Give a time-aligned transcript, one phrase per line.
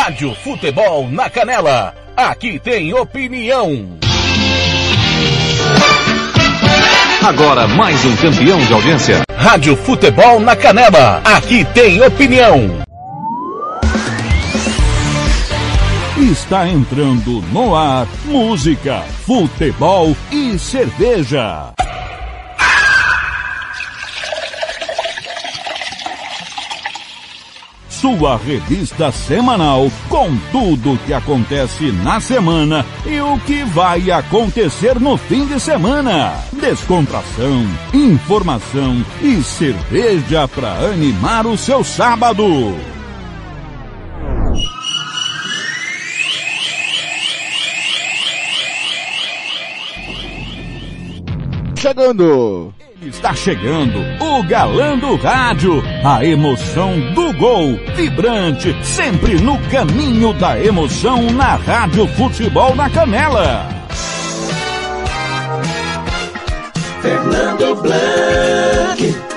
[0.00, 1.92] Rádio Futebol na Canela.
[2.16, 3.98] Aqui tem opinião.
[7.20, 9.22] Agora mais um campeão de audiência.
[9.36, 11.20] Rádio Futebol na Canela.
[11.24, 12.80] Aqui tem opinião.
[16.30, 21.72] Está entrando no ar música, futebol e cerveja.
[28.08, 34.98] Sua revista semanal com tudo o que acontece na semana e o que vai acontecer
[34.98, 36.32] no fim de semana.
[36.54, 42.74] Descontração, informação e cerveja para animar o seu sábado.
[51.76, 52.77] Chegando!
[53.00, 60.58] Está chegando o galã do rádio, a emoção do gol, vibrante, sempre no caminho da
[60.60, 63.68] emoção na Rádio Futebol na Canela.
[67.00, 69.27] Fernando Blanc.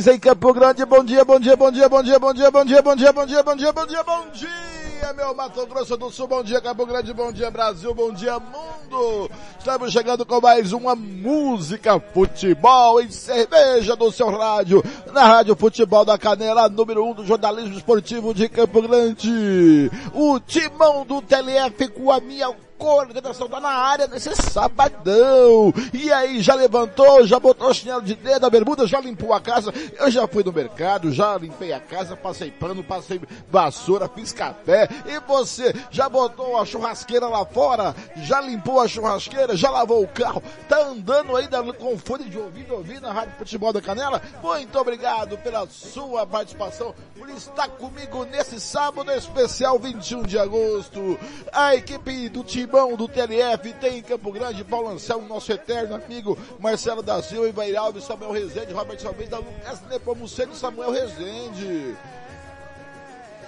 [0.00, 0.84] 93 em Campo Grande.
[0.84, 3.26] Bom dia, bom dia, bom dia, bom dia, bom dia, bom dia, bom dia, bom
[3.26, 6.26] dia, bom dia, bom dia, bom dia, meu Mato Grosso do Sul.
[6.26, 9.30] Bom dia, Campo Grande, bom dia, Brasil, bom dia, mundo.
[9.58, 14.82] Estamos chegando com mais uma música, futebol e cerveja do seu rádio.
[15.12, 19.90] Na Rádio Futebol da Canela, número 1 um do jornalismo esportivo de Campo Grande.
[20.14, 22.50] O timão do TLF com a minha
[22.80, 25.72] coordenação tá na área nesse sabadão.
[25.92, 29.40] E aí, já levantou, já botou o chinelo de dedo, a bermuda, já limpou a
[29.40, 29.72] casa.
[29.98, 33.20] Eu já fui no mercado, já limpei a casa, passei pano, passei
[33.50, 34.88] vassoura, fiz café.
[35.04, 37.94] E você, já botou a churrasqueira lá fora?
[38.16, 39.54] Já limpou a churrasqueira?
[39.54, 40.42] Já lavou o carro?
[40.66, 44.22] Tá andando ainda com fone de ouvido, ouvindo a Rádio Futebol da Canela?
[44.42, 51.18] Muito obrigado pela sua participação, por estar comigo nesse sábado especial 21 de agosto.
[51.52, 55.96] A equipe do time Timão do TLF, tem em Campo Grande, Paulo Anselmo, nosso eterno
[55.96, 61.96] amigo, Marcelo da Silva, Ivair Alves, Samuel Rezende, Robert Almeida, Lucas Nepomuceno e Samuel Rezende.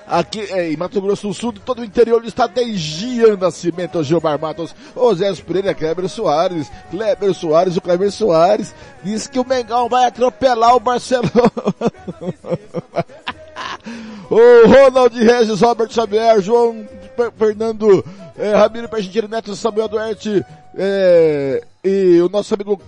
[0.04, 4.40] Aqui é, em Mato Grosso do Sul, todo o interior do estado Gian Nascimento, Gilmar
[4.40, 10.06] Matos, Osés Pereira, Kleber Soares, Kleber Soares, o Kleber Soares, diz que o Mengão vai
[10.06, 11.30] atropelar o Barcelona.
[14.28, 16.84] o Ronald Regis, Robert Xavier, João
[17.36, 18.04] Fernando
[18.36, 22.80] é, Ramiro Pergentino Neto, Samuel Duarte é, e o nosso amigo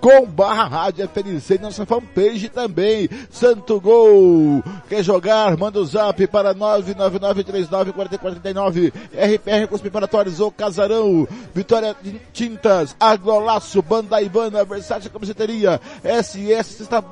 [0.00, 3.08] com barra rádio FNC nossa fanpage também.
[3.30, 4.62] Santo Gol.
[4.88, 5.56] Quer jogar?
[5.56, 8.92] Manda o zap para 999394439.
[9.12, 11.28] RPR com os preparatórios ou Casarão.
[11.54, 11.94] Vitória
[12.32, 12.96] Tintas.
[12.98, 13.82] Agrolaço.
[13.82, 14.64] Banda Ivana.
[14.64, 15.80] Versátil Camiseteria.
[16.02, 17.04] SS Cesta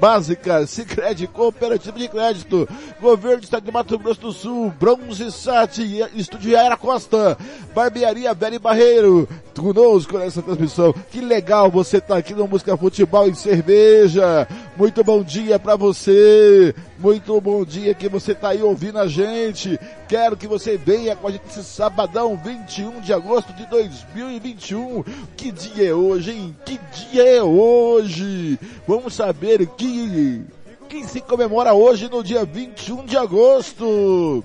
[0.00, 0.66] Básica.
[0.66, 2.68] Cicred Cooperativa de Crédito.
[3.00, 4.72] Governo do Estado de Mato Grosso do Sul.
[4.80, 5.78] Bronze Sat.
[6.14, 7.36] Estúdio Aera Costa.
[7.74, 9.28] Barbearia Velho Barreiro.
[9.60, 10.94] Conosco nessa transmissão.
[11.10, 14.48] Que legal você tá aqui no Música Futebol e Cerveja.
[14.76, 16.74] Muito bom dia para você.
[16.98, 19.78] Muito bom dia que você tá aí ouvindo a gente.
[20.08, 25.04] Quero que você venha com a gente esse sabadão 21 de agosto de 2021.
[25.36, 26.56] Que dia é hoje, hein?
[26.64, 26.80] Que
[27.10, 28.58] dia é hoje?
[28.88, 30.42] Vamos saber que
[30.88, 34.42] quem se comemora hoje no dia 21 de agosto.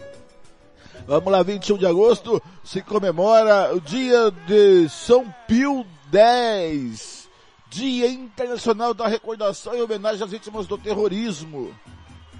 [1.07, 7.30] Vamos lá, 21 de agosto se comemora o dia de São Pio X.
[7.69, 11.72] Dia Internacional da Recordação e Homenagem às Vítimas do Terrorismo.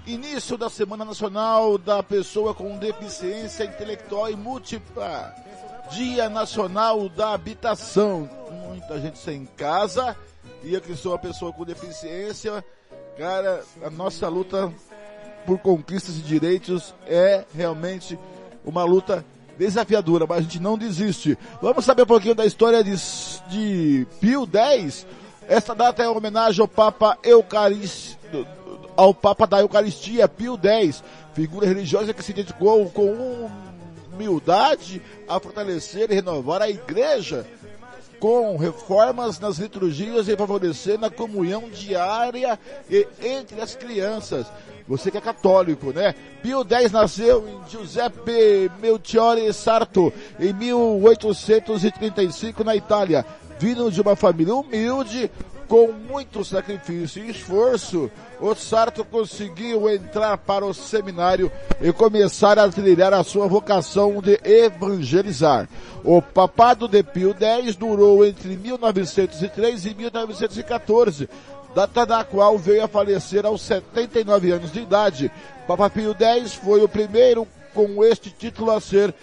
[0.04, 5.32] Início da Semana Nacional da Pessoa com Deficiência Intelectual e Múltipla.
[5.92, 8.28] Dia Nacional da Habitação.
[8.66, 10.16] Muita gente sem casa.
[10.64, 12.64] E eu que sou uma pessoa com deficiência,
[13.16, 14.72] cara, a nossa luta
[15.46, 18.18] por conquistas de direitos é realmente
[18.66, 19.24] uma luta
[19.56, 21.38] desafiadora, mas a gente não desiste.
[21.62, 22.94] Vamos saber um pouquinho da história de,
[23.48, 25.06] de Pio X,
[25.48, 28.16] esta data é homenagem ao Papa Eucarist,
[28.96, 31.02] ao Papa da Eucaristia, Pio X,
[31.34, 33.48] figura religiosa que se dedicou com
[34.12, 37.46] humildade a fortalecer e renovar a igreja
[38.18, 42.58] com reformas nas liturgias e favorecendo a comunhão diária
[42.90, 44.46] e entre as crianças.
[44.88, 46.14] Você que é católico, né?
[46.42, 53.26] Pio X nasceu em Giuseppe Melchiore Sarto em 1835 na Itália
[53.58, 55.30] vindo de uma família humilde,
[55.68, 58.08] com muito sacrifício e esforço,
[58.40, 61.50] o Sarto conseguiu entrar para o seminário
[61.80, 65.68] e começar a trilhar a sua vocação de evangelizar.
[66.04, 71.28] O papado de Pio X durou entre 1903 e 1914,
[71.76, 75.30] data da qual veio a falecer aos 79 anos de idade.
[75.66, 79.14] Papa Pio X foi o primeiro com este título a ser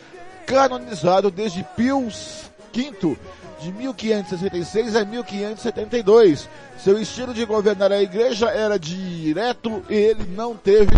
[0.46, 3.18] canonizado desde Pio V
[3.60, 6.48] de 1566 a 1572.
[6.78, 10.96] Seu estilo de governar a igreja era direto e ele não teve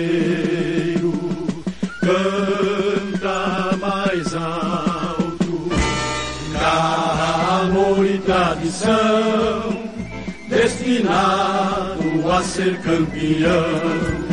[2.00, 5.70] canta mais alto.
[7.62, 9.90] Amor e tradição
[10.48, 14.30] destinado a ser campeão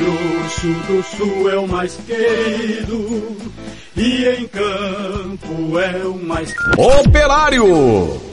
[0.00, 3.36] Grosso do Sul é o mais querido
[3.94, 6.54] e em campo é o mais.
[6.78, 8.29] Operário!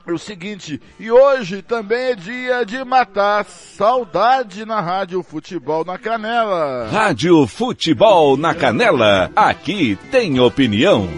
[0.07, 6.89] o seguinte, e hoje também é dia de matar saudade na Rádio Futebol na Canela.
[6.89, 11.09] Rádio Futebol na Canela, aqui tem opinião.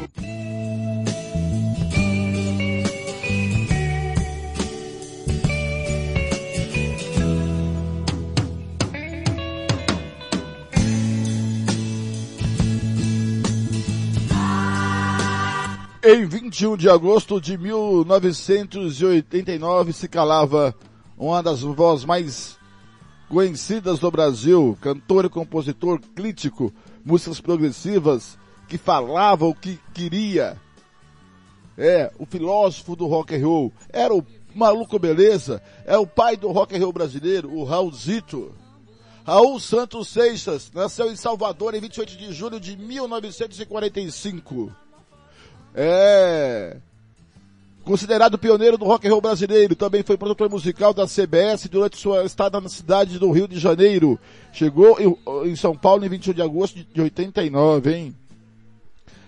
[16.03, 20.75] Em 21 de agosto de 1989 se calava
[21.15, 22.57] uma das vozes mais
[23.29, 26.73] conhecidas do Brasil, cantor e compositor crítico,
[27.05, 30.57] músicas progressivas, que falava o que queria.
[31.77, 33.71] É, o filósofo do rock and roll.
[33.91, 38.55] Era o maluco beleza, é o pai do rock and roll brasileiro, o Raulzito.
[39.23, 44.75] Raul Santos Seixas nasceu em Salvador em 28 de julho de 1945
[45.75, 46.77] é
[47.85, 52.25] considerado pioneiro do rock and roll brasileiro, também foi produtor musical da CBS durante sua
[52.25, 54.19] estada na cidade do Rio de Janeiro.
[54.53, 54.97] Chegou
[55.45, 58.15] em, São Paulo em 21 de agosto de 89, hein?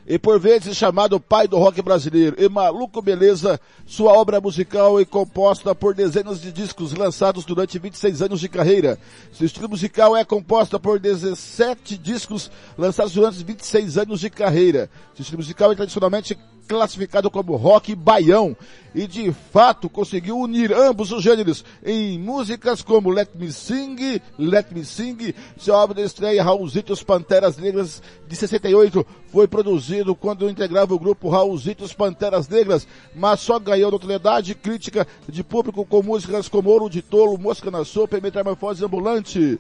[0.07, 2.37] E por vezes chamado pai do rock brasileiro.
[2.39, 8.23] E Maluco Beleza, sua obra musical é composta por dezenas de discos lançados durante 26
[8.23, 8.99] anos de carreira.
[9.33, 14.91] Seu estilo musical é composta por 17 discos lançados durante 26 anos de carreira.
[15.15, 18.57] Seu estilo musical é tradicionalmente classificado como rock baião
[18.95, 24.67] e de fato conseguiu unir ambos os gêneros em músicas como Let Me Sing, Let
[24.71, 30.95] Me Sing, seu álbum de estreia Raulzitos Panteras Negras de 68 foi produzido quando integrava
[30.95, 36.69] o grupo Raulzitos Panteras Negras, mas só ganhou notoriedade crítica de público com músicas como
[36.69, 39.59] Ouro de Tolo, Mosca na Sopa e Metamorfose Ambulante.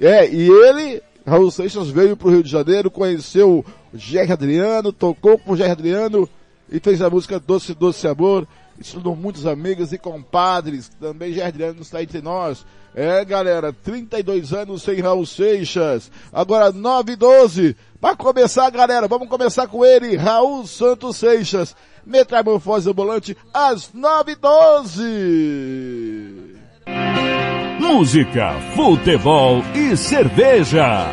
[0.00, 5.38] É, e ele Raul Seixas veio para o Rio de Janeiro, conheceu Jerry Adriano, tocou
[5.38, 6.28] com o Jerry Adriano
[6.72, 8.48] e fez a música Doce Doce Amor
[8.80, 12.66] estudou muitos amigos e compadres, também Adriano está entre nós.
[12.94, 16.10] É, galera, 32 anos sem Raul Seixas.
[16.32, 17.74] Agora 9 e 12.
[18.00, 21.74] Para começar, galera, vamos começar com ele, Raul Santos Seixas.
[22.04, 25.02] Metamorfose ambulante às 9 e 12.
[27.80, 31.06] Música, futebol e cerveja.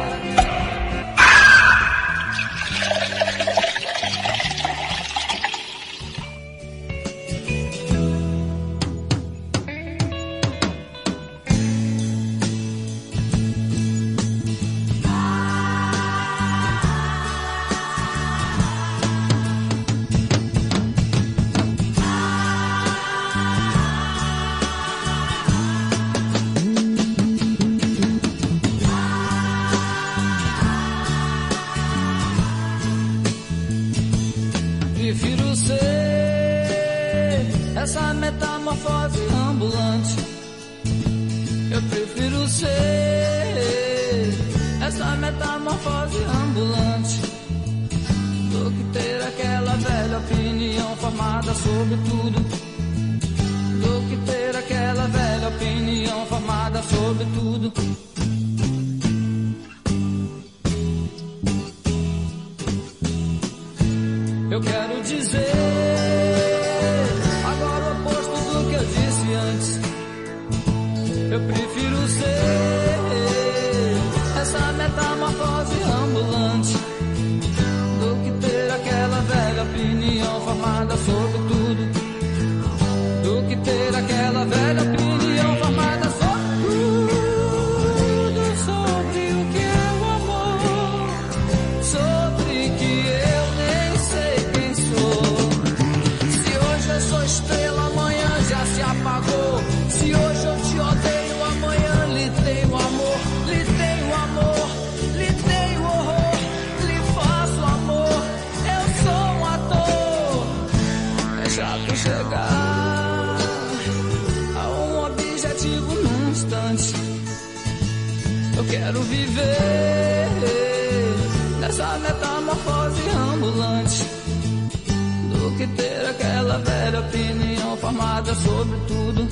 [126.99, 129.23] opinião formada sobre tudo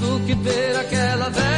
[0.00, 1.57] do que ter aquela velha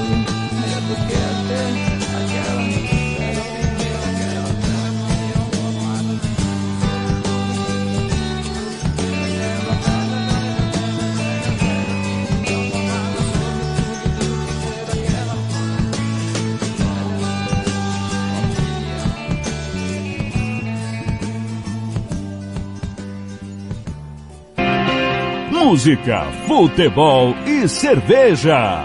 [25.71, 28.83] Música, futebol e cerveja.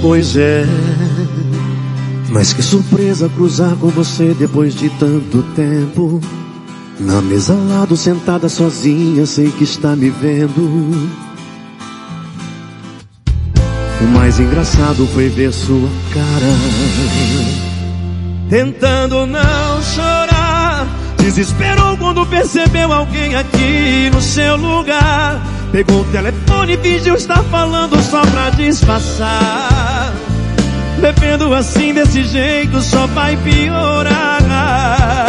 [0.00, 0.64] Pois é,
[2.30, 6.20] mas que surpresa cruzar com você depois de tanto tempo.
[7.00, 11.25] Na mesa ao lado, sentada sozinha, sei que está me vendo.
[14.00, 16.52] O mais engraçado foi ver sua cara.
[18.50, 20.86] Tentando não chorar.
[21.18, 25.42] Desesperou quando percebeu alguém aqui no seu lugar.
[25.72, 30.12] Pegou o telefone e fingiu estar falando só pra disfarçar.
[31.00, 35.26] Bebendo assim desse jeito só vai piorar.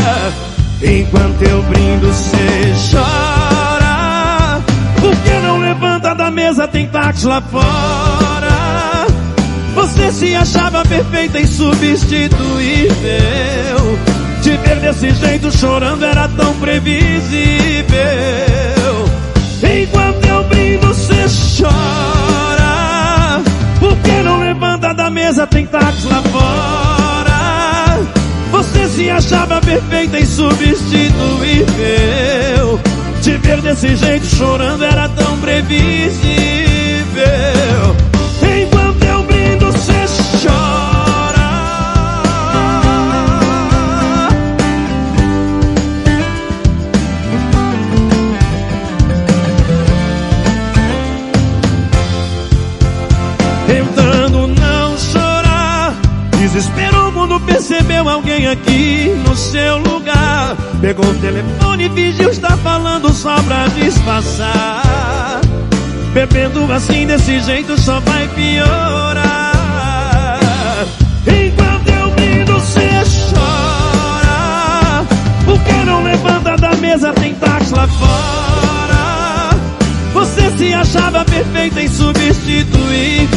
[0.82, 4.62] Enquanto eu brindo, cê chora.
[5.02, 6.68] Por que não levanta da mesa?
[6.68, 8.07] Tem táxi lá fora.
[9.98, 12.27] Você se achava perfeita e substituível.
[14.43, 17.98] Te ver desse jeito chorando era tão previsível.
[19.63, 21.26] Enquanto eu brindo, você
[21.60, 23.41] chora.
[23.80, 25.48] Por que não levanta da mesa?
[25.48, 27.98] Tem táxi lá fora.
[28.52, 32.80] Você se achava perfeita e substituível.
[33.24, 35.98] Te ver desse jeito chorando era tão previsível.
[56.58, 60.56] Desesperou quando percebeu alguém aqui no seu lugar.
[60.82, 65.39] Pegou o telefone e fingiu estar falando só pra disfarçar.
[66.15, 69.30] Bebendo assim desse jeito só vai piorar.
[71.28, 72.89] Enquanto eu brindo, cê
[73.30, 75.06] chora.
[75.46, 77.13] Por que não levanta da mesa?
[77.13, 79.50] Tem táxi lá fora.
[80.12, 83.28] Você se achava perfeita e substituível.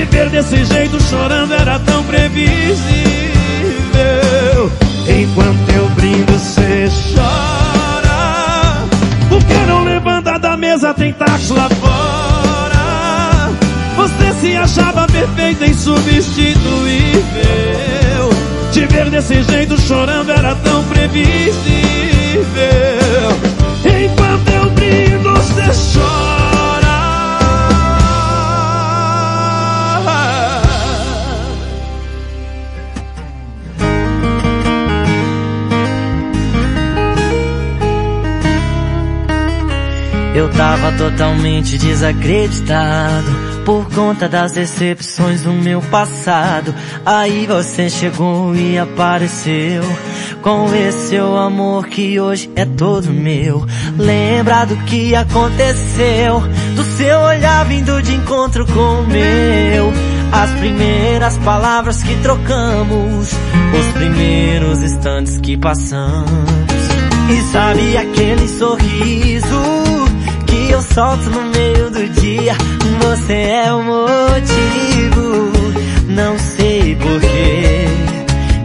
[0.00, 2.80] Te ver desse jeito chorando era tão previsível.
[5.06, 8.88] Enquanto eu brindo, cê chora.
[9.28, 10.94] Por que não levanta da mesa?
[10.94, 13.50] Tem tacho lá fora.
[13.96, 17.20] Você se achava perfeita e substituível.
[18.72, 21.34] Te ver desse jeito chorando era tão previsível.
[23.84, 26.49] Enquanto eu brindo, cê chora.
[40.40, 43.30] Eu tava totalmente desacreditado
[43.66, 46.74] por conta das decepções do meu passado.
[47.04, 49.82] Aí você chegou e apareceu
[50.40, 53.66] com esse seu amor que hoje é todo meu.
[53.98, 56.40] Lembra do que aconteceu,
[56.74, 59.92] do seu olhar vindo de encontro com o meu.
[60.32, 63.28] As primeiras palavras que trocamos,
[63.78, 66.30] os primeiros instantes que passamos.
[67.28, 69.69] E sabe aquele sorriso
[70.94, 72.54] solto no meio do dia.
[73.02, 75.52] Você é o motivo,
[76.08, 77.86] não sei porquê.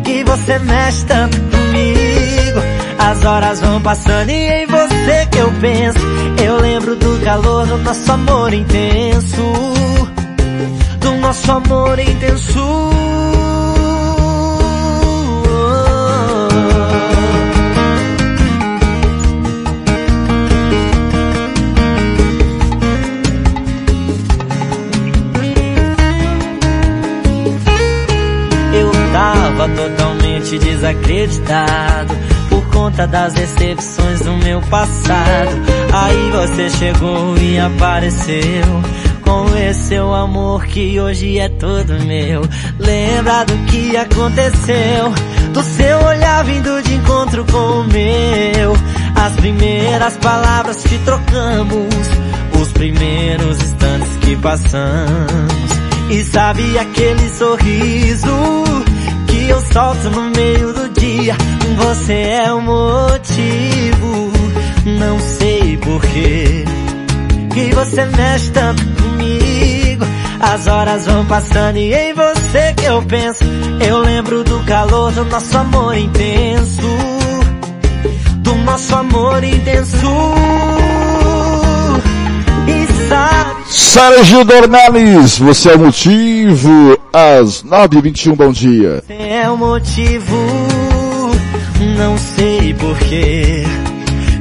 [0.03, 2.59] Que você mexe tanto comigo.
[2.97, 5.99] As horas vão passando e em você que eu penso.
[6.43, 9.41] Eu lembro do calor do nosso amor intenso.
[10.99, 12.95] Do nosso amor intenso.
[29.75, 32.13] Totalmente desacreditado
[32.49, 35.51] por conta das decepções do meu passado.
[35.93, 38.81] Aí você chegou e apareceu
[39.21, 42.41] com esse seu amor que hoje é todo meu.
[42.79, 45.13] Lembra do que aconteceu?
[45.51, 48.73] Do seu olhar vindo de encontro com o meu.
[49.15, 52.07] As primeiras palavras que trocamos,
[52.61, 55.75] os primeiros instantes que passamos.
[56.09, 58.84] E sabe aquele sorriso
[59.49, 61.35] eu solto no meio do dia?
[61.77, 64.31] Você é o motivo,
[64.85, 66.65] não sei porquê.
[67.53, 70.05] Que você mexe tanto comigo.
[70.39, 73.43] As horas vão passando e em você que eu penso.
[73.85, 76.87] Eu lembro do calor do nosso amor intenso.
[78.39, 80.07] Do nosso amor intenso.
[83.67, 86.99] Sérgio Dornelles, você é o motivo.
[87.11, 89.03] Às 9h21, bom dia.
[89.05, 90.35] Você é o motivo.
[91.97, 93.63] Não sei porquê.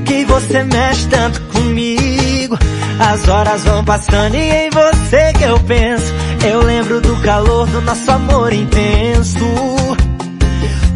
[0.05, 2.59] Que você mexe tanto comigo.
[2.99, 6.13] As horas vão passando e em você que eu penso.
[6.47, 9.45] Eu lembro do calor do nosso amor intenso.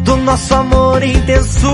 [0.03, 1.67] Do nosso amor intenso.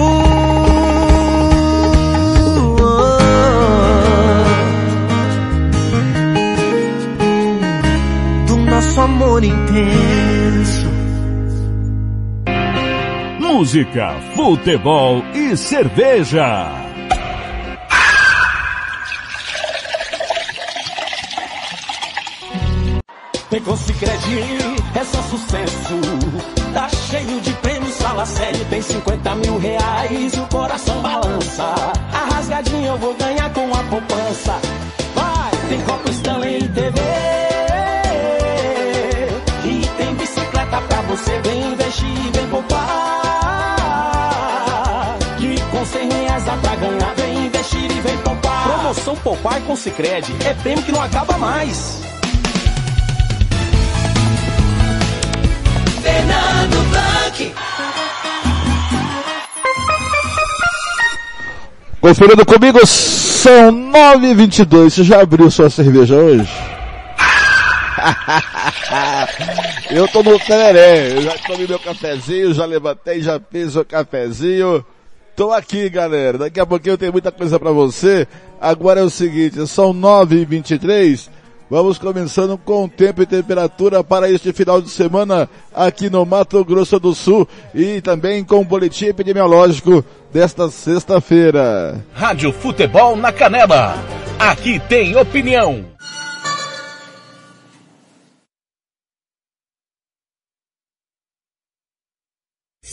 [8.96, 10.90] Nosso amor intenso.
[13.40, 16.72] Música, futebol e cerveja.
[23.50, 24.12] Pegou Cicred,
[24.96, 26.00] é só sucesso.
[26.74, 31.64] Tá cheio de prêmios, fala sério, tem 50 mil reais e o coração balança.
[32.14, 34.60] A rasgadinha eu vou ganhar com a poupança.
[35.14, 37.45] Vai, tem copo Stanley e TV.
[40.76, 42.78] Bicicleta pra você, vem investir, vem poupar.
[45.38, 48.64] Que com 100 reais dá pra ganhar, vem investir e vem poupar.
[48.64, 52.02] Promoção Poupar com Cicred é prêmio que não acaba mais.
[56.02, 57.54] Fernando Blanc.
[62.02, 64.90] Conferindo comigo, são 9h22.
[64.90, 66.75] Você já abriu sua cerveja hoje?
[69.92, 74.86] eu tô no tereré, eu já tomei meu cafezinho, já levantei, já fiz o cafezinho.
[75.36, 76.38] Tô aqui, galera.
[76.38, 78.26] Daqui a pouquinho eu tenho muita coisa pra você.
[78.60, 81.30] Agora é o seguinte, são 9h23.
[81.70, 87.00] Vamos começando com tempo e temperatura para este final de semana aqui no Mato Grosso
[87.00, 92.06] do Sul e também com o boletim epidemiológico desta sexta-feira.
[92.14, 93.96] Rádio Futebol na Canela.
[94.38, 95.95] Aqui tem opinião.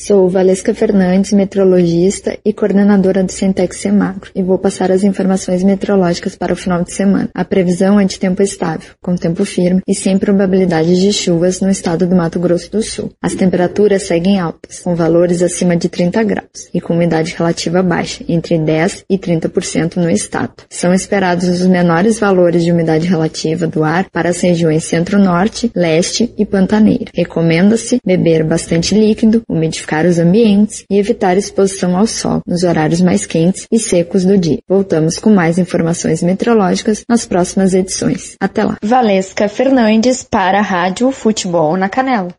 [0.04, 6.34] Sou Valesca Fernandes, meteorologista e coordenadora do Centex Semagro, e vou passar as informações meteorológicas
[6.34, 7.28] para o final de semana.
[7.32, 11.70] A previsão é de tempo estável, com tempo firme e sem probabilidade de chuvas no
[11.70, 13.12] estado do Mato Grosso do Sul.
[13.22, 18.24] As temperaturas seguem altas, com valores acima de 30 graus e com umidade relativa baixa,
[18.28, 20.64] entre 10 e 30% no estado.
[20.68, 26.34] São esperados os menores valores de umidade relativa do ar para as regiões centro-norte, leste
[26.36, 27.12] e pantaneira.
[27.14, 33.26] Recomenda-se beber bastante líquido, umidificar os ambientes e evitar exposição ao sol nos horários mais
[33.26, 34.58] quentes e secos do dia.
[34.68, 38.36] Voltamos com mais informações meteorológicas nas próximas edições.
[38.40, 38.76] Até lá.
[38.82, 42.34] Valesca Fernandes para a Rádio Futebol na Canela.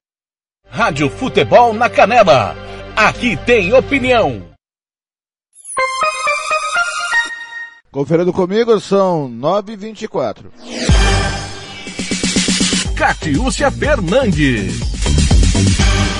[0.67, 2.55] Rádio Futebol na Canela.
[2.95, 4.41] Aqui tem opinião.
[7.91, 10.45] Conferindo comigo, são 9h24.
[12.95, 15.02] Catiúcia Fernandes.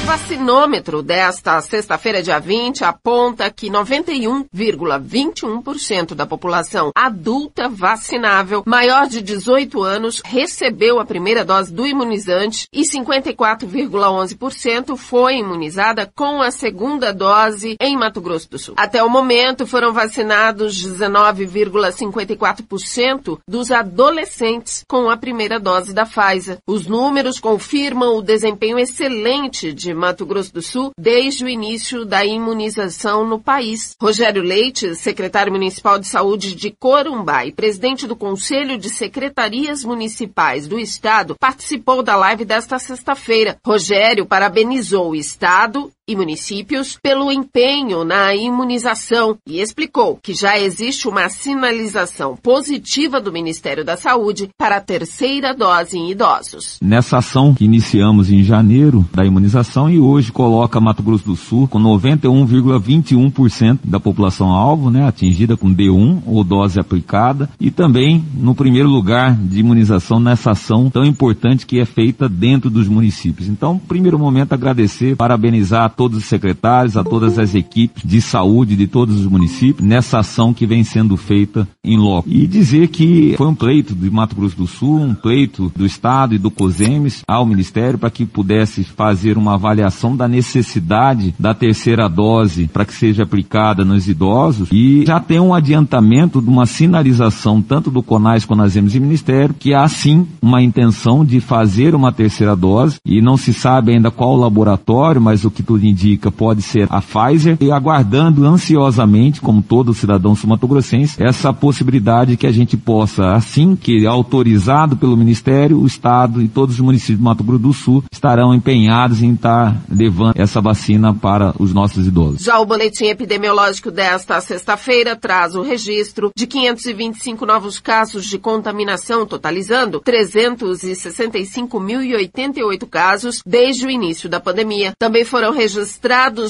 [0.06, 9.82] Vacinômetro desta sexta-feira, dia 20, aponta que 91,21% da população adulta vacinável maior de 18
[9.82, 17.78] anos recebeu a primeira dose do imunizante e 54,11% foi imunizada com a segunda dose
[17.80, 18.76] em Mato Grosso do Sul.
[18.78, 26.58] Até o momento foram vacinados 19,54% dos adolescentes com a primeira dose da Pfizer.
[26.68, 32.26] Os números confirmam o desempenho excelente de Mato Grosso do Sul desde o início da
[32.26, 33.96] imunização no país.
[34.02, 40.68] Rogério Leite, secretário municipal de saúde de Corumbá e presidente do Conselho de Secretarias Municipais
[40.68, 43.58] do Estado, participou da live desta sexta-feira.
[43.66, 51.08] Rogério parabenizou o Estado e municípios pelo empenho na imunização e explicou que já existe
[51.08, 56.78] uma sinalização positiva do Ministério da Saúde para a terceira dose em idosos.
[56.82, 61.70] Nessa ação que iniciamos em janeiro da imunização e hoje coloca Mato Grosso do Sul
[61.70, 68.54] com 91,21% da população alvo, né, atingida com D1 ou dose aplicada e também no
[68.54, 73.48] primeiro lugar de imunização nessa ação tão importante que é feita dentro dos municípios.
[73.48, 78.88] Então, primeiro momento agradecer, parabenizar todos os secretários, a todas as equipes de saúde de
[78.88, 82.30] todos os municípios nessa ação que vem sendo feita em loco.
[82.30, 86.34] E dizer que foi um pleito de Mato Grosso do Sul, um pleito do Estado
[86.34, 92.08] e do COSEMES ao Ministério para que pudesse fazer uma avaliação da necessidade da terceira
[92.08, 97.62] dose para que seja aplicada nos idosos e já tem um adiantamento de uma sinalização
[97.62, 102.56] tanto do CONAS, CONASEMES e Ministério que há sim uma intenção de fazer uma terceira
[102.56, 106.88] dose e não se sabe ainda qual laboratório, mas o que tudo indica pode ser
[106.90, 113.34] a Pfizer e aguardando ansiosamente, como todo cidadão sumatogrossense, essa possibilidade que a gente possa,
[113.34, 117.74] assim que autorizado pelo Ministério, o Estado e todos os municípios do Mato Grosso do
[117.74, 122.42] Sul estarão empenhados em estar levando essa vacina para os nossos idosos.
[122.42, 129.26] Já o boletim epidemiológico desta sexta-feira traz o registro de 525 novos casos de contaminação,
[129.26, 134.94] totalizando 365.088 casos desde o início da pandemia.
[134.98, 135.73] Também foram registrados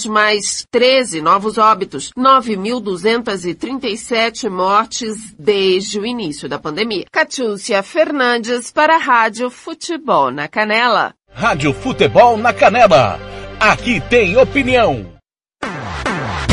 [0.05, 7.05] mais 13 novos óbitos, 9.237 mortes desde o início da pandemia.
[7.11, 11.13] Catiúcia Fernandes para a Rádio Futebol na Canela.
[11.31, 13.19] Rádio Futebol na Canela.
[13.59, 15.12] Aqui tem opinião.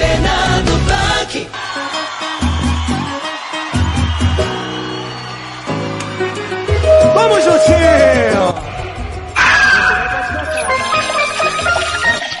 [0.00, 1.48] Fernando Blanc.
[7.14, 8.70] Vamos juntinho!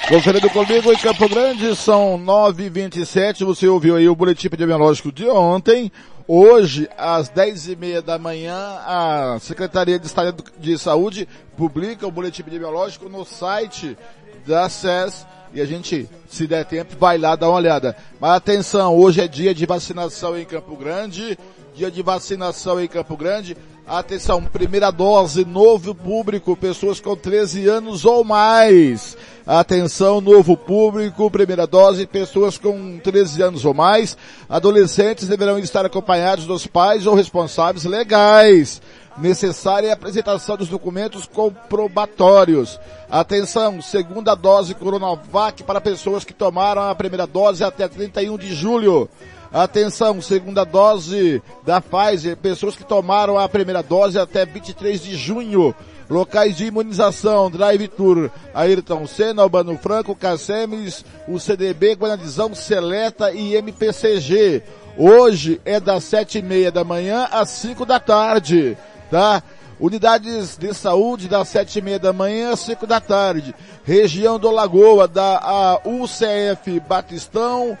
[0.08, 5.92] Conferindo comigo em Campo Grande, são 9h27, você ouviu aí o boletim epidemiológico de ontem.
[6.26, 13.06] Hoje, às 10h30 da manhã, a Secretaria de Estado de Saúde publica o boletim epidemiológico
[13.10, 13.98] no site
[14.46, 17.96] da SES e a gente, se der tempo, vai lá dar uma olhada.
[18.20, 21.36] Mas atenção, hoje é dia de vacinação em Campo Grande,
[21.74, 23.56] dia de vacinação em Campo Grande.
[23.86, 29.16] Atenção, primeira dose, novo público, pessoas com 13 anos ou mais.
[29.44, 34.16] Atenção, novo público, primeira dose, pessoas com 13 anos ou mais.
[34.48, 38.80] Adolescentes deverão estar acompanhados dos pais ou responsáveis legais.
[39.18, 42.78] Necessária a apresentação dos documentos comprobatórios.
[43.10, 49.08] Atenção, segunda dose Coronavac para pessoas que tomaram a primeira dose até 31 de julho.
[49.52, 55.74] Atenção, segunda dose da Pfizer, pessoas que tomaram a primeira dose até 23 de junho.
[56.08, 63.56] Locais de imunização, Drive Tour, Ayrton Senna, Albano Franco, Cassemes, o CDB, Guanadizão, Seleta e
[63.56, 64.62] MPCG.
[64.96, 68.78] Hoje é das sete e meia da manhã às cinco da tarde,
[69.10, 69.42] tá?
[69.80, 73.54] Unidades de saúde das sete e meia da manhã às cinco da tarde.
[73.82, 77.78] Região do Lagoa, da UCF Batistão,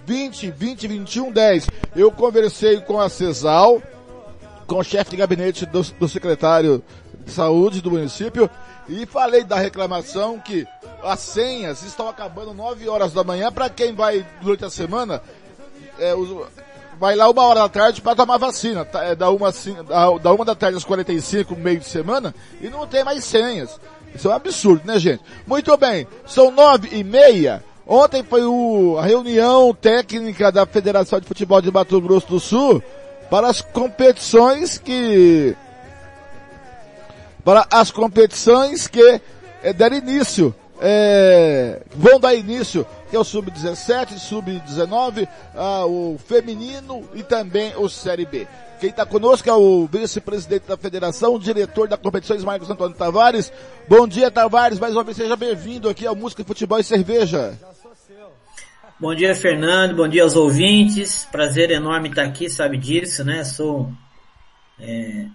[0.07, 1.67] 20 20 21 10.
[1.95, 3.79] Eu conversei com a CESAL,
[4.65, 6.81] com o chefe de gabinete do, do secretário
[7.23, 8.49] de saúde do município
[8.88, 10.65] e falei da reclamação que
[11.04, 15.21] as senhas estão acabando 9 horas da manhã para quem vai durante a semana
[16.00, 16.13] é,
[17.00, 18.86] vai lá uma hora da tarde para tomar vacina.
[18.86, 19.52] Tá, é, da, uma,
[20.21, 23.80] da uma da tarde às 45, meio de semana, e não tem mais senhas.
[24.13, 25.23] Isso é um absurdo, né, gente?
[25.45, 27.63] Muito bem, são nove e meia.
[27.86, 32.84] Ontem foi o, a reunião técnica da Federação de Futebol de Mato Grosso do Sul
[33.30, 35.56] para as competições que
[37.47, 39.21] para as competições que
[39.63, 47.10] é, deram início, é, vão dar início, que é o Sub-17, Sub-19, ah, o feminino
[47.13, 48.45] e também o Série B.
[48.81, 53.49] Quem está conosco é o vice-presidente da federação, o diretor da competições, Marcos Antônio Tavares.
[53.88, 54.77] Bom dia, Tavares.
[54.77, 57.57] Mais uma vez, seja bem-vindo aqui ao Música, Futebol e Cerveja.
[58.99, 59.95] Bom dia, Fernando.
[59.95, 61.25] Bom dia aos ouvintes.
[61.31, 63.45] Prazer enorme estar aqui, sabe disso, né?
[63.45, 63.89] Sou
[64.77, 65.27] é,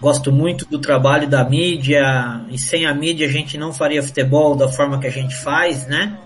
[0.00, 4.54] Gosto muito do trabalho da mídia e sem a mídia a gente não faria futebol
[4.54, 6.18] da forma que a gente faz, né?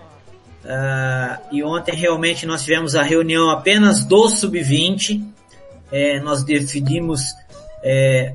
[0.63, 5.21] Uh, e ontem realmente nós tivemos a reunião apenas do sub-20.
[5.91, 7.21] É, nós decidimos
[7.83, 8.33] é,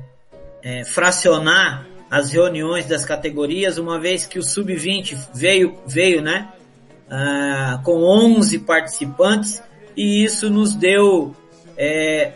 [0.63, 6.49] é, fracionar as reuniões das categorias, uma vez que o sub-20 veio, veio, né?
[7.07, 9.63] Uh, com 11 participantes
[9.97, 11.35] e isso nos deu
[11.75, 12.33] é,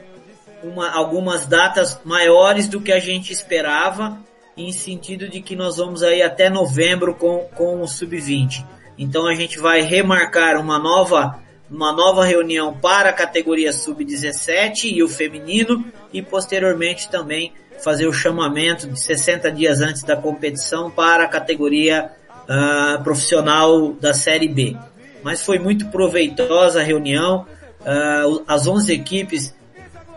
[0.64, 4.18] uma, algumas datas maiores do que a gente esperava,
[4.56, 8.66] em sentido de que nós vamos aí até novembro com, com o sub-20.
[8.98, 15.02] Então a gente vai remarcar uma nova uma nova reunião para a categoria sub-17 e
[15.02, 17.52] o feminino e posteriormente também
[17.84, 22.12] fazer o chamamento de 60 dias antes da competição para a categoria
[22.44, 24.78] uh, profissional da Série B.
[25.24, 27.48] Mas foi muito proveitosa a reunião,
[27.82, 29.56] uh, as 11 equipes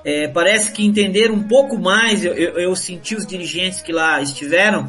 [0.07, 4.23] é, parece que entenderam um pouco mais, eu, eu, eu senti os dirigentes que lá
[4.23, 4.89] estiveram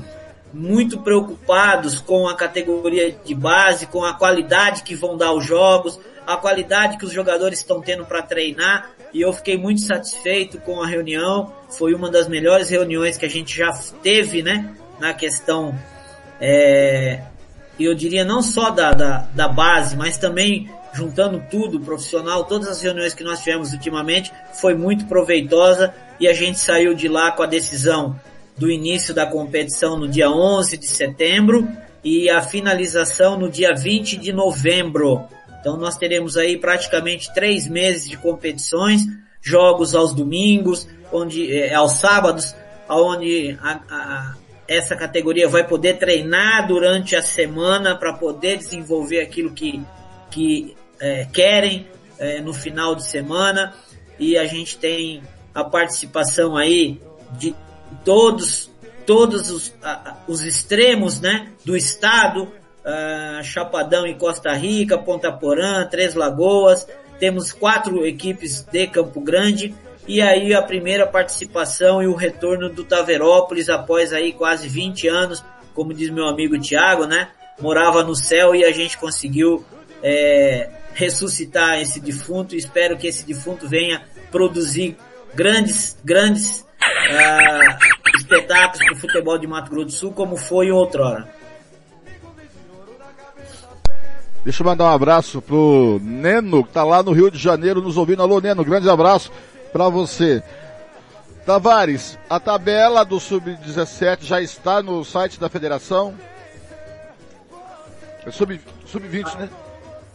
[0.53, 5.99] muito preocupados com a categoria de base, com a qualidade que vão dar os jogos,
[6.27, 10.84] a qualidade que os jogadores estão tendo para treinar, e eu fiquei muito satisfeito com
[10.84, 11.51] a reunião.
[11.67, 13.71] Foi uma das melhores reuniões que a gente já
[14.03, 15.73] teve, né, na questão,
[16.39, 17.21] é,
[17.80, 22.81] eu diria não só da, da, da base, mas também juntando tudo, profissional, todas as
[22.81, 27.43] reuniões que nós tivemos ultimamente, foi muito proveitosa e a gente saiu de lá com
[27.43, 28.19] a decisão
[28.57, 31.67] do início da competição no dia 11 de setembro
[32.03, 35.23] e a finalização no dia 20 de novembro.
[35.60, 39.03] Então nós teremos aí praticamente três meses de competições,
[39.39, 42.55] jogos aos domingos, onde é, aos sábados,
[42.89, 44.36] onde a, a,
[44.67, 49.79] essa categoria vai poder treinar durante a semana para poder desenvolver aquilo que
[50.29, 51.88] que é, querem
[52.19, 53.73] é, no final de semana.
[54.19, 55.21] E a gente tem
[55.53, 56.99] a participação aí
[57.33, 57.55] de
[58.03, 58.69] todos
[59.05, 62.51] todos os, a, os extremos né do estado.
[63.43, 66.88] Chapadão e Costa Rica Ponta Porã Três Lagoas.
[67.19, 69.75] Temos quatro equipes de Campo Grande.
[70.07, 75.43] E aí a primeira participação e o retorno do Taverópolis após aí quase 20 anos.
[75.73, 77.27] Como diz meu amigo Tiago né
[77.60, 79.65] morava no céu e a gente conseguiu
[80.03, 82.55] é, ressuscitar esse defunto.
[82.55, 84.97] Espero que esse defunto venha produzir
[85.36, 91.29] grandes, grandes uh, espetáculos para o futebol de Mato Grosso do Sul, como foi outrora.
[94.43, 97.95] Deixa eu mandar um abraço pro Neno, que tá lá no Rio de Janeiro nos
[97.95, 98.23] ouvindo.
[98.23, 99.31] Alô, Neno, grande abraço
[99.71, 100.41] para você.
[101.45, 106.15] Tavares, a tabela do Sub-17 já está no site da federação?
[108.25, 109.07] É Sub-20, sub
[109.38, 109.49] né?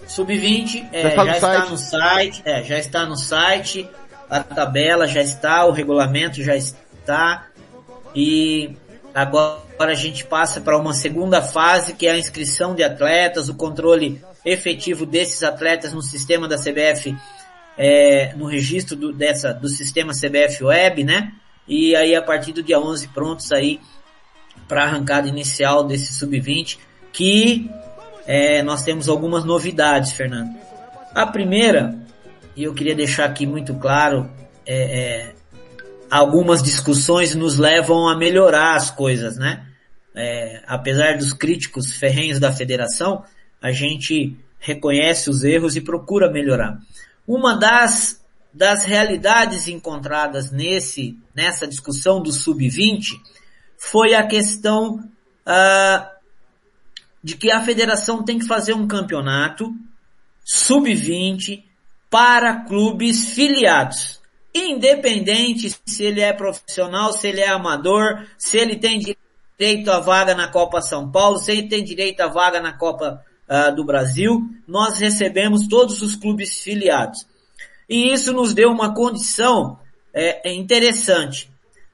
[0.07, 3.89] Sub-20 é, já, já está no site, é, já está no site,
[4.29, 7.47] a tabela já está, o regulamento já está
[8.15, 8.77] e
[9.15, 13.55] agora a gente passa para uma segunda fase que é a inscrição de atletas, o
[13.55, 17.17] controle efetivo desses atletas no sistema da CBF,
[17.77, 21.33] é, no registro do, dessa, do sistema CBF Web, né?
[21.67, 23.81] E aí a partir do dia 11 prontos aí
[24.67, 26.79] para a arrancada inicial desse sub-20
[27.13, 27.71] que
[28.27, 30.57] é, nós temos algumas novidades, Fernando.
[31.15, 31.99] A primeira,
[32.57, 34.31] e eu queria deixar aqui muito claro,
[34.67, 35.35] é, é,
[36.11, 39.67] algumas discussões nos levam a melhorar as coisas, né?
[40.15, 43.25] É, apesar dos críticos ferrenhos da federação,
[43.61, 46.79] a gente reconhece os erros e procura melhorar.
[47.27, 53.19] Uma das, das realidades encontradas nesse, nessa discussão do sub-20
[53.79, 56.13] foi a questão uh,
[57.23, 59.73] de que a federação tem que fazer um campeonato
[60.45, 61.63] sub-20
[62.11, 64.21] para clubes filiados.
[64.55, 70.35] Independente se ele é profissional, se ele é amador, se ele tem direito à vaga
[70.35, 74.43] na Copa São Paulo, se ele tem direito à vaga na Copa uh, do Brasil,
[74.67, 77.27] nós recebemos todos os clubes filiados.
[77.89, 79.79] E isso nos deu uma condição
[80.13, 81.51] é, interessante.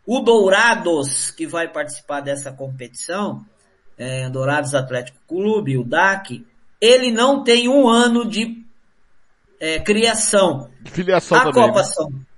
[0.07, 3.45] O Dourados, que vai participar dessa competição,
[3.99, 6.46] é, Dourados Atlético Clube, o DAC,
[6.80, 8.64] ele não tem um ano de
[9.61, 10.70] é, criação.
[10.80, 11.66] De filiação a também.
[11.66, 11.84] Copa né?
[11.84, 12.28] São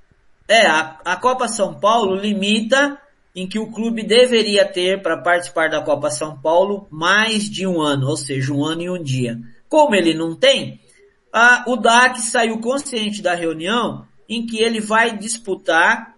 [0.50, 2.98] é, a, a Copa São Paulo limita
[3.36, 7.80] em que o clube deveria ter para participar da Copa São Paulo mais de um
[7.80, 9.38] ano, ou seja, um ano e um dia.
[9.68, 10.80] Como ele não tem,
[11.32, 16.16] a, o DAC saiu consciente da reunião em que ele vai disputar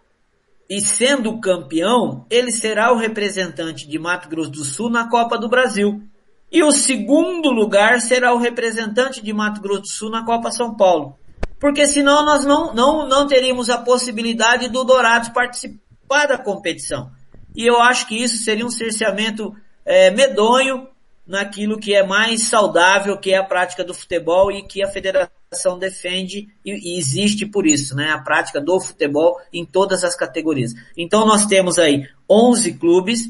[0.68, 5.48] e sendo campeão, ele será o representante de Mato Grosso do Sul na Copa do
[5.48, 6.02] Brasil.
[6.50, 10.76] E o segundo lugar será o representante de Mato Grosso do Sul na Copa São
[10.76, 11.18] Paulo.
[11.58, 17.10] Porque senão nós não, não, não teríamos a possibilidade do Dourados participar da competição.
[17.54, 19.54] E eu acho que isso seria um cerceamento
[19.84, 20.88] é, medonho
[21.26, 25.41] naquilo que é mais saudável, que é a prática do futebol e que a federação
[25.78, 28.10] defende e, existe por isso, né?
[28.10, 30.72] A prática do futebol em todas as categorias.
[30.96, 33.28] Então nós temos aí 11 clubes,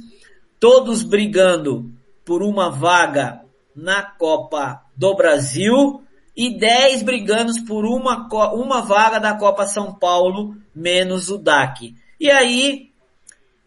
[0.58, 1.90] todos brigando
[2.24, 3.42] por uma vaga
[3.74, 6.02] na Copa do Brasil
[6.36, 11.94] e 10 brigando por uma, uma vaga da Copa São Paulo, menos o DAC.
[12.18, 12.92] E aí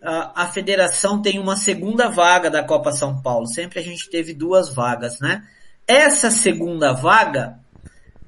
[0.02, 3.48] a federação tem uma segunda vaga da Copa São Paulo.
[3.48, 5.44] Sempre a gente teve duas vagas, né?
[5.88, 7.60] Essa segunda vaga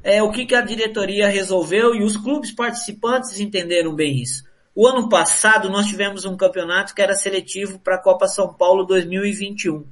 [0.08, 4.42] é o que, que a diretoria resolveu e os clubes participantes entenderam bem isso.
[4.74, 8.86] O ano passado nós tivemos um campeonato que era seletivo para a Copa São Paulo
[8.86, 9.86] 2021.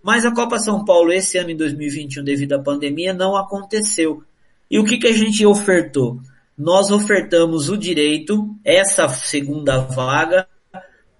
[0.00, 4.22] Mas a Copa São Paulo esse ano em 2021 devido à pandemia não aconteceu.
[4.70, 6.20] E o que, que a gente ofertou?
[6.56, 10.46] Nós ofertamos o direito, essa segunda vaga,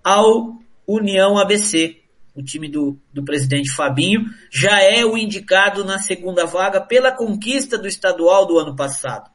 [0.05, 1.97] ao União ABC.
[2.37, 7.79] O time do, do presidente Fabinho já é o indicado na segunda vaga pela conquista
[7.79, 9.31] do estadual do ano passado.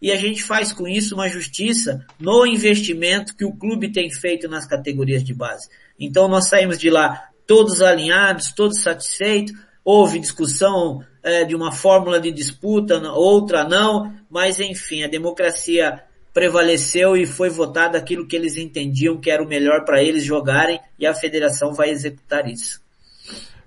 [0.00, 4.48] E a gente faz com isso uma justiça no investimento que o clube tem feito
[4.48, 5.68] nas categorias de base.
[5.98, 9.54] Então nós saímos de lá todos alinhados, todos satisfeitos.
[9.84, 16.02] Houve discussão é, de uma fórmula de disputa, outra não, mas enfim, a democracia
[16.32, 20.80] prevaleceu e foi votado aquilo que eles entendiam que era o melhor para eles jogarem
[20.98, 22.80] e a federação vai executar isso.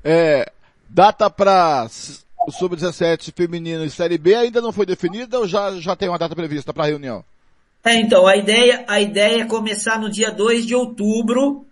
[0.04, 0.52] É,
[0.90, 1.88] data para
[2.48, 6.20] o Sub-17 feminino e Série B ainda não foi definida ou já, já tem uma
[6.20, 7.24] data prevista para a reunião?
[7.84, 11.66] É, então, a ideia, a ideia é começar no dia 2 de outubro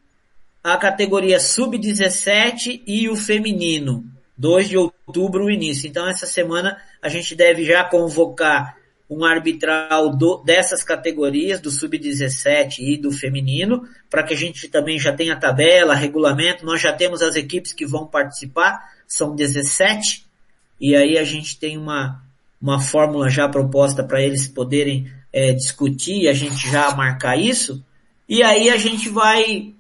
[0.64, 4.04] a categoria Sub-17 e o feminino.
[4.38, 5.88] 2 de outubro o início.
[5.88, 8.78] Então essa semana a gente deve já convocar
[9.10, 15.00] um arbitral do, dessas categorias, do sub-17 e do feminino, para que a gente também
[15.00, 20.26] já tenha tabela, regulamento, nós já temos as equipes que vão participar, são 17,
[20.80, 22.22] e aí a gente tem uma,
[22.62, 27.84] uma fórmula já proposta para eles poderem é, discutir, a gente já marcar isso,
[28.28, 29.74] e aí a gente vai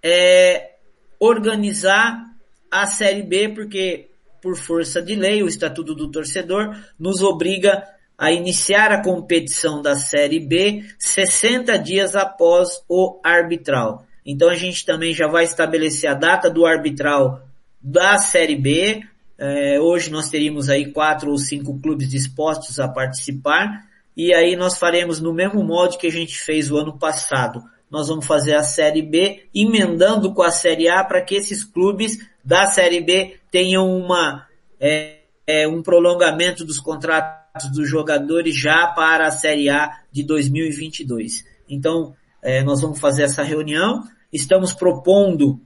[0.00, 0.74] é,
[1.18, 2.24] organizar
[2.70, 4.08] a Série B, porque
[4.40, 7.82] por força de lei, o Estatuto do Torcedor nos obriga
[8.18, 14.06] a iniciar a competição da Série B 60 dias após o arbitral.
[14.24, 17.42] Então a gente também já vai estabelecer a data do arbitral
[17.80, 19.02] da Série B.
[19.38, 23.84] É, hoje nós teríamos aí quatro ou cinco clubes dispostos a participar
[24.16, 27.62] e aí nós faremos no mesmo modo que a gente fez o ano passado.
[27.90, 32.18] Nós vamos fazer a Série B emendando com a Série A para que esses clubes
[32.42, 34.46] da Série B tenham uma,
[34.80, 41.44] é, é, um prolongamento dos contratos dos jogadores já para a Série A de 2022.
[41.68, 44.02] Então, é, nós vamos fazer essa reunião.
[44.32, 45.60] Estamos propondo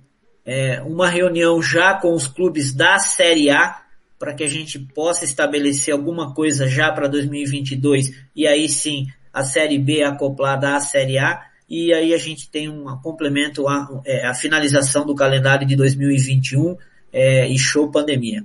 [0.45, 3.83] é, uma reunião já com os clubes da Série A
[4.19, 9.43] para que a gente possa estabelecer alguma coisa já para 2022 e aí sim a
[9.43, 14.27] Série B acoplada à Série A e aí a gente tem um complemento à, é,
[14.27, 16.77] a finalização do calendário de 2021
[17.13, 18.45] é, e show pandemia.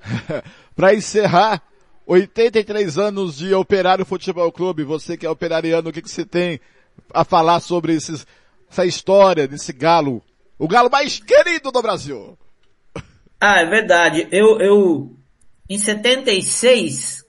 [0.76, 1.62] para encerrar,
[2.06, 4.84] 83 anos de Operário Futebol Clube.
[4.84, 6.60] Você que é operariano, o que, que você tem
[7.12, 8.26] a falar sobre esses,
[8.70, 10.22] essa história desse galo?
[10.58, 12.38] O galo mais querido do Brasil.
[13.40, 14.28] Ah, é verdade.
[14.30, 15.16] Eu, eu,
[15.68, 17.24] em 76,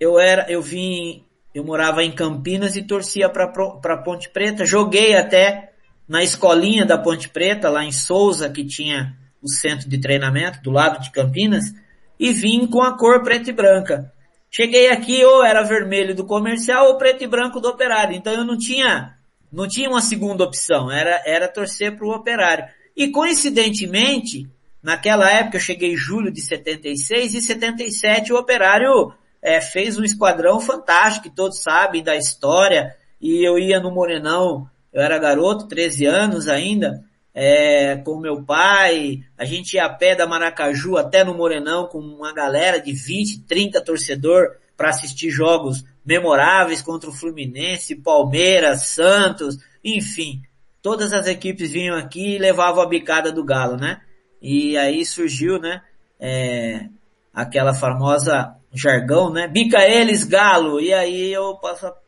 [0.00, 4.66] eu era, eu vim, eu morava em Campinas e torcia para Ponte Preta.
[4.66, 5.72] Joguei até
[6.08, 10.70] na escolinha da Ponte Preta, lá em Souza, que tinha o centro de treinamento do
[10.70, 11.72] lado de Campinas
[12.18, 14.12] e vim com a cor preta e branca.
[14.50, 18.16] Cheguei aqui ou era vermelho do comercial ou preto e branco do operário.
[18.16, 19.14] Então eu não tinha,
[19.52, 22.66] não tinha uma segunda opção, era, era torcer para o operário.
[22.96, 24.48] E coincidentemente,
[24.82, 29.12] naquela época eu cheguei em julho de 76 e 77 o operário
[29.42, 34.68] é, fez um esquadrão fantástico, que todos sabem da história, e eu ia no Morenão,
[34.92, 37.04] eu era garoto, 13 anos ainda,
[37.40, 42.00] é, com meu pai, a gente ia a pé da Maracaju até no Morenão com
[42.00, 49.56] uma galera de 20, 30 torcedor para assistir jogos memoráveis contra o Fluminense, Palmeiras, Santos,
[49.84, 50.42] enfim.
[50.82, 54.00] Todas as equipes vinham aqui e levavam a bicada do Galo, né?
[54.42, 55.80] E aí surgiu, né?
[56.18, 56.86] É,
[57.32, 59.46] aquela famosa jargão, né?
[59.46, 60.80] Bica eles, Galo!
[60.80, 61.56] E aí eu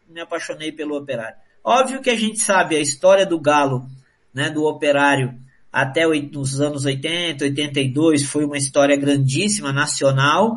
[0.09, 1.37] me apaixonei pelo Operário.
[1.63, 3.87] Óbvio que a gente sabe a história do Galo,
[4.35, 4.51] né?
[4.51, 5.39] Do Operário
[5.73, 10.57] até os anos 80, 82 foi uma história grandíssima, nacional,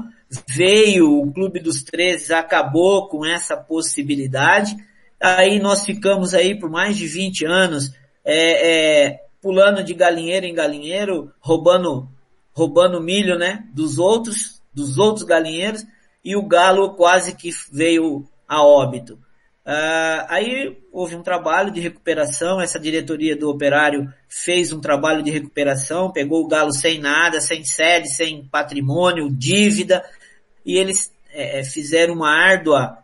[0.50, 4.76] veio o Clube dos 13, acabou com essa possibilidade.
[5.22, 7.94] Aí nós ficamos aí por mais de 20 anos
[8.26, 12.10] é, é, pulando de galinheiro em galinheiro, roubando,
[12.52, 15.86] roubando milho, né, dos outros, dos outros galinheiros,
[16.26, 19.20] e o galo quase que veio a óbito.
[19.66, 25.32] Uh, aí houve um trabalho de recuperação, essa diretoria do operário fez um trabalho de
[25.32, 30.04] recuperação, pegou o Galo sem nada, sem sede, sem patrimônio, dívida,
[30.66, 32.98] e eles é, é, fizeram uma árdua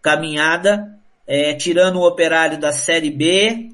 [0.00, 0.88] caminhada,
[1.26, 3.70] é, tirando o operário da Série B,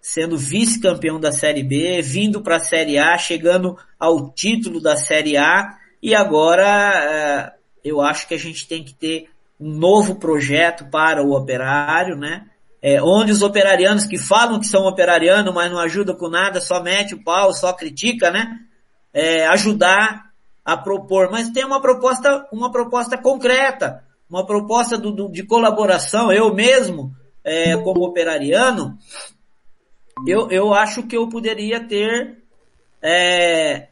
[0.00, 5.36] sendo vice-campeão da Série B, vindo para a Série A, chegando ao título da Série
[5.36, 7.52] A, e agora é,
[7.82, 12.46] eu acho que a gente tem que ter um novo projeto para o operário, né?
[12.82, 16.82] É, onde os operarianos que falam que são operarianos, mas não ajudam com nada, só
[16.82, 18.58] mete o pau, só critica, né?
[19.12, 20.30] É, ajudar
[20.64, 26.32] a propor, mas tem uma proposta, uma proposta concreta, uma proposta do, do, de colaboração.
[26.32, 28.98] Eu mesmo, é, como operariano,
[30.26, 32.38] eu, eu acho que eu poderia ter
[33.02, 33.88] é,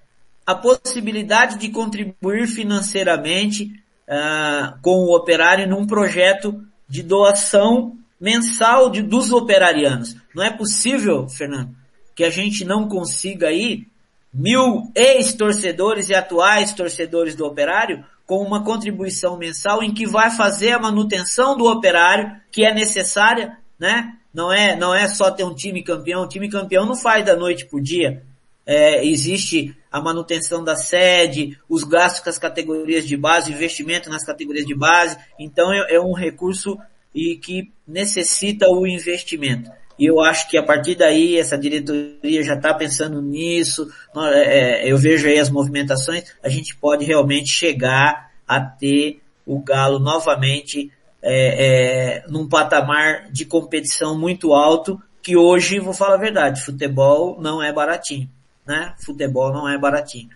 [0.47, 3.82] a possibilidade de contribuir financeiramente
[4.13, 10.15] uh, com o operário num projeto de doação mensal de, dos operarianos.
[10.35, 11.75] Não é possível, Fernando,
[12.15, 13.87] que a gente não consiga aí
[14.33, 20.73] mil ex-torcedores e atuais torcedores do operário com uma contribuição mensal em que vai fazer
[20.73, 24.17] a manutenção do operário que é necessária, né?
[24.33, 26.23] Não é, não é só ter um time campeão.
[26.23, 28.23] O time campeão não faz da noite por dia.
[28.65, 34.25] É, existe a manutenção da sede, os gastos com as categorias de base, investimento nas
[34.25, 35.17] categorias de base.
[35.39, 36.79] Então é, é um recurso
[37.15, 39.71] e que necessita o investimento.
[39.99, 43.89] E eu acho que a partir daí essa diretoria já está pensando nisso.
[44.17, 46.25] É, é, eu vejo aí as movimentações.
[46.43, 50.91] A gente pode realmente chegar a ter o Galo novamente
[51.23, 55.01] é, é, num patamar de competição muito alto.
[55.23, 58.29] Que hoje, vou falar a verdade, futebol não é baratinho,
[58.67, 58.95] né?
[59.05, 60.31] Futebol não é baratinho.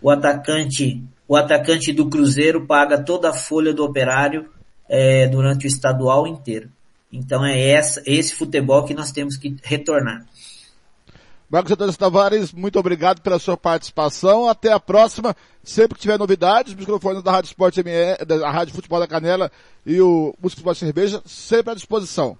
[0.00, 4.50] O atacante, o atacante do Cruzeiro paga toda a folha do operário
[4.88, 6.70] é, durante o estadual inteiro.
[7.12, 10.24] Então é essa, esse futebol que nós temos que retornar.
[11.50, 14.48] Marcos Antônio Tavares, muito obrigado pela sua participação.
[14.48, 15.34] Até a próxima.
[15.64, 19.50] Sempre que tiver novidades, os microfones da Rádio Esporte ME, da Rádio Futebol da Canela
[19.84, 22.38] e o Música Futebol Cerveja, sempre à disposição.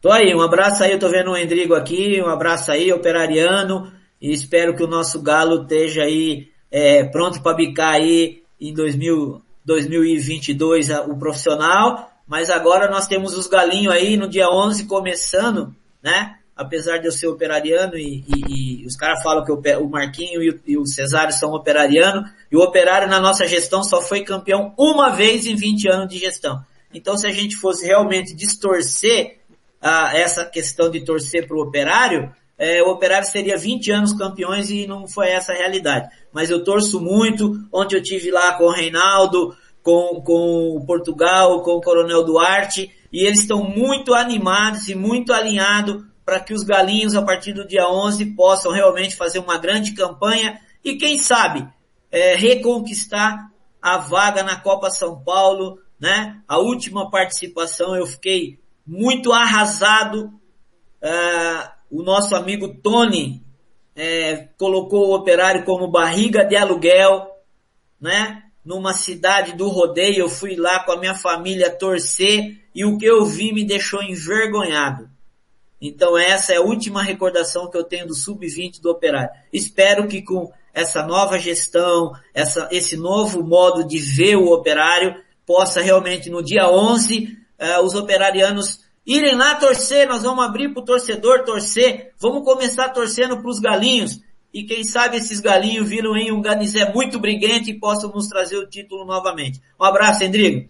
[0.00, 3.92] Tô aí, um abraço aí, eu tô vendo o Endrigo aqui, um abraço aí, operariano,
[4.20, 9.42] e espero que o nosso Galo esteja aí é, pronto para bicar aí em 2000,
[9.64, 16.36] 2022 o profissional mas agora nós temos os galinhos aí no dia 11 começando, né?
[16.54, 20.50] Apesar de eu ser operariano e, e, e os caras falam que o, Marquinho e
[20.50, 24.72] o, e o Cesário são operariano, e o operário na nossa gestão só foi campeão
[24.78, 26.64] uma vez em 20 anos de gestão.
[26.94, 29.38] Então se a gente fosse realmente distorcer
[29.82, 34.70] ah, essa questão de torcer para o operário, é, o Operário seria 20 anos campeões
[34.70, 36.10] e não foi essa a realidade.
[36.30, 41.62] Mas eu torço muito, ontem eu tive lá com o Reinaldo, com, com o Portugal,
[41.62, 46.62] com o Coronel Duarte, e eles estão muito animados e muito alinhados para que os
[46.62, 51.66] galinhos, a partir do dia 11, possam realmente fazer uma grande campanha e, quem sabe,
[52.12, 53.50] é, reconquistar
[53.80, 56.42] a vaga na Copa São Paulo, né?
[56.46, 60.30] A última participação eu fiquei muito arrasado.
[61.02, 63.42] Uh, o nosso amigo Tony
[63.96, 67.28] é, colocou o operário como barriga de aluguel,
[68.00, 68.44] né?
[68.64, 73.06] numa cidade do rodeio, eu fui lá com a minha família torcer e o que
[73.06, 75.08] eu vi me deixou envergonhado.
[75.80, 79.30] Então essa é a última recordação que eu tenho do sub-20 do Operário.
[79.52, 85.16] Espero que com essa nova gestão, essa, esse novo modo de ver o Operário,
[85.46, 90.72] possa realmente no dia 11 uh, eh, os operarianos irem lá torcer, nós vamos abrir
[90.72, 94.20] para o torcedor torcer, vamos começar torcendo para os galinhos,
[94.52, 98.56] e quem sabe esses galinhos viram em um ganizé muito briguente e possam nos trazer
[98.56, 99.60] o título novamente.
[99.80, 100.68] Um abraço, Endrigo.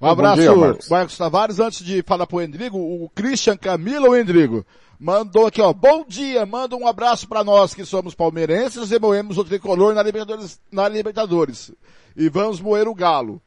[0.00, 0.88] Um abraço, dia, Marcos.
[0.88, 1.60] Marcos Tavares.
[1.60, 4.66] Antes de falar pro Endrigo, o Christian Camilo ou Endrigo?
[5.02, 9.36] mandou aqui, ó, bom dia, manda um abraço para nós que somos palmeirenses e moemos
[9.36, 11.72] o tricolor na Libertadores, na Libertadores.
[12.16, 13.42] E vamos moer o galo.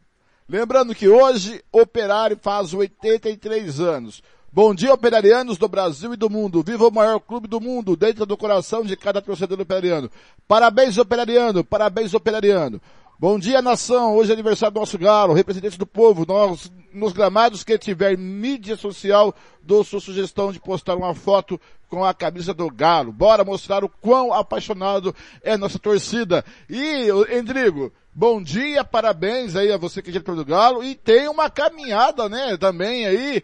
[0.48, 4.22] Lembrando que hoje Operário faz 83 anos.
[4.52, 6.62] Bom dia, operarianos do Brasil e do mundo.
[6.62, 10.10] Viva o maior clube do mundo, dentro do coração de cada torcedor operariano.
[10.48, 11.64] Parabéns, operariano.
[11.64, 12.80] Parabéns, operariano.
[13.18, 14.16] Bom dia, nação.
[14.16, 16.26] Hoje é aniversário do nosso galo, representante do povo.
[16.28, 19.34] Nós, nos gramados que tiver mídia social,
[19.64, 23.12] dou sua sugestão de postar uma foto com a camisa do galo.
[23.12, 26.46] Bora mostrar o quão apaixonado é nossa torcida.
[26.70, 30.84] E, Endrigo, bom dia, parabéns aí a você que é diretor do galo.
[30.84, 33.44] E tem uma caminhada, né, também aí,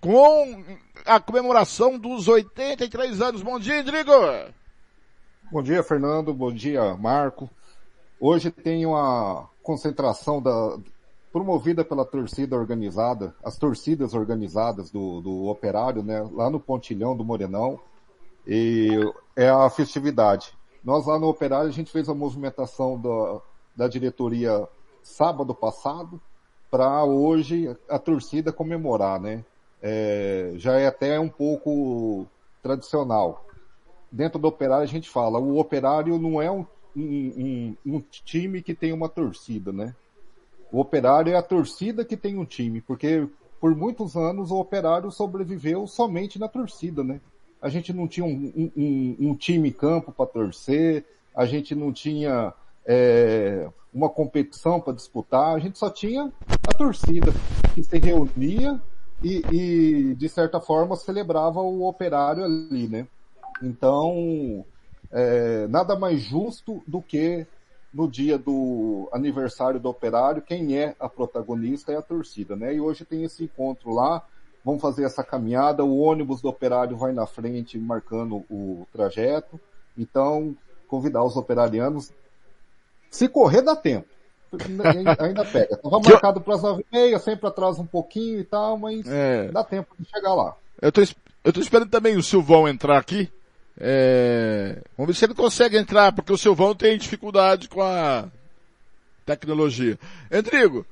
[0.00, 0.64] com
[1.04, 3.42] a comemoração dos 83 anos.
[3.42, 4.12] Bom dia, Rodrigo!
[5.50, 6.32] Bom dia, Fernando.
[6.32, 7.50] Bom dia, Marco.
[8.20, 10.78] Hoje tem uma concentração da,
[11.36, 17.22] promovida pela torcida organizada, as torcidas organizadas do, do Operário, né, lá no Pontilhão do
[17.22, 17.78] Morenão,
[18.46, 18.88] e
[19.36, 20.56] é a festividade.
[20.82, 23.42] Nós lá no Operário a gente fez a movimentação da,
[23.76, 24.66] da diretoria
[25.02, 26.20] sábado passado
[26.70, 29.44] para hoje a torcida comemorar, né?
[29.82, 32.26] é, já é até um pouco
[32.62, 33.46] tradicional.
[34.10, 36.66] Dentro do operário a gente fala, o operário não é um,
[36.96, 39.94] um, um, time que tem uma torcida, né?
[40.72, 43.28] O operário é a torcida que tem um time, porque
[43.60, 47.20] por muitos anos o operário sobreviveu somente na torcida, né?
[47.60, 51.04] A gente não tinha um, um, um time em campo para torcer,
[51.34, 52.52] a gente não tinha
[52.86, 56.32] é, uma competição para disputar, a gente só tinha
[56.68, 57.32] a torcida
[57.74, 58.80] que se reunia
[59.22, 63.06] e, e, de certa forma celebrava o operário ali, né?
[63.62, 64.64] Então,
[65.10, 67.46] é, nada mais justo do que
[67.92, 72.74] no dia do aniversário do operário, quem é a protagonista é a torcida, né?
[72.74, 74.22] E hoje tem esse encontro lá,
[74.62, 79.58] vamos fazer essa caminhada, o ônibus do operário vai na frente marcando o trajeto,
[79.96, 80.54] então
[80.86, 82.12] convidar os operarianos,
[83.10, 84.06] se correr dá tempo,
[85.22, 85.76] ainda pega.
[85.76, 89.48] Tava marcado para as nove e meia, sempre atrasa um pouquinho e tal, mas é.
[89.48, 90.54] dá tempo de chegar lá.
[90.80, 91.00] Eu tô,
[91.44, 93.30] eu tô esperando também o Silvão entrar aqui.
[93.78, 94.78] É...
[94.96, 98.28] Vamos ver se ele consegue entrar, porque o Silvão tem dificuldade com a
[99.24, 99.98] tecnologia.
[100.32, 100.86] Rodrigo,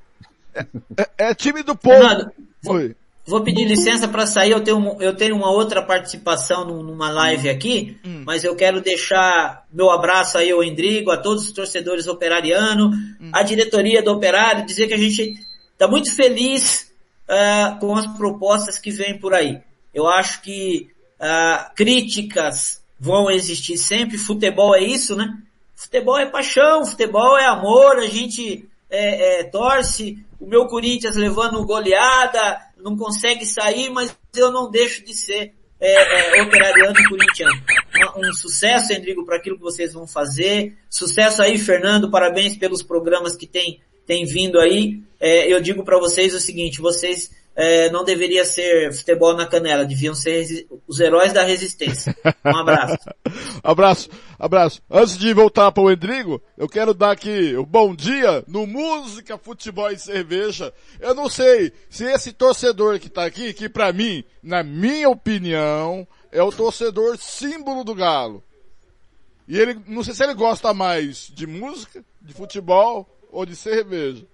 [0.55, 1.97] é, é, é time do povo.
[1.97, 2.97] Fernando, Foi.
[3.27, 7.97] Vou pedir licença para sair, eu tenho, eu tenho uma outra participação numa live aqui,
[8.05, 8.23] hum.
[8.27, 13.31] mas eu quero deixar meu abraço aí ao Endrigo, a todos os torcedores operarianos, hum.
[13.33, 15.39] a diretoria do Operário, dizer que a gente
[15.73, 16.93] está muito feliz
[17.29, 19.59] uh, com as propostas que vêm por aí.
[19.95, 25.35] Eu acho que uh, críticas vão existir sempre, futebol é isso, né?
[25.75, 31.65] Futebol é paixão, futebol é amor, a gente é, é, torce, o meu Corinthians levando
[31.65, 37.63] goleada, não consegue sair, mas eu não deixo de ser é, é, operariano e corintiano.
[38.15, 40.77] Um, um sucesso, Rodrigo, para aquilo que vocês vão fazer.
[40.91, 42.11] Sucesso aí, Fernando.
[42.11, 45.03] Parabéns pelos programas que tem, tem vindo aí.
[45.19, 49.85] É, eu digo para vocês o seguinte, vocês é, não deveria ser futebol na canela,
[49.85, 52.17] deviam ser os heróis da resistência.
[52.45, 52.99] Um abraço.
[53.63, 54.83] abraço, abraço.
[54.91, 59.39] Antes de voltar para o Rodrigo, eu quero dar aqui o bom dia no Música,
[59.39, 60.73] Futebol e Cerveja.
[60.99, 66.07] Eu não sei se esse torcedor que está aqui, que para mim, na minha opinião,
[66.33, 68.43] é o torcedor símbolo do Galo.
[69.47, 74.27] E ele, não sei se ele gosta mais de música, de futebol ou de cerveja.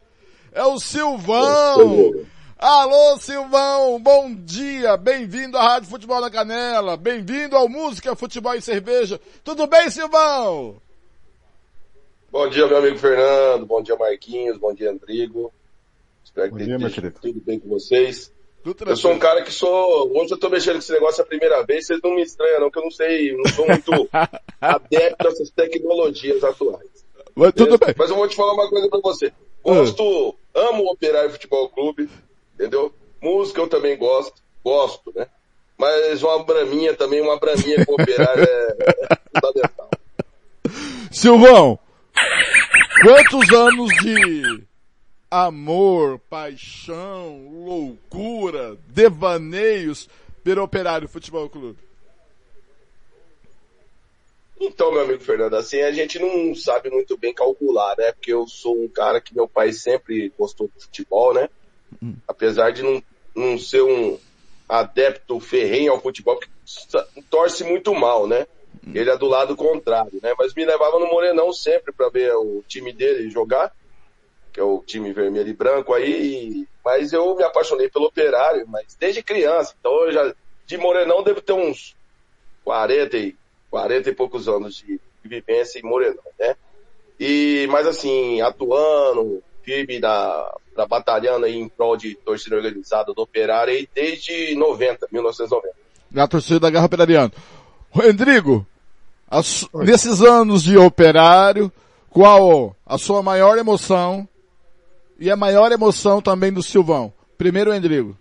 [0.52, 2.14] É o Silvão!
[2.62, 8.60] Alô, Silvão, bom dia, bem-vindo à Rádio Futebol na Canela, bem-vindo ao Música, Futebol e
[8.60, 9.18] Cerveja.
[9.42, 10.76] Tudo bem, Silvão?
[12.30, 15.50] Bom dia, meu amigo Fernando, bom dia, Marquinhos, bom dia, Andrigo.
[16.22, 18.30] Espero que esteja tudo bem com vocês.
[18.86, 21.64] eu sou um cara que sou, hoje eu tô mexendo com esse negócio a primeira
[21.64, 23.90] vez, vocês não me estranham não, que eu não sei, não sou muito
[24.60, 27.06] adepto a essas tecnologias atuais.
[27.34, 27.94] Mas, tudo bem.
[27.96, 29.32] Mas eu vou te falar uma coisa pra você.
[29.64, 32.06] Gosto, amo o Operário Futebol Clube,
[32.60, 32.92] entendeu?
[33.22, 35.26] Música eu também gosto, gosto, né?
[35.78, 39.90] Mas uma braminha também, uma braminha com operário é, é fundamental.
[41.10, 41.78] Silvão,
[43.02, 44.62] quantos anos de
[45.30, 50.06] amor, paixão, loucura, devaneios
[50.44, 51.78] pelo Operário Futebol Clube?
[54.60, 58.12] Então, meu amigo Fernando, assim, a gente não sabe muito bem calcular, né?
[58.12, 61.48] Porque eu sou um cara que meu pai sempre gostou de futebol, né?
[62.26, 63.02] Apesar de não,
[63.34, 64.18] não ser um
[64.68, 66.48] adepto ferrenho ao futebol, que
[67.28, 68.46] torce muito mal, né?
[68.94, 70.34] Ele é do lado contrário, né?
[70.38, 73.72] Mas me levava no Morenão sempre para ver o time dele jogar,
[74.52, 76.66] que é o time vermelho e branco aí.
[76.84, 79.74] Mas eu me apaixonei pelo operário, mas desde criança.
[79.78, 80.34] Então eu já,
[80.66, 81.94] de Morenão devo ter uns
[82.64, 83.36] 40 e,
[83.70, 86.56] 40 e poucos anos de, de vivência em Morenão, né?
[87.18, 93.20] E, mas assim, atuando, firme na, na batalhando aí em prol de torcida organizada do
[93.20, 95.74] Operário aí desde 90, 1990.
[96.10, 97.32] Na torcida da Garra Operariano.
[97.90, 98.66] Rodrigo,
[99.28, 101.70] as, nesses anos de Operário,
[102.08, 104.26] qual a sua maior emoção
[105.18, 107.12] e a maior emoção também do Silvão?
[107.36, 108.16] Primeiro, Rodrigo.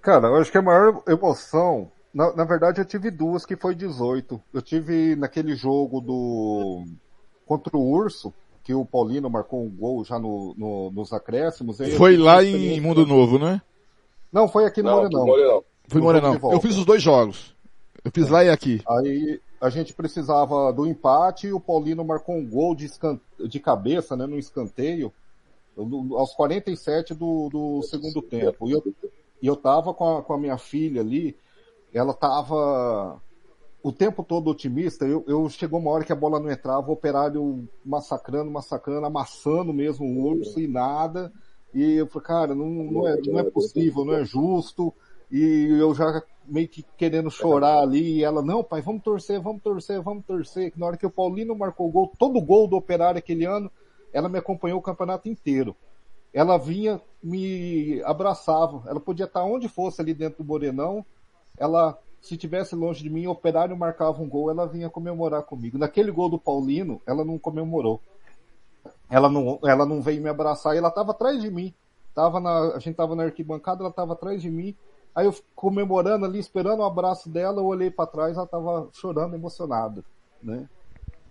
[0.00, 3.74] Cara, eu acho que a maior emoção, na, na verdade eu tive duas que foi
[3.74, 4.40] 18.
[4.54, 6.84] Eu tive naquele jogo do
[7.46, 8.32] contra o Urso,
[8.62, 11.78] que o Paulino marcou um gol já no, no nos acréscimos.
[11.96, 13.60] Foi lá em Mundo Novo, né?
[14.32, 15.26] Não, foi aqui no Não, Morenão.
[15.26, 15.64] Morenão.
[15.88, 16.38] Fui Morenão.
[16.52, 17.54] Eu fiz os dois jogos.
[18.04, 18.82] Eu fiz lá e aqui.
[18.88, 22.90] Aí a gente precisava do empate e o Paulino marcou um gol de,
[23.48, 25.12] de cabeça, né, no escanteio,
[26.16, 28.68] aos 47 do, do segundo tempo.
[28.68, 28.82] E eu,
[29.40, 31.36] e eu tava com a, com a minha filha ali,
[31.92, 33.20] ela tava
[33.82, 36.92] o tempo todo otimista, eu, eu chegou uma hora que a bola não entrava, o
[36.92, 41.32] operário massacrando, massacrando, amassando mesmo o urso e nada.
[41.74, 44.92] E eu falei, cara, não, não, é, não é possível, não é justo.
[45.30, 49.62] E eu já meio que querendo chorar ali, e ela, não, pai, vamos torcer, vamos
[49.62, 50.70] torcer, vamos torcer.
[50.70, 53.70] Que na hora que o Paulino marcou o gol, todo gol do Operário aquele ano,
[54.12, 55.74] ela me acompanhou o campeonato inteiro.
[56.32, 58.88] Ela vinha, me abraçava.
[58.88, 61.04] Ela podia estar onde fosse ali dentro do Morenão.
[61.58, 65.76] Ela, se tivesse longe de mim, o Operário marcava um gol, ela vinha comemorar comigo.
[65.76, 68.00] Naquele gol do Paulino, ela não comemorou.
[69.10, 71.74] Ela não, ela não veio me abraçar ela estava atrás de mim.
[72.14, 74.74] Tava na, a gente estava na arquibancada, ela estava atrás de mim
[75.14, 79.34] Aí eu comemorando ali, esperando o abraço dela, eu olhei para trás, ela tava chorando,
[79.34, 80.02] emocionada,
[80.42, 80.66] né?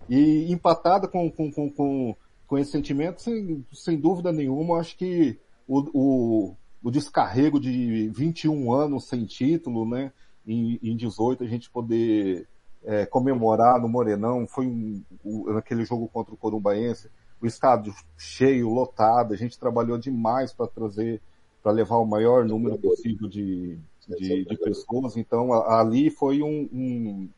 [0.07, 2.15] E empatada com, com, com, com,
[2.47, 8.71] com esse sentimento, sem, sem dúvida nenhuma, acho que o, o, o descarrego de 21
[8.71, 10.11] anos sem título, né?
[10.45, 12.47] Em, em 18 a gente poder
[12.83, 17.09] é, comemorar no Morenão, foi um, um, naquele jogo contra o Corumbaense,
[17.41, 21.21] o estádio cheio, lotado, a gente trabalhou demais para trazer
[21.61, 23.77] para levar o maior número possível de,
[24.07, 25.15] de, de pessoas.
[25.15, 27.29] Então, ali foi um, um,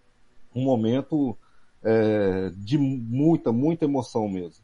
[0.55, 1.37] um momento
[1.83, 4.63] é, de muita, muita emoção mesmo.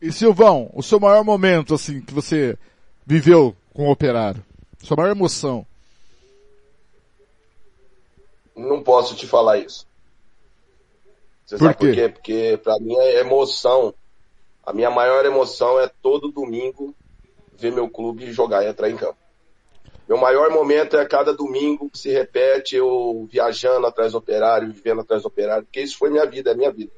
[0.00, 2.58] E Silvão, o seu maior momento, assim, que você
[3.06, 4.44] viveu com o operário?
[4.82, 5.66] Sua maior emoção?
[8.56, 9.86] Não posso te falar isso.
[11.44, 11.86] Você por sabe quê?
[11.86, 12.08] por quê?
[12.08, 13.94] Porque para mim é emoção.
[14.64, 16.94] A minha maior emoção é todo domingo
[17.56, 19.18] ver meu clube jogar e entrar em campo.
[20.08, 25.00] Meu maior momento é cada domingo que se repete, eu viajando atrás do operário, vivendo
[25.00, 26.92] atrás do operário, porque isso foi minha vida, é minha vida.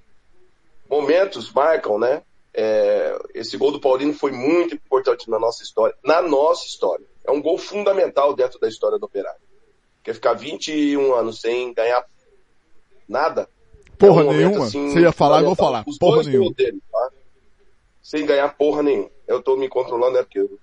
[0.88, 2.22] Momentos marcam, né?
[2.52, 7.06] É, esse gol do Paulino foi muito importante na nossa história, na nossa história.
[7.26, 9.40] É um gol fundamental dentro da história do operário.
[10.02, 12.04] Quer ficar 21 anos sem ganhar
[13.08, 13.48] nada.
[13.98, 14.64] Porra é um nenhuma.
[14.66, 15.84] assim, Você ia falar, eu vou falar.
[15.86, 16.52] Os porra nenhuma.
[16.52, 17.10] dele, tá?
[18.02, 19.10] Sem ganhar porra nenhuma.
[19.26, 20.58] Eu tô me controlando, é porque eu...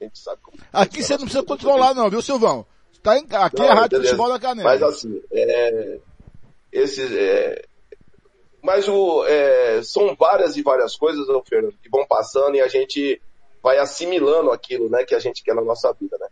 [0.00, 0.56] a gente sabe como.
[0.72, 2.66] Aqui você não precisa controlar não, viu Silvão?
[3.02, 4.16] Tá em, aqui Não, é a Rádio beleza.
[4.16, 4.68] Futebol da Canela.
[4.68, 5.98] Mas assim, é,
[6.72, 7.64] esses, é,
[8.66, 12.66] mas o, é, são várias e várias coisas, ô, Fernando, que vão passando e a
[12.66, 13.22] gente
[13.62, 16.26] vai assimilando aquilo, né, que a gente quer na nossa vida, né?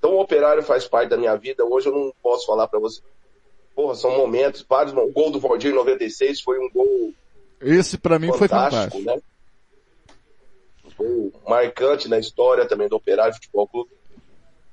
[0.00, 1.62] Então o operário faz parte da minha vida.
[1.62, 3.02] Hoje eu não posso falar para você.
[3.74, 4.96] Porra, são momentos, vários.
[4.96, 7.12] O gol do Valdir em 96 foi um gol
[7.60, 9.04] Esse pra mim foi fantástico, fantástico.
[9.04, 9.22] né?
[10.86, 13.90] Um gol marcante na história também do Operário Futebol Clube,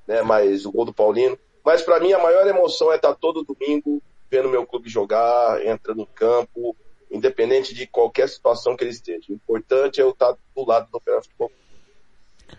[0.07, 0.21] né?
[0.21, 1.37] Mas o gol do Paulino.
[1.63, 4.01] Mas para mim a maior emoção é estar todo domingo
[4.31, 6.73] vendo meu clube jogar, entrando no campo,
[7.11, 9.25] independente de qualquer situação que ele esteja.
[9.29, 11.63] O importante é eu estar do lado do Operário Futebol Clube.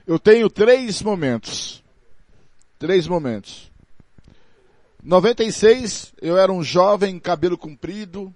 [0.06, 1.82] Eu tenho três momentos.
[2.78, 3.70] Três momentos.
[5.02, 8.32] 96, eu era um jovem, cabelo comprido,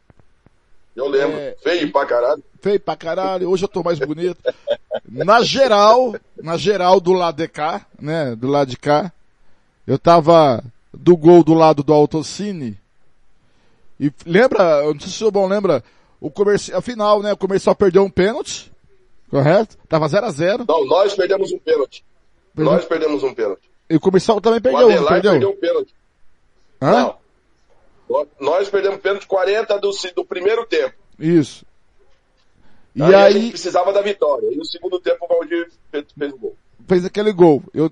[0.95, 1.37] Eu lembro.
[1.39, 2.43] É, Feio pra caralho.
[2.61, 4.37] feio pra caralho, hoje eu tô mais bonito.
[5.09, 9.11] Na geral, na geral do lado de cá, né, do lado de cá,
[9.87, 10.63] eu tava
[10.93, 12.79] do gol do lado do Autocine.
[13.99, 15.83] E lembra, eu não sei se o bom lembra,
[16.21, 18.71] o comercial, final, né, o comercial perdeu um pênalti,
[19.31, 19.77] correto?
[19.89, 22.05] Tava 0 a 0 Não, nós perdemos um pênalti.
[22.55, 23.72] Perdeu- Nós perdemos um pênalti.
[23.93, 25.31] E o comercial também o perdeu, não Adelar perdeu?
[25.33, 25.95] perdeu o pênalti.
[26.81, 26.91] Hã?
[26.91, 27.17] Não.
[28.09, 30.95] Nó- Nós perdemos pênalti 40 do, do primeiro tempo.
[31.19, 31.65] Isso.
[32.95, 34.49] E Aí, aí, precisava da vitória.
[34.53, 36.57] E no segundo tempo o Valdir fez, fez o gol.
[36.87, 37.63] fez aquele gol.
[37.73, 37.91] Eu,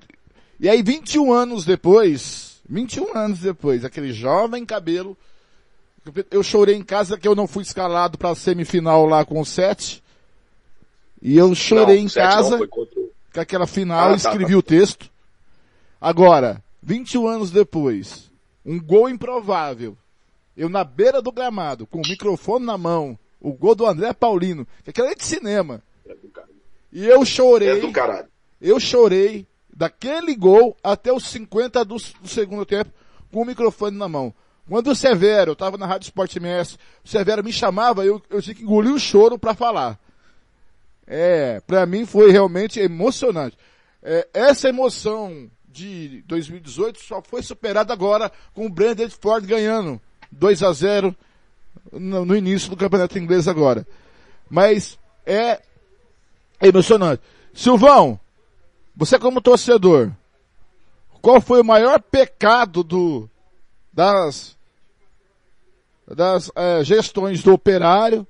[0.59, 5.17] e aí 21 anos depois, 21 anos depois, aquele jovem cabelo,
[6.31, 9.45] eu chorei em casa que eu não fui escalado para a semifinal lá com o
[9.47, 10.03] Sete.
[11.23, 12.87] E eu chorei Não, em não, casa o- com
[13.41, 14.59] aquela final, Ah, tá, escrevi tá.
[14.59, 15.11] o texto.
[16.01, 18.31] Agora, 21 anos depois,
[18.65, 19.97] um gol improvável.
[20.57, 24.67] Eu na beira do gramado, com o microfone na mão, o gol do André Paulino,
[24.83, 25.83] que aquilo é de cinema.
[26.07, 26.55] É do caralho.
[26.93, 27.69] E eu chorei.
[27.71, 28.29] É do caralho.
[28.61, 32.91] Eu chorei daquele gol até os 50 do, do segundo tempo
[33.33, 34.35] com o microfone na mão.
[34.69, 38.41] Quando o Severo, eu estava na Rádio Esporte MS, o Severo me chamava, eu, eu
[38.41, 39.99] tinha que engolir o choro para falar.
[41.07, 43.57] É, para mim foi realmente emocionante.
[44.03, 50.01] É, essa emoção de 2018 só foi superada agora com o Brandon Ford ganhando
[50.33, 51.17] 2 a 0
[51.93, 53.87] no, no início do campeonato inglês agora.
[54.49, 55.61] Mas é
[56.61, 57.23] emocionante.
[57.55, 58.19] Silvão,
[58.95, 60.11] você como torcedor,
[61.23, 63.29] qual foi o maior pecado do,
[63.93, 64.57] das,
[66.07, 68.27] das é, gestões do operário?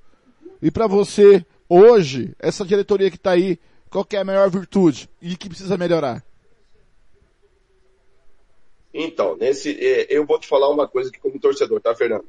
[0.61, 5.35] E para você, hoje, essa diretoria que está aí, qual é a maior virtude e
[5.35, 6.23] que precisa melhorar?
[8.93, 12.25] Então, nesse, é, eu vou te falar uma coisa aqui como torcedor, tá, Fernando?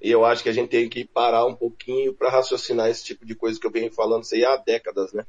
[0.00, 3.24] E eu acho que a gente tem que parar um pouquinho para raciocinar esse tipo
[3.24, 5.24] de coisa que eu venho falando aí há décadas, né?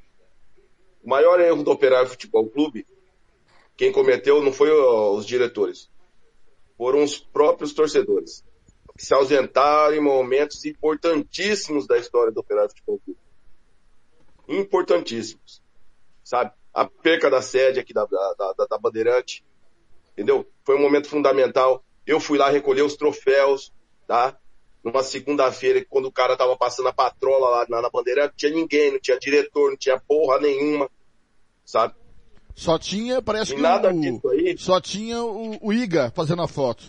[1.04, 2.88] O maior erro do Operário Futebol Clube,
[3.76, 5.92] quem cometeu não foi os diretores,
[6.78, 8.44] foram os próprios torcedores,
[8.98, 13.20] que se ausentaram em momentos importantíssimos da história do Operário Futebol Clube.
[14.48, 15.62] Importantíssimos.
[16.24, 16.52] Sabe?
[16.74, 19.44] A perca da sede aqui da, da, da, da Bandeirante,
[20.14, 20.48] entendeu?
[20.64, 21.84] Foi um momento fundamental.
[22.06, 23.72] Eu fui lá recolher os troféus,
[24.08, 24.38] tá?
[24.84, 28.52] Numa segunda-feira, quando o cara tava passando a patrola lá na, na bandeira, não tinha
[28.52, 30.90] ninguém, não tinha diretor, não tinha porra nenhuma,
[31.66, 31.96] sabe?
[32.56, 34.58] Só tinha, parece E que nada o, disso aí.
[34.58, 36.84] só tinha o, o Iga fazendo a foto.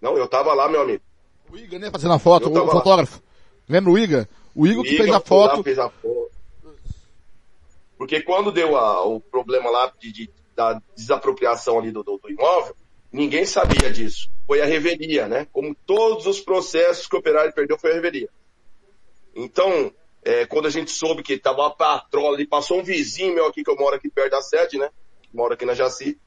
[0.00, 1.02] Não, eu tava lá, meu amigo.
[1.50, 2.72] O Iga, né, fazendo a foto, o tava lá.
[2.72, 3.22] fotógrafo.
[3.68, 4.28] Lembra o Iga?
[4.54, 5.62] O Iga que Iga fez a foto.
[5.62, 6.30] fez a foto.
[7.96, 12.28] Porque quando deu a- o problema lá de, de- da desapropriação ali do, do- do
[12.28, 12.74] imóvel,
[13.12, 14.28] ninguém sabia disso.
[14.44, 15.46] Foi a revelia, né?
[15.52, 18.28] Como todos os processos que o operário perdeu foi a revelia.
[19.36, 19.92] Então,
[20.24, 23.62] é, quando a gente soube que tava uma patrola ali, passou um vizinho meu aqui,
[23.62, 24.90] que eu moro aqui perto da sede, né?
[25.32, 26.18] Moro aqui na Jaci.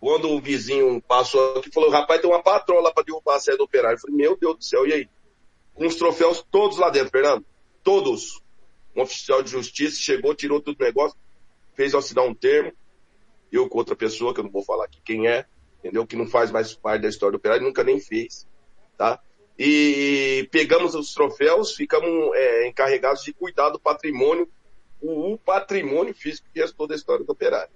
[0.00, 3.64] Quando o vizinho passou aqui, falou, rapaz, tem uma patrola para derrubar a sede do
[3.64, 3.96] operário.
[3.96, 5.08] Eu falei, meu Deus do céu, e aí?
[5.74, 7.44] Com os troféus todos lá dentro, Fernando.
[7.82, 8.40] Todos.
[8.96, 11.18] Um oficial de justiça chegou, tirou tudo o negócio,
[11.74, 12.72] fez assinar um termo.
[13.52, 15.46] Eu com outra pessoa, que eu não vou falar aqui quem é,
[15.78, 16.06] entendeu?
[16.06, 18.46] Que não faz mais parte da história do operário, nunca nem fez,
[18.96, 19.20] tá?
[19.58, 24.48] E pegamos os troféus, ficamos é, encarregados de cuidar do patrimônio,
[25.00, 27.72] o, o patrimônio físico que restou da história do operário.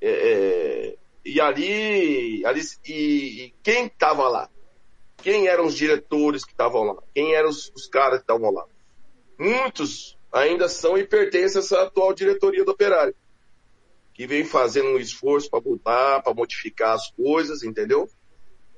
[0.00, 4.50] É, é, e ali, ali e, e quem estava lá?
[5.18, 7.02] Quem eram os diretores que estavam lá?
[7.14, 8.66] Quem eram os, os caras que estavam lá?
[9.38, 13.14] Muitos ainda são e pertencem a essa atual diretoria do operário.
[14.14, 18.08] Que vem fazendo um esforço para mudar, para modificar as coisas, entendeu?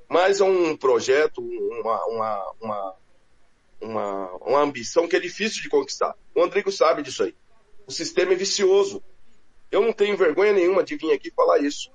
[0.07, 2.95] Mas é um projeto, uma, uma, uma,
[3.79, 6.15] uma, uma ambição que é difícil de conquistar.
[6.35, 7.35] O Andrigo sabe disso aí.
[7.85, 9.03] O sistema é vicioso.
[9.71, 11.91] Eu não tenho vergonha nenhuma de vir aqui falar isso.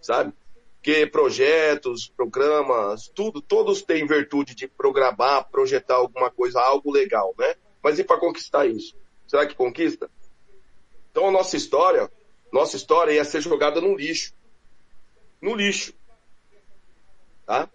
[0.00, 0.32] Sabe?
[0.76, 7.54] Porque projetos, programas, tudo, todos têm virtude de programar, projetar alguma coisa, algo legal, né?
[7.84, 8.96] Mas e para conquistar isso?
[9.26, 10.10] Será que conquista?
[11.10, 12.10] Então a nossa história,
[12.50, 14.32] nossa história ia ser jogada no lixo.
[15.38, 15.92] No lixo.
[17.44, 17.68] Tá?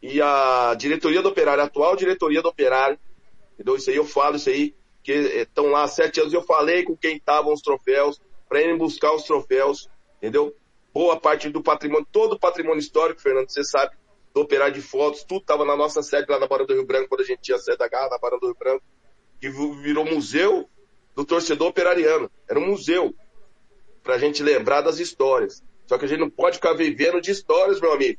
[0.00, 2.98] E a diretoria do operário, a atual diretoria do operário,
[3.52, 3.76] entendeu?
[3.76, 6.96] Isso aí eu falo, isso aí, que estão lá há sete anos, eu falei com
[6.96, 8.18] quem estavam os troféus,
[8.48, 10.56] para irem buscar os troféus, entendeu?
[10.92, 13.94] Boa parte do patrimônio, todo o patrimônio histórico, Fernando, você sabe,
[14.34, 17.08] do operário de fotos, tudo estava na nossa sede lá na Barão do Rio Branco,
[17.08, 18.82] quando a gente tinha sede da Garra, na Barão do Rio Branco,
[19.40, 20.68] que virou museu
[21.14, 22.30] do torcedor operariano.
[22.48, 23.14] Era um museu,
[24.02, 25.62] pra gente lembrar das histórias.
[25.86, 28.18] Só que a gente não pode ficar vivendo de histórias, meu amigo.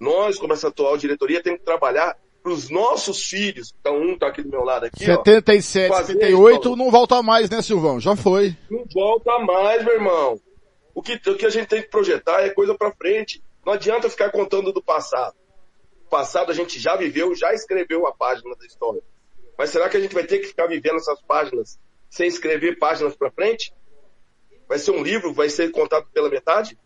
[0.00, 3.74] Nós, como essa atual diretoria, temos que trabalhar para os nossos filhos.
[3.80, 7.22] Então, um tá aqui do meu lado aqui, 77, ó, fazer 78 isso, não volta
[7.22, 8.00] mais, né, Silvão?
[8.00, 8.56] Já foi.
[8.70, 10.40] Não volta mais, meu irmão.
[10.94, 13.42] O que, o que a gente tem que projetar é coisa para frente.
[13.68, 15.36] Não adianta ficar contando do passado.
[16.06, 19.02] O passado a gente já viveu, já escreveu a página da história.
[19.58, 23.14] Mas será que a gente vai ter que ficar vivendo essas páginas sem escrever páginas
[23.14, 23.74] para frente?
[24.66, 26.78] Vai ser um livro, vai ser contado pela metade?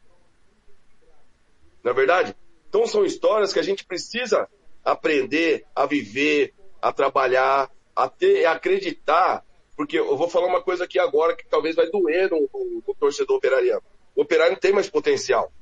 [1.84, 2.34] Não é verdade?
[2.68, 4.48] Então são histórias que a gente precisa
[4.84, 9.46] aprender a viver, a trabalhar, a ter, a acreditar.
[9.76, 12.94] Porque eu vou falar uma coisa aqui agora que talvez vai doer no, no, no
[12.96, 13.84] torcedor operariano.
[14.16, 15.52] O operário não tem mais potencial.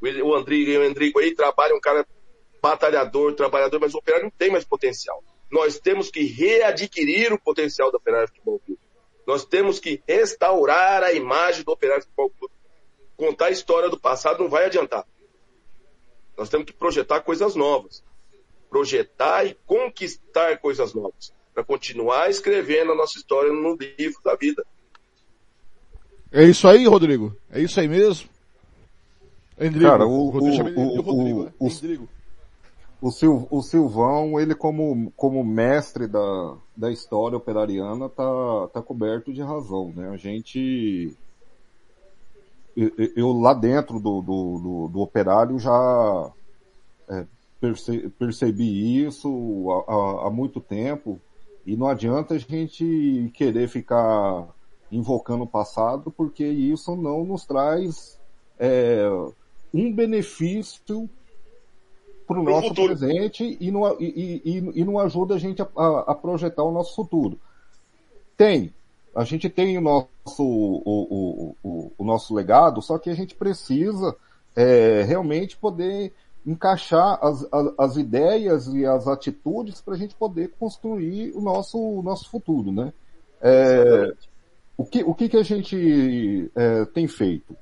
[0.00, 2.06] O, Andrigo, o Andrigo aí trabalha, um cara
[2.62, 5.22] batalhador, trabalhador, mas o operário não tem mais potencial.
[5.50, 8.80] Nós temos que readquirir o potencial do operário futebol clube.
[9.26, 12.54] Nós temos que restaurar a imagem do Operário Futebol Clube.
[13.14, 15.04] Contar a história do passado não vai adiantar.
[16.34, 18.02] Nós temos que projetar coisas novas.
[18.70, 21.30] Projetar e conquistar coisas novas.
[21.52, 24.64] Para continuar escrevendo a nossa história no livro da vida.
[26.32, 27.36] É isso aí, Rodrigo?
[27.50, 28.30] É isso aí mesmo?
[29.60, 29.90] Endrigo.
[29.90, 31.52] Cara, o, o, o, Rodrigo, né?
[31.58, 31.66] o,
[33.00, 39.32] o, Sil, o Silvão, ele como, como mestre da, da história operariana, tá, tá coberto
[39.32, 40.10] de razão, né?
[40.10, 41.16] A gente,
[42.76, 46.32] eu, eu lá dentro do, do, do, do operário já
[47.08, 47.26] é,
[47.60, 51.20] perce, percebi isso há, há, há muito tempo
[51.66, 54.48] e não adianta a gente querer ficar
[54.90, 58.18] invocando o passado porque isso não nos traz
[58.58, 59.06] é,
[59.72, 61.08] um benefício
[62.26, 62.88] para o nosso futuro.
[62.88, 65.66] presente e não, e, e, e não ajuda a gente a,
[66.06, 67.38] a, projetar o nosso futuro.
[68.36, 68.72] Tem.
[69.14, 73.34] A gente tem o nosso, o, o, o, o nosso legado, só que a gente
[73.34, 74.14] precisa
[74.54, 76.12] é, realmente poder
[76.46, 81.78] encaixar as, as, as, ideias e as atitudes para a gente poder construir o nosso,
[81.78, 82.92] o nosso futuro, né?
[83.40, 84.12] É,
[84.76, 87.56] o que, o que, que a gente é, tem feito?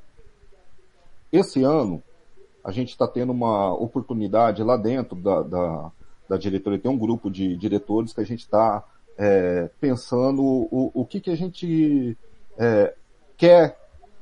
[1.36, 2.02] Esse ano,
[2.64, 5.92] a gente está tendo uma oportunidade lá dentro da, da,
[6.30, 8.82] da, diretoria, tem um grupo de diretores que a gente está
[9.18, 12.16] é, pensando o, o que, que a gente
[12.56, 12.94] é,
[13.36, 13.78] quer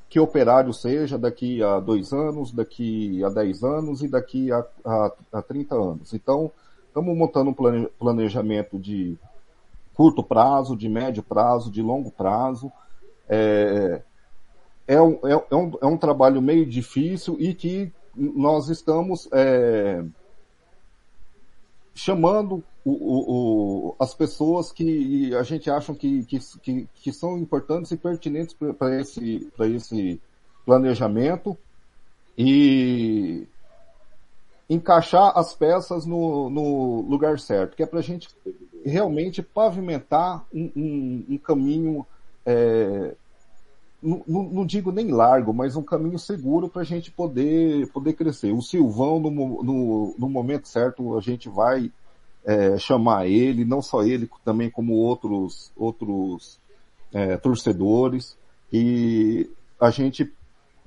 [0.08, 5.12] que operário seja daqui a dois anos, daqui a dez anos e daqui a, a,
[5.34, 6.14] a 30 anos.
[6.14, 6.50] Então,
[6.88, 9.16] estamos montando um planejamento de
[9.94, 12.72] curto prazo, de médio prazo, de longo prazo.
[13.28, 14.02] É,
[14.86, 20.04] é, um, é, é um, é um trabalho meio difícil e que nós estamos é,
[21.94, 27.90] chamando o, o, o, as pessoas que a gente acha que, que, que, são importantes
[27.92, 30.20] e pertinentes para esse, esse
[30.66, 31.56] planejamento
[32.36, 33.46] e
[34.68, 38.28] encaixar as peças no, no lugar certo, que é para a gente
[38.84, 42.04] realmente pavimentar um, um, um caminho
[42.44, 43.14] é,
[44.04, 48.52] não, não, digo nem largo, mas um caminho seguro para a gente poder, poder crescer.
[48.52, 51.90] O Silvão, no, no, no momento certo, a gente vai
[52.44, 56.60] é, chamar ele, não só ele, também como outros, outros
[57.14, 58.36] é, torcedores,
[58.70, 59.50] e
[59.80, 60.30] a gente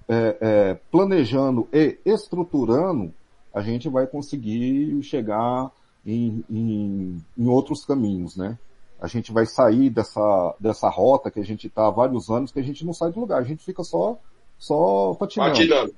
[0.08, 3.12] é, é planejando e estruturando,
[3.52, 5.72] a gente vai conseguir chegar
[6.06, 8.60] em, em, em outros caminhos, né?
[9.00, 12.60] A gente vai sair dessa, dessa rota que a gente está há vários anos, que
[12.60, 14.18] a gente não sai do lugar, a gente fica só,
[14.58, 15.52] só patinando.
[15.52, 15.96] Patinando.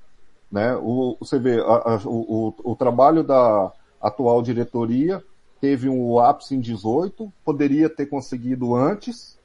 [0.52, 0.76] Né?
[0.76, 3.72] O, você vê, a, a, o, o, trabalho da
[4.02, 5.24] atual diretoria
[5.62, 9.38] teve um ápice em 18, poderia ter conseguido antes,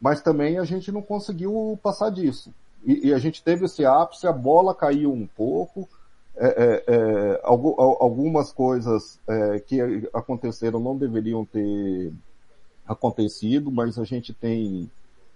[0.00, 2.52] mas também a gente não conseguiu passar disso.
[2.84, 5.88] E, e a gente teve esse ápice, a bola caiu um pouco,
[6.36, 12.12] é, é, é, algumas coisas é, que aconteceram não deveriam ter
[12.92, 14.90] acontecido, mas a gente tem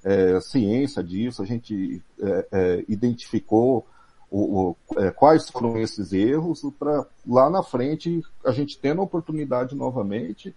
[0.05, 3.87] é, ciência disso, a gente é, é, identificou
[4.31, 9.05] o, o, é, quais foram esses erros para lá na frente a gente tendo a
[9.05, 10.55] oportunidade novamente,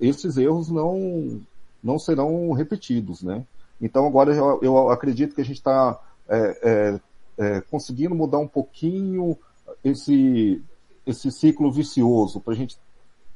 [0.00, 1.40] esses erros não,
[1.82, 3.46] não serão repetidos, né?
[3.80, 7.00] Então agora eu, eu acredito que a gente está é,
[7.38, 9.36] é, conseguindo mudar um pouquinho
[9.82, 10.62] esse,
[11.06, 12.76] esse ciclo vicioso para a gente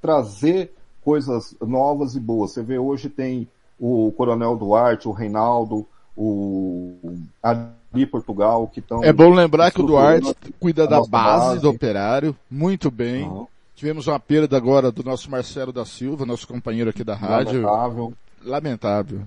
[0.01, 0.73] trazer
[1.07, 2.51] coisas novas e boas.
[2.51, 3.47] Você vê hoje tem
[3.79, 5.87] o Coronel Duarte, o Reinaldo,
[6.17, 9.05] o Ali Portugal, que estão.
[9.05, 13.29] É bom lembrar que o Duarte cuida da base, base, do operário, muito bem.
[13.29, 13.47] Uhum.
[13.77, 17.63] Tivemos uma perda agora do nosso Marcelo da Silva, nosso companheiro aqui da rádio.
[17.63, 18.13] Lamentável.
[18.45, 19.21] Lamentável.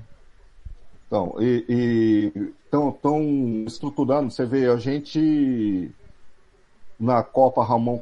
[1.08, 5.90] Então, e estão estruturando, você vê, a gente
[7.00, 7.98] na Copa Ramon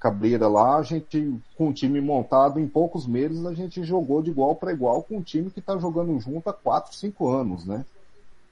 [0.00, 4.30] Cabreira lá, a gente, com o time montado em poucos meses, a gente jogou de
[4.30, 7.84] igual para igual com um time que está jogando junto há 4, 5 anos, né?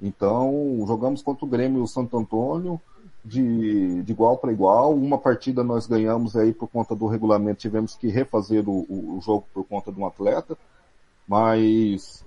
[0.00, 2.80] Então, jogamos contra o Grêmio e o Santo Antônio
[3.24, 4.94] de, de igual para igual.
[4.94, 9.46] Uma partida nós ganhamos aí por conta do regulamento, tivemos que refazer o, o jogo
[9.52, 10.56] por conta de um atleta,
[11.26, 12.24] mas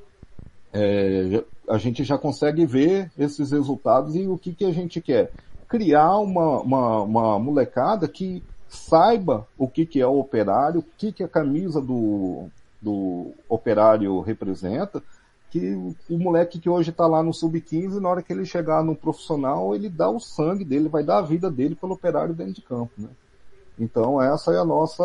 [0.73, 5.31] é, a gente já consegue ver esses resultados e o que, que a gente quer
[5.71, 11.13] criar uma, uma, uma molecada que saiba o que, que é o operário, o que,
[11.13, 12.49] que a camisa do,
[12.81, 15.01] do operário representa,
[15.49, 15.73] que
[16.09, 19.73] o moleque que hoje está lá no sub-15, na hora que ele chegar no profissional,
[19.73, 22.91] ele dá o sangue dele, vai dar a vida dele pelo operário dentro de campo,
[22.97, 23.07] né?
[23.79, 25.03] Então essa é a nossa,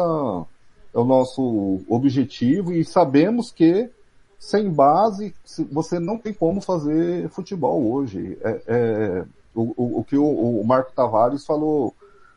[0.92, 3.88] é o nosso objetivo e sabemos que
[4.36, 5.32] sem base,
[5.70, 8.36] você não tem como fazer futebol hoje.
[8.42, 9.24] É, é
[9.56, 11.94] o, o, o, que o, o Marco Tavares falou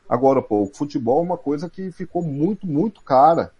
[0.07, 3.51] agora, pô, o futebol é uma coisa que ficou muito, muito cara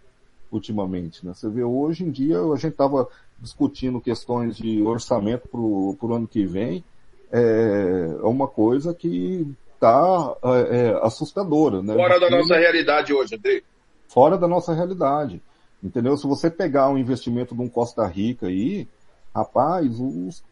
[0.50, 1.24] ultimamente.
[1.24, 1.32] Né?
[1.34, 3.06] Você vê hoje em dia, a gente estava
[3.38, 6.84] discutindo questões de orçamento para o ano que vem,
[7.30, 11.82] é, é uma coisa que está é, é, assustadora.
[11.82, 11.94] Né?
[11.94, 13.62] Fora da nossa realidade hoje, André.
[14.08, 15.40] Fora da nossa realidade.
[15.82, 16.16] Entendeu?
[16.16, 18.86] Se você pegar um investimento de um Costa Rica aí,
[19.34, 20.42] rapaz, os,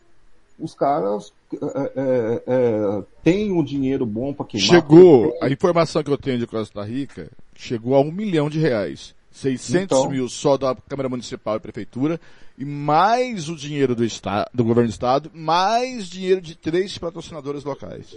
[0.59, 4.69] os caras é, é, é, têm um dinheiro bom para queimar.
[4.69, 9.15] Chegou, a informação que eu tenho de Costa Rica, chegou a um milhão de reais.
[9.31, 12.21] 600 então, mil só da Câmara Municipal e Prefeitura,
[12.57, 17.63] e mais o dinheiro do, estado, do governo do Estado, mais dinheiro de três patrocinadores
[17.63, 18.17] locais.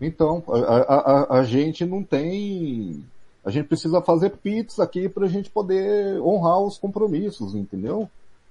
[0.00, 3.02] Então, a, a, a gente não tem.
[3.44, 8.08] A gente precisa fazer pits aqui para a gente poder honrar os compromissos, entendeu?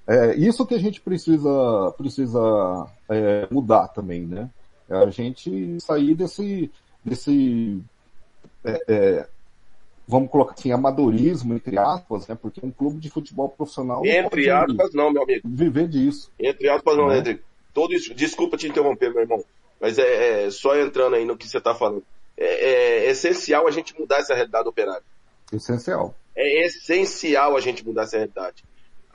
[0.08, 4.50] É isso que a gente precisa, precisa é, mudar também, né?
[4.90, 6.72] É a gente sair desse,
[7.04, 7.82] desse
[8.64, 9.28] é, é
[10.08, 12.38] vamos colocar assim, amadorismo, entre aspas, né?
[12.42, 14.06] Porque um clube de futebol profissional.
[14.06, 15.42] Entre aspas, não, meu amigo.
[15.46, 16.32] Viver disso.
[16.40, 17.16] Entre aspas, não, né?
[17.16, 17.42] Rodrigo.
[17.74, 19.44] Todo isso, desculpa te interromper, meu irmão.
[19.80, 22.04] Mas é, é só entrando aí no que você está falando.
[22.38, 25.04] É, é, essencial a gente mudar essa realidade do operário.
[25.52, 26.16] Essencial.
[26.36, 28.64] É essencial a gente mudar essa realidade.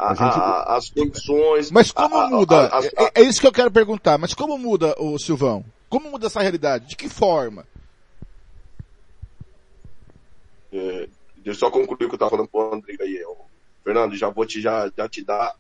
[0.03, 0.38] A, a gente...
[0.38, 1.70] a, as condições.
[1.70, 2.70] Mas como muda?
[2.96, 4.18] É, é, isso que eu quero perguntar.
[4.18, 5.64] Mas como muda, o Silvão?
[5.88, 6.88] Como muda essa realidade?
[6.88, 7.64] De que forma?
[10.72, 13.16] É, deixa eu só concluir o que eu estava falando pro André aí.
[13.16, 13.36] Eu,
[13.84, 15.55] Fernando, já vou te, já, já te dar.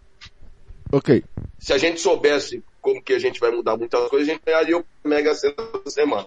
[0.90, 1.24] Ok.
[1.58, 4.78] Se a gente soubesse como que a gente vai mudar muitas coisas, a gente ganharia
[4.78, 6.26] o Mega Sena da semana.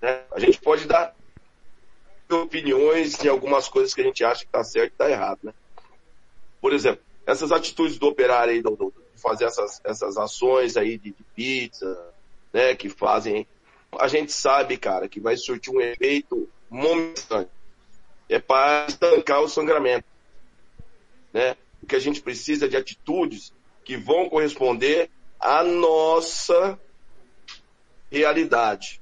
[0.00, 0.22] Né?
[0.32, 1.14] A gente pode dar
[2.30, 5.52] opiniões em algumas coisas que a gente acha que está certo e está errado, né?
[6.62, 10.98] Por exemplo, essas atitudes do operário aí, do, do, de fazer essas, essas ações aí
[10.98, 12.12] de, de pizza,
[12.52, 13.46] né, que fazem,
[13.98, 17.48] a gente sabe, cara, que vai surtir um efeito momentâneo
[18.28, 20.06] é para estancar o sangramento.
[21.32, 21.56] Né?
[21.82, 23.52] O que a gente precisa de atitudes
[23.84, 26.78] que vão corresponder à nossa
[28.10, 29.00] realidade.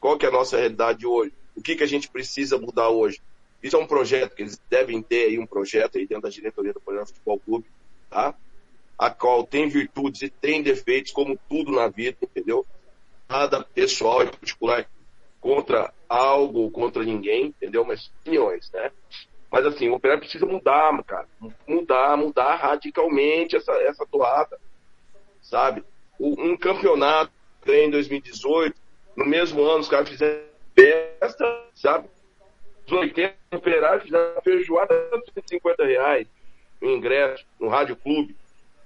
[0.00, 1.32] Qual que é a nossa realidade hoje?
[1.54, 3.20] O que, que a gente precisa mudar hoje?
[3.62, 6.72] Isso é um projeto que eles devem ter aí, um projeto aí dentro da diretoria
[6.72, 7.66] do Programa Futebol Clube,
[8.08, 8.34] tá?
[8.96, 12.66] A qual tem virtudes e tem defeitos, como tudo na vida, entendeu?
[13.28, 14.88] Nada pessoal e particular
[15.40, 17.84] contra algo ou contra ninguém, entendeu?
[17.84, 18.90] Mas opiniões, né?
[19.50, 21.28] Mas assim, o operário precisa mudar, cara.
[21.66, 24.58] Mudar, mudar radicalmente essa, essa toada.
[25.40, 25.84] Sabe?
[26.20, 27.32] um campeonato
[27.66, 28.74] em 2018,
[29.16, 30.42] no mesmo ano, os caras fizeram
[30.74, 32.08] festa, sabe?
[32.88, 34.94] Os 80 operários fizeram feijoada
[35.26, 36.26] de 150 reais
[36.80, 38.34] no ingresso, no Rádio Clube.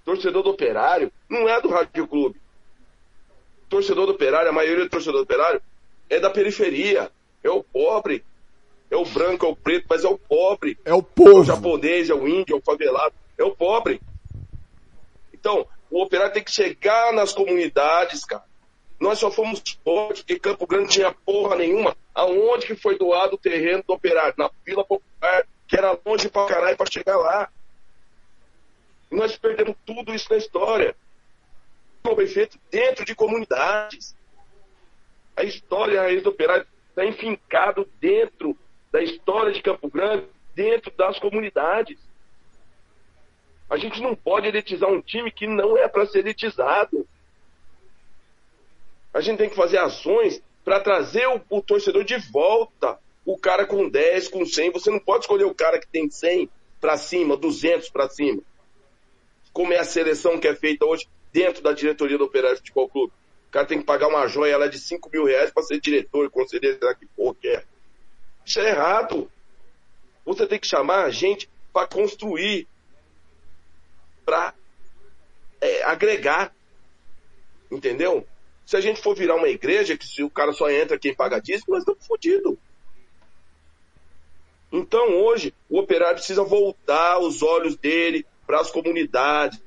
[0.04, 2.40] Torcedor do operário não é do Rádio Clube.
[3.68, 5.62] Torcedor do operário, a maioria do torcedor do operário
[6.10, 7.12] é da periferia,
[7.44, 8.24] é o pobre,
[8.90, 10.76] é o branco, é o preto, mas é o pobre.
[10.84, 11.38] É o povo.
[11.38, 14.00] É o japonês, é o índio, é o favelado, é o pobre.
[15.32, 18.44] Então, o operário tem que chegar nas comunidades, cara.
[19.02, 21.96] Nós só fomos pobres porque Campo Grande tinha porra nenhuma.
[22.14, 24.32] Aonde que foi doado o terreno do operário?
[24.38, 27.50] Na Vila Popular, que era longe pra caralho pra chegar lá.
[29.10, 30.94] Nós perdemos tudo isso na história.
[32.04, 34.14] Foi feito dentro de comunidades.
[35.36, 38.56] A história do operário está enfincado dentro
[38.92, 41.98] da história de Campo Grande, dentro das comunidades.
[43.68, 47.04] A gente não pode elitizar um time que não é para ser elitizado.
[49.12, 52.98] A gente tem que fazer ações para trazer o, o, torcedor de volta.
[53.24, 54.72] O cara com 10, com 100.
[54.72, 56.48] Você não pode escolher o cara que tem 100
[56.80, 58.42] para cima, 200 para cima.
[59.52, 63.12] Como é a seleção que é feita hoje dentro da diretoria do Operário Futebol Clube
[63.52, 66.78] cara tem que pagar uma joia lá de 5 mil reais para ser diretor, conselheiro,
[66.78, 67.64] será que porra que é?
[68.44, 69.30] Isso é errado.
[70.24, 72.66] Você tem que chamar a gente para construir,
[74.24, 74.54] para
[75.60, 76.52] é, agregar.
[77.70, 78.26] Entendeu?
[78.72, 81.38] Se a gente for virar uma igreja, que se o cara só entra quem paga
[81.38, 82.56] dízimo, nós estamos fodidos.
[84.72, 89.60] Então hoje, o operário precisa voltar os olhos dele para as comunidades.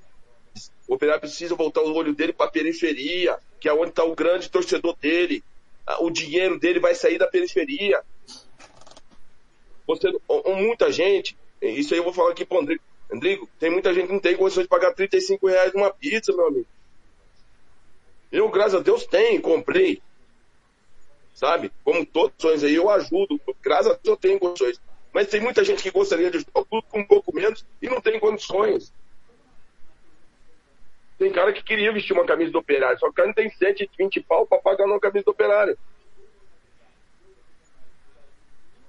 [0.88, 4.16] O operário precisa voltar o olho dele para a periferia que é onde está o
[4.16, 5.44] grande torcedor dele.
[6.00, 8.02] O dinheiro dele vai sair da periferia.
[9.86, 10.12] Você,
[10.48, 12.82] muita gente, isso aí eu vou falar aqui para o Andrigo.
[13.14, 16.48] Andrigo, tem muita gente que não tem condições de pagar 35 reais numa pizza, meu
[16.48, 16.66] amigo.
[18.32, 20.02] Eu, graças a Deus, tenho, comprei.
[21.34, 21.72] Sabe?
[21.84, 23.40] Como todos sonhos aí, eu ajudo.
[23.62, 24.80] Graças a Deus eu tenho condições.
[25.14, 28.02] Mas tem muita gente que gostaria de ajudar tudo com um pouco menos e não
[28.02, 28.94] tem condições.
[31.18, 33.50] Tem cara que queria vestir uma camisa do operário, só que o cara não tem
[33.50, 35.78] 120 pau para pagar uma camisa do operário.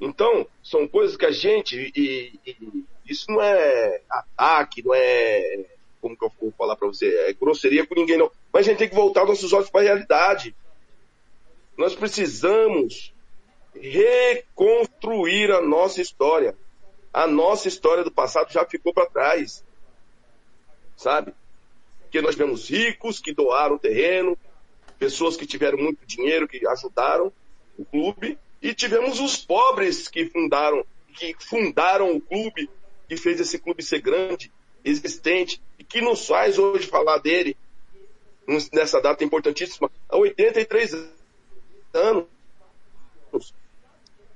[0.01, 5.65] Então, são coisas que a gente, e, e, isso não é ataque, não é,
[6.01, 8.31] como que eu vou falar para você, é grosseria com ninguém não.
[8.57, 10.57] Mas a gente tem que voltar nossos olhos para a realidade.
[11.77, 13.13] Nós precisamos
[13.75, 16.57] reconstruir a nossa história.
[17.13, 19.63] A nossa história do passado já ficou para trás.
[20.97, 21.35] Sabe?
[22.01, 24.39] Porque nós vemos ricos que doaram terreno,
[24.99, 27.31] pessoas que tiveram muito dinheiro, que ajudaram
[27.77, 30.83] o clube, e tivemos os pobres que fundaram,
[31.15, 32.71] que fundaram o clube,
[33.07, 34.51] que fez esse clube ser grande,
[34.83, 37.55] existente, e que nos faz hoje falar dele
[38.73, 40.95] nessa data importantíssima, há 83
[41.93, 42.27] anos.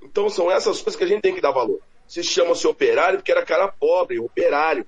[0.02, 1.80] Então são essas coisas que a gente tem que dar valor.
[2.08, 4.86] Se chama-se operário porque era cara pobre, operário.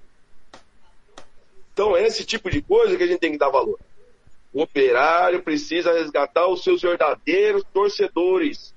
[1.73, 3.79] Então é esse tipo de coisa que a gente tem que dar valor.
[4.53, 8.75] O operário precisa resgatar os seus verdadeiros torcedores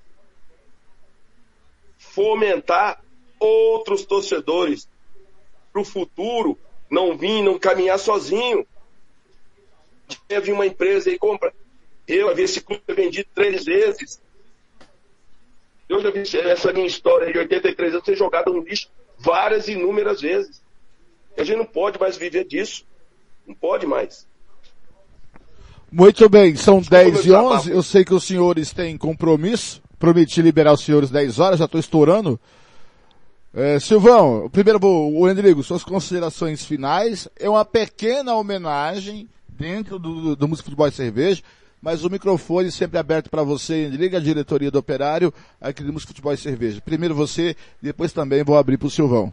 [2.16, 3.04] fomentar
[3.38, 4.88] outros torcedores
[5.74, 6.58] para o futuro
[6.90, 8.66] não vir, não caminhar sozinho.
[10.28, 11.54] Teve uma empresa e compra.
[12.08, 14.22] Eu vi esse clube vendido três vezes.
[15.88, 19.74] Eu já vi essa minha história de 83 anos ser jogada no lixo várias e
[19.74, 20.62] inúmeras vezes.
[21.38, 22.86] A gente não pode mais viver disso.
[23.46, 24.26] Não pode mais.
[25.92, 27.72] Muito bem, são 10 e 11.
[27.72, 29.82] Eu sei que os senhores têm compromisso.
[30.00, 32.40] Prometi liberar os senhores 10 horas, já estou estourando.
[33.54, 37.30] É, Silvão, primeiro, o Rodrigo, suas considerações finais.
[37.40, 41.42] É uma pequena homenagem dentro do, do Música Futebol e Cerveja,
[41.82, 46.10] mas o microfone sempre aberto para você, liga a diretoria do Operário, aqui do Música
[46.10, 46.82] Futebol e Cerveja.
[46.82, 49.32] Primeiro você, depois também vou abrir para o Silvão.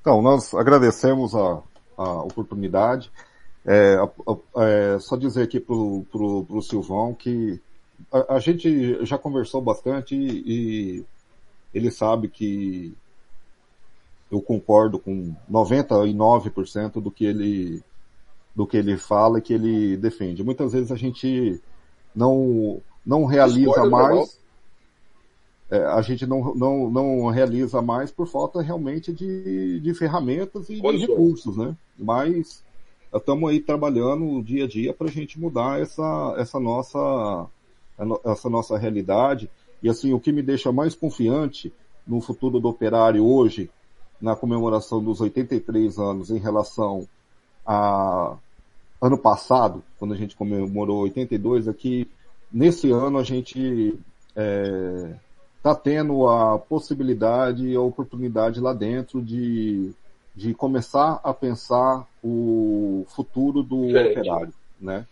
[0.00, 1.62] Então, nós agradecemos a,
[1.96, 3.10] a oportunidade.
[3.64, 3.96] É,
[4.56, 7.60] é, só dizer aqui pro, pro, pro Silvão que
[8.10, 11.04] a, a, gente já conversou bastante e, e
[11.72, 12.92] ele sabe que
[14.30, 17.82] eu concordo com 99% do que ele
[18.54, 20.44] do que ele fala e que ele defende.
[20.44, 21.60] Muitas vezes a gente
[22.14, 24.38] não não realiza mais
[25.72, 30.78] é, a gente não, não, não realiza mais por falta realmente de, de ferramentas e
[30.78, 31.74] de recursos, né?
[31.98, 32.62] Mas
[33.10, 37.46] estamos aí trabalhando dia a dia para a gente mudar essa, essa nossa
[38.24, 39.48] essa nossa realidade.
[39.82, 41.72] E assim, o que me deixa mais confiante
[42.06, 43.70] no futuro do operário hoje,
[44.20, 47.08] na comemoração dos 83 anos em relação
[47.66, 48.36] a
[49.00, 52.08] ano passado, quando a gente comemorou 82, aqui,
[52.52, 53.98] nesse ano a gente
[54.28, 59.92] está é, tendo a possibilidade e a oportunidade lá dentro de,
[60.34, 64.18] de começar a pensar o futuro do Gente.
[64.18, 65.06] operário, né?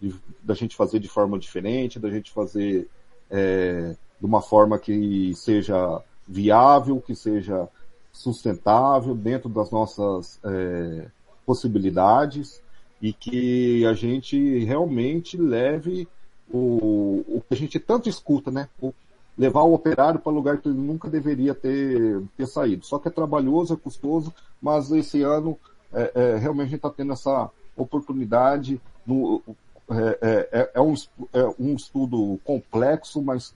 [0.00, 2.88] de, da gente fazer de forma diferente, da gente fazer
[3.30, 7.68] é, de uma forma que seja viável, que seja
[8.12, 11.06] sustentável dentro das nossas é,
[11.46, 12.62] possibilidades
[13.00, 16.08] e que a gente realmente leve
[16.50, 18.68] o, o que a gente tanto escuta, né?
[18.80, 18.92] O,
[19.36, 22.86] levar o operário para lugar que ele nunca deveria ter, ter saído.
[22.86, 25.58] Só que é trabalhoso, é custoso, mas esse ano
[25.92, 28.80] é, é, realmente a gente está tendo essa oportunidade.
[29.04, 29.42] No,
[29.90, 30.94] é, é, é, é, um,
[31.32, 33.54] é um estudo complexo, mas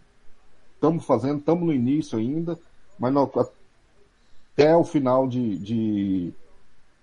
[0.75, 2.59] estamos fazendo, estamos no início ainda,
[2.99, 3.31] mas no,
[4.53, 6.35] até o final de, de,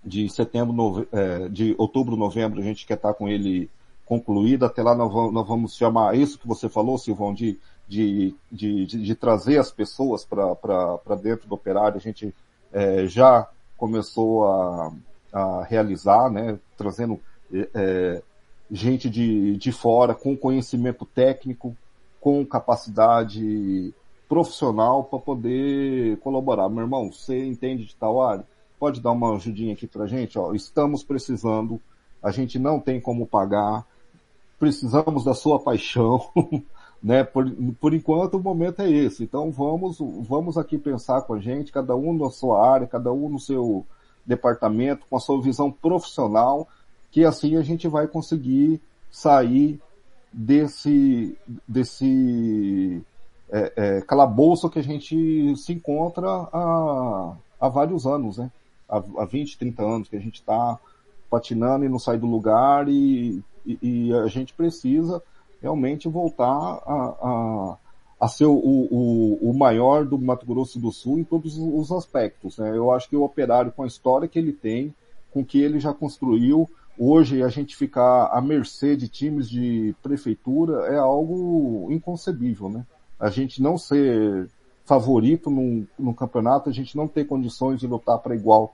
[0.06, 3.70] de setembro, nove, é, de outubro, novembro, a gente quer estar com ele
[4.06, 8.36] concluído, até lá nós vamos, nós vamos chamar isso que você falou, Silvão, de, de,
[8.52, 12.34] de, de, de trazer as pessoas para dentro do operário, a gente
[12.72, 14.94] é, já começou a,
[15.34, 17.20] a realizar, né, trazendo
[17.74, 18.22] é,
[18.70, 21.76] gente de, de fora com conhecimento técnico,
[22.22, 23.94] com capacidade
[24.28, 26.70] profissional para poder colaborar.
[26.70, 28.46] Meu irmão, você entende de tal área?
[28.80, 30.38] Pode dar uma ajudinha aqui pra gente?
[30.38, 31.80] Ó, estamos precisando,
[32.22, 33.86] a gente não tem como pagar,
[34.60, 36.30] precisamos da sua paixão,
[37.02, 37.24] né?
[37.24, 37.50] Por,
[37.80, 39.24] por enquanto o momento é esse.
[39.24, 39.98] Então vamos,
[40.28, 43.86] vamos aqui pensar com a gente, cada um na sua área, cada um no seu
[44.26, 46.68] departamento, com a sua visão profissional,
[47.12, 48.82] que assim a gente vai conseguir
[49.12, 49.80] sair
[50.34, 51.38] desse,
[51.68, 53.02] desse
[53.50, 58.52] é, é, calabouço que a gente se encontra há, há vários anos, né?
[58.88, 60.80] Há, há 20, 30 anos que a gente está
[61.30, 65.22] patinando e não sai do lugar e, e, e, a gente precisa
[65.62, 67.78] realmente voltar a, a,
[68.20, 72.58] a ser o, o, o, maior do Mato Grosso do Sul em todos os aspectos.
[72.58, 72.78] Né?
[72.78, 74.94] Eu acho que o operário com a história que ele tem,
[75.32, 80.88] com que ele já construiu, Hoje a gente ficar à mercê de times de prefeitura
[80.88, 82.86] é algo inconcebível, né?
[83.20, 84.50] A gente não ser
[84.86, 88.74] favorito num, num campeonato, a gente não ter condições de lutar para igual,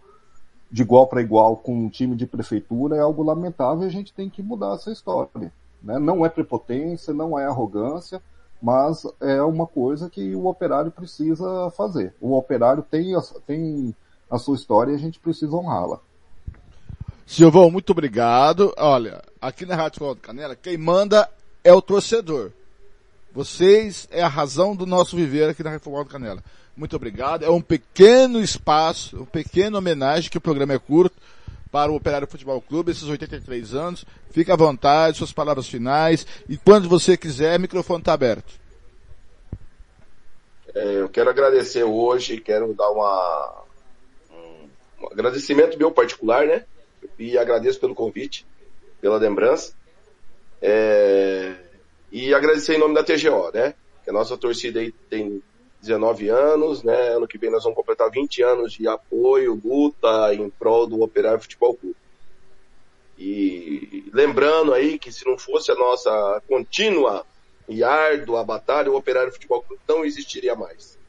[0.70, 4.14] de igual para igual com um time de prefeitura é algo lamentável e a gente
[4.14, 5.52] tem que mudar essa história.
[5.82, 5.98] Né?
[5.98, 8.22] Não é prepotência, não é arrogância,
[8.62, 12.14] mas é uma coisa que o operário precisa fazer.
[12.22, 13.96] O operário tem a, tem
[14.30, 16.00] a sua história e a gente precisa honrá-la.
[17.26, 18.74] Silvão, muito obrigado.
[18.78, 21.30] Olha, aqui na Rádio Canela, quem manda
[21.64, 22.52] é o torcedor.
[23.34, 26.44] Vocês é a razão do nosso viver aqui na Futebol Canela.
[26.76, 27.44] Muito obrigado.
[27.44, 31.16] É um pequeno espaço, um pequeno homenagem, que o programa é curto,
[31.72, 34.06] para o Operário Futebol Clube, esses 83 anos.
[34.32, 36.28] Fique à vontade, suas palavras finais.
[36.50, 38.54] E quando você quiser, o microfone está aberto.
[40.74, 43.64] É, eu quero agradecer hoje, quero dar uma,
[44.32, 46.66] um, um agradecimento meu particular, né?
[47.18, 48.46] e agradeço pelo convite,
[49.00, 49.74] pela lembrança.
[50.62, 51.56] É,
[52.12, 53.74] e agradecer em nome da TGO, né?
[54.04, 55.42] Que a nossa torcida aí tem
[55.82, 57.16] 19 anos, né?
[57.16, 61.42] Ano que vem nós vamos completar 20 anos de apoio, luta em prol do Operário
[61.42, 61.96] Futebol Clube.
[63.18, 67.26] E lembrando aí que se não fosse a nossa contínua
[67.70, 71.00] e árdua batalha, o Operário Futebol Clube não existiria mais.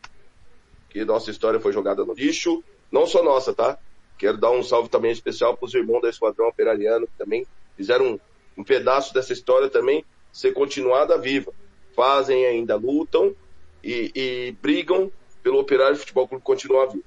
[0.88, 3.78] Que nossa história foi jogada no lixo, não só nossa, tá?
[4.18, 7.46] Quero dar um salve também especial para os irmãos da Esquadrão Operariano, que também
[7.76, 8.20] fizeram um,
[8.58, 11.52] um pedaço dessa história também ser continuada viva.
[11.94, 13.36] Fazem ainda, lutam
[13.84, 17.04] e, e brigam pelo Operário Futebol Clube continuar vivo.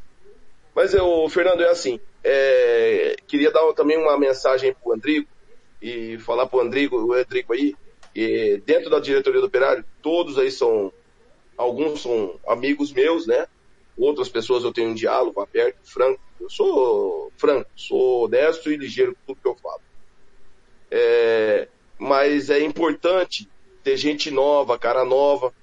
[0.75, 5.27] Mas eu, Fernando, é assim, é, queria dar também uma mensagem para o Andrigo
[5.81, 7.73] e falar para o Andrigo, o Andrigo aí,
[8.13, 10.91] e dentro da diretoria do Operário, todos aí são,
[11.57, 13.47] alguns são amigos meus, né?
[13.97, 19.15] Outras pessoas eu tenho um diálogo aberto, franco, eu sou franco, sou honesto e ligeiro
[19.15, 19.81] com tudo que eu falo.
[20.91, 23.49] É, mas é importante
[23.83, 25.53] ter gente nova, cara nova,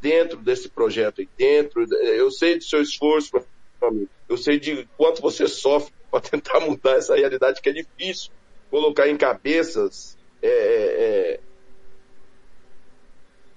[0.00, 1.82] dentro desse projeto aí, dentro.
[1.94, 4.10] Eu sei do seu esforço, meu amigo.
[4.28, 8.30] Eu sei de quanto você sofre para tentar mudar essa realidade que é difícil
[8.70, 10.16] colocar em cabeças.
[10.42, 11.40] É, é, é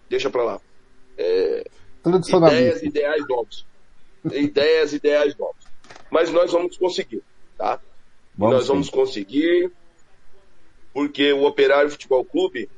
[0.10, 0.62] deixa para lá.
[1.18, 1.66] É,
[2.06, 3.66] ideias, ideais novos.
[4.26, 5.74] ideias, ideais novos
[6.14, 7.24] mas nós vamos conseguir,
[7.58, 7.82] tá?
[8.38, 8.72] Vamos nós sim.
[8.72, 9.72] vamos conseguir,
[10.94, 12.70] porque o Operário Futebol Clube,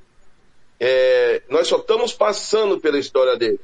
[0.80, 3.60] é, nós só estamos passando pela história dele,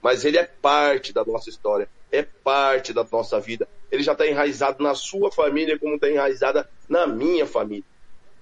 [0.00, 3.68] mas ele é parte da nossa história, é parte da nossa vida.
[3.90, 7.84] Ele já está enraizado na sua família, como está enraizada na minha família.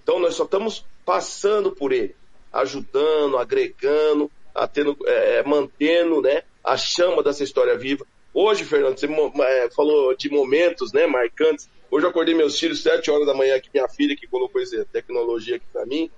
[0.02, 2.14] Então nós só estamos passando por ele,
[2.52, 4.30] ajudando, agregando,
[4.72, 8.06] tendo, é, é, mantendo né, a chama dessa história viva.
[8.32, 9.06] Hoje, Fernando, você
[9.42, 11.68] é, falou de momentos, né, marcantes.
[11.90, 14.84] Hoje eu acordei meus filhos sete horas da manhã aqui, minha filha que colocou essa
[14.84, 16.08] tecnologia aqui para mim.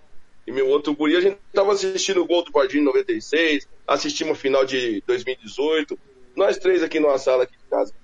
[0.47, 4.37] E meu outro guri, a gente tava assistindo o gol do Varginho em 96, assistimos
[4.37, 5.99] a final de 2018.
[6.37, 7.95] Nós três aqui numa sala aqui de casa.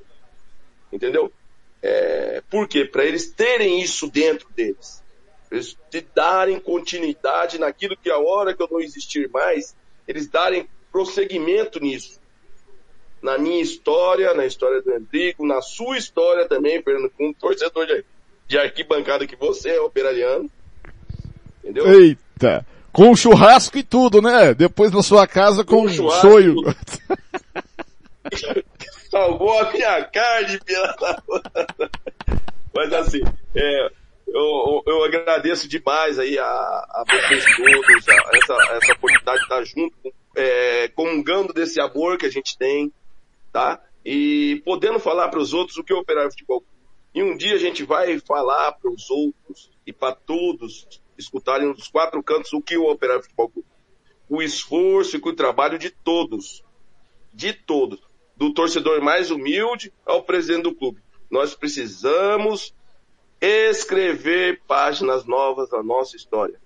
[0.90, 1.30] Entendeu?
[1.82, 2.86] É, por quê?
[2.86, 5.02] Para eles terem isso dentro deles.
[5.50, 9.76] Eles de darem continuidade naquilo que a hora que eu não existir mais,
[10.06, 12.18] eles darem prosseguimento nisso
[13.22, 18.04] na minha história, na história do Enrico, na sua história também, Fernando, como torcedor de,
[18.46, 20.50] de arquibancada que você é operariano.
[21.62, 22.00] Entendeu?
[22.00, 22.66] Eita!
[22.92, 24.54] Com churrasco e tudo, né?
[24.54, 26.56] Depois na sua casa com, com um sonho.
[29.10, 31.22] Salvou a minha carne, pela
[32.74, 33.22] Mas assim,
[33.54, 33.88] é,
[34.26, 39.64] eu, eu, agradeço demais aí a, a vocês todos, a, essa, essa oportunidade de estar
[39.64, 42.92] junto, é, comungando desse amor que a gente tem,
[43.58, 43.82] tá?
[44.04, 46.64] E podendo falar para os outros o que é o Operário Futebol.
[47.12, 50.86] E um dia a gente vai falar para os outros e para todos
[51.18, 53.68] escutarem dos quatro cantos o que é o Operário Futebol Clube.
[54.28, 56.62] O esforço e o trabalho de todos.
[57.34, 58.00] De todos.
[58.36, 61.02] Do torcedor mais humilde ao presidente do clube.
[61.28, 62.72] Nós precisamos
[63.40, 66.60] escrever páginas novas da nossa história.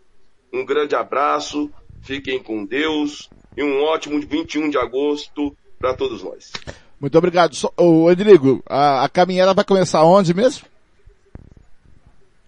[0.53, 6.53] Um grande abraço, fiquem com Deus e um ótimo 21 de agosto para todos nós.
[7.03, 7.53] Muito obrigado.
[7.77, 10.65] O Rodrigo, a, a, caminhada vai começar onde mesmo?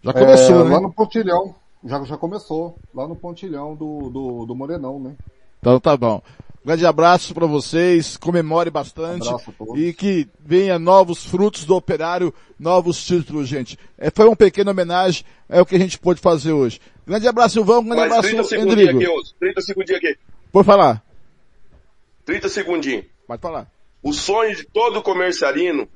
[0.01, 0.75] Já começou, é, né?
[0.75, 1.55] Lá no Pontilhão.
[1.85, 2.79] Já, já começou.
[2.95, 5.17] Lá no Pontilhão do, do, do Morenão, né?
[5.59, 6.23] Então tá bom.
[6.63, 9.29] Um grande abraço para vocês, comemore bastante
[9.75, 13.77] e que venha novos frutos do operário, novos títulos, gente.
[13.99, 16.81] É, foi uma pequena homenagem, é o que a gente pôde fazer hoje.
[17.05, 18.99] Grande abraço, Silvão, grande Mas abraço, 30 Rodrigo.
[18.99, 20.17] Aqui, 30 segundinhos aqui.
[20.53, 21.03] Por falar.
[22.25, 23.05] 30 segundinhos.
[23.27, 23.74] Pode falar.
[24.05, 25.89] O sonho de todo comercialino,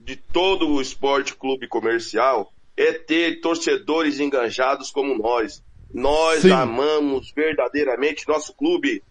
[0.00, 5.62] de todo o esporte clube comercial, é ter torcedores enganjados como nós.
[5.92, 6.50] Nós Sim.
[6.50, 9.02] amamos verdadeiramente nosso clube.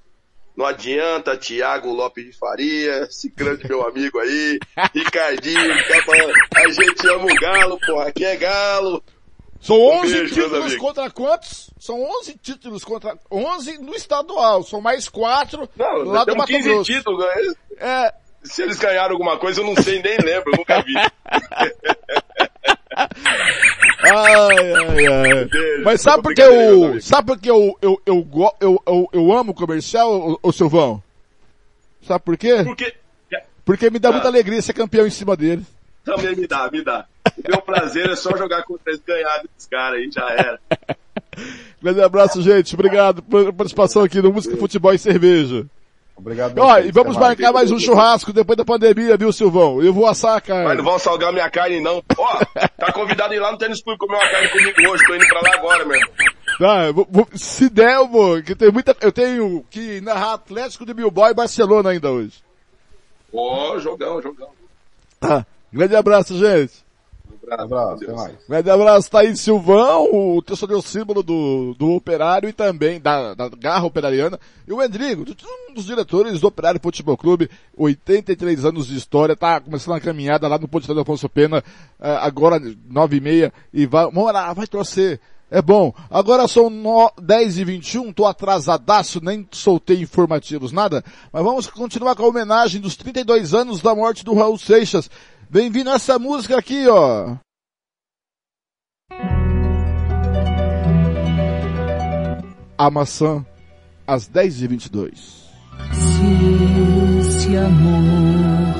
[0.57, 4.59] Não adianta Tiago Lopes de Faria, esse grande meu amigo aí,
[4.93, 9.03] Ricardinho, tá falando, a gente ama o Galo, porra, aqui é Galo.
[9.61, 11.69] São Um 11 beijo, títulos contra quantos?
[11.79, 16.67] São 11 títulos contra 11 no estadual, são mais 4 Não, lá do Mato 15
[16.67, 16.91] Grosso.
[16.91, 17.53] títulos, né?
[17.77, 18.13] É,
[18.43, 20.93] Se eles ganharam alguma coisa, eu não sei, nem lembro, eu nunca vi.
[24.03, 25.49] Ai, ai, ai.
[25.83, 28.27] Mas sabe tô por que eu, sabe por que eu, eu, eu,
[28.59, 31.01] eu, eu, eu amo comercial, ô, Silvão?
[32.05, 32.63] Sabe por quê?
[32.63, 32.93] Porque
[33.63, 34.13] Porque me dá Ah.
[34.13, 35.63] muita alegria ser campeão em cima dele.
[36.03, 37.05] também me dá, me dá.
[37.37, 40.59] O meu prazer é só jogar contra eles, ganhar desses caras aí, já era.
[41.81, 42.73] Grande abraço, gente.
[42.73, 45.65] Obrigado pela participação aqui no Música, Futebol e Cerveja.
[46.21, 46.55] Obrigado.
[46.59, 49.81] Ó, e vamos marcar mais um churrasco depois da pandemia, viu, Silvão?
[49.81, 50.75] Eu vou assar a Mas carne.
[50.77, 52.03] não vão salgar minha carne não.
[52.15, 52.37] Ó,
[52.77, 55.25] tá convidado a ir lá no tênis clube comer uma carne comigo hoje, tô indo
[55.27, 56.13] pra lá agora, meu irmão.
[56.59, 60.85] Tá, vou- vou- se der, eu vou, que tem muita, eu tenho que narrar Atlético
[60.85, 62.33] de Bilbao e Barcelona ainda hoje.
[63.33, 64.49] Ó, jogão, jogão.
[65.19, 65.43] Tá.
[65.73, 66.73] Grande abraço, gente.
[67.51, 68.33] Um abraço, até mais.
[68.47, 73.85] Grande abraço, Thaís Silvão, o torcedor símbolo do, do Operário e também da, da Garra
[73.85, 74.39] Operariana.
[74.65, 75.25] E o Endrigo,
[75.69, 80.47] um dos diretores do Operário Futebol Clube, 83 anos de história, tá começando a caminhada
[80.47, 81.61] lá no Ponte do Afonso Pena,
[81.99, 82.57] eh, agora
[82.89, 85.19] 9 e meia, e vai, vamos lá, vai torcer.
[85.53, 85.93] É bom.
[86.09, 91.03] Agora são no, 10 e 21 tô atrasadaço, nem soltei informativos, nada.
[91.29, 95.09] Mas vamos continuar com a homenagem dos 32 anos da morte do Raul Seixas.
[95.53, 97.35] Bem-vindo a essa música aqui, ó.
[102.77, 103.45] A maçã,
[104.07, 105.51] às 10 e 22
[105.91, 108.75] Se esse amor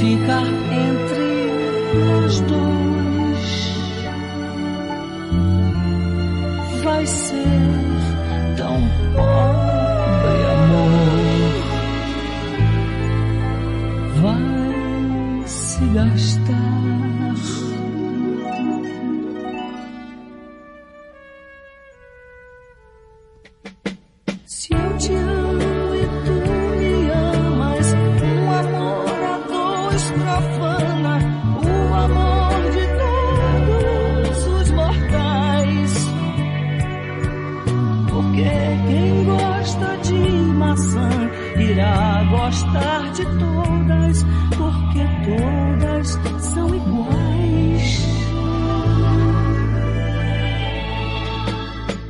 [0.00, 1.30] ficar entre
[2.24, 3.50] os dois,
[6.82, 7.44] vai ser
[8.56, 8.80] tão
[9.14, 9.51] pobre
[15.82, 17.36] se gastar.
[24.46, 26.36] Se eu te amo e tu
[26.78, 31.18] me amas, um amor a dois profana,
[31.56, 35.92] o amor de todos os mortais.
[38.08, 38.50] Porque
[38.88, 40.20] quem gosta de
[40.54, 41.10] maçã
[41.58, 44.24] irá gostar de todas,
[44.56, 45.61] porque todas
[46.08, 48.06] são iguais.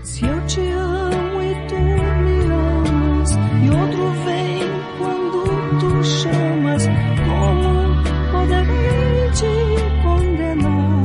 [0.02, 4.62] Se eu te amo e tu me amas, e outro vem
[4.98, 5.44] quando
[5.80, 6.86] tu chamas,
[7.26, 8.02] como
[8.32, 9.54] poderei te
[10.02, 11.02] condenar?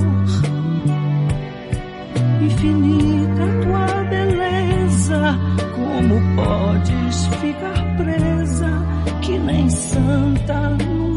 [2.41, 5.39] Infinita tua beleza,
[5.75, 8.71] como podes ficar presa,
[9.21, 11.16] que nem santa num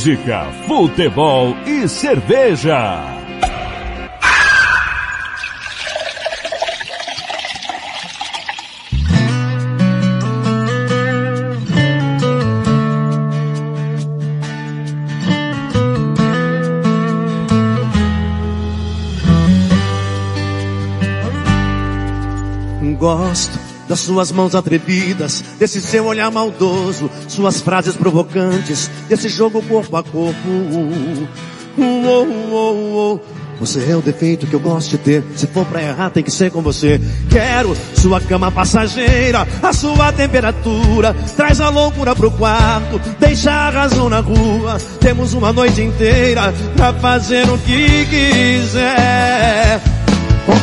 [0.00, 3.04] Música, futebol e cerveja.
[22.98, 29.96] Gosto das suas mãos atrevidas, desse seu olhar maldoso, suas frases provocantes, desse jogo corpo
[29.96, 30.48] a corpo.
[30.48, 31.28] Uh,
[31.78, 33.20] uh, uh,
[33.60, 35.22] você é o defeito que eu gosto de ter.
[35.36, 36.98] Se for pra errar, tem que ser com você.
[37.28, 41.14] Quero sua cama passageira, a sua temperatura.
[41.36, 44.78] Traz a loucura pro quarto, deixa a razão na rua.
[44.98, 49.89] Temos uma noite inteira pra fazer o que quiser.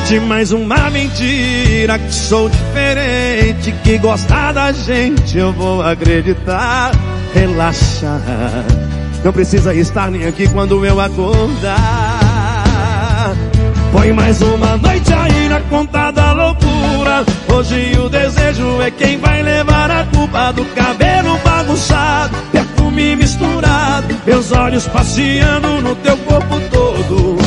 [0.08, 6.92] Conte mais uma mentira que sou diferente, que gosta da gente eu vou acreditar.
[7.34, 8.22] Relaxa,
[9.22, 11.76] não precisa estar nem aqui quando eu acordar.
[13.92, 17.26] Põe mais uma noite aí na conta da loucura.
[17.54, 24.54] Hoje o desejo é quem vai levar a culpa do cabelo bagunçado, perfume misturado, meus
[24.54, 27.38] olhos passeando no teu corpo todo.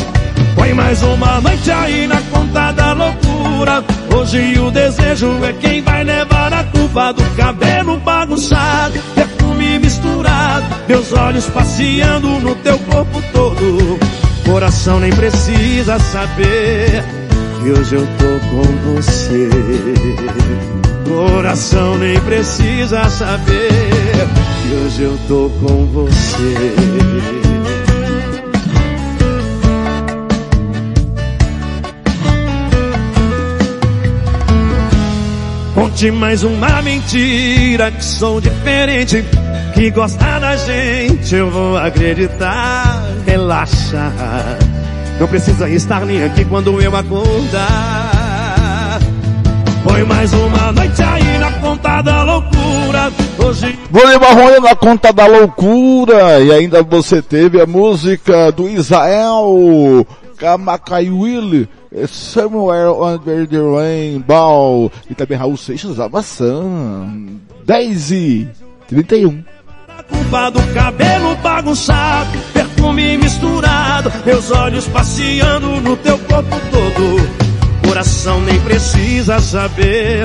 [0.54, 3.84] Põe mais uma noite aí na conta da loucura.
[4.14, 10.64] Hoje o desejo é quem vai levar a culpa do cabelo bagunçado, perfume perfume misturado,
[10.88, 13.98] meus olhos passeando no teu corpo todo.
[14.44, 17.04] Coração nem precisa saber
[17.60, 19.48] que hoje eu tô com você.
[21.08, 23.70] Coração nem precisa saber
[24.62, 27.49] que hoje eu tô com você.
[36.00, 39.22] Conte mais uma mentira que sou diferente,
[39.74, 43.04] que gosta da gente, eu vou acreditar.
[43.26, 44.10] Relaxa,
[45.20, 48.98] não precisa estar nem aqui quando eu acordar.
[49.86, 53.12] Foi mais uma noite aí na conta da loucura.
[53.44, 53.78] Hoje.
[53.90, 56.40] Vôlei Marrone na conta da loucura.
[56.40, 60.06] E ainda você teve a música do Israel.
[60.38, 61.68] Kamakaiwil,
[62.06, 64.90] Somewhere Under the Rainbow.
[65.08, 67.08] E também Raul Seixas, a maçã.
[67.64, 68.48] 10 e
[68.88, 69.42] 31
[70.10, 77.40] culpa do cabelo bagunçado, perfume misturado, meus olhos passeando no teu corpo todo.
[77.86, 80.24] Coração nem precisa saber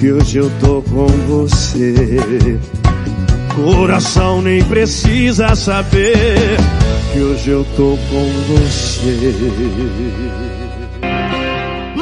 [0.00, 2.58] que hoje eu tô com você.
[3.54, 6.56] Coração nem precisa saber
[7.12, 9.16] que hoje eu tô com você.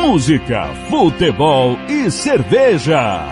[0.07, 3.25] Música, futebol e cerveja.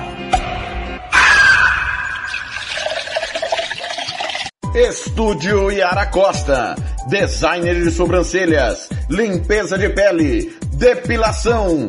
[4.74, 6.74] Estúdio Yara Costa.
[7.10, 11.88] Designer de sobrancelhas, limpeza de pele, depilação,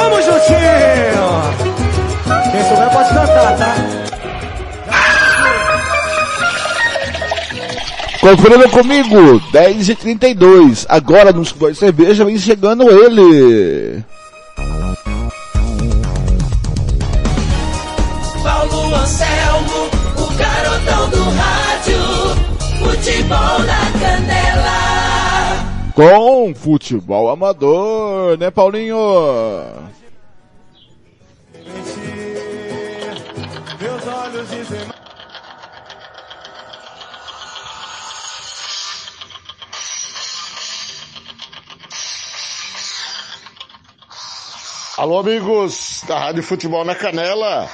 [0.00, 1.28] Vamos juntinho!
[2.50, 3.74] Quem souber pode cantar, tá?
[8.18, 14.02] Conferindo comigo, 10 e 32 Agora nos Boy Cerveja vem chegando ele.
[18.42, 22.00] Paulo Anselmo, o garotão do rádio.
[22.78, 24.39] Futebol na canela.
[26.00, 28.96] Com futebol amador, né Paulinho?
[44.96, 47.68] Alô amigos da Rádio Futebol na Canela.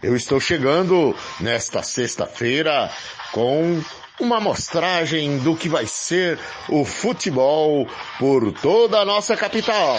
[0.00, 2.88] Eu estou chegando nesta sexta-feira
[3.32, 3.82] com
[4.20, 6.38] uma amostragem do que vai ser
[6.68, 7.88] o futebol
[8.18, 9.96] por toda a nossa capital.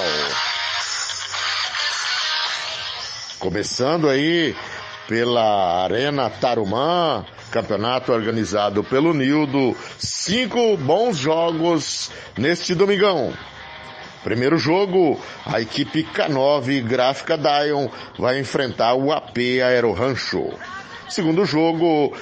[3.40, 4.56] Começando aí
[5.08, 13.34] pela Arena Tarumã, campeonato organizado pelo Nildo, cinco bons jogos neste domingão.
[14.24, 20.58] Primeiro jogo, a equipe K9 Gráfica Dion vai enfrentar o AP Aero Rancho.
[21.08, 22.18] Segundo jogo,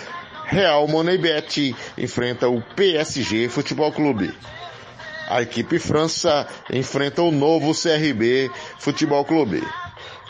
[0.46, 4.34] Real Moneybet enfrenta o PSG Futebol Clube.
[5.28, 9.64] A equipe França enfrenta o novo CRB Futebol Clube.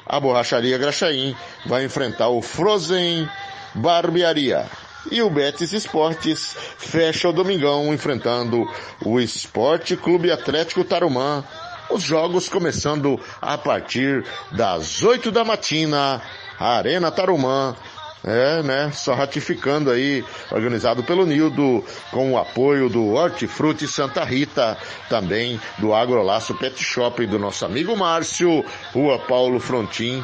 [0.05, 1.35] A borracharia Graxaim
[1.65, 3.27] vai enfrentar o Frozen
[3.73, 4.65] Barbearia.
[5.11, 8.65] E o Betis Esportes fecha o domingão enfrentando
[9.03, 11.43] o Esporte Clube Atlético Tarumã.
[11.89, 16.21] Os jogos começando a partir das 8 da matina,
[16.57, 17.75] Arena Tarumã,
[18.23, 18.89] é, né?
[18.93, 24.77] Só ratificando aí, organizado pelo Nildo, com o apoio do Hortifruti Santa Rita,
[25.09, 28.63] também do Agrolaço Pet Shop do nosso amigo Márcio,
[28.93, 30.23] Rua Paulo Frontin,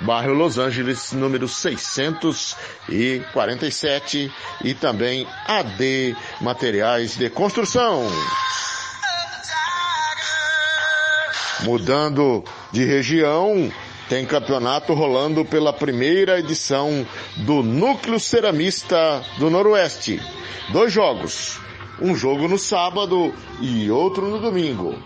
[0.00, 4.30] bairro Los Angeles, número 647
[4.62, 8.06] e também AD Materiais de Construção.
[11.64, 13.72] Mudando de região,
[14.08, 17.06] tem campeonato rolando pela primeira edição
[17.36, 20.20] do Núcleo Ceramista do Noroeste.
[20.72, 21.60] Dois jogos.
[22.00, 24.98] Um jogo no sábado e outro no domingo.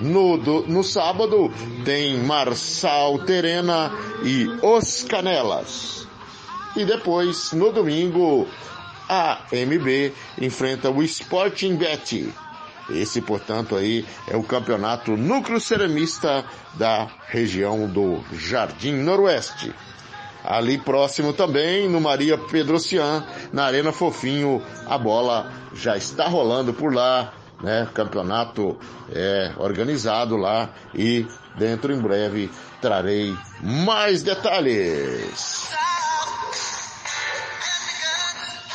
[0.00, 1.52] No, do, no sábado
[1.84, 3.90] tem Marçal Terena
[4.22, 6.06] e Os Canelas.
[6.76, 8.46] E depois, no domingo,
[9.08, 12.32] a MB enfrenta o Sporting Bet.
[12.90, 16.44] Esse, portanto, aí é o campeonato núcleo ceramista
[16.74, 19.74] da região do Jardim Noroeste.
[20.44, 26.94] ali próximo também, no Maria Pedrocian, na Arena Fofinho, a bola já está rolando por
[26.94, 27.88] lá, né?
[27.92, 28.78] Campeonato
[29.10, 31.26] é organizado lá e
[31.56, 32.50] dentro em breve
[32.80, 35.68] trarei mais detalhes.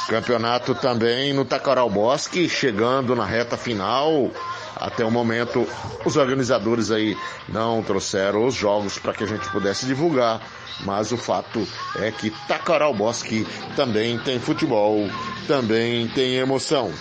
[0.08, 4.32] Campeonato também no Tacaral Bosque, chegando na reta final.
[4.76, 5.68] Até o momento,
[6.06, 7.16] os organizadores aí
[7.48, 10.42] não trouxeram os jogos para que a gente pudesse divulgar,
[10.82, 11.68] mas o fato
[11.98, 15.08] é que Tacaral Bosque também tem futebol,
[15.48, 16.92] também tem emoção.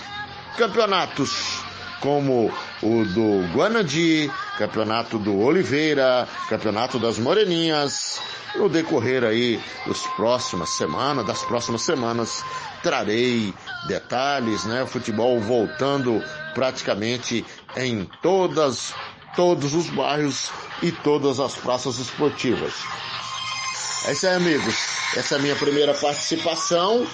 [0.57, 1.63] Campeonatos
[2.01, 2.51] como
[2.81, 8.19] o do Guanadi, campeonato do Oliveira, campeonato das Moreninhas.
[8.55, 12.43] No decorrer aí dos próximas semanas, das próximas semanas,
[12.81, 13.53] trarei
[13.87, 14.85] detalhes, né?
[14.85, 17.45] Futebol voltando praticamente
[17.75, 18.93] em todas,
[19.35, 20.51] todos os bairros
[20.81, 22.73] e todas as praças esportivas.
[24.05, 24.75] É isso aí, amigos.
[25.15, 27.05] Essa é a minha primeira participação,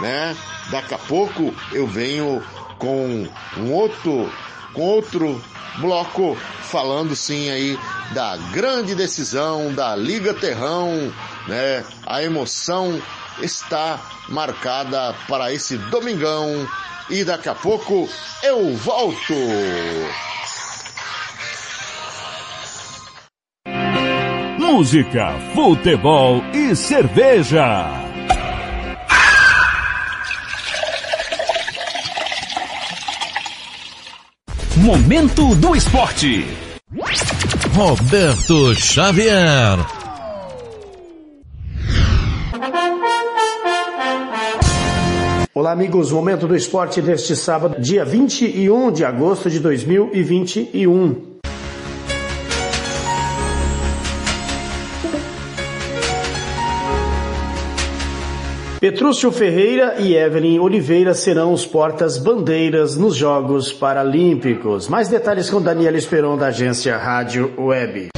[0.00, 0.36] né?
[0.70, 2.42] Daqui a pouco eu venho
[2.78, 4.32] com um outro,
[4.72, 5.42] com outro
[5.78, 7.78] bloco falando sim aí
[8.12, 11.12] da grande decisão da Liga Terrão,
[11.46, 11.84] né?
[12.06, 13.00] A emoção
[13.40, 16.68] está marcada para esse domingão
[17.10, 18.08] e daqui a pouco
[18.42, 19.34] eu volto.
[24.58, 28.06] Música, futebol e cerveja.
[34.76, 36.44] Momento do Esporte.
[37.74, 40.05] Roberto Xavier.
[45.66, 46.12] Olá, amigos.
[46.12, 51.40] Momento do Esporte deste sábado, dia 21 de agosto de 2021.
[58.78, 64.86] Petrúcio Ferreira e Evelyn Oliveira serão os portas-bandeiras nos Jogos Paralímpicos.
[64.86, 68.10] Mais detalhes com Daniela Esperon, da agência Rádio Web.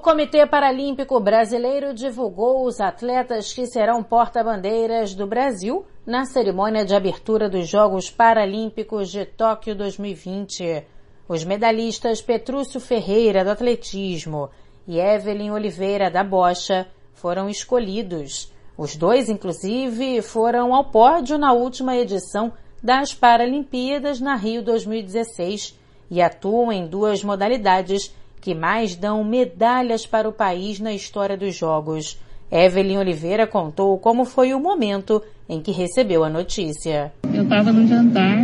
[0.00, 6.94] O Comitê Paralímpico Brasileiro divulgou os atletas que serão porta-bandeiras do Brasil na cerimônia de
[6.94, 10.86] abertura dos Jogos Paralímpicos de Tóquio 2020.
[11.28, 14.48] Os medalhistas Petrúcio Ferreira, do atletismo,
[14.88, 18.50] e Evelyn Oliveira, da bocha, foram escolhidos.
[18.78, 25.78] Os dois, inclusive, foram ao pódio na última edição das Paralimpíadas na Rio 2016
[26.10, 31.54] e atuam em duas modalidades que mais dão medalhas para o país na história dos
[31.54, 32.18] Jogos.
[32.50, 37.12] Evelyn Oliveira contou como foi o momento em que recebeu a notícia.
[37.32, 38.38] Eu estava no jantar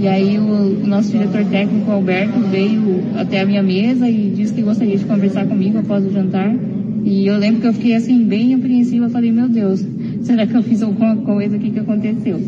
[0.00, 4.62] e aí o, nosso diretor técnico, Alberto, veio até a minha mesa e disse que
[4.62, 6.54] gostaria de conversar comigo após o jantar.
[7.04, 9.84] E eu lembro que eu fiquei assim, bem apreensiva, falei, meu Deus,
[10.22, 12.38] será que eu fiz alguma coisa aqui que aconteceu?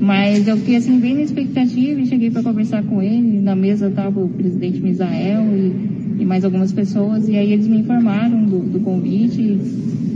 [0.00, 3.40] Mas eu fiquei assim, bem na expectativa e cheguei para conversar com ele.
[3.40, 7.28] Na mesa estava o presidente Misael e, e, mais algumas pessoas.
[7.28, 9.42] E aí eles me informaram do, do convite,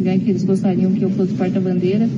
[0.00, 2.08] né, que eles gostariam que eu fosse porta-bandeira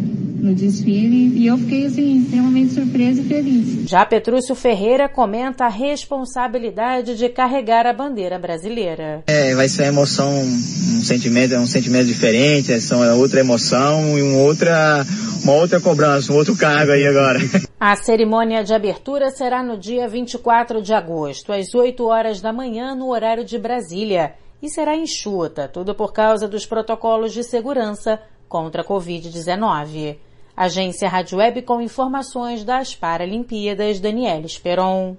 [0.41, 3.89] no desfile e eu fiquei assim extremamente surpresa e feliz.
[3.89, 9.23] Já Petrúcio Ferreira comenta a responsabilidade de carregar a bandeira brasileira.
[9.27, 14.23] É, vai ser uma emoção, um sentimento, é um sentimento diferente, é outra emoção e
[14.23, 15.05] uma outra,
[15.43, 17.39] uma outra cobrança, um outro cargo aí agora.
[17.79, 22.95] A cerimônia de abertura será no dia 24 de agosto, às 8 horas da manhã,
[22.95, 24.33] no horário de Brasília,
[24.63, 28.19] e será enxuta, tudo por causa dos protocolos de segurança
[28.49, 30.17] contra a Covid-19.
[30.57, 35.15] Agência Rádio Web com informações das Paralimpíadas, Daniela Esperon.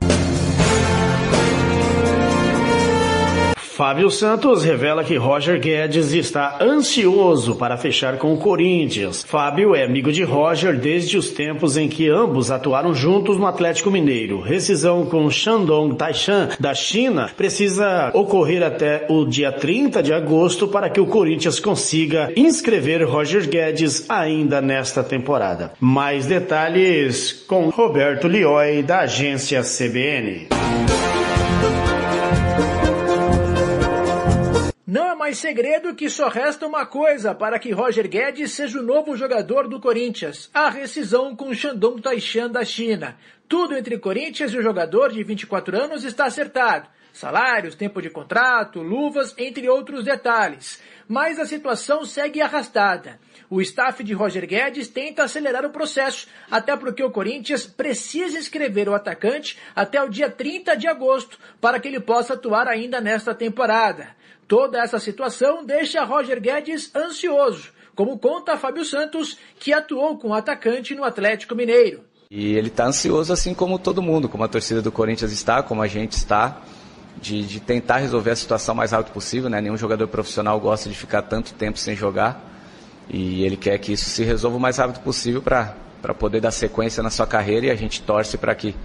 [3.78, 9.24] Fábio Santos revela que Roger Guedes está ansioso para fechar com o Corinthians.
[9.24, 13.92] Fábio é amigo de Roger desde os tempos em que ambos atuaram juntos no Atlético
[13.92, 14.42] Mineiro.
[14.42, 20.90] Rescisão com Shandong Taishan da China precisa ocorrer até o dia 30 de agosto para
[20.90, 25.74] que o Corinthians consiga inscrever Roger Guedes ainda nesta temporada.
[25.80, 30.48] Mais detalhes com Roberto Lioi da agência CBN.
[34.88, 38.82] Não é mais segredo que só resta uma coisa para que Roger Guedes seja o
[38.82, 43.18] novo jogador do Corinthians, a rescisão com Shandong Taishan da China.
[43.50, 46.88] Tudo entre Corinthians e o jogador de 24 anos está acertado.
[47.12, 50.82] Salários, tempo de contrato, luvas, entre outros detalhes.
[51.06, 53.20] Mas a situação segue arrastada.
[53.50, 58.88] O staff de Roger Guedes tenta acelerar o processo, até porque o Corinthians precisa inscrever
[58.88, 63.36] o atacante até o dia 30 de agosto, para que ele possa atuar ainda nesta
[63.36, 64.16] temporada.
[64.48, 70.34] Toda essa situação deixa Roger Guedes ansioso, como conta Fábio Santos, que atuou com o
[70.34, 72.02] atacante no Atlético Mineiro.
[72.32, 75.82] E ele está ansioso assim como todo mundo, como a torcida do Corinthians está, como
[75.82, 76.62] a gente está,
[77.22, 79.50] de, de tentar resolver a situação o mais rápido possível.
[79.50, 79.60] Né?
[79.60, 82.42] Nenhum jogador profissional gosta de ficar tanto tempo sem jogar.
[83.10, 85.74] E ele quer que isso se resolva o mais rápido possível para
[86.18, 88.76] poder dar sequência na sua carreira e a gente torce para que,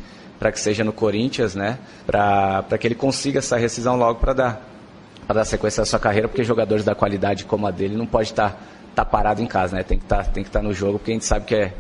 [0.40, 1.78] que seja no Corinthians, né?
[2.06, 4.71] Para que ele consiga essa rescisão logo para dar,
[5.28, 8.50] dar sequência na sua carreira, porque jogadores da qualidade como a dele não pode estar
[8.50, 8.58] tá,
[8.96, 9.82] tá parado em casa, né?
[9.82, 11.72] Tem que tá, estar tá no jogo, porque a gente sabe que é,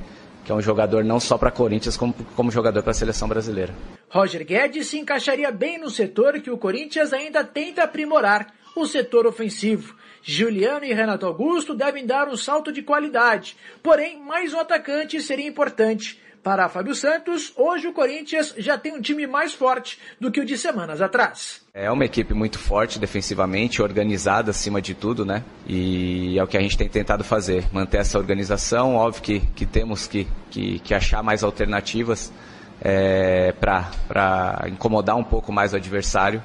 [0.44, 3.74] que é um jogador não só para Corinthians, como, como jogador para a seleção brasileira.
[4.10, 9.26] Roger Guedes se encaixaria bem no setor que o Corinthians ainda tenta aprimorar, o setor
[9.26, 9.94] ofensivo.
[10.22, 15.46] Juliano e Renato Augusto devem dar um salto de qualidade, porém mais um atacante seria
[15.46, 16.20] importante.
[16.42, 20.44] Para Fábio Santos, hoje o Corinthians já tem um time mais forte do que o
[20.44, 21.60] de semanas atrás.
[21.72, 25.44] É uma equipe muito forte defensivamente, organizada acima de tudo, né?
[25.68, 28.96] E é o que a gente tem tentado fazer, manter essa organização.
[28.96, 32.32] Óbvio que, que temos que, que, que achar mais alternativas
[32.80, 36.42] é, para incomodar um pouco mais o adversário,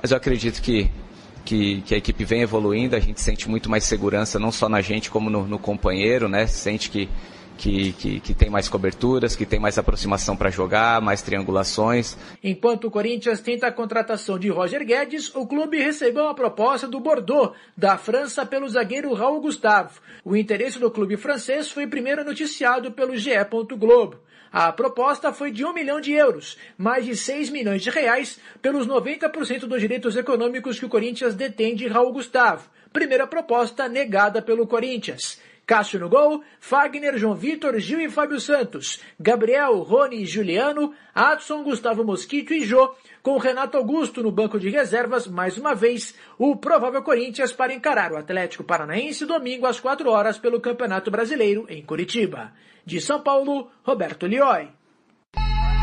[0.00, 0.88] mas eu acredito que
[1.42, 4.80] que, que, a equipe vem evoluindo, a gente sente muito mais segurança, não só na
[4.82, 6.46] gente, como no, no companheiro, né?
[6.46, 7.08] Sente que,
[7.60, 12.16] que, que, que, tem mais coberturas, que tem mais aproximação para jogar, mais triangulações.
[12.42, 16.98] Enquanto o Corinthians tenta a contratação de Roger Guedes, o clube recebeu a proposta do
[16.98, 20.00] Bordeaux, da França, pelo zagueiro Raul Gustavo.
[20.24, 23.30] O interesse do clube francês foi primeiro noticiado pelo GE.
[23.78, 24.16] Globo.
[24.50, 28.86] A proposta foi de um milhão de euros, mais de 6 milhões de reais, pelos
[28.86, 32.68] 90% dos direitos econômicos que o Corinthians detém de Raul Gustavo.
[32.90, 35.38] Primeira proposta negada pelo Corinthians.
[35.70, 41.62] Cássio no gol, Fagner, João Vitor, Gil e Fábio Santos, Gabriel, Rony e Juliano, Adson,
[41.62, 42.92] Gustavo Mosquito e Jô,
[43.22, 48.10] com Renato Augusto no banco de reservas, mais uma vez, o provável Corinthians para encarar
[48.10, 52.52] o Atlético Paranaense domingo às 4 horas pelo Campeonato Brasileiro em Curitiba.
[52.84, 54.79] De São Paulo, Roberto Lioi.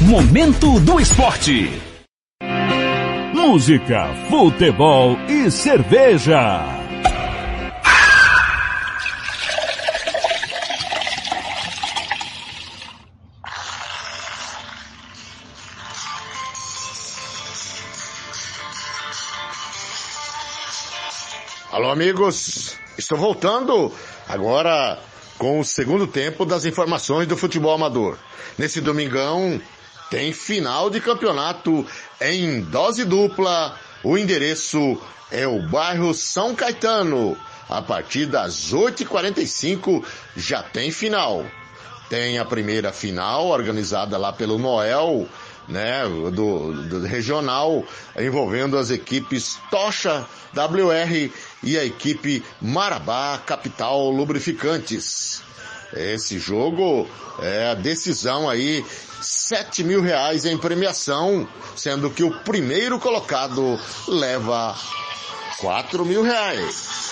[0.00, 1.70] Momento do esporte.
[3.32, 6.62] Música, futebol e cerveja.
[21.70, 22.78] Alô, amigos.
[22.96, 23.92] Estou voltando
[24.28, 24.98] agora
[25.38, 28.16] com o segundo tempo das informações do futebol amador.
[28.58, 29.60] Nesse domingão
[30.10, 31.86] tem final de campeonato
[32.20, 33.78] em dose dupla.
[34.02, 35.00] O endereço
[35.30, 37.36] é o bairro São Caetano.
[37.68, 40.04] A partir das 8h45
[40.36, 41.44] já tem final.
[42.08, 45.26] Tem a primeira final organizada lá pelo Noel
[45.66, 47.84] né, do, do, regional,
[48.18, 51.30] envolvendo as equipes Tocha WR
[51.64, 55.42] e a equipe Marabá Capital Lubrificantes.
[55.92, 57.08] Esse jogo
[57.40, 58.84] é a decisão aí,
[59.20, 64.76] sete mil reais em premiação, sendo que o primeiro colocado leva
[65.58, 67.04] quatro mil reais.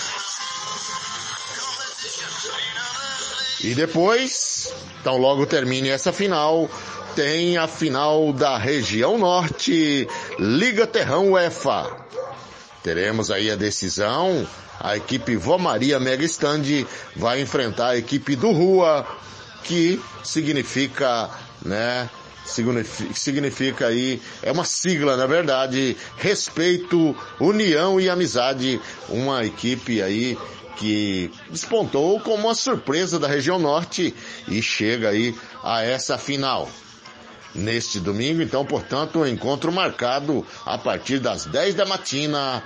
[3.63, 6.69] E depois, então logo termine essa final,
[7.15, 10.07] tem a final da região norte,
[10.37, 12.02] Liga Terrão UEFA.
[12.83, 14.45] Teremos aí a decisão,
[14.77, 16.85] a equipe Vó Maria Mega Stand
[17.15, 19.07] vai enfrentar a equipe do Rua,
[19.63, 21.29] que significa,
[21.63, 22.09] né,
[23.15, 30.37] significa, aí, é uma sigla na verdade, respeito, união e amizade, uma equipe aí
[30.75, 34.13] que despontou como uma surpresa da região norte
[34.45, 35.33] e chega aí
[35.63, 36.69] a essa final
[37.53, 38.41] neste domingo.
[38.41, 42.63] Então, portanto, um encontro marcado a partir das 10 da matina.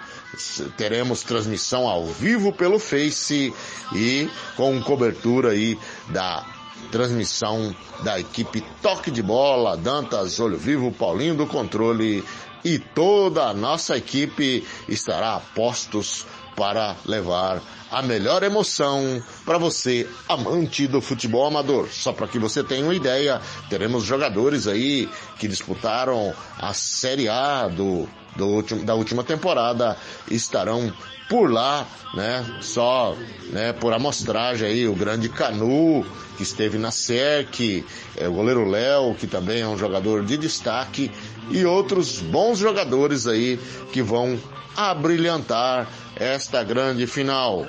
[0.75, 3.53] Teremos transmissão ao vivo pelo Face
[3.95, 6.45] e com cobertura aí da
[6.91, 12.23] transmissão da equipe Toque de Bola, Dantas, Olho Vivo, Paulinho do Controle
[12.63, 17.61] e toda a nossa equipe estará a postos para levar
[17.91, 21.87] a melhor emoção para você, amante do futebol amador.
[21.91, 27.67] Só para que você tenha uma ideia, teremos jogadores aí que disputaram a Série A
[27.67, 29.97] do, do último, da última temporada,
[30.29, 30.93] estarão
[31.29, 32.45] por lá, né?
[32.61, 33.15] Só,
[33.49, 36.05] né, por amostragem aí, o grande Canu,
[36.37, 37.85] que esteve na SERC,
[38.15, 41.11] é, o goleiro Léo, que também é um jogador de destaque,
[41.49, 43.59] e outros bons jogadores aí
[43.91, 44.39] que vão
[44.77, 47.67] abrilhantar esta grande final.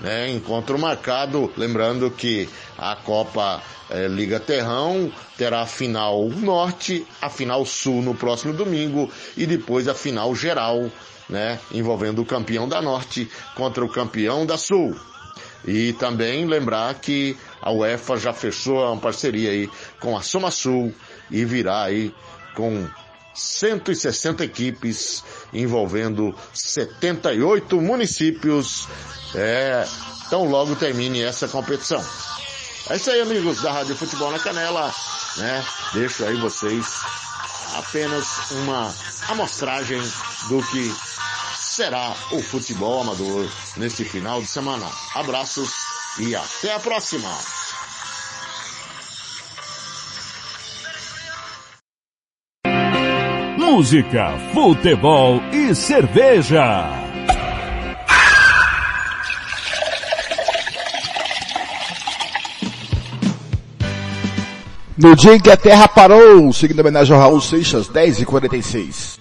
[0.00, 2.46] Né, encontro marcado, lembrando que
[2.76, 9.10] a Copa eh, Liga Terrão terá a final norte, a final sul no próximo domingo
[9.38, 10.90] e depois a final geral,
[11.30, 14.94] né, envolvendo o campeão da norte contra o campeão da sul.
[15.66, 20.94] E também lembrar que a UEFA já fechou uma parceria aí com a Soma Sul
[21.30, 22.14] e virá aí
[22.54, 22.86] com
[23.34, 28.88] 160 equipes envolvendo 78 municípios.
[29.34, 29.86] É,
[30.30, 32.02] tão logo termine essa competição.
[32.88, 34.94] É isso aí, amigos da Rádio Futebol na Canela,
[35.38, 35.64] né?
[35.92, 37.00] Deixo aí vocês
[37.74, 38.94] apenas uma
[39.28, 40.00] amostragem
[40.48, 40.94] do que
[41.58, 44.88] será o futebol amador neste final de semana.
[45.14, 45.74] Abraços
[46.18, 47.30] e até a próxima!
[53.68, 56.88] Música, futebol e cerveja.
[64.96, 68.24] No dia em que a Terra parou, seguindo a homenagem ao Raul Seixas, 10 e
[68.24, 69.18] 46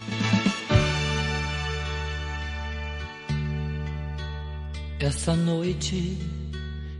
[4.99, 6.19] Essa noite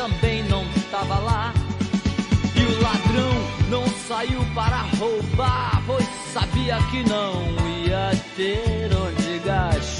[0.00, 1.52] também não tava lá.
[2.56, 9.99] E o ladrão não saiu para roubar, pois sabia que não ia ter onde gastar.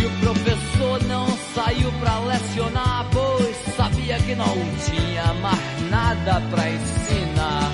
[0.00, 4.54] E o professor não saiu para lecionar, pois sabia que não
[4.86, 7.70] tinha mais nada para ensinar.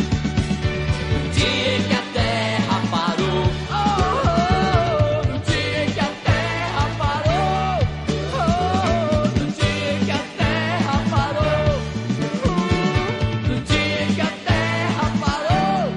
[1.10, 7.78] No dia que a terra parou, oh, dia que a terra parou,
[9.38, 11.68] no dia que a terra parou,
[13.48, 15.92] no dia que a terra parou.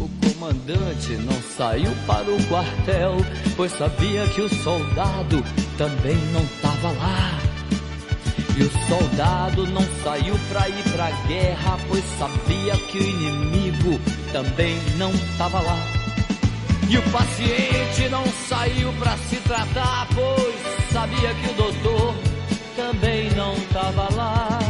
[0.00, 3.16] O comandante não saiu para o quartel,
[3.54, 5.44] pois sabia que o soldado
[5.76, 7.38] também não estava lá.
[8.56, 14.00] E o soldado não saiu pra ir pra guerra, pois sabia que o inimigo
[14.32, 15.76] também não estava lá.
[16.88, 22.14] E o paciente não saiu pra se tratar, pois sabia que o doutor
[22.74, 24.69] também não estava lá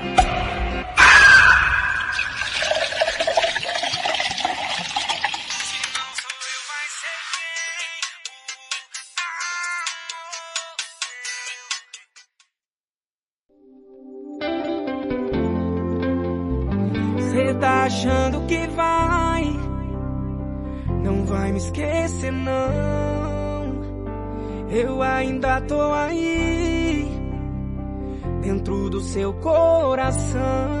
[29.91, 30.80] coração.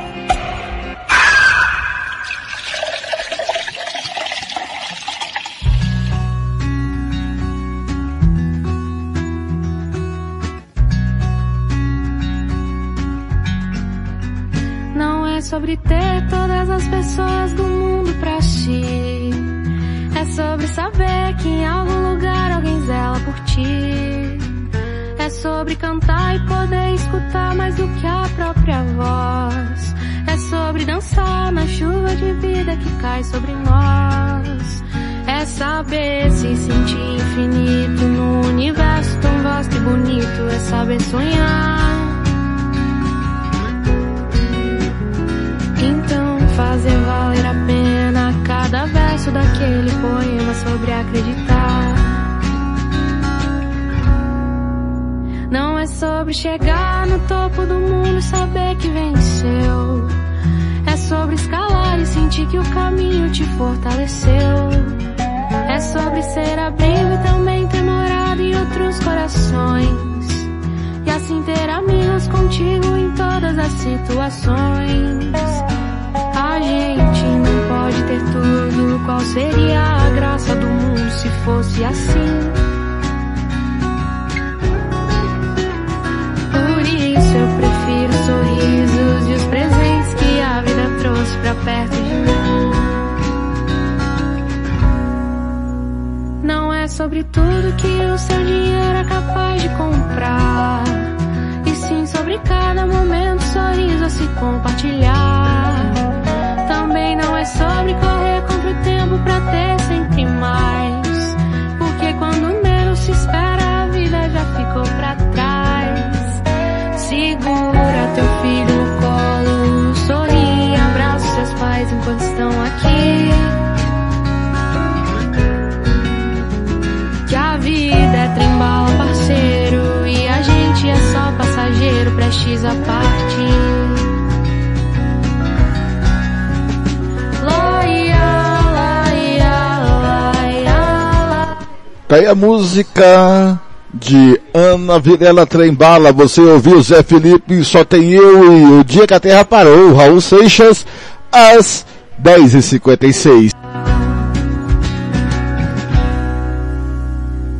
[142.11, 143.57] Tá aí a música
[143.93, 146.11] de Ana Virela Trembala.
[146.11, 149.93] Você ouviu Zé Felipe, só tem eu e o dia que a terra parou.
[149.93, 150.85] Raul Seixas,
[151.31, 151.85] às
[152.21, 153.51] 10h56.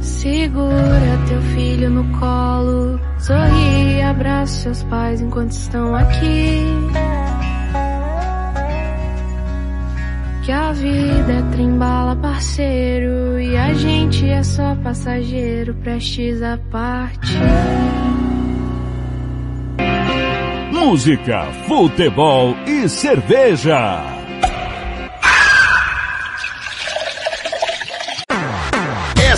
[0.01, 6.59] Segura teu filho no colo, sorri, abraça seus pais enquanto estão aqui.
[10.43, 17.37] Que a vida é trembala, parceiro, e a gente é só passageiro, prestes a partir.
[20.71, 24.20] Música, futebol e cerveja.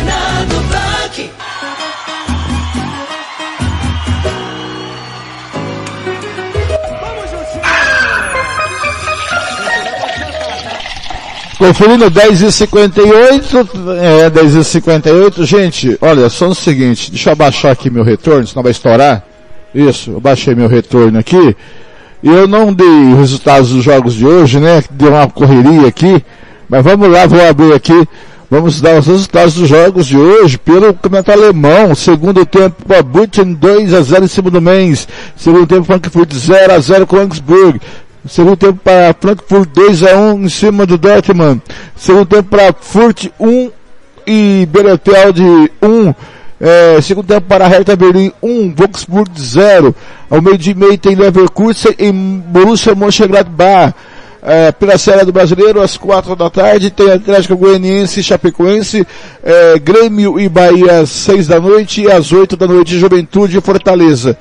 [0.00, 1.30] Fernando Blanc.
[11.58, 13.68] Conferindo 10 e 58
[14.00, 18.46] é 10 e 58 gente, olha, só o seguinte, deixa eu abaixar aqui meu retorno,
[18.46, 19.22] senão vai estourar.
[19.74, 21.54] Isso, eu baixei meu retorno aqui.
[22.22, 24.82] E eu não dei os resultados dos jogos de hoje, né?
[24.90, 26.24] Deu uma correria aqui.
[26.68, 28.08] Mas vamos lá, vou abrir aqui.
[28.50, 31.94] Vamos dar os resultados dos jogos de hoje pelo campeonato alemão.
[31.94, 35.06] Segundo tempo, Bochum 2 a 0 em cima do Mainz.
[35.36, 37.80] Segundo tempo, Frankfurt 0 a 0 com Augsburg.
[38.28, 41.62] Segundo tempo para Frankfurt 2 a 1 em cima do Dortmund.
[41.94, 43.70] Segundo tempo para Furt 1
[44.26, 45.40] e Bielefeld
[45.80, 46.14] 1.
[46.60, 49.94] É, segundo tempo para Hertha Berlim 1, Wolfsburg 0.
[50.28, 53.94] Ao meio de meio tem Leverkusen e Borussia Mönchengladbach.
[54.42, 59.06] É, pela Série do Brasileiro, às quatro da tarde, tem Atlético Goianiense Chapecoense,
[59.42, 63.60] é, Grêmio e Bahia às seis da noite e às oito da noite, Juventude e
[63.60, 64.38] Fortaleza.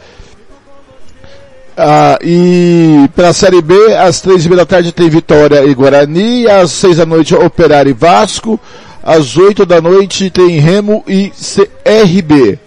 [1.81, 6.45] Ah, e pela Série B, às três e meia da tarde tem Vitória e Guarani,
[6.45, 8.59] às seis da noite Operário e Vasco,
[9.01, 12.59] às oito da noite tem Remo e CRB.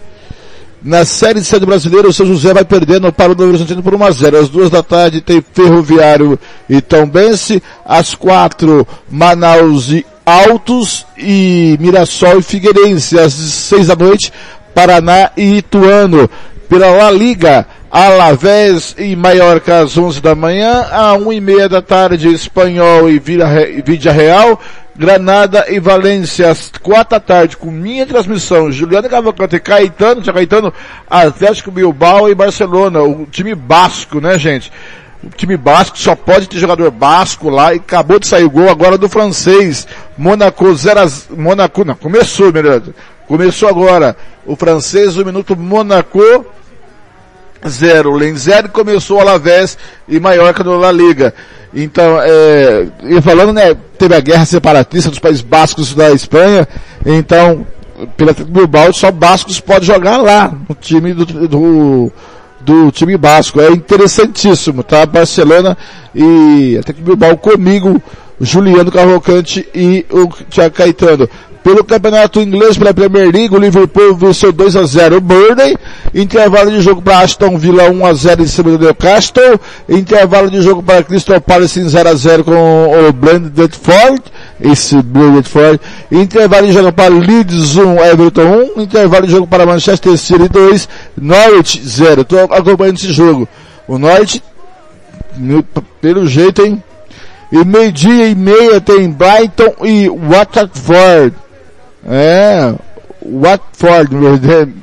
[0.84, 3.94] Na Série C do Brasileiro, o São José vai perdendo para o Novo Horizontino por
[3.94, 4.38] 1 a 0.
[4.38, 6.36] Às duas da tarde tem Ferroviário
[6.68, 7.62] e Tombense.
[7.86, 13.16] Às quatro, Manaus e Altos e Mirassol e Figueirense.
[13.16, 14.32] Às seis da noite,
[14.74, 16.28] Paraná e Ituano.
[16.68, 21.82] Pela La Liga, Alavés e Maiorca às 11 da manhã, à 1 e meia da
[21.82, 24.59] tarde, Espanhol e Vídea Real,
[24.94, 30.73] Granada e Valência às 4 da tarde, com minha transmissão, Juliana Cavalcante Caetano, tinha Caetano,
[31.09, 34.70] Atlético Bilbao e Barcelona, o time basco, né gente?
[35.23, 38.69] o time basco só pode ter jogador basco lá e acabou de sair o gol
[38.69, 39.86] agora do francês.
[40.19, 41.06] Monaco 0 a,
[41.36, 42.82] Monaco, não, começou, melhor.
[43.28, 44.16] Começou agora.
[44.44, 46.44] O francês, o minuto Monaco
[47.66, 48.14] 0.
[48.14, 49.76] Lens 0 começou o Alavés
[50.09, 51.34] e Maiorca no La Liga.
[51.74, 56.68] Então, é, e falando, né, teve a guerra separatista dos países bascos da Espanha,
[57.05, 57.66] então,
[58.16, 62.12] pela Bilbao, só bascos pode jogar lá, no time do, do,
[62.60, 63.60] do time basco.
[63.60, 65.06] É interessantíssimo, tá?
[65.06, 65.76] Barcelona
[66.14, 68.02] e até que Bilbao comigo,
[68.40, 71.28] Juliano Cavalcante e o Thiago Caetano.
[71.62, 75.76] Pelo campeonato inglês, pela Premier League, o Liverpool venceu 2 a 0 o Burnley.
[76.12, 79.60] Intervalo de jogo para Aston Villa 1 a 0 em cima do Newcastle.
[79.89, 84.22] Intervalo de jogo para Crystal Palace em 0 a 0 com o Brentford.
[84.60, 85.80] Esse Brentford.
[86.10, 88.82] Intervalo de jogo para Leeds 1, Everton 1.
[88.82, 92.22] Intervalo de jogo para Manchester City 2, Norwich 0.
[92.22, 93.48] Estou acompanhando esse jogo.
[93.86, 94.43] O Norwich,
[96.01, 96.82] pelo jeito, hein?
[97.52, 101.41] E meio-dia e meia tem Brighton e Watford.
[102.06, 102.74] É,
[103.24, 104.10] Watford,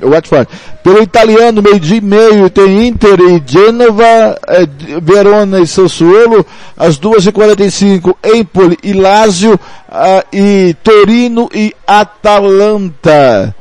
[0.02, 0.48] Watford.
[0.82, 4.66] Pelo italiano, meio-dia e meio, tem Inter e Genova, é,
[5.02, 6.44] Verona e Sassuolo,
[6.76, 13.54] às duas e quarenta e cinco, Empoli e Lazio, uh, e Torino e Atalanta.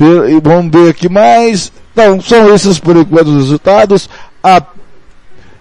[0.00, 1.70] e vamos ver aqui mais.
[1.92, 4.08] Então, são esses por enquanto os resultados.
[4.42, 4.62] A,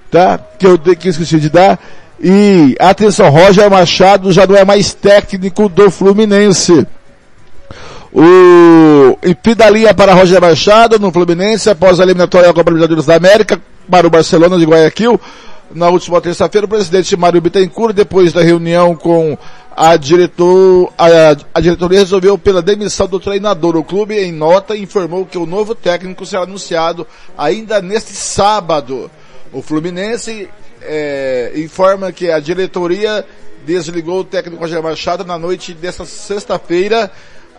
[0.09, 0.39] tá?
[0.57, 1.77] Que eu que esqueci de dar.
[2.23, 6.87] E atenção, Roger Machado já não é mais técnico do Fluminense.
[8.13, 13.61] O Ipidalinha para Roger Machado no Fluminense após a eliminatória da Copa Libertadores da América
[13.89, 15.19] para o Barcelona de Guayaquil.
[15.73, 19.37] Na última terça-feira, o presidente Mário Bittencourt, depois da reunião com
[19.73, 21.07] a, diretor, a,
[21.53, 23.77] a, diretoria resolveu pela demissão do treinador.
[23.77, 27.07] O clube, em nota, informou que o novo técnico será anunciado
[27.37, 29.09] ainda neste sábado.
[29.53, 30.49] O Fluminense
[30.81, 33.25] é, informa que a diretoria
[33.65, 37.09] desligou o técnico Roger Machado na noite desta sexta-feira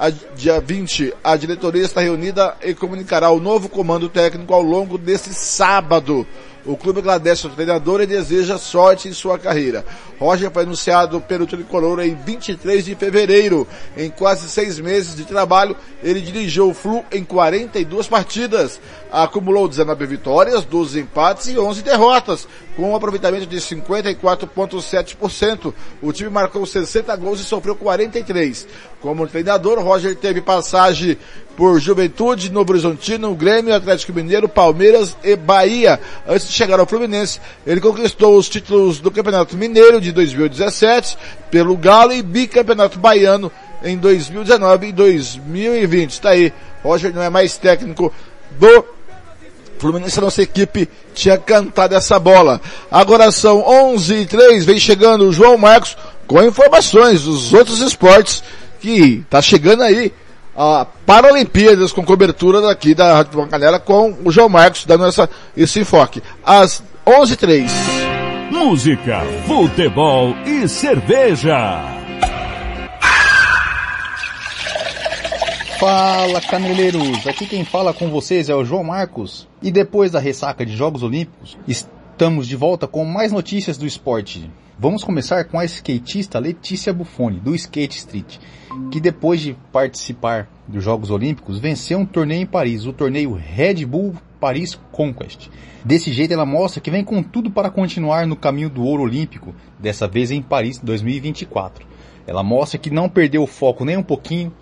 [0.03, 4.99] a, dia 20, a diretoria está reunida e comunicará o novo comando técnico ao longo
[4.99, 6.27] desse sábado.
[6.67, 9.85] O clube agradece ao treinador e deseja sorte em sua carreira.
[10.19, 13.67] Roger foi anunciado pelo Tricolor em 23 de fevereiro.
[13.97, 18.81] Em quase seis meses de trabalho, ele dirigiu o Flu em 42 partidas.
[19.11, 25.75] Acumulou 19 vitórias, 12 empates e 11 derrotas, com um aproveitamento de 54,7%.
[26.01, 28.67] O time marcou 60 gols e sofreu 43.
[29.01, 31.19] Como treinador, Roger teve passagem
[31.57, 36.01] por Juventude, Novo Horizontino, Grêmio, Atlético Mineiro, Palmeiras e Bahia.
[36.27, 41.19] Antes de chegar ao Fluminense, ele conquistou os títulos do Campeonato Mineiro de 2017
[41.51, 43.53] pelo Galo e bicampeonato baiano
[43.85, 46.11] em 2019 e 2020.
[46.11, 46.53] Está aí.
[46.83, 48.13] Roger não é mais técnico
[48.59, 48.85] do
[49.83, 52.61] Fluminense, a nossa equipe tinha cantado essa bola.
[52.89, 58.45] Agora são 11 e 3, vem chegando o João Marcos com informações dos outros esportes
[58.81, 60.13] que tá chegando aí
[60.57, 65.81] a Paralimpíadas com cobertura daqui da Rádio Canela com o João Marcos dando essa, esse
[65.81, 66.23] enfoque.
[66.45, 67.69] Às 11h03.
[68.53, 72.02] Música, futebol e cerveja.
[75.83, 79.49] Fala caneleiros, aqui quem fala com vocês é o João Marcos.
[79.61, 84.49] E depois da ressaca de Jogos Olímpicos, estamos de volta com mais notícias do esporte.
[84.79, 88.39] Vamos começar com a skatista Letícia Buffoni, do Skate Street,
[88.93, 93.85] que depois de participar dos Jogos Olímpicos, venceu um torneio em Paris, o torneio Red
[93.85, 95.49] Bull Paris Conquest.
[95.85, 99.53] Desse jeito ela mostra que vem com tudo para continuar no caminho do ouro olímpico,
[99.81, 101.85] dessa vez em Paris 2024.
[102.25, 104.53] Ela mostra que não perdeu o foco nem um pouquinho,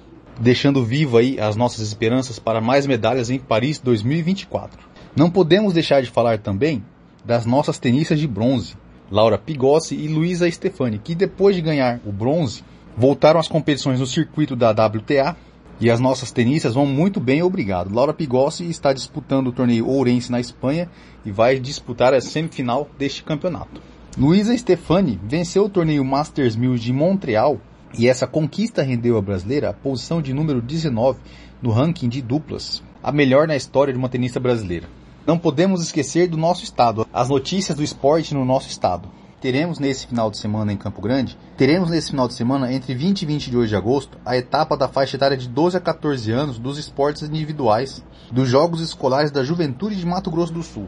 [0.40, 4.80] deixando vivo aí as nossas esperanças para mais medalhas em Paris 2024.
[5.14, 6.82] Não podemos deixar de falar também
[7.22, 8.74] das nossas tenistas de bronze,
[9.10, 12.64] Laura Pigossi e Luísa Stefani, que depois de ganhar o bronze,
[12.96, 15.36] voltaram às competições no circuito da WTA
[15.78, 17.94] e as nossas tenistas vão muito bem, obrigado.
[17.94, 20.88] Laura Pigossi está disputando o torneio Ourense na Espanha
[21.24, 23.82] e vai disputar a semifinal deste campeonato.
[24.16, 27.60] Luísa Stefani venceu o torneio Masters 1000 de Montreal
[27.98, 31.18] e essa conquista rendeu à brasileira a posição de número 19
[31.60, 34.88] no ranking de duplas, a melhor na história de uma tenista brasileira.
[35.26, 39.08] Não podemos esquecer do nosso estado, as notícias do esporte no nosso estado.
[39.40, 43.22] Teremos nesse final de semana em Campo Grande, teremos nesse final de semana, entre 20
[43.22, 46.78] e 22 de agosto, a etapa da faixa etária de 12 a 14 anos dos
[46.78, 50.86] esportes individuais dos Jogos Escolares da Juventude de Mato Grosso do Sul.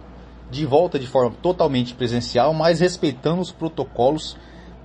[0.50, 4.36] De volta de forma totalmente presencial, mas respeitando os protocolos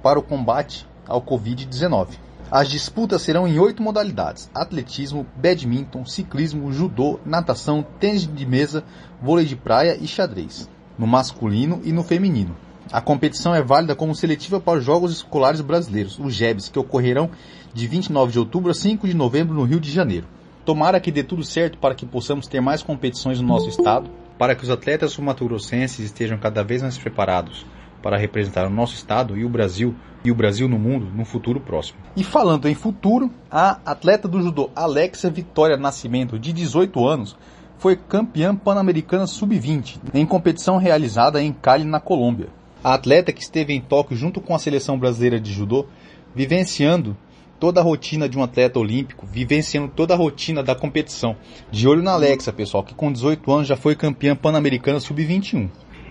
[0.02, 2.09] para o combate ao Covid-19.
[2.49, 8.84] As disputas serão em oito modalidades: atletismo, badminton, ciclismo, judô, natação, tênis de mesa,
[9.21, 12.55] vôlei de praia e xadrez, no masculino e no feminino.
[12.91, 17.29] A competição é válida como seletiva para os Jogos Escolares Brasileiros, os JEBs, que ocorrerão
[17.73, 20.25] de 29 de outubro a 5 de novembro no Rio de Janeiro.
[20.63, 24.55] Tomara que dê tudo certo para que possamos ter mais competições no nosso estado, para
[24.55, 27.65] que os atletas sumatogrossenses estejam cada vez mais preparados
[28.01, 29.93] para representar o nosso estado e o Brasil
[30.23, 31.99] e o Brasil no mundo no futuro próximo.
[32.15, 37.38] E falando em futuro, a atleta do judô Alexa Vitória Nascimento, de 18 anos,
[37.77, 42.49] foi campeã pan-americana sub-20 em competição realizada em Cali, na Colômbia.
[42.84, 45.85] A atleta que esteve em Tóquio junto com a seleção brasileira de judô,
[46.34, 47.15] vivenciando
[47.60, 51.35] toda a rotina de um atleta olímpico, vivenciando toda a rotina da competição.
[51.72, 55.69] De olho na Alexa, pessoal, que com 18 anos já foi campeã pan-americana sub-21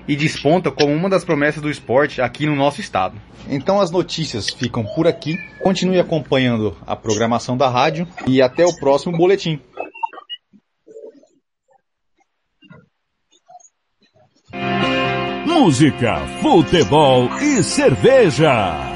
[0.09, 3.21] e desponta como uma das promessas do esporte aqui no nosso estado.
[3.49, 5.37] Então as notícias ficam por aqui.
[5.61, 9.61] Continue acompanhando a programação da rádio e até o próximo boletim.
[15.47, 18.96] Música, futebol e cerveja.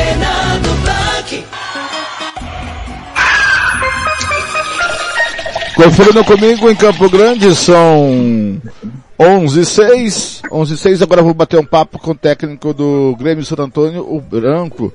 [0.00, 1.44] Fernando Blanc.
[5.76, 8.60] Conferindo comigo em Campo Grande, são
[9.18, 10.42] 11 e 6.
[10.50, 14.06] 11 e 6, agora vou bater um papo com o técnico do Grêmio Santo Antônio,
[14.10, 14.92] o Branco.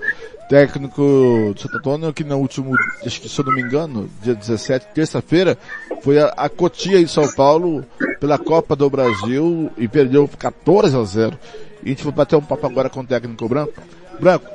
[0.49, 4.35] Técnico de Santo Antônio, que no último, acho que se eu não me engano, dia
[4.35, 5.57] 17, terça-feira,
[6.01, 7.83] foi a, a Cotia em São Paulo
[8.19, 11.39] pela Copa do Brasil e perdeu 14 a 0.
[11.83, 13.73] E a gente vai bater um papo agora com o técnico Branco.
[14.19, 14.45] Branco,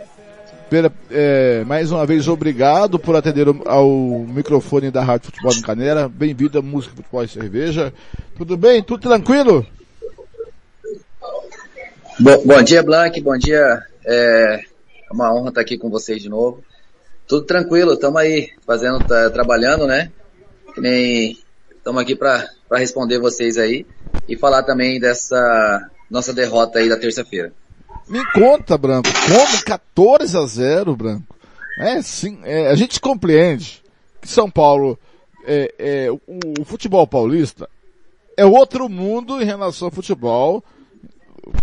[1.10, 3.88] é, mais uma vez, obrigado por atender ao
[4.28, 6.09] microfone da Rádio Futebol em Caneira.
[6.09, 7.92] Bem-vindo à Música, Futebol e Cerveja.
[8.36, 8.82] Tudo bem?
[8.82, 9.66] Tudo tranquilo?
[12.20, 13.20] Bom, bom dia, Blank.
[13.20, 13.82] Bom dia.
[14.06, 14.60] É
[15.10, 16.62] uma honra estar aqui com vocês de novo.
[17.26, 20.10] Tudo tranquilo, estamos aí fazendo, tá, trabalhando, né?
[21.76, 23.84] Estamos aqui para responder vocês aí
[24.28, 27.52] e falar também dessa nossa derrota aí da terça-feira.
[28.11, 31.37] Me conta, Branco, como 14 a 0, Branco?
[31.78, 33.81] É, sim, é, a gente compreende
[34.20, 34.99] que São Paulo,
[35.45, 36.20] é, é, o,
[36.61, 37.70] o, futebol paulista
[38.37, 40.62] é outro mundo em relação ao futebol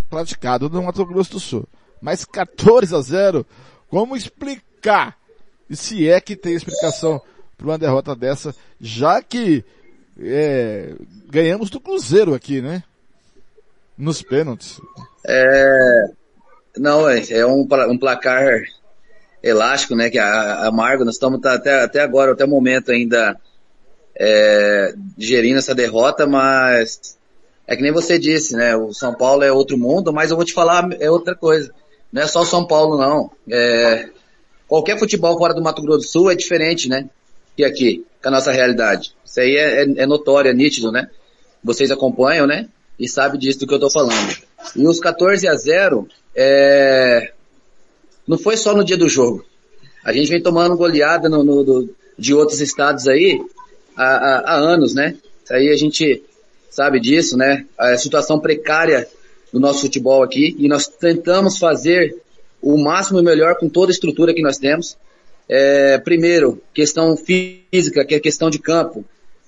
[0.10, 1.68] praticado no Mato Grosso do Sul.
[2.02, 3.45] Mas 14 a 0,
[3.90, 5.18] como explicar?
[5.69, 7.22] E se é que tem explicação
[7.57, 9.65] para uma derrota dessa, já que
[10.18, 10.95] é,
[11.28, 12.84] ganhamos do Cruzeiro aqui, né?
[13.98, 14.80] Nos pênaltis.
[15.28, 16.06] É,
[16.79, 18.61] não, é, é um, um placar
[19.41, 20.09] elástico, né?
[20.09, 21.05] Que é amargo.
[21.05, 23.37] Nós estamos tá até, até agora, até o momento ainda
[24.15, 27.17] é, digerindo essa derrota, mas
[27.67, 28.75] é que nem você disse, né?
[28.75, 31.71] O São Paulo é outro mundo, mas eu vou te falar é outra coisa.
[32.11, 33.29] Não é só o São Paulo, não.
[33.51, 34.09] É,
[34.67, 37.09] qualquer futebol fora do Mato Grosso do Sul é diferente, né?
[37.57, 39.13] E aqui, com a nossa realidade.
[39.25, 41.09] Isso aí é, é, é notório, é nítido, né?
[41.63, 42.69] Vocês acompanham, né?
[42.99, 44.35] E sabem disso do que eu tô falando.
[44.75, 46.07] E os 14 a 0
[46.38, 47.31] é,
[48.27, 49.43] não foi só no dia do jogo.
[50.05, 53.41] A gente vem tomando goleada no, no, do, de outros estados aí
[53.95, 55.18] há, há, anos, né?
[55.49, 56.22] Aí a gente
[56.69, 57.65] sabe disso, né?
[57.77, 59.07] A situação precária
[59.51, 62.15] do nosso futebol aqui e nós tentamos fazer
[62.61, 64.95] o máximo e melhor com toda a estrutura que nós temos.
[65.49, 69.03] É, primeiro, questão física, que é questão de campo.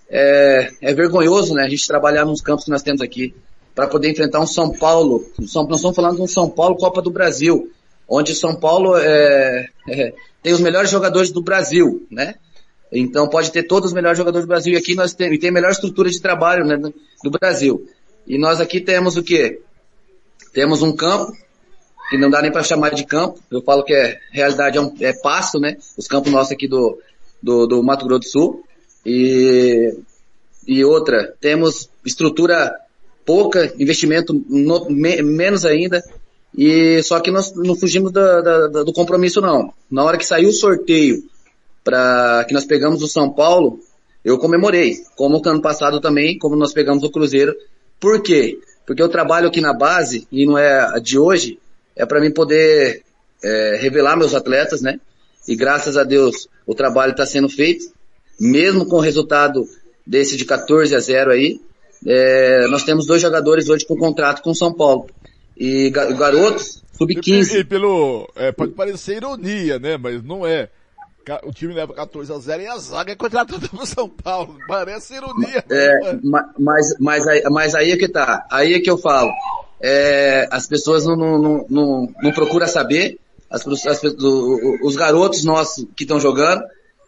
[0.09, 1.63] É, é vergonhoso, né?
[1.63, 3.35] A gente trabalhar nos campos que nós temos aqui
[3.79, 5.25] para poder enfrentar um São Paulo.
[5.47, 7.71] São, nós estamos falando de um São Paulo Copa do Brasil,
[8.09, 12.35] onde São Paulo é, é, tem os melhores jogadores do Brasil, né?
[12.91, 15.49] Então pode ter todos os melhores jogadores do Brasil e aqui nós temos, e tem
[15.49, 17.87] a melhor estrutura de trabalho né, do Brasil.
[18.27, 19.61] E nós aqui temos o quê?
[20.51, 21.31] Temos um campo,
[22.09, 24.93] que não dá nem para chamar de campo, eu falo que é, realidade é, um,
[24.99, 25.77] é pasto, né?
[25.97, 26.99] Os campos nossos aqui do,
[27.41, 28.63] do, do Mato Grosso do Sul.
[29.05, 29.97] E,
[30.67, 32.75] e outra, temos estrutura
[33.29, 36.03] pouca, investimento no, me, menos ainda,
[36.57, 39.71] e só que nós não fugimos da, da, da, do compromisso não.
[39.91, 41.23] Na hora que saiu o sorteio
[41.83, 43.79] para que nós pegamos o São Paulo,
[44.25, 47.55] eu comemorei, como ano passado também, como nós pegamos o Cruzeiro.
[47.99, 48.57] Por quê?
[48.83, 51.59] Porque eu trabalho aqui na base, e não é de hoje,
[51.95, 53.03] é para mim poder
[53.43, 54.99] é, revelar meus atletas, né?
[55.47, 57.85] e graças a Deus o trabalho está sendo feito,
[58.39, 59.69] mesmo com o resultado
[60.03, 61.61] desse de 14 a 0 aí,
[62.05, 65.07] é, nós temos dois jogadores hoje com contrato com o São Paulo.
[65.57, 67.53] E ga- garotos, sub-15.
[67.53, 69.97] E, e pelo, é, pode parecer ironia, né?
[69.97, 70.69] Mas não é.
[71.43, 74.57] O time leva 14 a 0 e a zaga é contratada pro São Paulo.
[74.67, 75.63] Parece ironia.
[75.69, 78.47] É, ma- mas, mas, aí, mas aí é que tá.
[78.49, 79.29] Aí é que eu falo.
[79.81, 83.19] É, as pessoas não, não, não, não, procuram saber.
[83.49, 84.01] As, as
[84.83, 86.63] os garotos nossos que estão jogando,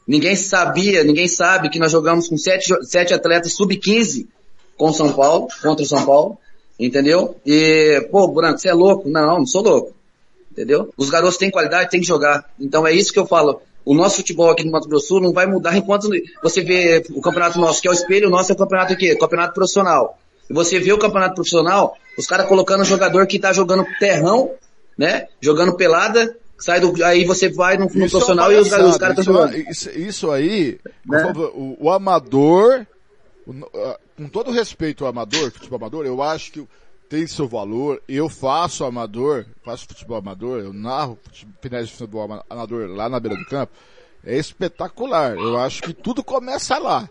[0.08, 4.28] ninguém sabia, ninguém sabe que nós jogamos com sete, sete atletas sub-15
[4.77, 6.38] com o São Paulo, contra o São Paulo,
[6.80, 7.35] entendeu?
[7.45, 9.10] E, pô, Branco, você é louco?
[9.10, 9.93] Não, não sou louco.
[10.52, 10.91] Entendeu?
[10.98, 12.49] Os garotos têm qualidade, têm que jogar.
[12.60, 13.61] Então é isso que eu falo.
[13.85, 16.10] O nosso futebol aqui no Mato Grosso Sul não vai mudar enquanto
[16.43, 19.15] você vê o campeonato nosso, que é o espelho, o nosso é o campeonato aqui,
[19.15, 20.19] campeonato profissional.
[20.49, 24.52] E você vê o campeonato profissional, os caras colocando jogador que tá jogando terrão,
[24.98, 25.27] né?
[25.39, 29.18] Jogando pelada, sai do, aí você vai no, no é profissional e os, os caras
[29.18, 29.56] estão isso, jogando.
[29.56, 31.34] é- isso, isso aí, Né?
[31.56, 32.85] o, o amador,
[33.48, 33.53] o
[34.22, 36.68] com todo respeito ao amador, futebol amador, eu acho que
[37.10, 38.02] tem seu valor.
[38.07, 41.18] Eu faço amador, faço futebol amador, eu narro
[41.60, 43.73] finais de futebol ama- amador lá na beira do campo.
[44.23, 45.35] É espetacular.
[45.35, 47.10] Eu acho que tudo começa lá.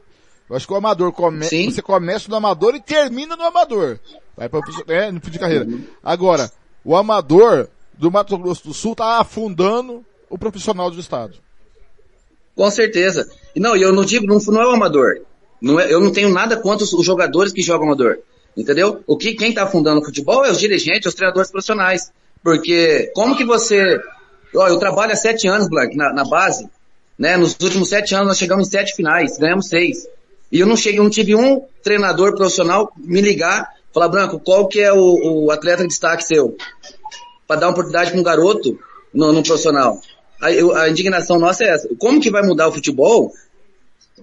[0.48, 1.44] Eu acho que o amador come...
[1.44, 3.98] você começa no amador e termina no amador.
[4.36, 5.66] Vai para é, no fim de carreira.
[6.02, 6.50] Agora,
[6.84, 11.34] o amador do Mato Grosso do Sul tá afundando o profissional do estado.
[12.54, 13.28] Com certeza.
[13.54, 15.20] E Não, e eu não digo, não, não é o amador.
[15.60, 18.18] Não é, eu não tenho nada contra os, os jogadores que jogam amador.
[18.56, 19.02] Entendeu?
[19.06, 22.10] O que quem tá afundando o futebol é os dirigentes, os treinadores profissionais.
[22.42, 24.00] Porque como que você.
[24.54, 26.68] Ó, eu trabalho há sete anos, Blank, na, na base.
[27.18, 27.36] Né?
[27.36, 30.08] Nos últimos sete anos nós chegamos em sete finais, ganhamos seis.
[30.50, 34.80] E eu não cheguei, não tive um treinador profissional me ligar, falar, Branco, qual que
[34.80, 36.56] é o, o atleta de destaque seu?
[37.46, 38.78] Para dar uma oportunidade para um garoto
[39.14, 40.00] no, no profissional.
[40.40, 40.46] A,
[40.82, 41.88] a indignação nossa é essa.
[41.98, 43.32] Como que vai mudar o futebol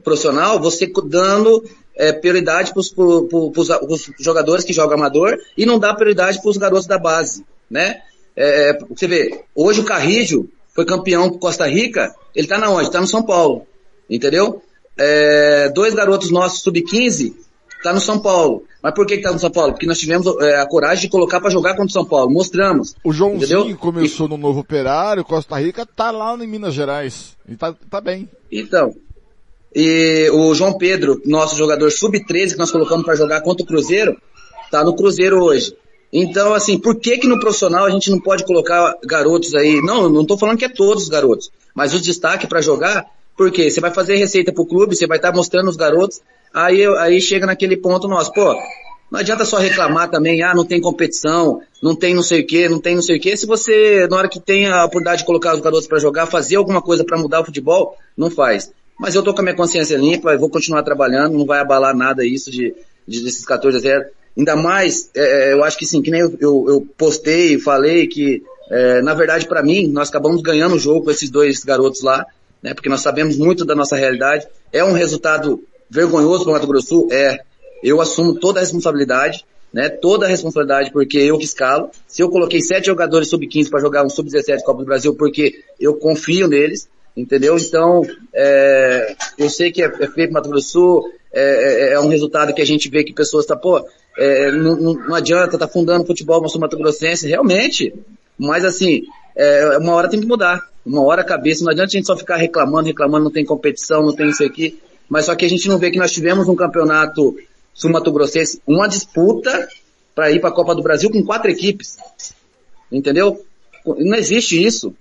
[0.04, 1.64] profissional você dando
[1.96, 6.88] é, prioridade para os jogadores que jogam amador e não dá prioridade para os garotos
[6.88, 8.02] da base, né?
[8.36, 12.70] É, é, você vê, hoje o Carrígio foi campeão com Costa Rica, ele tá na
[12.70, 12.92] onde?
[12.92, 13.66] Tá no São Paulo,
[14.08, 14.62] entendeu?
[14.96, 17.34] É, dois garotos nossos sub-15
[17.84, 18.64] tá no São Paulo.
[18.82, 19.74] Mas por que que tá no São Paulo?
[19.74, 22.96] Porque nós tivemos é, a coragem de colocar para jogar contra o São Paulo, mostramos.
[23.04, 23.78] O Joãozinho entendeu?
[23.78, 27.36] começou no Novo Operário, Costa Rica, tá lá em Minas Gerais.
[27.48, 28.30] E tá, tá bem.
[28.52, 28.94] Então,
[29.80, 34.18] e o João Pedro, nosso jogador sub-13 que nós colocamos para jogar contra o Cruzeiro,
[34.72, 35.78] tá no Cruzeiro hoje.
[36.12, 39.80] Então, assim, por que que no profissional a gente não pode colocar garotos aí?
[39.84, 43.06] Não, não tô falando que é todos os garotos, mas o destaque para jogar,
[43.38, 46.22] porque você vai fazer receita pro clube, você vai estar mostrando os garotos,
[46.52, 48.56] aí, aí chega naquele ponto nosso, pô,
[49.12, 52.68] não adianta só reclamar também, ah, não tem competição, não tem não sei o que,
[52.68, 53.38] não tem não sei o que.
[53.38, 56.56] Se você, na hora que tem a oportunidade de colocar os garotos para jogar, fazer
[56.56, 58.72] alguma coisa para mudar o futebol, não faz.
[59.00, 61.96] Mas eu tô com a minha consciência limpa, eu vou continuar trabalhando, não vai abalar
[61.96, 62.76] nada isso de,
[63.08, 64.06] de desses 14 a 0.
[64.38, 68.44] Ainda mais, é, eu acho que sim, que nem eu, eu, eu postei, falei que,
[68.70, 72.26] é, na verdade, para mim, nós acabamos ganhando o jogo com esses dois garotos lá,
[72.62, 72.74] né?
[72.74, 74.48] Porque nós sabemos muito da nossa realidade.
[74.72, 77.08] É um resultado vergonhoso para o Mato Grosso Sul?
[77.12, 77.40] É.
[77.84, 79.90] Eu assumo toda a responsabilidade, né?
[79.90, 81.90] Toda a responsabilidade porque eu que escalo.
[82.08, 85.96] Se eu coloquei sete jogadores sub-15 para jogar um sub-17 Copa do Brasil, porque eu
[85.96, 87.58] confio neles, entendeu?
[87.58, 88.04] Então,
[88.34, 92.00] é, eu sei que é, é feio pro Mato Grosso do Sul, é, é- é
[92.00, 93.86] um resultado que a gente vê que pessoas tá, pô,
[94.18, 97.94] é, não, não- adianta, tá fundando futebol no Mato Grossense, realmente.
[98.38, 99.04] Mas assim,
[99.36, 100.64] é, uma hora tem que mudar.
[100.86, 104.04] Uma hora a cabeça, não adianta a gente só ficar reclamando, reclamando, não tem competição,
[104.04, 104.80] não tem isso aqui.
[105.10, 107.36] Mas só que a gente não vê que nós tivemos um campeonato
[107.74, 109.68] sul Mato Grossense, uma disputa
[110.16, 111.98] para ir para a Copa do Brasil com quatro equipes.
[112.92, 113.44] Entendeu?
[113.86, 114.96] Não existe isso.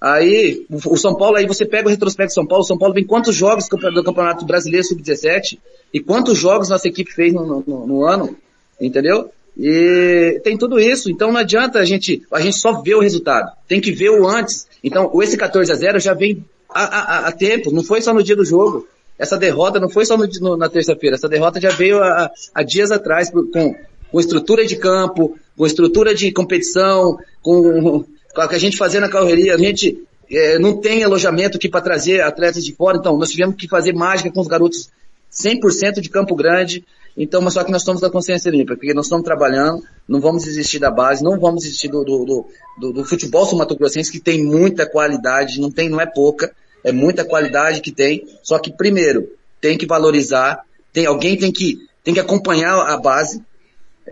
[0.00, 2.94] Aí, o São Paulo, aí você pega o retrospecto do São Paulo, o São Paulo
[2.94, 5.58] vem quantos jogos do campe- do Campeonato Brasileiro Sub-17
[5.92, 8.34] e quantos jogos nossa equipe fez no, no- no ano,
[8.80, 9.30] entendeu?
[9.58, 13.52] E tem tudo isso, então não adianta a gente, a gente só ver o resultado,
[13.68, 14.66] tem que ver o antes.
[14.82, 18.22] Então, esse 14 a 0 já vem há, há- há tempo, não foi só no
[18.22, 18.86] dia do jogo.
[19.18, 22.62] Essa derrota não foi só no no- na terça-feira, essa derrota já veio há, há
[22.62, 23.74] dias atrás com,
[24.10, 28.02] com estrutura de campo, com estrutura de competição, com,
[28.36, 31.80] a que a gente fazia na correria, a gente eh, não tem alojamento aqui para
[31.80, 34.90] trazer atletas de fora, então nós tivemos que fazer mágica com os garotos
[35.32, 36.84] 100% de Campo Grande,
[37.16, 40.44] então, mas só que nós estamos da consciência limpa, porque nós estamos trabalhando, não vamos
[40.44, 42.46] desistir da base, não vamos desistir do, do,
[42.78, 46.52] do, do, futebol sul-mato-grossense, que tem muita qualidade, não tem, não é pouca,
[46.84, 49.28] é muita qualidade que tem, só que primeiro,
[49.60, 53.42] tem que valorizar, tem, alguém tem que, tem que acompanhar a base,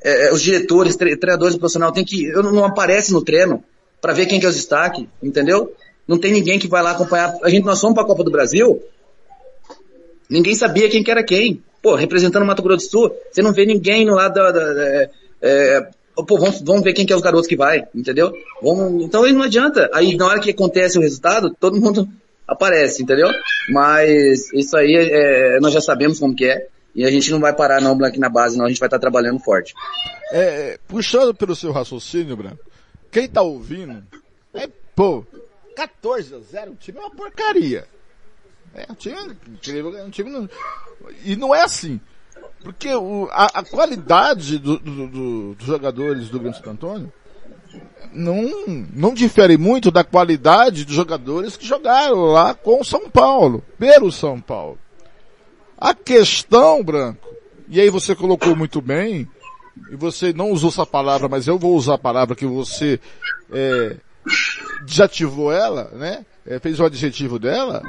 [0.02, 3.62] é, os diretores, tre- treinadores profissionais tem que, eu não, não aparece no treino
[4.00, 5.74] para ver quem que é o destaque, entendeu?
[6.08, 7.36] não tem ninguém que vai lá acompanhar.
[7.42, 8.82] A gente, nós fomos para a Copa do Brasil,
[10.28, 11.62] ninguém sabia quem que era quem.
[11.82, 14.72] Pô, representando o Mato Grosso do Sul, você não vê ninguém no lado da, da,
[14.72, 15.08] da
[15.42, 18.32] é, pô, vamos, vamos ver quem que é os garotos que vai, entendeu?
[18.62, 19.88] Vamos, então aí não adianta.
[19.92, 22.08] Aí na hora que acontece o resultado, todo mundo
[22.48, 23.28] aparece, entendeu?
[23.68, 26.66] Mas isso aí é, nós já sabemos como que é.
[26.94, 28.64] E a gente não vai parar não, aqui na base, não.
[28.64, 29.72] A gente vai estar trabalhando forte.
[30.32, 32.58] É, puxando pelo seu raciocínio, Branco,
[33.10, 34.04] quem tá ouvindo,
[34.54, 35.24] é, pô,
[35.76, 37.86] 14 a 0, o time é uma porcaria.
[38.74, 39.16] É, um time
[39.48, 40.48] incrível, um time não...
[41.24, 42.00] E não é assim.
[42.62, 47.12] Porque o, a, a, qualidade do, do, do, dos jogadores do Grande Santo Antônio
[48.12, 48.42] não,
[48.92, 54.10] não difere muito da qualidade dos jogadores que jogaram lá com o São Paulo, pelo
[54.10, 54.78] São Paulo.
[55.76, 57.28] A questão, Branco,
[57.68, 59.28] e aí você colocou muito bem,
[59.90, 63.00] e você não usou essa palavra, mas eu vou usar a palavra que você
[63.52, 63.96] é,
[64.84, 66.24] desativou ela, né?
[66.46, 67.82] É, fez o adjetivo dela,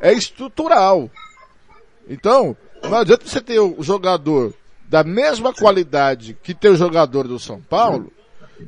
[0.00, 1.10] é estrutural.
[2.08, 4.52] Então, não adianta você ter o jogador
[4.88, 8.12] da mesma qualidade que tem o jogador do São Paulo,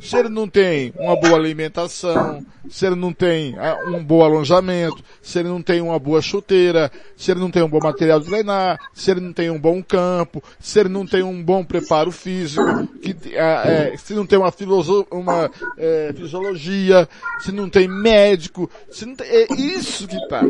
[0.00, 5.02] se ele não tem uma boa alimentação, se ele não tem ah, um bom alojamento,
[5.20, 8.26] se ele não tem uma boa chuteira, se ele não tem um bom material de
[8.26, 12.10] treinar, se ele não tem um bom campo, se ele não tem um bom preparo
[12.10, 12.64] físico,
[13.02, 14.52] que, é, se não tem uma,
[15.10, 17.08] uma é, fisiologia,
[17.40, 20.42] se não tem médico, se não tem, é isso que tá.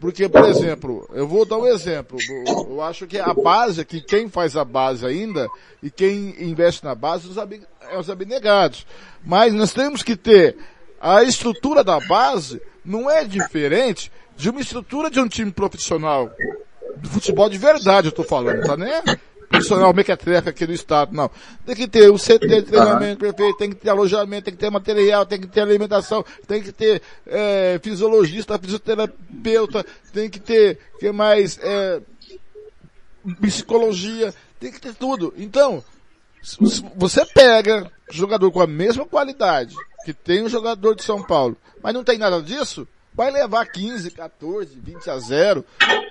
[0.00, 2.18] Porque, por exemplo, eu vou dar um exemplo.
[2.46, 5.48] Eu acho que a base, que quem faz a base ainda,
[5.82, 7.30] e quem investe na base, é
[7.98, 8.86] os abnegados.
[9.24, 10.56] Mas nós temos que ter
[11.00, 16.30] a estrutura da base não é diferente de uma estrutura de um time profissional.
[16.96, 19.02] Do futebol de verdade, eu tô falando, tá né?
[19.48, 21.30] Profissional mequetreca aqui no estado, não.
[21.64, 24.70] Tem que ter o CT de treinamento perfeito, tem que ter alojamento, tem que ter
[24.70, 31.12] material, tem que ter alimentação, tem que ter é, fisiologista, fisioterapeuta, tem que ter, que
[31.12, 32.00] mais, é,
[33.40, 35.32] psicologia, tem que ter tudo.
[35.36, 35.82] Então,
[36.94, 39.74] você pega jogador com a mesma qualidade
[40.04, 44.10] que tem um jogador de São Paulo, mas não tem nada disso, vai levar 15,
[44.10, 45.64] 14, 20 a 0.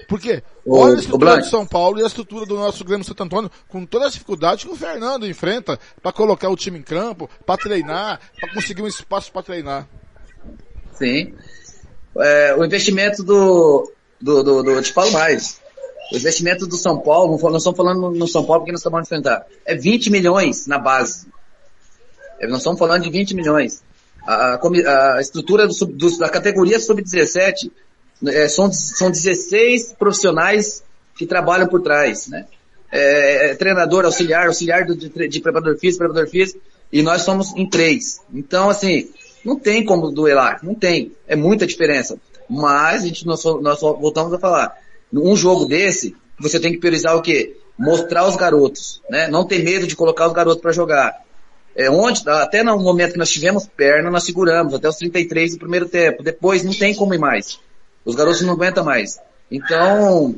[0.07, 3.51] Porque olha a estrutura de São Paulo e a estrutura do nosso Grêmio Santo Antônio,
[3.69, 7.61] com todas as dificuldades que o Fernando enfrenta para colocar o time em campo, para
[7.61, 9.87] treinar, para conseguir um espaço para treinar.
[10.93, 11.33] Sim.
[12.17, 15.61] É, o investimento do, do, do, do, te falo mais.
[16.11, 19.45] O investimento do São Paulo, nós estamos falando no São Paulo porque nós estamos enfrentar,
[19.65, 21.27] é 20 milhões na base.
[22.39, 23.83] É, nós estamos falando de 20 milhões.
[24.25, 27.71] A, a, a estrutura do, do, da categoria sub-17
[28.27, 30.83] é, são, são 16 profissionais
[31.17, 32.45] que trabalham por trás, né?
[32.91, 36.61] É, é, treinador, auxiliar, auxiliar de, de preparador físico, preparador físico,
[36.91, 38.21] e nós somos em três.
[38.33, 39.09] Então, assim,
[39.43, 41.11] não tem como duelar, não tem.
[41.27, 42.17] É muita diferença.
[42.49, 44.77] Mas a gente, nós, nós voltamos a falar,
[45.15, 47.55] num jogo desse, você tem que priorizar o quê?
[47.79, 49.29] Mostrar os garotos, né?
[49.29, 51.23] Não ter medo de colocar os garotos para jogar.
[51.73, 55.59] É, onde, até no momento que nós tivemos perna, nós seguramos, até os 33 do
[55.59, 56.21] primeiro tempo.
[56.21, 57.57] Depois não tem como ir mais.
[58.03, 59.17] Os garotos não aguentam mais.
[59.49, 60.35] Então,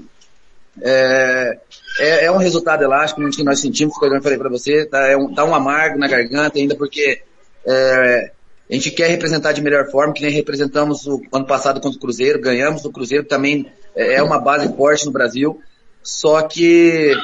[0.79, 1.57] é,
[1.99, 5.17] é, é um resultado elástico que nós sentimos, como eu falei para você, tá, é
[5.17, 7.23] um, tá um amargo na garganta ainda, porque
[7.65, 8.31] é,
[8.69, 12.01] a gente quer representar de melhor forma, que nem representamos o ano passado contra o
[12.01, 15.61] Cruzeiro, ganhamos o Cruzeiro, também é, é uma base forte no Brasil,
[16.03, 17.15] só que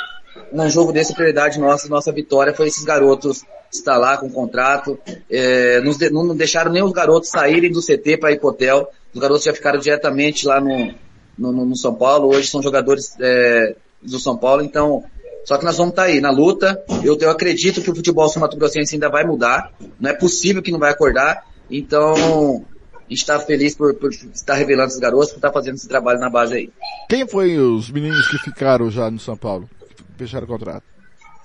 [0.52, 5.00] num jogo desse, a prioridade nossa, nossa vitória foi esses garotos estar lá com contrato.
[5.30, 8.90] É, nos de, não deixaram nem os garotos saírem do CT para ir pro hotel.
[9.14, 10.94] Os garotos já ficaram diretamente lá no,
[11.38, 12.30] no, no São Paulo.
[12.30, 15.04] Hoje são jogadores é, do São Paulo, então.
[15.46, 16.84] Só que nós vamos estar tá aí na luta.
[17.04, 19.72] Eu, eu acredito que o futebol sul-mato-grossense ainda vai mudar.
[20.00, 21.46] Não é possível que não vai acordar.
[21.70, 22.66] Então,
[22.96, 26.20] a gente está feliz por, por, estar revelando esses garotos, por estar fazendo esse trabalho
[26.20, 26.70] na base aí.
[27.10, 29.70] Quem foi os meninos que ficaram já no São Paulo?
[30.18, 30.94] Fecharam o contrato?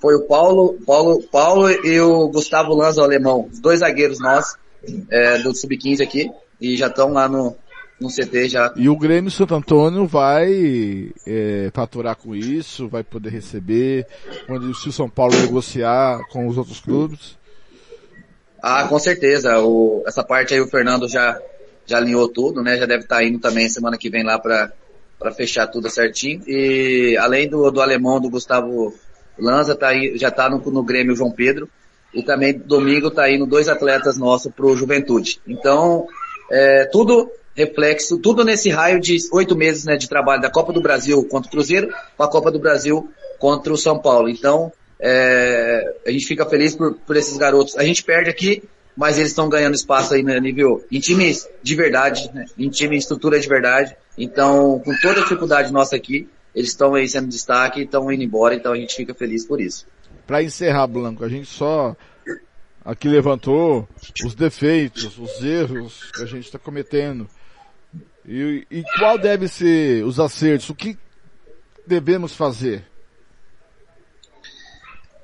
[0.01, 4.57] foi o Paulo, Paulo, Paulo e o Gustavo Lanza, o alemão, os dois zagueiros nossos,
[5.09, 7.55] é, do Sub-15 aqui, e já estão lá no,
[7.99, 8.73] no CT já.
[8.75, 14.07] E o Grêmio Santo Antônio vai é, faturar com isso, vai poder receber,
[14.47, 17.37] quando se o São Paulo negociar com os outros clubes?
[18.61, 19.59] Ah, com certeza.
[19.59, 21.39] O, essa parte aí o Fernando já,
[21.85, 22.77] já alinhou tudo, né?
[22.77, 24.71] Já deve estar tá indo também semana que vem lá para
[25.19, 26.41] para fechar tudo certinho.
[26.47, 28.93] E além do, do alemão do Gustavo
[29.37, 31.69] Lanza tá aí, já está no, no Grêmio João Pedro.
[32.13, 35.39] E também domingo está indo dois atletas nossos para o Juventude.
[35.45, 36.07] Então,
[36.49, 37.29] é, tudo
[37.59, 41.47] reflexo, tudo nesse raio de oito meses né, de trabalho da Copa do Brasil contra
[41.47, 44.29] o Cruzeiro, com a Copa do Brasil contra o São Paulo.
[44.29, 47.77] Então, é, a gente fica feliz por, por esses garotos.
[47.77, 48.63] A gente perde aqui
[48.99, 52.45] mas eles estão ganhando espaço aí no nível, em times de verdade, né?
[52.57, 53.95] em time em estrutura de verdade.
[54.17, 58.23] Então, com toda a dificuldade nossa aqui, eles estão aí sendo destaque e estão indo
[58.23, 59.87] embora, então a gente fica feliz por isso.
[60.27, 61.95] Para encerrar, Blanco, a gente só
[62.83, 63.87] aqui levantou
[64.25, 67.29] os defeitos, os erros que a gente está cometendo.
[68.27, 70.69] E, e qual deve ser os acertos?
[70.69, 70.97] O que
[71.85, 72.83] devemos fazer?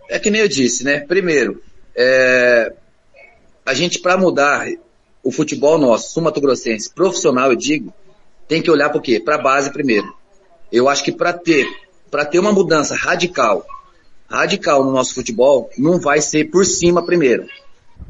[0.10, 1.00] É que nem eu disse, né?
[1.00, 1.62] Primeiro,
[1.96, 2.74] é,
[3.66, 4.68] a gente para mudar
[5.24, 7.94] o futebol nosso, sumatogrossense, profissional, eu digo,
[8.48, 9.20] tem que olhar para o quê?
[9.20, 10.14] Para a base primeiro.
[10.72, 11.68] Eu acho que para ter,
[12.12, 13.66] para ter uma mudança radical,
[14.30, 17.48] radical no nosso futebol, não vai ser por cima primeiro.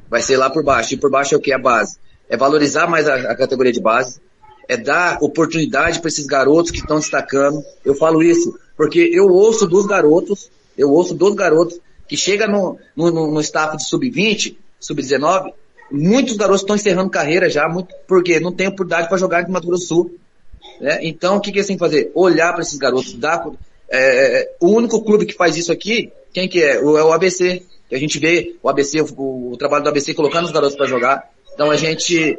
[0.10, 0.94] Vai ser lá por baixo.
[0.94, 1.54] E por baixo é o que?
[1.54, 1.98] A base.
[2.28, 4.20] É valorizar mais a, a categoria de base,
[4.68, 7.64] é dar oportunidade para esses garotos que estão destacando.
[7.84, 12.78] Eu falo isso porque eu ouço dos garotos, eu ouço dos garotos que chega no,
[12.96, 15.54] no, no staff de sub-20, sub-19,
[15.92, 19.68] muitos garotos estão encerrando carreira já, muito, porque não tem oportunidade para jogar em Mato
[19.68, 20.16] Grosso Sul.
[20.80, 21.00] Né?
[21.04, 22.12] Então, o que, que eles têm que fazer?
[22.14, 23.48] Olhar para esses garotos, dar,
[23.90, 26.82] é, o único clube que faz isso aqui, quem que é?
[26.82, 27.64] O, é o ABC.
[27.88, 30.88] Que a gente vê o ABC, o, o trabalho do ABC colocando os garotos para
[30.88, 31.32] jogar.
[31.54, 32.38] Então a gente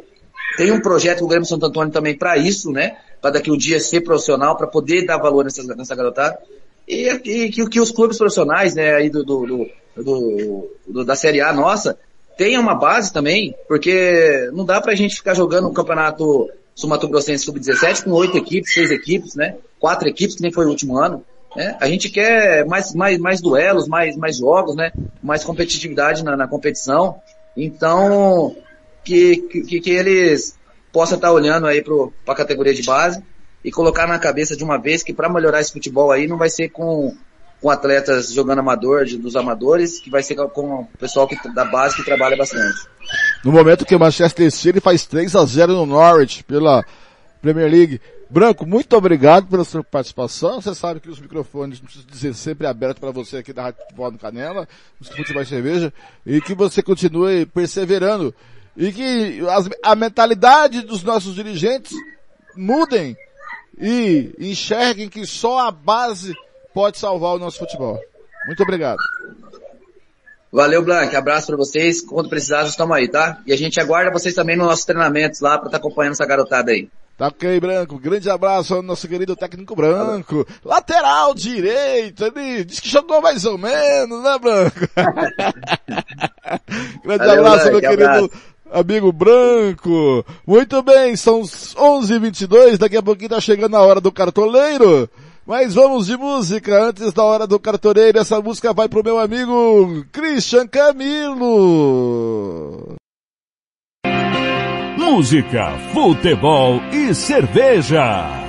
[0.57, 2.97] tem um projeto com o Grêmio Santo Antônio também para isso, né?
[3.21, 6.37] Para daqui um dia ser profissional, para poder dar valor nessa, nessa garotada.
[6.87, 11.41] E, e que, que, os clubes profissionais, né, aí do, do, do, do, da Série
[11.41, 11.97] A nossa,
[12.37, 17.45] tenham uma base também, porque não dá pra gente ficar jogando um campeonato Sumato Grossense
[17.45, 19.55] Sub-17 com oito equipes, seis equipes, né?
[19.79, 21.23] Quatro equipes, que nem foi o último ano.
[21.55, 21.77] Né?
[21.79, 24.91] A gente quer mais, mais, mais duelos, mais, mais jogos, né?
[25.21, 27.19] Mais competitividade na, na competição.
[27.55, 28.55] Então,
[29.07, 30.57] que, que, que eles
[30.91, 33.23] possam estar olhando aí para a categoria de base
[33.63, 36.49] e colocar na cabeça de uma vez que para melhorar esse futebol aí não vai
[36.49, 37.15] ser com,
[37.61, 41.63] com atletas jogando amador, de, dos amadores, que vai ser com o pessoal que, da
[41.63, 42.77] base que trabalha bastante.
[43.43, 46.83] No momento que o Manchester City faz 3 a 0 no Norwich pela
[47.41, 48.01] Premier League.
[48.29, 50.61] Branco, muito obrigado pela sua participação.
[50.61, 54.11] Você sabe que os microfones, preciso dizer, sempre abertos para você aqui da Rádio Futebol
[54.11, 54.67] no Canela,
[54.99, 55.93] nos Futebol Cerveja,
[56.25, 58.35] e que você continue perseverando.
[58.77, 59.39] E que
[59.81, 61.97] a mentalidade dos nossos dirigentes
[62.55, 63.17] mudem
[63.79, 66.35] e enxerguem que só a base
[66.73, 67.99] pode salvar o nosso futebol.
[68.45, 68.99] Muito obrigado.
[70.51, 71.15] Valeu, Blanc.
[71.15, 72.01] Abraço para vocês.
[72.01, 73.41] Quando precisar, estamos aí, tá?
[73.45, 76.25] E a gente aguarda vocês também nos nossos treinamentos lá para estar tá acompanhando essa
[76.25, 76.89] garotada aí.
[77.17, 77.97] Tá ok, Branco.
[77.97, 80.47] Grande abraço ao nosso querido técnico Branco.
[80.63, 84.79] Lateral direito, ele diz que jogou mais ou menos, né, Branco?
[87.03, 88.29] Grande Valeu, abraço, meu querido abraço.
[88.71, 90.25] Amigo Branco.
[90.45, 95.09] Muito bem, são 11h22, daqui a pouquinho tá chegando a hora do cartoleiro.
[95.45, 98.19] Mas vamos de música antes da hora do cartoleiro.
[98.19, 101.77] Essa música vai pro meu amigo Christian Camilo
[105.17, 108.46] música, futebol e cerveja.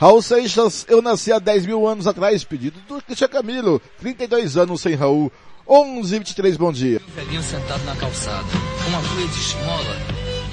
[0.00, 4.80] Raul Seixas, eu nasci há 10 mil anos atrás, pedido do Cristian Camilo, 32 anos
[4.80, 5.30] sem Raul,
[5.68, 7.02] 11 23 bom dia.
[7.06, 8.46] Um velhinho sentado na calçada,
[8.82, 9.96] com uma cuia de esmola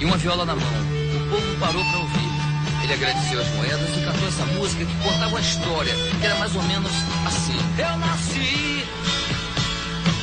[0.00, 0.62] e uma viola na mão.
[0.66, 2.84] O povo parou para ouvir.
[2.84, 6.54] Ele agradeceu as moedas e cantou essa música que contava uma história, que era mais
[6.54, 6.92] ou menos
[7.26, 7.56] assim.
[7.78, 8.84] Eu nasci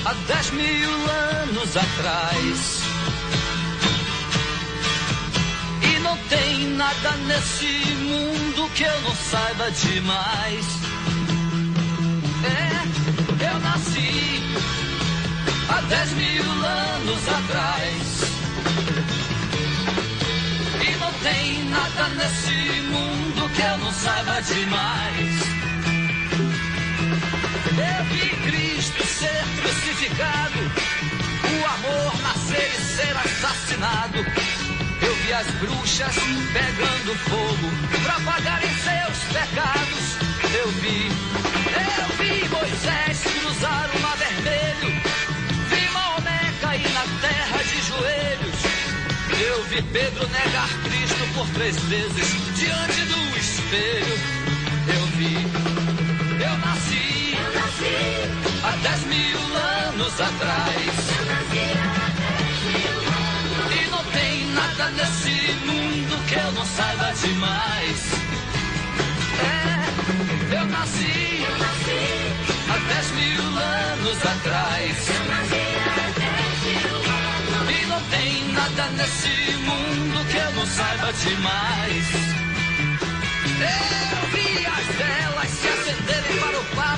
[0.06, 2.86] há dez mil anos atrás.
[6.06, 10.66] Não tem nada nesse mundo que eu não saiba demais.
[12.46, 14.44] É, eu nasci
[15.68, 18.22] há dez mil anos atrás.
[20.88, 25.42] E não tem nada nesse mundo que eu não saiba demais.
[27.90, 30.60] Eu vi Cristo ser crucificado,
[31.50, 34.45] o amor nascer e ser assassinado.
[35.26, 36.16] Eu vi as bruxas
[36.54, 40.18] pegando fogo para pagarem seus pecados.
[40.54, 41.10] Eu vi,
[41.74, 45.02] eu vi Moisés cruzar o mar vermelho.
[45.70, 48.56] Vi Maomé cair na terra de joelhos.
[49.42, 54.20] Eu vi Pedro negar Cristo por três vezes diante do espelho.
[54.94, 55.38] Eu vi,
[56.44, 57.36] eu nasci
[58.64, 61.05] há dez mil anos atrás.
[64.86, 68.12] Nada nesse mundo que eu não saiba demais.
[69.42, 71.46] É, eu nasci,
[72.70, 74.98] há dez mil anos atrás.
[77.70, 82.06] E não tem nada nesse mundo que eu não saiba demais.
[83.62, 86.96] Eu vi as velas se acenderem para o papo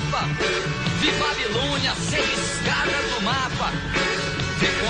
[1.18, 4.07] Babilônia ser riscada do mapa.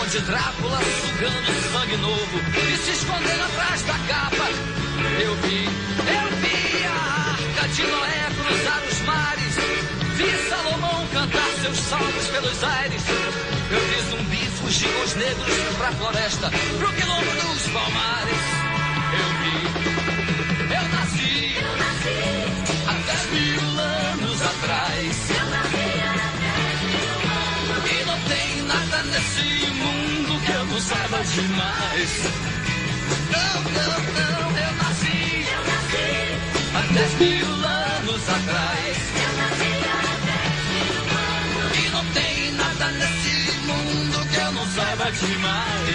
[0.08, 4.48] Conde Drácula sugando sangue novo e se escondendo atrás da capa.
[5.20, 9.54] Eu vi, eu vi a arca de Noé cruzar os mares.
[10.16, 13.02] Vi Salomão cantar seus salmos pelos aires.
[13.70, 18.57] Eu vi zumbi fugir os negros pra floresta, pro quilombo dos palmares.
[30.80, 32.10] Saiba demais.
[33.32, 36.08] Não, não, não, eu nasci, eu nasci
[36.74, 38.96] há dez mil anos atrás.
[39.24, 41.78] Eu nasci há dez mil anos.
[41.78, 45.87] E não tem nada nesse mundo que eu não saiba demais.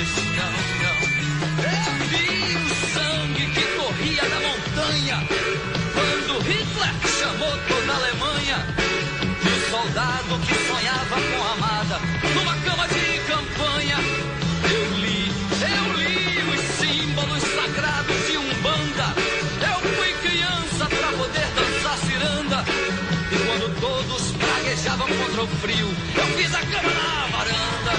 [25.63, 27.93] Frio, eu fiz a cama na varanda.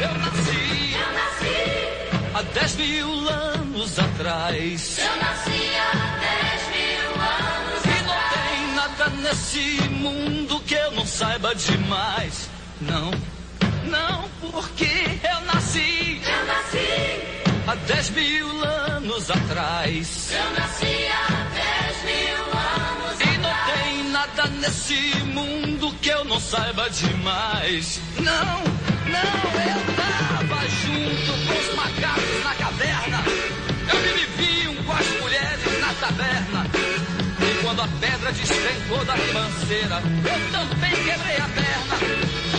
[0.00, 1.56] Eu nasci, eu nasci
[2.34, 4.98] há dez mil anos atrás.
[4.98, 5.90] Eu nasci há
[6.24, 12.48] dez mil anos e não tem nada nesse mundo que eu não saiba demais.
[12.80, 13.10] Não,
[13.90, 14.88] não, porque
[15.32, 16.20] eu nasci.
[16.24, 17.20] Eu nasci
[17.66, 20.30] há dez mil anos atrás.
[20.30, 21.43] Eu nasci há
[24.44, 28.00] nada nesse mundo que eu não saiba demais.
[28.16, 33.22] Não, não, eu tava junto com os macacos na caverna.
[33.88, 36.66] Eu me viviam com as mulheres na taberna.
[37.40, 41.94] E quando a pedra despencou da ribanceira, eu também quebrei a perna.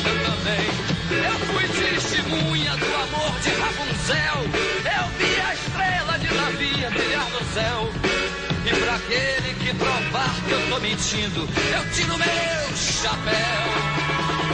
[0.06, 0.66] Eu também.
[1.24, 4.42] Eu fui testemunha do amor de Rapunzel.
[4.86, 8.05] Eu vi a estrela de Davi brilhar no céu.
[8.86, 14.45] Pra aquele que provar que eu tô mentindo, eu tiro meu chapéu.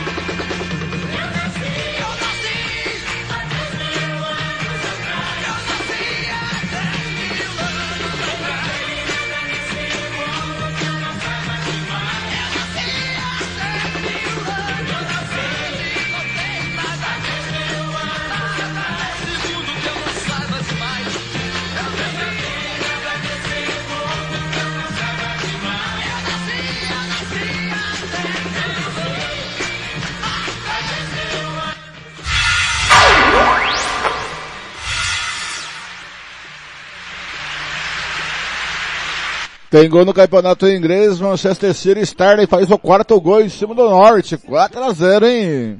[39.71, 43.89] Tem gol no campeonato inglês, Manchester City Sterling faz o quarto gol em cima do
[43.89, 45.79] Norte, 4 a 0 hein?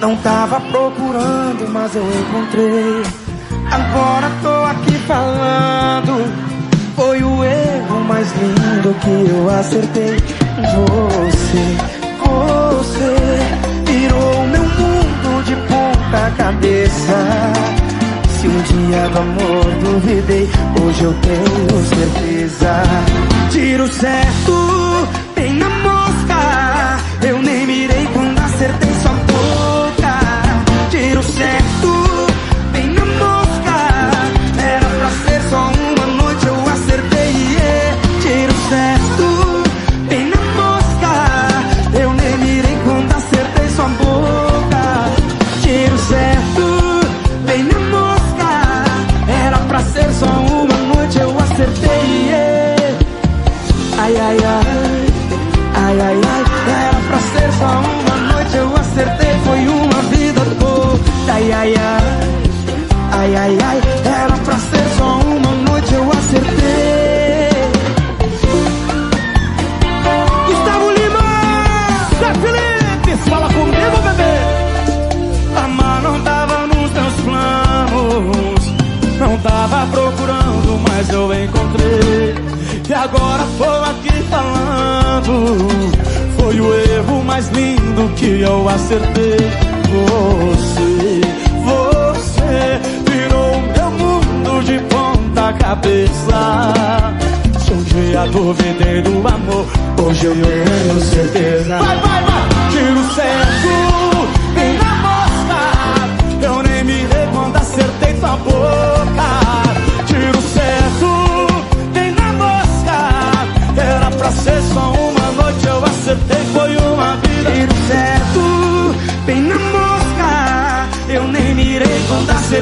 [0.00, 3.27] Não tava procurando, mas eu encontrei.
[3.70, 6.24] Agora tô aqui falando.
[6.96, 10.16] Foi o erro mais lindo que eu acertei.
[10.74, 11.76] Você,
[12.18, 17.16] você virou meu mundo de ponta cabeça.
[18.28, 20.48] Se um dia do amor duvidei,
[20.82, 22.82] hoje eu tenho certeza.
[23.50, 26.98] Tiro certo, bem na mosca.
[27.26, 27.77] Eu nem mirei
[54.28, 54.36] Ai,
[56.00, 56.44] ai, ai.
[56.68, 59.34] Era pra ser só uma noite, eu acertei.
[59.42, 61.32] Foi uma vida toda.
[61.32, 61.74] Ai, ai,
[63.62, 63.80] ai.
[64.04, 67.48] Era pra ser só uma noite, eu acertei.
[70.46, 71.26] Gustavo Lima,
[72.20, 74.34] Zé Felipe, fala comigo, bebê.
[75.64, 78.62] Amar não tava nos teus planos.
[79.18, 82.34] Não tava procurando, mas eu encontrei.
[82.88, 83.87] E agora tô
[85.24, 89.36] Foi o erro mais lindo que eu acertei.
[89.90, 91.20] Você,
[91.64, 92.80] você
[93.10, 96.72] virou meu mundo de ponta cabeça.
[97.58, 99.66] Se um dia duvidei do amor,
[100.04, 101.78] hoje eu tenho certeza.
[101.78, 102.70] Vai, vai, vai!
[102.70, 106.46] Tiro certo, bem na mosca.
[106.46, 108.97] Eu nem me quando acertei tua boca.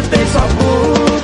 [0.09, 1.16] Quando acertei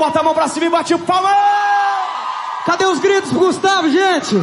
[0.00, 1.30] bota a mão pra cima e bate o palma!
[2.64, 4.34] Cadê os gritos pro Gustavo, gente?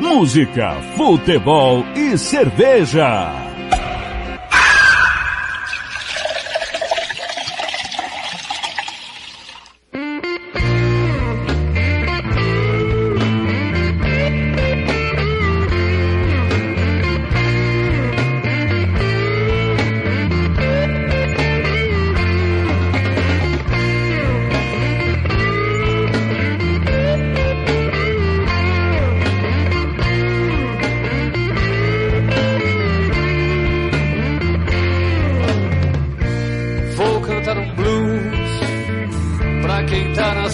[0.00, 3.49] Música, futebol e cerveja.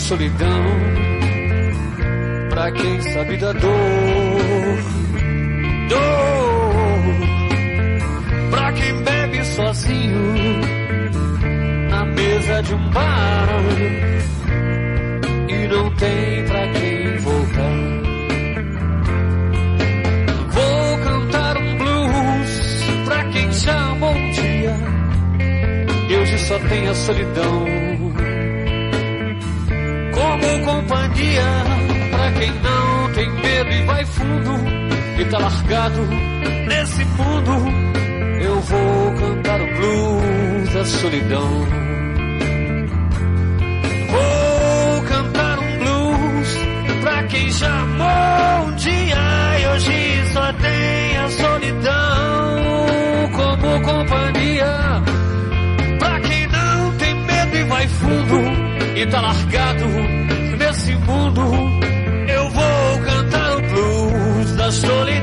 [0.06, 0.64] Solidão,
[2.48, 4.78] pra quem sabe da dor,
[5.88, 7.00] dor,
[8.50, 10.60] pra quem bebe sozinho
[11.90, 13.48] na mesa de um bar
[15.48, 17.76] e não tem pra quem voltar.
[20.52, 24.76] Vou cantar um blues pra quem chama um dia
[26.08, 27.85] e hoje só tem a solidão.
[30.36, 31.42] Como companhia
[32.10, 34.52] pra quem não tem medo e vai fundo
[35.18, 36.02] e tá largado
[36.68, 37.52] nesse mundo.
[38.42, 41.48] Eu vou cantar o blues da solidão.
[44.10, 46.58] Vou cantar um blues
[47.00, 52.62] pra quem já amou um dia e hoje só tem a solidão
[53.32, 55.02] como companhia.
[55.98, 58.66] Pra quem não tem medo e vai fundo
[58.96, 60.25] e tá largado
[62.28, 65.15] eu vou cantar o blues da solidão.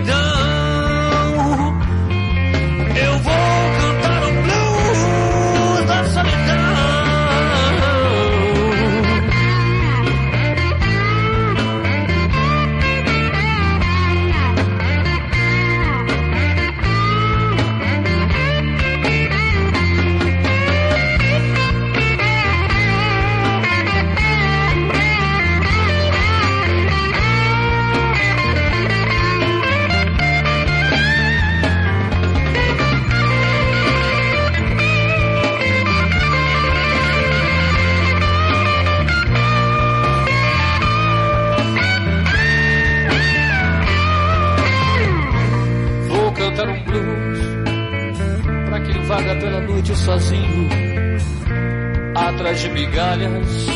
[52.44, 53.68] Atrás de migalhas,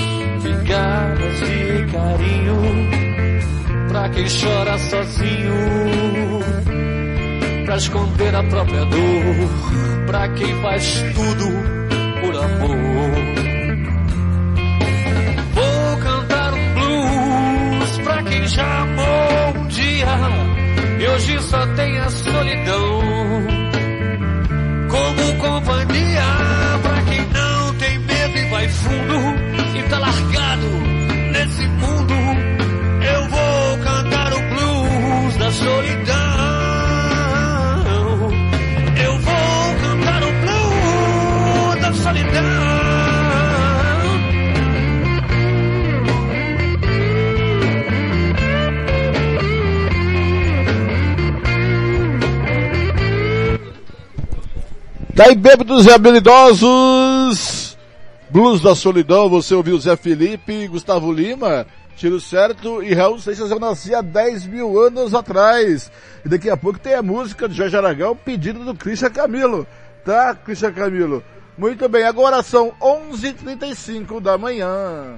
[0.43, 2.57] migalhas de carinho.
[3.87, 5.53] Pra quem chora sozinho,
[7.65, 11.45] pra esconder a própria dor, pra quem faz tudo
[12.19, 13.11] por amor.
[15.53, 20.07] Vou cantar um blues pra quem já amou um dia
[20.99, 23.01] e hoje só tem a solidão.
[24.89, 26.46] Como companhia
[28.87, 30.67] fundo e tá largado
[31.33, 32.13] nesse mundo.
[33.03, 36.15] Eu vou cantar o blues da solidão.
[39.03, 42.77] Eu vou cantar o blues da solidão.
[55.13, 56.96] Daí, bêbados e habilidosos.
[58.37, 63.59] Blues da Solidão, você ouviu Zé Felipe, Gustavo Lima, Tiro Certo e Raul Seixas, eu
[63.59, 65.91] nasci há 10 mil anos atrás.
[66.23, 69.65] E daqui a pouco tem a música do Jorge Aragão, pedido do Christian Camilo.
[70.05, 71.23] Tá, Christian Camilo?
[71.57, 75.17] Muito bem, agora são 11h35 da manhã.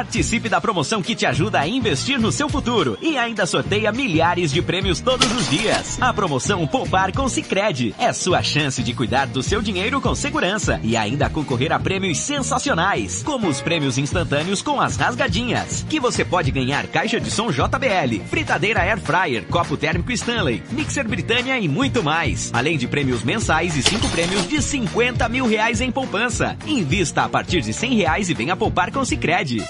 [0.00, 4.50] Participe da promoção que te ajuda a investir no seu futuro e ainda sorteia milhares
[4.50, 6.00] de prêmios todos os dias.
[6.00, 10.80] A promoção Poupar com Sicredi é sua chance de cuidar do seu dinheiro com segurança
[10.82, 16.24] e ainda concorrer a prêmios sensacionais, como os prêmios instantâneos com as rasgadinhas, que você
[16.24, 21.68] pode ganhar caixa de som JBL, fritadeira Air Fryer, copo térmico Stanley, mixer Britânia e
[21.68, 22.50] muito mais.
[22.54, 26.56] Além de prêmios mensais e cinco prêmios de 50 mil reais em poupança.
[26.66, 29.62] Invista a partir de 100 reais e venha poupar com Sicredi.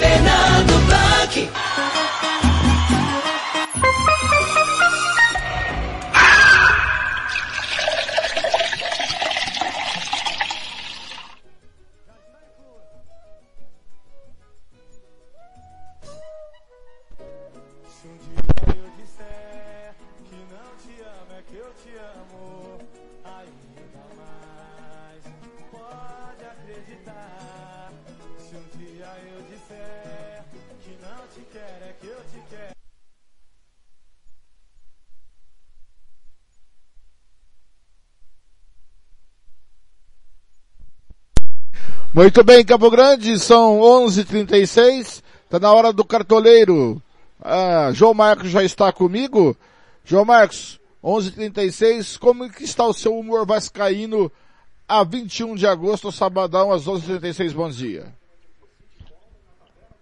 [0.00, 1.79] Fernando Blanc.
[42.20, 47.00] Muito bem, Campo Grande, são 11h36, tá na hora do cartoleiro.
[47.42, 49.56] Ah, João Marcos já está comigo.
[50.04, 54.30] João Marcos, 11h36, como que está o seu humor vascaíno
[54.86, 58.14] a 21 de agosto, sabadão, às 11h36, bom dia.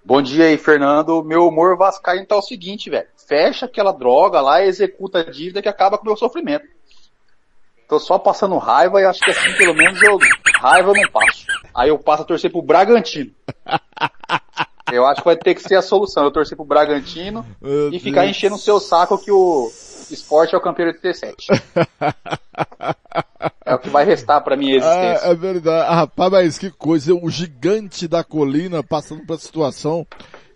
[0.04, 1.22] Bom dia aí, Fernando.
[1.22, 3.06] Meu humor vascaíno tá o seguinte, velho.
[3.28, 6.66] Fecha aquela droga lá e executa a dívida que acaba com o meu sofrimento.
[7.88, 10.18] Tô só passando raiva e acho que assim pelo menos eu
[10.60, 11.46] raiva eu não passo.
[11.78, 13.30] Aí eu passo a torcer pro Bragantino.
[14.90, 16.24] Eu acho que vai ter que ser a solução.
[16.24, 18.34] Eu torcer pro Bragantino Meu e ficar Deus.
[18.34, 19.70] enchendo o seu saco que o
[20.10, 21.46] esporte é o campeão 87.
[23.66, 25.26] É o que vai restar pra minha existência.
[25.26, 25.86] É, é verdade.
[25.90, 27.14] Ah, rapaz, mas que coisa.
[27.14, 30.06] O gigante da colina passando essa situação.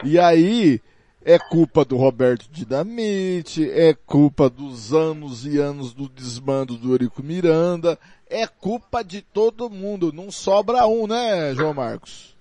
[0.03, 0.81] E aí,
[1.25, 7.23] é culpa do Roberto Dinamite, é culpa dos anos e anos do desmando do Eurico
[7.23, 7.99] Miranda,
[8.33, 10.13] é culpa de todo mundo.
[10.13, 12.35] Não sobra um, né, João Marcos?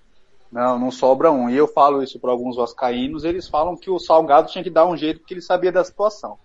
[0.50, 1.48] Não, não sobra um.
[1.48, 4.86] E eu falo isso para alguns vascaínos, eles falam que o Salgado tinha que dar
[4.86, 6.38] um jeito porque ele sabia da situação.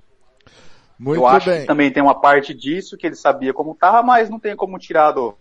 [0.99, 1.61] Muito eu acho bem.
[1.61, 4.79] que também tem uma parte disso que ele sabia como tava, mas não tem como
[4.79, 5.35] tirar do,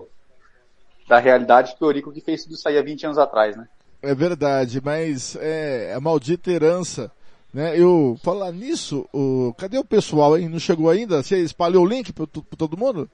[1.09, 3.67] da realidade que o Eurico que fez tudo isso aí há 20 anos atrás, né?
[4.03, 7.11] É verdade, mas é a maldita herança.
[7.55, 7.79] Né?
[7.79, 10.49] Eu, falar nisso, o, cadê o pessoal, hein?
[10.49, 11.23] Não chegou ainda?
[11.23, 13.09] Você espalhou o link para todo mundo?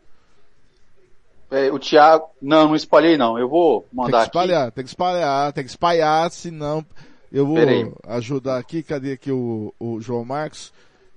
[1.52, 3.38] É, o Thiago, não, não espalhei não.
[3.38, 6.84] Eu vou Tem mandar que espalhar, tem que espalhar, tem que espalhar, senão
[7.30, 7.92] eu vou Peraí.
[8.08, 8.82] ajudar aqui.
[8.82, 10.72] Cadê aqui o, o João Marcos?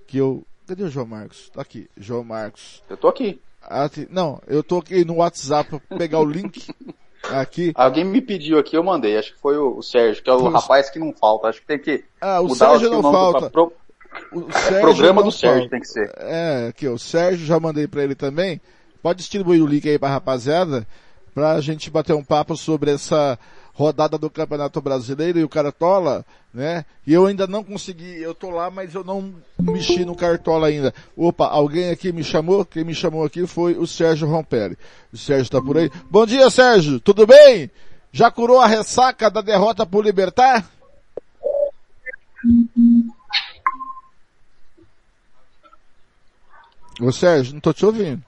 [0.06, 1.48] Que eu, cadê o João Marcos?
[1.48, 2.82] Tá aqui, João Marcos.
[2.90, 3.40] Eu tô aqui.
[3.62, 6.66] Ah, tem- não, eu tô aqui no WhatsApp pra pegar o link
[7.30, 7.72] aqui.
[7.74, 9.16] Alguém me pediu aqui, eu mandei.
[9.16, 11.48] Acho que foi o, o Sérgio, que é o rapaz que não falta.
[11.48, 13.50] Acho que tem que Ah, o mudar Sérgio aqui não o do- falta.
[13.50, 13.72] pro-
[14.32, 15.70] O Sérgio programa não do Sérgio falta.
[15.70, 16.12] tem que ser.
[16.18, 18.60] É, aqui, o Sérgio já mandei pra ele também.
[19.06, 20.84] Pode distribuir o link aí pra rapaziada,
[21.32, 23.38] pra gente bater um papo sobre essa
[23.72, 26.84] rodada do Campeonato Brasileiro e o Cartola, né?
[27.06, 30.92] E eu ainda não consegui, eu tô lá, mas eu não mexi no Cartola ainda.
[31.16, 32.64] Opa, alguém aqui me chamou?
[32.64, 34.76] Quem me chamou aqui foi o Sérgio Rompelli.
[35.12, 35.88] O Sérgio tá por aí.
[36.10, 37.70] Bom dia, Sérgio, tudo bem?
[38.10, 40.68] Já curou a ressaca da derrota pro Libertar?
[47.00, 48.20] Ô Sérgio, não tô te ouvindo.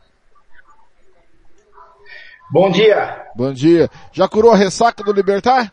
[2.50, 3.26] Bom dia.
[3.34, 3.90] Bom dia.
[4.12, 5.72] Já curou a ressaca do Libertar?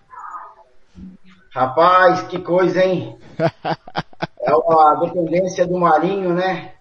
[1.51, 3.17] Rapaz, que coisa, hein?
[4.47, 6.73] É uma dependência do Marinho, né?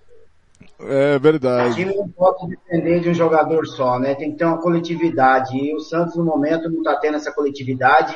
[0.81, 1.75] É O verdade.
[1.75, 4.15] time não pode depender de um jogador só, né?
[4.15, 5.57] Tem que ter uma coletividade.
[5.57, 8.15] E o Santos, no momento, não tá tendo essa coletividade.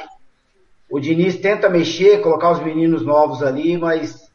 [0.91, 4.31] O Diniz tenta mexer, colocar os meninos novos ali, mas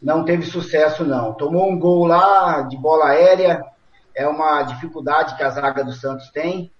[0.00, 1.32] não teve sucesso, não.
[1.34, 3.64] Tomou um gol lá de bola aérea.
[4.18, 6.72] É uma dificuldade que a zaga do Santos tem.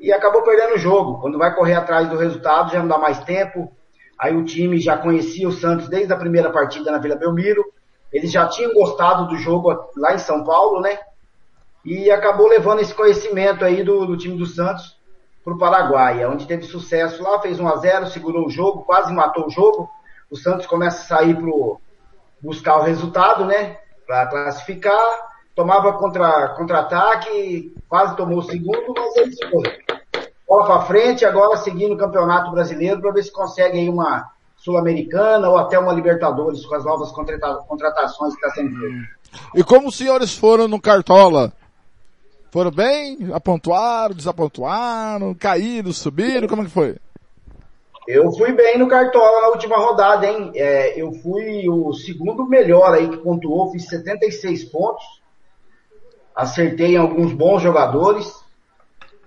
[0.00, 1.20] E acabou perdendo o jogo.
[1.20, 3.72] Quando vai correr atrás do resultado, já não dá mais tempo.
[4.18, 7.64] Aí o time já conhecia o Santos desde a primeira partida na Vila Belmiro.
[8.12, 10.98] Eles já tinham gostado do jogo lá em São Paulo, né?
[11.84, 14.98] E acabou levando esse conhecimento aí do, do time do Santos
[15.44, 19.12] para o Paraguai, onde teve sucesso lá, fez 1 a 0 segurou o jogo, quase
[19.12, 19.88] matou o jogo.
[20.28, 21.80] O Santos começa a sair pro
[22.42, 23.78] buscar o resultado, né?
[24.06, 29.72] para classificar, tomava contra, contra-ataque, quase tomou o segundo, mas eles foram.
[30.46, 35.48] Bola para frente, agora seguindo o Campeonato Brasileiro para ver se consegue aí uma Sul-Americana
[35.48, 39.08] ou até uma Libertadores com as novas contrata contratações que está sendo feitas.
[39.54, 41.52] E como os senhores foram no Cartola?
[42.52, 43.30] Foram bem?
[43.32, 46.46] Apontuaram, desapontuaram, caíram, subiram?
[46.46, 46.96] Como é que foi?
[48.06, 50.52] Eu fui bem no Cartola na última rodada, hein?
[50.54, 55.04] É, eu fui o segundo melhor aí que pontuou, fiz 76 pontos.
[56.36, 58.44] Acertei em alguns bons jogadores.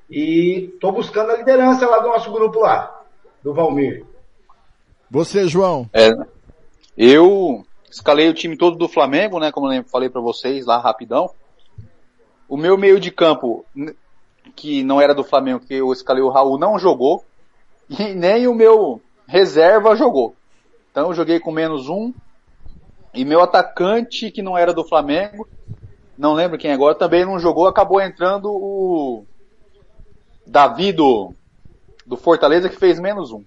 [0.10, 3.04] E tô buscando a liderança lá do nosso grupo lá,
[3.44, 4.06] do Valmir.
[5.10, 5.90] Você, João?
[5.92, 6.12] É,
[6.96, 9.52] eu escalei o time todo do Flamengo, né?
[9.52, 11.32] Como eu falei para vocês lá rapidão.
[12.48, 13.66] O meu meio de campo,
[14.56, 17.24] que não era do Flamengo, que eu escalei o Raul, não jogou.
[17.90, 20.36] E nem o meu reserva jogou.
[20.92, 22.14] Então eu joguei com menos um.
[23.14, 25.48] E meu atacante, que não era do Flamengo,
[26.20, 29.24] não lembro quem agora, também não jogou, acabou entrando o
[30.46, 31.34] Davi do,
[32.06, 33.42] do Fortaleza, que fez menos um.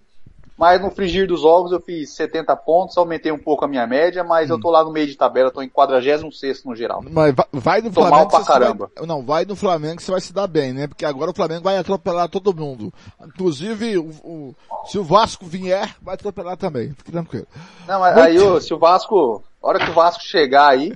[0.56, 4.24] Mas no frigir dos ovos eu fiz 70 pontos, aumentei um pouco a minha média,
[4.24, 4.54] mas hum.
[4.54, 7.02] eu tô lá no meio de tabela, tô em 46 no geral.
[7.02, 8.16] Mas vai, vai no tô Flamengo.
[8.16, 8.90] Mal pra caramba.
[8.96, 10.86] Vai, não, vai no Flamengo que você vai se dar bem, né?
[10.86, 12.92] Porque agora o Flamengo vai atropelar todo mundo.
[13.22, 14.54] Inclusive, o, o,
[14.86, 16.94] se o Vasco vier, vai atropelar também.
[16.94, 17.46] Fique tranquilo.
[17.86, 20.92] Não, mas aí o, se o Vasco, hora que o Vasco chegar aí,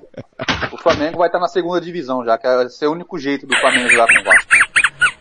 [0.71, 3.55] o Flamengo vai estar na segunda divisão já, que vai ser o único jeito do
[3.57, 4.51] Flamengo jogar com o Vasco.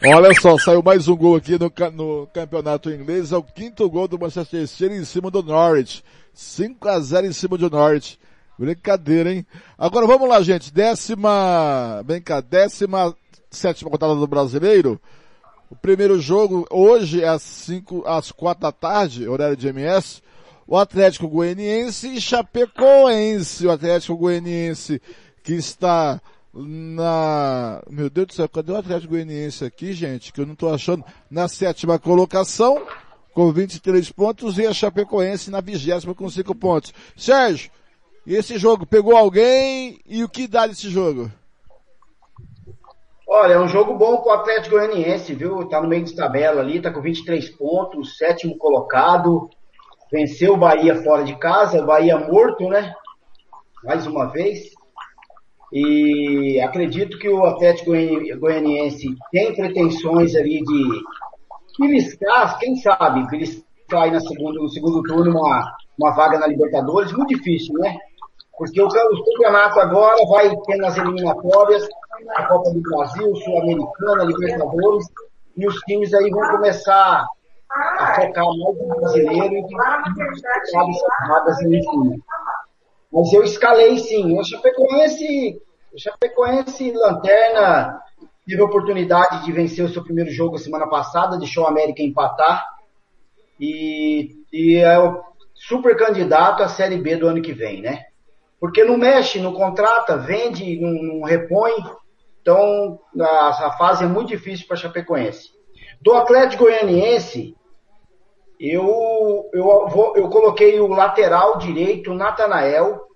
[0.05, 4.07] Olha só, saiu mais um gol aqui no, no campeonato inglês, é o quinto gol
[4.07, 6.05] do Manchester City em cima do Norwich.
[6.35, 8.19] 5 a 0 em cima do Norwich.
[8.59, 9.47] Brincadeira, hein?
[9.77, 10.73] Agora vamos lá, gente.
[10.73, 13.15] Décima, vem cá, décima
[13.51, 15.01] sétima rodada do Brasileiro.
[15.69, 20.23] O primeiro jogo, hoje, é às 5, às 4 da tarde, horário de MS.
[20.67, 23.67] O Atlético Goianiense e Chapecoense.
[23.67, 25.01] O Atlético Goianiense
[25.43, 26.21] que está
[26.53, 30.33] na, meu Deus do céu, cadê o Atlético Goianiense aqui, gente?
[30.33, 31.05] Que eu não tô achando.
[31.31, 32.83] Na sétima colocação,
[33.33, 36.93] com 23 pontos, e a Chapecoense na vigésima com 5 pontos.
[37.17, 37.71] Sérgio,
[38.27, 41.31] esse jogo pegou alguém e o que dá desse jogo?
[43.29, 45.69] Olha, é um jogo bom pro Atlético Goianiense, viu?
[45.69, 49.49] Tá no meio de tabela ali, tá com 23 pontos, sétimo colocado.
[50.11, 52.95] Venceu o Bahia fora de casa, Bahia morto, né?
[53.85, 54.71] Mais uma vez.
[55.73, 57.91] E acredito que o Atlético
[58.39, 60.85] Goianiense tem pretensões ali de
[61.79, 67.13] beliscar, quem sabe, beliscar aí na segundo, no segundo turno uma, uma vaga na Libertadores,
[67.13, 67.97] muito difícil, né?
[68.57, 71.87] Porque o, campeonato agora vai ter nas eliminatórias,
[72.37, 75.07] a Copa do Brasil, Sul-Americana, Libertadores,
[75.57, 77.27] e os times aí vão começar
[78.17, 79.65] focar mais no brasileiro e
[80.77, 82.23] as vagas enfim.
[83.13, 84.39] Mas eu escalei sim.
[84.39, 85.63] O Chapecoense,
[85.93, 88.01] o Chapecoense Lanterna
[88.47, 92.65] teve a oportunidade de vencer o seu primeiro jogo semana passada, deixou o América empatar.
[93.59, 95.23] E, e é o
[95.55, 98.05] super candidato à Série B do ano que vem, né?
[98.61, 101.73] Porque não mexe, não contrata, vende, não, não repõe.
[102.41, 105.51] Então, a, a, fase é muito difícil para Chapecoense.
[106.01, 107.57] Do Atlético Goianiense,
[108.59, 113.07] eu, eu, vou, eu coloquei o lateral direito, Natanael.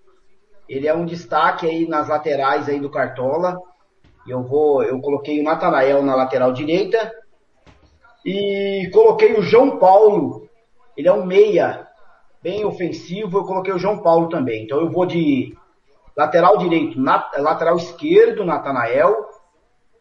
[0.69, 3.59] Ele é um destaque aí nas laterais aí do Cartola.
[4.29, 7.13] Eu vou, eu coloquei o Natanael na lateral direita.
[8.25, 10.47] E coloquei o João Paulo.
[10.97, 11.89] Ele é um meia,
[12.43, 13.39] bem ofensivo.
[13.39, 14.65] Eu coloquei o João Paulo também.
[14.65, 15.57] Então eu vou de
[16.15, 19.27] lateral direito, lateral esquerdo, Natanael.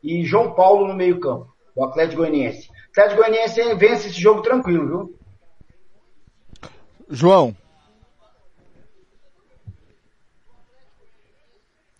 [0.03, 2.69] E João Paulo no meio campo, o Atlético Goianiense.
[2.69, 5.18] O Atlético Goianiense vence esse jogo tranquilo, viu?
[7.09, 7.55] João.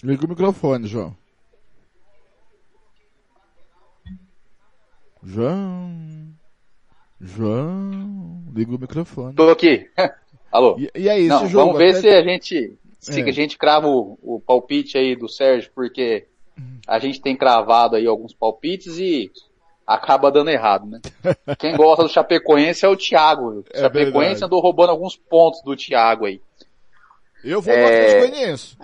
[0.04, 1.18] Liga o microfone, João.
[5.24, 6.36] João.
[7.20, 8.44] João.
[8.54, 9.36] Liga o microfone.
[9.36, 9.90] Tô aqui.
[10.52, 10.78] Alô.
[10.80, 11.74] E, e Não, esse jogo?
[11.74, 12.02] Vamos ver até...
[12.02, 13.24] se a gente, se é.
[13.24, 16.28] a gente crava o, o, palpite aí do Sérgio, porque
[16.88, 19.32] a gente tem cravado aí alguns palpites e
[19.90, 21.02] acaba dando errado, né?
[21.58, 23.50] Quem gosta do Chapecoense é o Thiago.
[23.50, 24.44] O é Chapecoense verdade.
[24.46, 26.40] andou roubando alguns pontos do Thiago aí.
[27.44, 27.82] Eu vou é...
[27.82, 28.78] no Atlético Goianiense.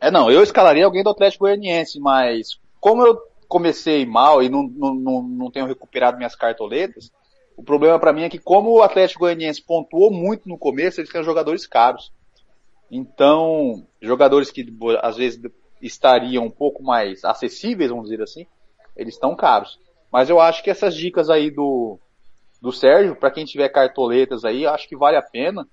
[0.00, 4.62] É, não, eu escalaria alguém do Atlético Goianiense, mas como eu comecei mal e não,
[4.62, 7.12] não, não, não tenho recuperado minhas cartoletas,
[7.54, 11.12] o problema para mim é que como o Atlético Goianiense pontuou muito no começo, eles
[11.12, 12.10] têm jogadores caros.
[12.90, 14.66] Então, jogadores que
[15.02, 15.40] às vezes
[15.82, 18.46] estariam um pouco mais acessíveis, vamos dizer assim,
[18.96, 19.78] eles estão caros.
[20.10, 21.98] Mas eu acho que essas dicas aí do,
[22.60, 25.66] do Sérgio, para quem tiver cartoletas aí, acho que vale a pena.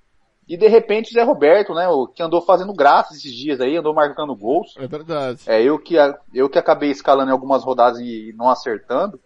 [0.48, 3.78] E de repente o Zé Roberto, né, o que andou fazendo graça esses dias aí,
[3.78, 4.74] andou marcando gols.
[4.78, 5.42] É verdade.
[5.46, 5.96] É, eu que,
[6.34, 9.20] eu que acabei escalando em algumas rodadas e não acertando.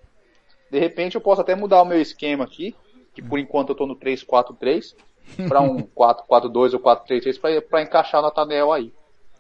[0.70, 2.76] De repente eu posso até mudar o meu esquema aqui,
[3.14, 4.96] que por enquanto eu tô no 3-4-3,
[5.48, 8.92] para um 4-4-2 ou 4-3-3 para encaixar na Tanel aí.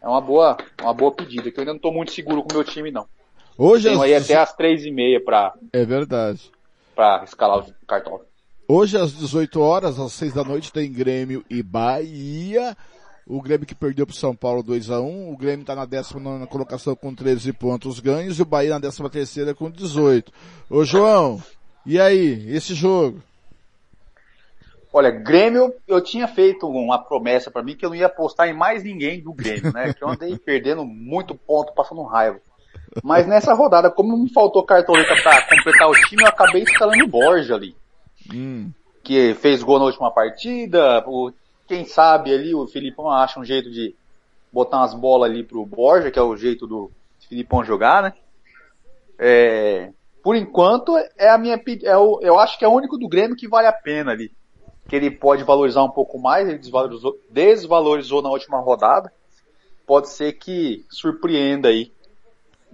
[0.01, 2.55] É uma boa, uma boa pedida, que eu ainda não tô muito seguro com o
[2.55, 3.05] meu time não.
[3.57, 6.51] Hoje Tenho às aí até as 3h30 pra, É verdade.
[6.95, 8.19] pra escalar o cartão.
[8.67, 12.75] Hoje às 18 horas, às 6 da noite, tem Grêmio e Bahia.
[13.27, 16.45] O Grêmio que perdeu pro São Paulo 2 a 1 O Grêmio está na 19
[16.47, 20.31] colocação com 13 pontos ganhos e o Bahia na 13 terceira com 18.
[20.69, 21.41] Ô João,
[21.85, 23.21] e aí, esse jogo?
[24.91, 28.53] Olha, Grêmio, eu tinha feito uma promessa para mim que eu não ia apostar em
[28.53, 29.93] mais ninguém do Grêmio, né?
[29.93, 32.39] Que eu andei perdendo muito ponto, passando raiva.
[33.03, 37.07] Mas nessa rodada, como me faltou cartoleta para completar o time, eu acabei escalando o
[37.07, 37.75] Borja ali.
[38.33, 38.71] Hum.
[39.03, 41.03] Que fez gol na última partida.
[41.07, 41.31] O,
[41.67, 43.93] quem sabe ali o Filipão acha um jeito de
[44.51, 46.89] botar umas bolas ali pro Borja, que é o jeito do
[47.27, 48.13] Filipão jogar, né?
[49.19, 49.91] É,
[50.23, 53.35] por enquanto, é a minha, é o, eu acho que é o único do Grêmio
[53.35, 54.31] que vale a pena ali.
[54.87, 59.11] Que ele pode valorizar um pouco mais, ele desvalorizou, desvalorizou na última rodada.
[59.85, 61.91] Pode ser que surpreenda aí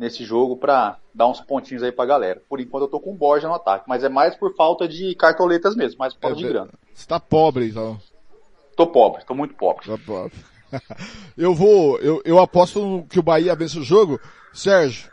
[0.01, 2.41] nesse jogo para dar uns pontinhos aí pra galera.
[2.49, 5.13] Por enquanto eu tô com o Borja no ataque, mas é mais por falta de
[5.13, 6.71] cartoletas mesmo, mais por falta de grana.
[6.91, 7.99] Você tá pobre, então.
[8.75, 9.85] Tô pobre, tô muito pobre.
[9.85, 10.33] Tá pobre.
[11.37, 14.19] eu vou, eu, eu aposto que o Bahia vence o jogo.
[14.51, 15.11] Sérgio.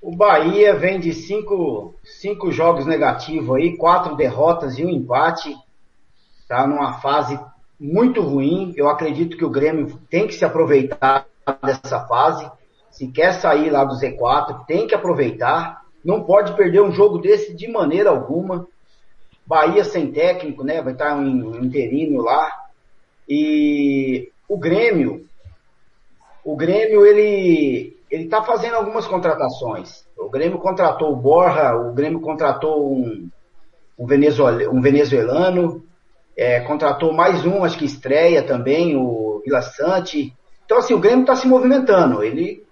[0.00, 5.54] O Bahia vem de cinco, cinco jogos negativos aí, quatro derrotas e um empate.
[6.48, 7.38] Tá numa fase
[7.78, 8.72] muito ruim.
[8.76, 11.26] Eu acredito que o Grêmio tem que se aproveitar
[11.62, 12.50] dessa fase.
[12.92, 15.82] Se quer sair lá do Z4, tem que aproveitar.
[16.04, 18.68] Não pode perder um jogo desse de maneira alguma.
[19.46, 20.82] Bahia sem técnico, né?
[20.82, 22.52] Vai estar um interino lá.
[23.26, 25.24] E o Grêmio,
[26.44, 30.04] o Grêmio ele ele está fazendo algumas contratações.
[30.18, 33.26] O Grêmio contratou o Borja, o Grêmio contratou um,
[33.98, 35.82] um, venezuelano, um venezuelano
[36.36, 40.34] é, contratou mais um, acho que estreia também, o Vila Sante.
[40.66, 42.22] Então assim, o Grêmio está se movimentando.
[42.22, 42.62] Ele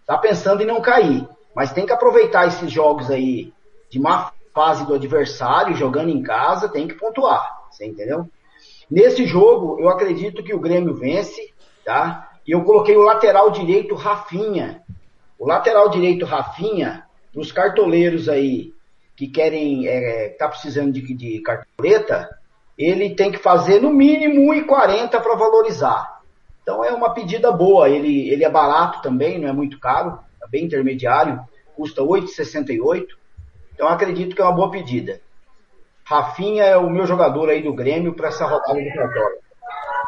[0.00, 3.52] está pensando em não cair, mas tem que aproveitar esses jogos aí
[3.90, 7.64] de má fase do adversário, jogando em casa, tem que pontuar.
[7.70, 8.28] Você entendeu?
[8.88, 11.52] Nesse jogo, eu acredito que o Grêmio vence,
[11.84, 12.30] tá?
[12.46, 14.82] E eu coloquei o lateral direito Rafinha.
[15.38, 18.72] O lateral direito Rafinha, os cartoleiros aí
[19.16, 22.28] que querem, é, tá precisando de, de cartoleta,
[22.76, 26.13] ele tem que fazer no mínimo 1,40 para valorizar.
[26.64, 27.88] Então é uma pedida boa.
[27.88, 31.38] Ele, ele é barato também, não é muito caro, é bem intermediário,
[31.76, 33.06] custa 8,68.
[33.74, 35.20] Então acredito que é uma boa pedida.
[36.02, 39.30] Rafinha é o meu jogador aí do Grêmio para essa rodada de cartola.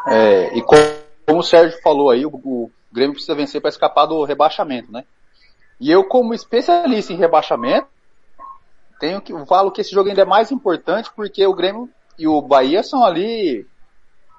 [0.07, 0.81] É, e como,
[1.25, 5.03] como o Sérgio falou aí, o, o Grêmio precisa vencer para escapar do rebaixamento, né?
[5.79, 7.87] E eu, como especialista em rebaixamento,
[8.99, 12.41] tenho que falo que esse jogo ainda é mais importante porque o Grêmio e o
[12.41, 13.65] Bahia são ali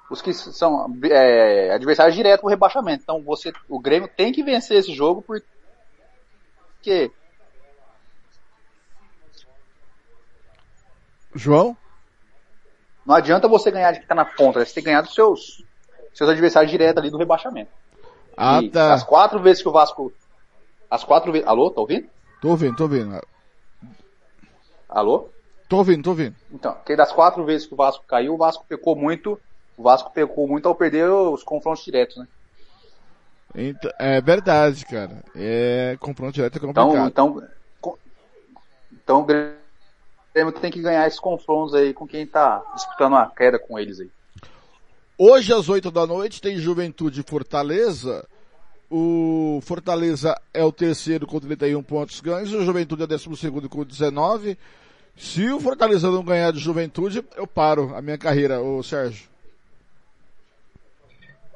[0.09, 3.03] os que são é, adversários diretos pro rebaixamento.
[3.03, 7.11] Então você, o Grêmio tem que vencer esse jogo porque
[11.33, 11.77] João?
[13.05, 15.63] Não adianta você ganhar de que tá na ponta, você tem que ganhar dos seus,
[16.13, 17.71] seus adversários diretos ali do rebaixamento.
[18.35, 18.93] Ah, e tá.
[18.93, 20.11] As quatro vezes que o Vasco.
[20.89, 21.47] As quatro vezes.
[21.47, 22.07] Alô, tá ouvindo?
[22.41, 23.21] Tô ouvindo, tô ouvindo.
[24.87, 25.29] Alô?
[25.67, 26.35] Tô ouvindo, tô ouvindo.
[26.51, 29.39] Então, que das quatro vezes que o Vasco caiu, o Vasco pecou muito.
[29.79, 32.27] O Vasco pecou muito ao perder os confrontos diretos, né?
[33.55, 35.23] Então, é verdade, cara.
[35.33, 37.07] É confronto direto é complicado.
[37.07, 37.47] Então,
[37.79, 37.97] então,
[38.91, 43.57] então o Grêmio tem que ganhar esses confrontos aí com quem tá disputando a queda
[43.57, 44.11] com eles aí.
[45.17, 48.27] Hoje às 8 da noite tem Juventude e Fortaleza.
[48.91, 53.69] O Fortaleza é o terceiro com 31 pontos ganhos, o Juventude é o décimo segundo
[53.69, 54.57] com 19.
[55.15, 59.29] Se o Fortaleza não ganhar de Juventude, eu paro a minha carreira, ô Sérgio.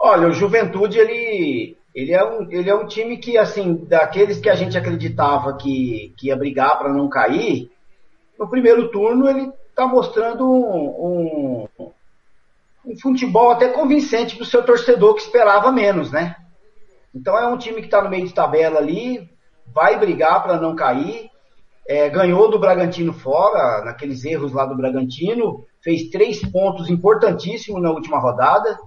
[0.06, 4.49] Olha, o Juventude, ele, ele, é um, ele é um time que, assim, daqueles que
[4.49, 7.72] a gente acreditava que, que ia brigar para não cair,
[8.38, 11.90] no primeiro turno ele está mostrando um, um,
[12.85, 16.35] um futebol até convincente para o seu torcedor que esperava menos, né?
[17.15, 19.30] Então é um time que está no meio de tabela ali,
[19.73, 21.32] vai brigar para não cair,
[21.88, 27.90] é, ganhou do Bragantino fora, naqueles erros lá do Bragantino, fez três pontos importantíssimos na
[27.90, 28.77] última rodada.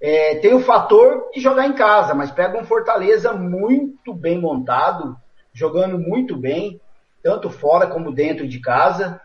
[0.00, 5.16] É, tem o fator de jogar em casa, mas pega um Fortaleza muito bem montado,
[5.52, 6.80] jogando muito bem,
[7.22, 9.20] tanto fora como dentro de casa.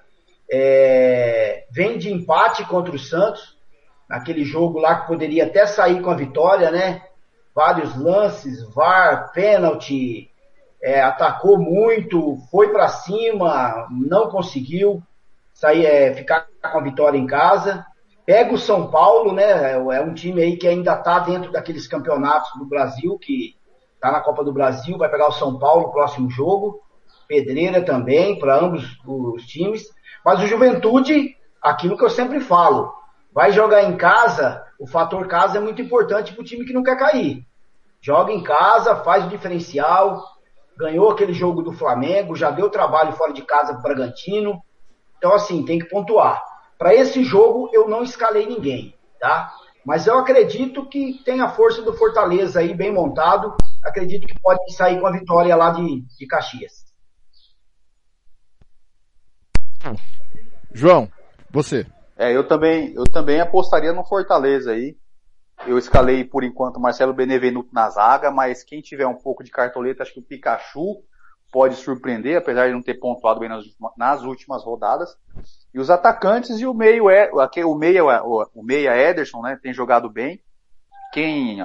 [0.51, 3.57] é, vem de empate contra o Santos,
[4.07, 7.01] naquele jogo lá que poderia até sair com a vitória, né?
[7.53, 10.29] Vários lances, VAR, pênalti,
[10.81, 15.01] é, atacou muito, foi para cima, não conseguiu
[15.53, 17.85] sair, é, ficar com a vitória em casa.
[18.25, 19.73] Pega o São Paulo, né?
[19.73, 23.55] É um time aí que ainda está dentro daqueles campeonatos do Brasil, que
[23.93, 26.81] está na Copa do Brasil, vai pegar o São Paulo no próximo jogo.
[27.27, 29.87] Pedreira também, para ambos os times.
[30.23, 32.93] Mas o Juventude, aquilo que eu sempre falo,
[33.33, 36.97] vai jogar em casa, o fator casa é muito importante para time que não quer
[36.97, 37.45] cair.
[38.01, 40.23] Joga em casa, faz o diferencial,
[40.77, 44.61] ganhou aquele jogo do Flamengo, já deu trabalho fora de casa para o Bragantino.
[45.17, 46.43] Então, assim, tem que pontuar.
[46.77, 49.53] Para esse jogo, eu não escalei ninguém, tá?
[49.85, 53.55] Mas eu acredito que tem a força do Fortaleza aí bem montado.
[53.83, 56.85] Acredito que pode sair com a vitória lá de, de Caxias.
[60.73, 61.09] João,
[61.51, 61.85] você.
[62.17, 64.97] É, eu também, eu também apostaria no Fortaleza aí.
[65.65, 70.03] Eu escalei por enquanto Marcelo Benevenuto na zaga, mas quem tiver um pouco de cartoleta,
[70.03, 71.03] acho que o Pikachu
[71.55, 73.63] pode surpreender, apesar de não ter pontuado bem nas,
[73.97, 75.15] nas últimas rodadas.
[75.73, 77.31] E os atacantes e o meio é,
[77.65, 80.43] o meia, o meia Ederson, né, tem jogado bem.
[81.13, 81.59] Quem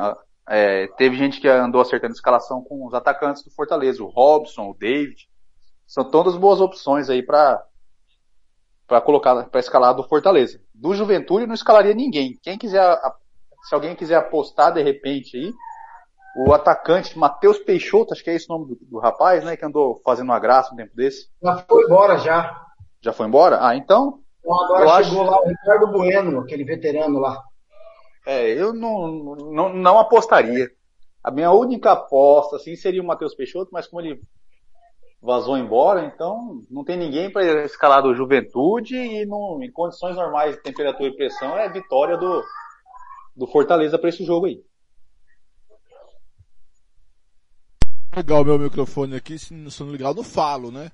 [0.48, 4.74] é, teve gente que andou acertando escalação com os atacantes do Fortaleza, o Robson, o
[4.74, 5.28] David,
[5.88, 7.60] são todas boas opções aí para
[8.86, 10.60] para colocar para escalar do Fortaleza.
[10.72, 12.38] Do Juventude não escalaria ninguém.
[12.40, 12.96] Quem quiser,
[13.64, 15.52] se alguém quiser apostar de repente aí,
[16.36, 19.64] o atacante Matheus Peixoto, acho que é esse o nome do, do, rapaz, né, que
[19.64, 21.28] andou fazendo uma graça um tempo desse.
[21.42, 22.66] Já foi embora já.
[23.00, 23.58] Já foi embora?
[23.60, 24.20] Ah, então.
[24.40, 25.30] Então agora chegou acho...
[25.30, 27.42] lá o Ricardo Bueno, aquele veterano lá.
[28.26, 30.70] É, eu não, não, não apostaria.
[31.22, 34.20] A minha única aposta, assim, seria o Matheus Peixoto, mas como ele
[35.22, 40.56] vazou embora, então não tem ninguém para escalar do Juventude e não, em condições normais
[40.56, 42.42] de temperatura e pressão é vitória do,
[43.36, 44.62] do Fortaleza para esse jogo aí.
[48.14, 50.90] Legal meu microfone aqui, se não ligar eu não falo, né?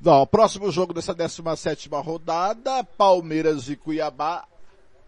[0.00, 4.44] Não, o próximo jogo dessa 17 rodada, Palmeiras e Cuiabá.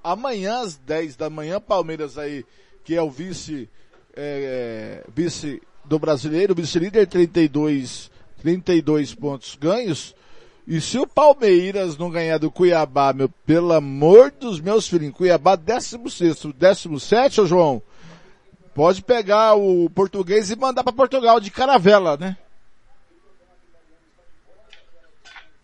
[0.04, 2.44] Amanhã às 10 da manhã, Palmeiras aí,
[2.84, 3.68] que é o vice,
[4.14, 8.10] é, vice do brasileiro, vice-líder 32
[8.42, 10.14] 32 pontos ganhos.
[10.66, 15.56] E se o Palmeiras não ganhar do Cuiabá, meu, pelo amor dos meus filhos, Cuiabá
[15.56, 17.82] 16, 17, ô João,
[18.78, 22.36] pode pegar o português e mandar para Portugal de caravela, né?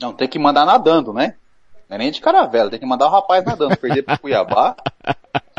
[0.00, 1.36] Não, tem que mandar nadando, né?
[1.88, 4.74] Não é nem de caravela, tem que mandar o rapaz nadando, perder pro Cuiabá.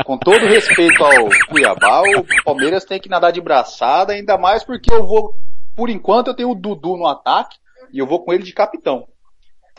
[0.04, 4.92] Com todo respeito ao Cuiabá, o Palmeiras tem que nadar de braçada, ainda mais porque
[4.92, 5.34] eu vou
[5.74, 7.56] por enquanto eu tenho o Dudu no ataque
[7.90, 9.08] e eu vou com ele de capitão.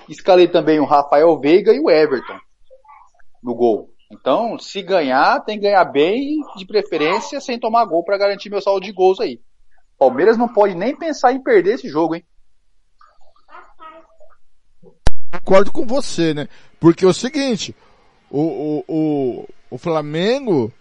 [0.09, 2.39] Escalei também o Rafael Veiga e o Everton
[3.43, 3.93] no gol.
[4.09, 8.61] Então, se ganhar, tem que ganhar bem, de preferência, sem tomar gol para garantir meu
[8.61, 9.41] saldo de gols aí.
[9.97, 12.23] Palmeiras não pode nem pensar em perder esse jogo, hein?
[15.31, 16.47] Concordo com você, né?
[16.79, 17.75] Porque é o seguinte,
[18.29, 20.71] o, o, o, o Flamengo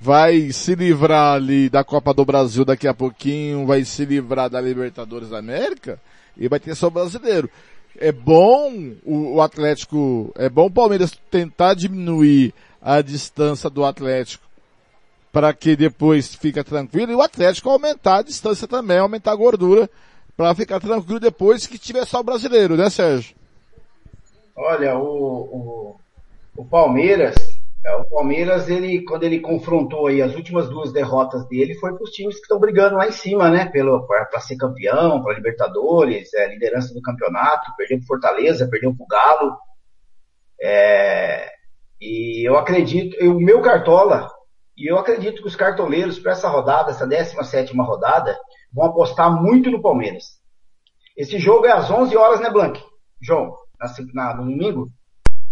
[0.00, 4.60] vai se livrar ali da Copa do Brasil daqui a pouquinho, vai se livrar da
[4.60, 6.00] Libertadores da América
[6.36, 7.50] e vai ter só o brasileiro.
[7.98, 14.44] É bom o, o Atlético, é bom o Palmeiras tentar diminuir a distância do Atlético
[15.32, 19.90] para que depois fica tranquilo e o Atlético aumentar a distância também, aumentar a gordura
[20.36, 23.34] para ficar tranquilo depois que tiver só o brasileiro, né Sérgio?
[24.56, 25.96] Olha, o, o,
[26.56, 27.34] o Palmeiras
[27.92, 32.10] o Palmeiras, ele, quando ele confrontou aí as últimas duas derrotas dele, foi para os
[32.10, 33.70] times que estão brigando lá em cima, né?
[33.70, 39.06] Para ser campeão, para Libertadores, é, liderança do campeonato, perdeu para Fortaleza, perdeu para o
[39.06, 39.58] Galo.
[40.62, 41.52] É,
[42.00, 44.30] e eu acredito, o meu cartola,
[44.74, 48.34] e eu acredito que os cartoleiros para essa rodada, essa 17 rodada,
[48.72, 50.24] vão apostar muito no Palmeiras.
[51.14, 52.82] Esse jogo é às 11 horas, né, Blank?
[53.20, 54.90] João, na, na, no domingo?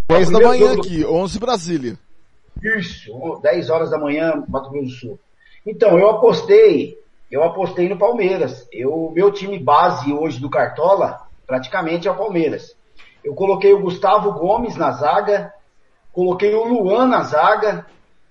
[0.09, 1.99] 10 da manhã aqui, 11 Brasília.
[2.62, 5.20] Isso, 10 horas da manhã, Mato Grosso do Sul.
[5.66, 6.97] Então, eu apostei,
[7.31, 8.68] eu apostei no Palmeiras.
[8.73, 12.76] Eu, meu time base hoje do Cartola, praticamente é o Palmeiras.
[13.24, 15.52] Eu coloquei o Gustavo Gomes na zaga,
[16.12, 17.86] coloquei o Luan na zaga.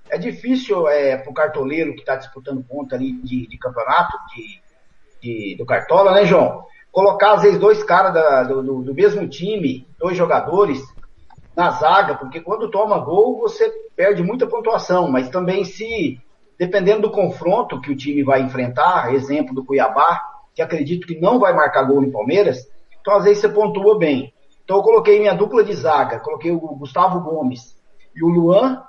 [0.10, 4.62] É difícil é, para o cartoleiro que está disputando ponta ali de, de campeonato, de,
[5.22, 6.66] de, do Cartola, né, João?
[6.92, 10.82] Colocar às vezes dois caras do, do mesmo time, dois jogadores,
[11.56, 16.20] na zaga, porque quando toma gol você perde muita pontuação, mas também se,
[16.58, 20.22] dependendo do confronto que o time vai enfrentar, exemplo do Cuiabá,
[20.54, 22.68] que acredito que não vai marcar gol no Palmeiras,
[23.00, 24.34] então às vezes você pontua bem.
[24.64, 27.76] Então eu coloquei minha dupla de zaga, coloquei o Gustavo Gomes
[28.16, 28.84] e o Luan.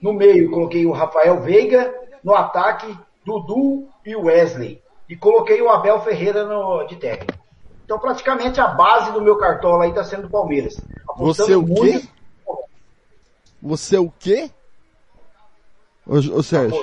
[0.00, 4.80] No meio coloquei o Rafael Veiga, no ataque Dudu e Wesley.
[5.08, 7.44] E coloquei o Abel Ferreira no, de técnico.
[7.84, 10.76] Então praticamente a base do meu cartola aí está sendo o Palmeiras.
[11.18, 12.08] Você o quê?
[13.60, 14.50] Você o quê?
[16.06, 16.80] Ô, ô Sérgio.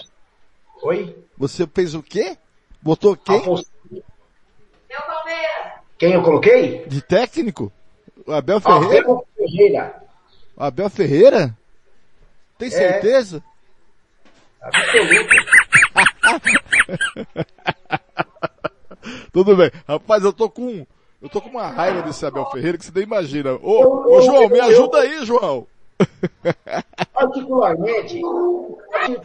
[0.84, 1.16] Oi?
[1.38, 2.38] Você fez o quê?
[2.82, 3.42] Botou quem?
[5.98, 6.86] Quem eu coloquei?
[6.86, 7.72] De técnico?
[8.28, 9.00] O Abel Ferreira?
[9.00, 10.04] Abel Ferreira.
[10.58, 11.58] O Abel Ferreira?
[12.58, 12.72] Tem É.
[12.72, 13.42] certeza?
[14.62, 15.36] Absoluto.
[19.32, 19.72] Tudo bem.
[19.88, 20.86] Rapaz, eu tô com.
[21.26, 23.54] Eu tô com uma raiva desse Abel Ferreira que você nem imagina.
[23.54, 25.66] Ô, Eu- ô eu- João, me eu- ajuda aí, João.
[27.12, 28.22] Particularmente,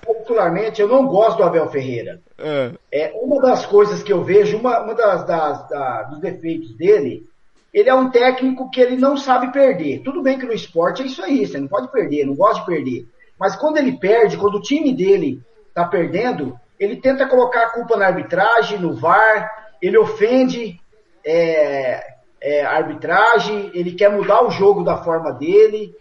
[0.07, 2.19] particularmente, eu não gosto do Abel Ferreira.
[2.39, 2.71] É.
[2.91, 7.27] É uma das coisas que eu vejo, uma, uma das, das- da- dos defeitos dele,
[7.75, 10.01] ele é um técnico que ele não sabe perder.
[10.03, 12.67] Tudo bem que no esporte é isso aí, você não pode perder, não gosta de
[12.67, 13.07] perder.
[13.39, 15.43] Mas quando ele perde, quando o time dele
[15.75, 20.81] tá perdendo, ele tenta colocar a culpa na arbitragem, no VAR, ele ofende
[21.25, 25.95] é, é, a arbitragem, ele quer mudar o jogo da forma dele,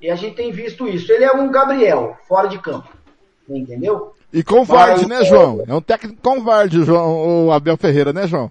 [0.00, 1.10] e a gente tem visto isso.
[1.12, 2.88] Ele é um Gabriel, fora de campo.
[3.48, 4.14] Entendeu?
[4.32, 5.62] E covarde, Mas- né, João?
[5.66, 8.50] É um técnico covarde, o, João, o Abel Ferreira, né, João?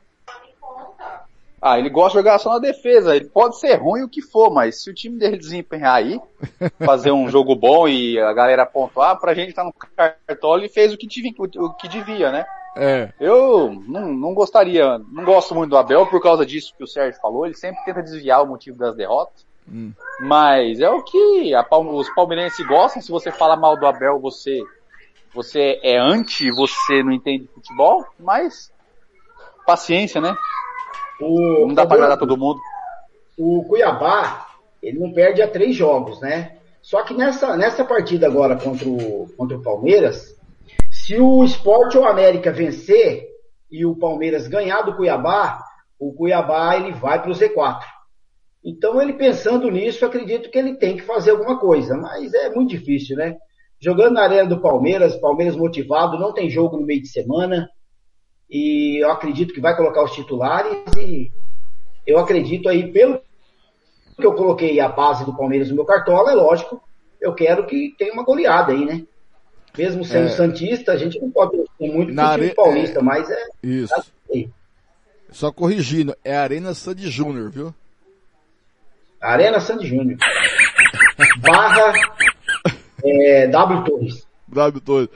[1.65, 3.15] Ah, ele gosta de jogar só na defesa.
[3.15, 6.19] Ele pode ser ruim o que for, mas se o time dele desempenhar aí,
[6.85, 10.93] fazer um jogo bom e a galera pontuar, pra gente tá no cartola, ele fez
[10.93, 12.45] o que, devia, o que devia, né?
[12.75, 13.13] É.
[13.19, 17.21] Eu não, não gostaria, não gosto muito do Abel por causa disso que o Sérgio
[17.21, 17.45] falou.
[17.45, 19.45] Ele sempre tenta desviar o motivo das derrotas.
[19.71, 19.93] Hum.
[20.21, 23.01] Mas é o que a os palmeirenses gostam.
[23.01, 24.61] Se você fala mal do Abel, você,
[25.33, 28.05] você é anti, você não entende futebol.
[28.19, 28.71] Mas
[29.65, 30.35] paciência, né?
[31.21, 32.59] O, Não dá pra agradar todo mundo.
[33.37, 34.47] o Cuiabá,
[34.81, 36.57] ele não perde a três jogos, né?
[36.81, 40.35] Só que nessa, nessa partida agora contra o, contra o Palmeiras,
[41.05, 43.27] se o Sport ou América vencer
[43.69, 45.61] e o Palmeiras ganhar do Cuiabá,
[45.99, 47.81] o Cuiabá ele vai para o Z4.
[48.63, 52.69] Então ele pensando nisso, acredito que ele tem que fazer alguma coisa, mas é muito
[52.69, 53.35] difícil, né?
[53.81, 57.69] Jogando na arena do Palmeiras, Palmeiras motivado, não tem jogo no meio de semana,
[58.49, 61.29] e eu acredito que vai colocar os titulares e
[62.07, 63.19] eu acredito aí, pelo
[64.17, 66.81] que eu coloquei a base do Palmeiras no meu cartola, é lógico,
[67.19, 69.05] eu quero que tenha uma goleada aí, né?
[69.77, 70.29] Mesmo sendo É.
[70.29, 73.43] Santista, a gente não pode ter muito Na are- paulista, mas é.
[73.63, 73.93] Isso.
[75.31, 77.73] Só corrigindo, é Arena Sandy Júnior, viu?
[79.19, 80.17] Arena Sandy Júnior.
[81.41, 81.91] Barra
[83.03, 84.27] é, W Torres.
[84.47, 85.09] W Torres.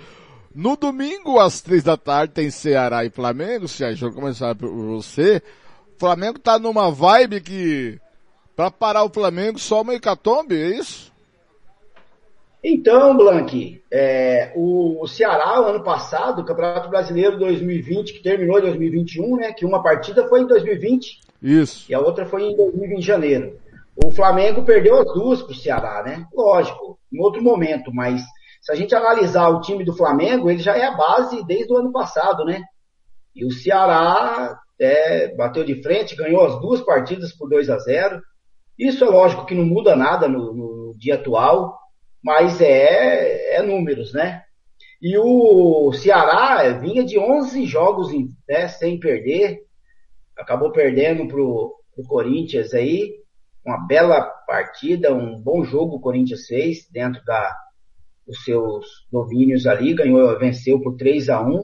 [0.55, 3.67] No domingo, às três da tarde, tem Ceará e Flamengo.
[3.67, 5.41] Se a gente começar por você.
[5.95, 7.99] O Flamengo tá numa vibe que,
[8.55, 11.11] pra parar o Flamengo, só uma hecatombe, é isso?
[12.63, 18.57] Então, Blank, é, o, o Ceará, o ano passado, o Campeonato Brasileiro 2020, que terminou
[18.57, 19.53] em 2021, né?
[19.53, 21.85] Que uma partida foi em 2020 Isso.
[21.89, 23.59] e a outra foi em 2020, em janeiro.
[24.03, 26.25] O Flamengo perdeu as duas pro Ceará, né?
[26.33, 28.21] Lógico, em outro momento, mas
[28.61, 31.77] se a gente analisar o time do Flamengo, ele já é a base desde o
[31.77, 32.61] ano passado, né?
[33.35, 38.21] E o Ceará é, bateu de frente, ganhou as duas partidas por 2 a 0
[38.77, 41.77] Isso é lógico que não muda nada no, no dia atual,
[42.23, 44.43] mas é, é números, né?
[45.01, 48.11] E o Ceará vinha de 11 jogos
[48.47, 49.59] né, sem perder,
[50.35, 53.13] acabou perdendo pro, pro Corinthians aí,
[53.63, 57.55] uma bela partida, um bom jogo o Corinthians fez dentro da,
[58.25, 61.63] dos seus domínios ali, ganhou, venceu por 3 a 1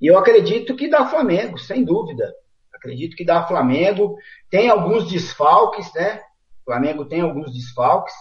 [0.00, 2.32] e eu acredito que dá Flamengo, sem dúvida.
[2.72, 4.16] Acredito que dá Flamengo.
[4.48, 6.20] Tem alguns desfalques, né?
[6.60, 8.14] O Flamengo tem alguns desfalques.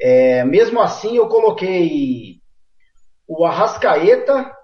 [0.00, 2.40] É, mesmo assim, eu coloquei
[3.26, 4.54] o Arrascaeta,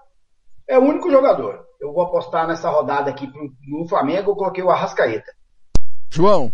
[0.67, 1.65] é o único jogador.
[1.79, 5.31] Eu vou apostar nessa rodada aqui pro- no Flamengo, eu coloquei o Arrascaeta.
[6.11, 6.51] João.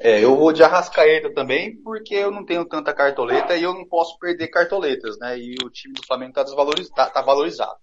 [0.00, 3.86] É, eu vou de Arrascaeta também, porque eu não tenho tanta cartoleta e eu não
[3.86, 5.38] posso perder cartoletas, né?
[5.38, 7.76] E o time do Flamengo tá desvalorizado, tá, tá valorizado.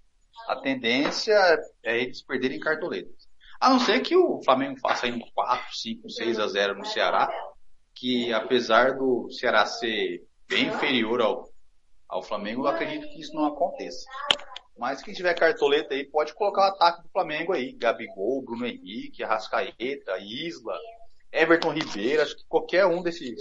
[0.48, 1.38] A tendência
[1.84, 3.28] é eles perderem cartoletas.
[3.60, 6.86] A não ser que o Flamengo faça aí um 4, 5, 6 a 0 no
[6.86, 7.30] Ceará,
[8.00, 11.50] que apesar do Ceará ser bem inferior ao,
[12.08, 14.06] ao Flamengo, eu acredito que isso não aconteça.
[14.78, 17.74] Mas quem tiver cartoleta aí pode colocar o ataque do Flamengo aí.
[17.74, 20.78] Gabigol, Bruno Henrique, Arrascaeta, Isla,
[21.32, 23.38] Everton Ribeiro, acho que qualquer um desses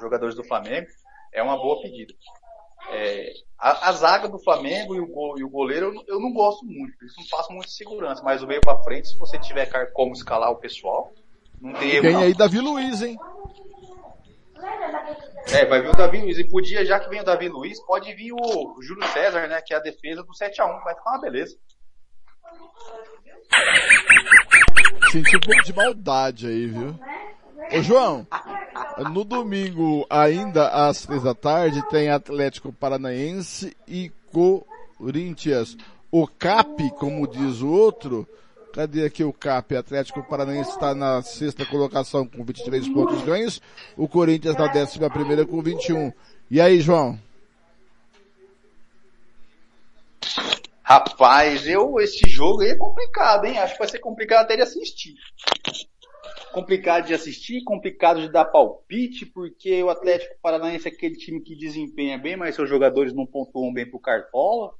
[0.00, 0.86] jogadores do Flamengo
[1.32, 2.14] é uma boa pedida.
[2.90, 6.20] É, a, a zaga do Flamengo e o, go- e o goleiro eu, não- eu
[6.20, 9.38] não gosto muito, eles não passam muita segurança, mas o meio pra frente, se você
[9.38, 11.12] tiver como escalar o pessoal,
[11.64, 12.20] Não tem não.
[12.20, 13.18] aí Davi Luiz, hein?
[15.50, 16.38] É, vai vir o Davi Luiz.
[16.38, 19.62] E podia, já que vem o Davi Luiz, pode vir o Júlio César, né?
[19.62, 20.84] Que é a defesa do 7x1.
[20.84, 21.56] Vai ficar uma beleza.
[25.10, 26.98] Senti um pouco de maldade aí, viu?
[27.72, 28.26] Ô João,
[29.10, 35.78] no domingo, ainda às três da tarde, tem Atlético Paranaense e Corinthians.
[36.10, 38.28] O CAP, como diz o outro,
[38.74, 39.76] cadê aqui o CAP?
[39.76, 43.62] Atlético Paranaense está na sexta colocação com 23 pontos ganhos,
[43.96, 46.12] o Corinthians na décima primeira com 21.
[46.50, 47.18] E aí, João?
[50.82, 53.58] Rapaz, eu, esse jogo aí é complicado, hein?
[53.58, 55.14] Acho que vai ser complicado até de assistir.
[56.52, 61.56] Complicado de assistir, complicado de dar palpite, porque o Atlético Paranaense é aquele time que
[61.56, 64.72] desempenha bem, mas seus jogadores não pontuam bem pro Cartola.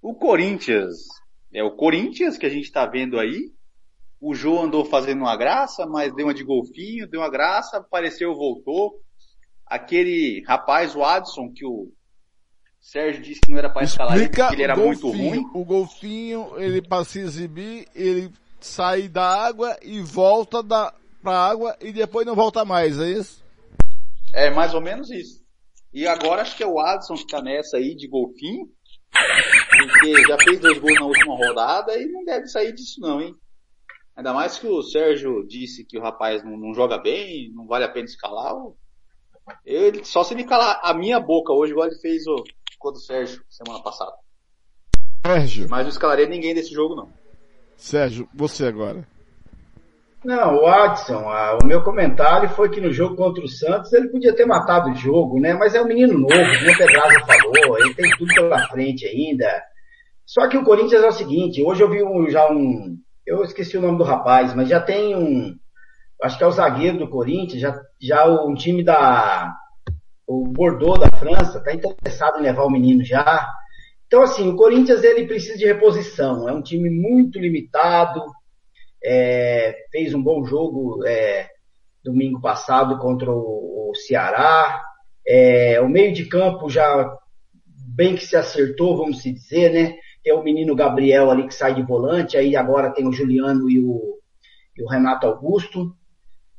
[0.00, 1.06] O Corinthians,
[1.52, 3.50] é o Corinthians que a gente tá vendo aí.
[4.20, 8.34] O João andou fazendo uma graça, mas deu uma de golfinho, deu uma graça, apareceu,
[8.34, 9.00] voltou.
[9.66, 11.90] Aquele rapaz, o Adson, que o
[12.80, 15.44] Sérgio disse que não era para escalar ele porque ele era muito ruim.
[15.54, 18.30] O golfinho, ele para se exibir, ele
[18.60, 23.44] sai da água e volta da, pra água e depois não volta mais, é isso?
[24.34, 25.40] É mais ou menos isso.
[25.92, 28.68] E agora acho que é o Adson que tá nessa aí de golfinho.
[29.86, 33.34] Porque já fez dois gols na última rodada e não deve sair disso não, hein?
[34.16, 37.84] Ainda mais que o Sérgio disse que o rapaz não, não joga bem, não vale
[37.84, 38.54] a pena escalar.
[39.64, 42.36] Ele, só se ele calar a minha boca hoje, igual ele fez o,
[42.78, 44.12] contra o Sérgio semana passada.
[45.26, 45.68] Sérgio.
[45.70, 47.12] Mas não escalaria ninguém desse jogo não.
[47.76, 49.06] Sérgio, você agora.
[50.22, 54.08] Não, o Adson, ah, o meu comentário foi que no jogo contra o Santos ele
[54.08, 55.54] podia ter matado o jogo, né?
[55.54, 59.69] Mas é um menino novo, como o Pedraza falou, ele tem tudo pela frente ainda.
[60.30, 63.76] Só que o Corinthians é o seguinte, hoje eu vi um, já um, eu esqueci
[63.76, 65.56] o nome do rapaz, mas já tem um,
[66.22, 69.52] acho que é o zagueiro do Corinthians, já, já um time da,
[70.28, 73.44] o Bordeaux da França está interessado em levar o menino já.
[74.06, 78.22] Então assim, o Corinthians ele precisa de reposição, é um time muito limitado,
[79.02, 81.48] é, fez um bom jogo é,
[82.04, 84.80] domingo passado contra o, o Ceará.
[85.26, 87.18] É, o meio de campo já
[87.66, 89.96] bem que se acertou, vamos se dizer, né?
[90.22, 93.80] Tem o menino Gabriel ali que sai de volante, aí agora tem o Juliano e
[93.80, 94.18] o,
[94.76, 95.94] e o Renato Augusto.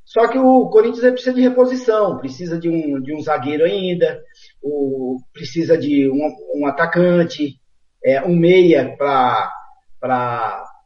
[0.03, 4.21] Só que o Corinthians precisa de reposição, precisa de um, de um zagueiro ainda,
[4.61, 7.59] o, precisa de um, um atacante,
[8.03, 9.51] é, um meia para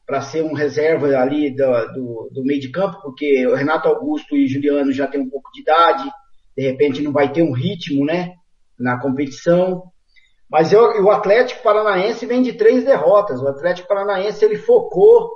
[0.06, 4.36] para ser um reserva ali do, do, do, meio de campo, porque o Renato Augusto
[4.36, 6.08] e Juliano já têm um pouco de idade,
[6.56, 8.34] de repente não vai ter um ritmo, né,
[8.80, 9.84] na competição.
[10.56, 13.42] Mas eu, o Atlético Paranaense vem de três derrotas.
[13.42, 15.30] O Atlético Paranaense ele focou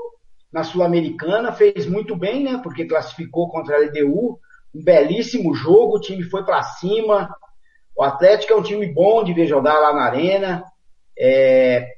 [0.50, 4.40] na Sul-Americana, fez muito bem, né, porque classificou contra a LDU,
[4.74, 7.36] um belíssimo jogo, o time foi para cima.
[7.94, 10.64] O Atlético é um time bom de ver jogar lá na arena.
[11.20, 11.98] É,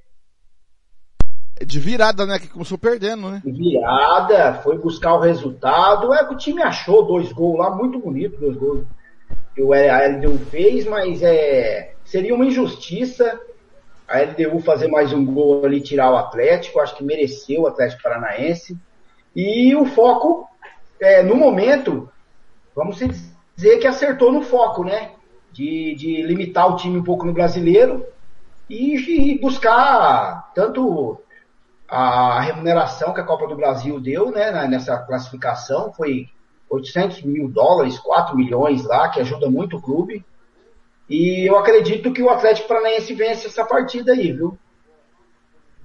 [1.64, 2.40] de virada, né?
[2.40, 3.42] Que começou perdendo, né?
[3.46, 6.12] De virada, foi buscar o resultado.
[6.12, 8.84] É que o time achou dois gols lá, muito bonito, dois gols
[9.54, 13.40] que o a LDU fez, mas é, seria uma injustiça
[14.06, 16.82] a LDU fazer mais um gol ali tirar o Atlético.
[16.82, 18.78] Acho que mereceu o Atlético Paranaense.
[19.34, 20.46] E o foco,
[21.00, 22.12] é, no momento,
[22.76, 25.12] vamos dizer que acertou no foco, né?
[25.54, 28.06] De, de limitar o time um pouco no brasileiro
[28.70, 31.18] e, buscar tanto
[31.88, 36.30] a remuneração que a Copa do Brasil deu, né, nessa classificação foi
[36.70, 40.26] 800 mil dólares, 4 milhões lá, que ajuda muito o clube.
[41.12, 44.58] E eu acredito que o Atlético Paranaense vence essa partida aí, viu?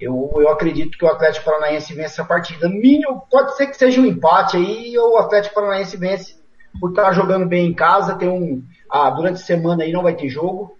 [0.01, 2.69] Eu, eu acredito que o Atlético Paranaense vence essa partida.
[2.69, 6.37] Mínimo, pode ser que seja um empate aí, ou o Atlético Paranaense vence
[6.79, 10.15] por estar jogando bem em casa, tem um, ah, durante a semana aí não vai
[10.15, 10.79] ter jogo,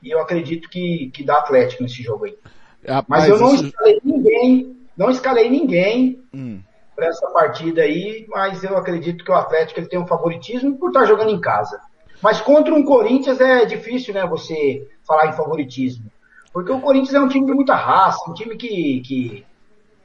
[0.00, 2.38] e eu acredito que, que dá Atlético nesse jogo aí.
[2.86, 6.60] Rapaz, Mas eu não escalei ninguém, não escalei ninguém hum.
[6.94, 10.90] para essa partida aí, mas eu acredito que o Atlético ele tem um favoritismo por
[10.90, 11.80] estar jogando em casa.
[12.22, 16.10] Mas contra um Corinthians é difícil, né, você falar em favoritismo.
[16.52, 19.46] Porque o Corinthians é um time de muita raça, um time que, que,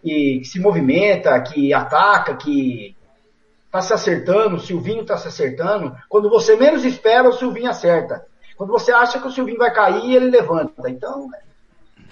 [0.02, 2.96] que, que se movimenta, que ataca, que
[3.72, 5.96] tá se acertando, o Silvinho tá se acertando.
[6.08, 8.26] Quando você menos espera, o Silvinho acerta.
[8.56, 10.90] Quando você acha que o Silvinho vai cair, ele levanta.
[10.90, 11.42] Então, é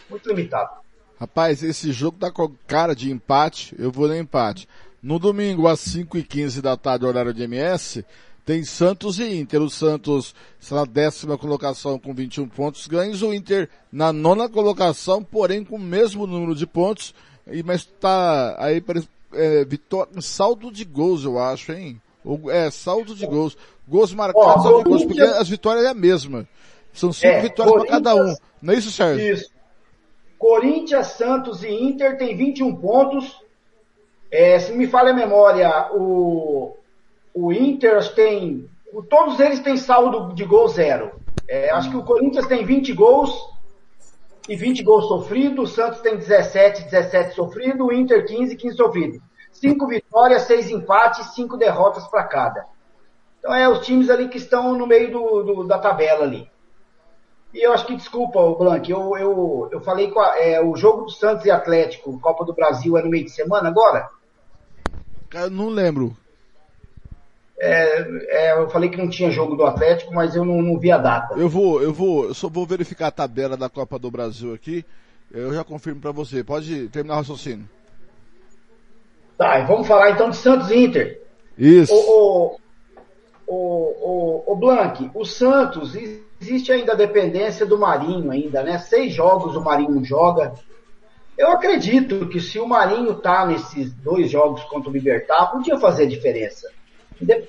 [0.10, 0.84] muito limitado.
[1.20, 4.68] Rapaz, esse jogo tá com cara de empate, eu vou no empate.
[5.02, 8.06] No domingo, às 5h15 da tarde, horário de MS,
[8.46, 9.62] tem Santos e Inter.
[9.62, 15.24] O Santos está na décima colocação com 21 pontos ganhos, o Inter na nona colocação,
[15.24, 17.14] porém com o mesmo número de pontos,
[17.48, 18.84] e mas tá aí
[19.34, 22.02] é, vitória, saldo de gols, eu acho, hein?
[22.50, 23.58] É, saldo de gols.
[23.88, 26.48] Gols marcados, saldo de gols, porque as vitórias é a mesma.
[26.94, 28.36] São cinco É, vitórias para cada um.
[28.62, 29.34] Não é isso, Sérgio?
[29.34, 29.52] Isso.
[30.38, 33.42] Corinthians, Santos e Inter tem 21 pontos.
[34.32, 36.76] É, se me falha a memória, o,
[37.34, 38.70] o Inter tem.
[39.10, 41.12] Todos eles têm saldo de gol zero.
[41.48, 43.34] É, acho que o Corinthians tem 20 gols
[44.48, 49.20] e 20 gols sofridos, o Santos tem 17, 17 sofridos, o Inter 15, 15 sofridos.
[49.52, 52.66] Cinco vitórias, seis empates, cinco derrotas para cada.
[53.40, 56.50] Então é os times ali que estão no meio do, do- da tabela ali.
[57.54, 60.76] E eu acho que, desculpa, o Blanc, eu, eu, eu falei com a- é, o
[60.76, 64.10] jogo do Santos e Atlético, Copa do Brasil, é no meio de semana agora?
[65.34, 66.16] Eu não lembro.
[67.60, 70.92] É, é, eu falei que não tinha jogo do Atlético, mas eu não, não vi
[70.92, 71.36] a data.
[71.36, 74.86] Eu vou, eu vou, eu só vou verificar a tabela da Copa do Brasil aqui.
[75.32, 76.44] Eu já confirmo para você.
[76.44, 77.68] Pode terminar o raciocínio.
[79.38, 81.22] Tá, e vamos falar então de Santos e Inter.
[81.58, 81.94] Isso.
[81.94, 82.58] O,
[83.48, 88.78] o, o, o, o Blanc, o Santos, existe ainda a dependência do Marinho ainda, né?
[88.78, 90.54] Seis jogos o Marinho joga.
[91.38, 96.06] Eu acredito que se o Marinho tá nesses dois jogos contra o Libertar, podia fazer
[96.06, 96.70] diferença.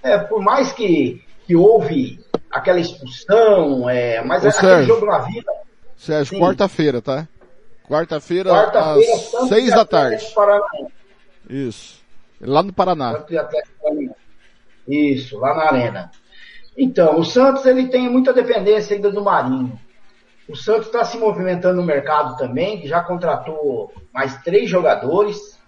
[0.02, 2.20] É, por mais que, que houve
[2.50, 4.94] aquela expulsão, é, mas Ô, aquele Sérgio.
[4.94, 5.52] jogo na vida,
[5.96, 7.28] Sérgio, quarta-feira, tá?
[7.88, 10.24] Quarta-feira, quarta-feira, às seis da tarde.
[11.48, 12.02] Isso.
[12.40, 13.24] Lá no Paraná.
[14.86, 16.10] Isso, lá na arena.
[16.76, 19.78] Então, o Santos ele tem muita dependência ainda do Marinho.
[20.48, 25.58] O Santos está se movimentando no mercado também, já contratou mais três jogadores.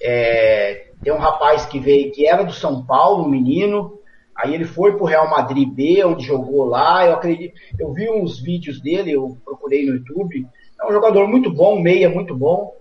[0.00, 3.98] É, tem um rapaz que veio, que era do São Paulo, um menino.
[4.36, 7.06] Aí ele foi pro Real Madrid B, onde jogou lá.
[7.06, 10.46] Eu acredito, eu vi uns vídeos dele, eu procurei no YouTube.
[10.80, 12.74] É um jogador muito bom, meia muito bom.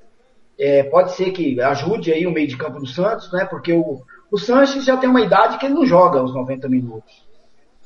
[0.59, 3.45] É, pode ser que ajude aí o meio de campo do Santos, né?
[3.45, 4.01] Porque o,
[4.31, 7.25] o Sanches já tem uma idade que ele não joga os 90 minutos.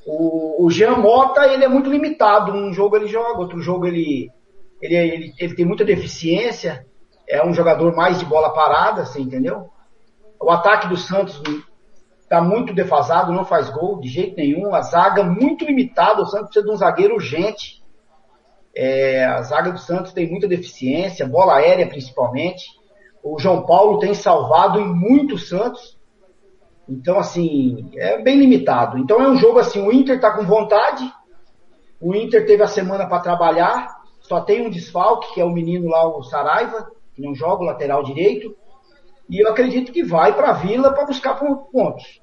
[0.05, 2.51] O, o Jean Mota, ele é muito limitado.
[2.51, 4.29] Um jogo ele joga, outro jogo ele,
[4.81, 6.85] ele, ele, ele tem muita deficiência.
[7.27, 9.69] É um jogador mais de bola parada, você entendeu?
[10.45, 11.41] O ataque do Santos
[12.21, 14.75] está muito defasado, não faz gol de jeito nenhum.
[14.75, 17.83] A zaga muito limitada, o Santos precisa de um zagueiro urgente.
[18.75, 22.63] É, a zaga do Santos tem muita deficiência, bola aérea principalmente.
[23.23, 25.97] O João Paulo tem salvado em muito o Santos.
[26.87, 28.99] Então, assim, é bem limitado.
[28.99, 31.11] Então é um jogo assim, o Inter tá com vontade.
[31.99, 33.87] O Inter teve a semana para trabalhar.
[34.19, 37.65] Só tem um desfalque, que é o menino lá, o Saraiva, que não joga o
[37.65, 38.55] lateral direito.
[39.29, 42.21] E eu acredito que vai para a Vila para buscar pontos.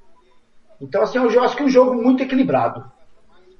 [0.80, 2.84] Então, assim, eu acho que é um jogo muito equilibrado.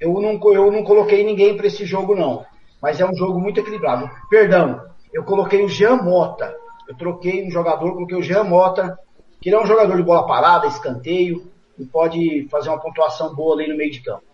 [0.01, 2.45] Eu não, eu não coloquei ninguém para esse jogo, não.
[2.81, 4.11] Mas é um jogo muito equilibrado.
[4.29, 4.81] Perdão,
[5.13, 6.55] eu coloquei o Jean Mota.
[6.89, 8.99] Eu troquei um jogador, coloquei o Jean Mota,
[9.41, 11.47] que ele é um jogador de bola parada, escanteio,
[11.79, 14.25] e pode fazer uma pontuação boa ali no meio de campo.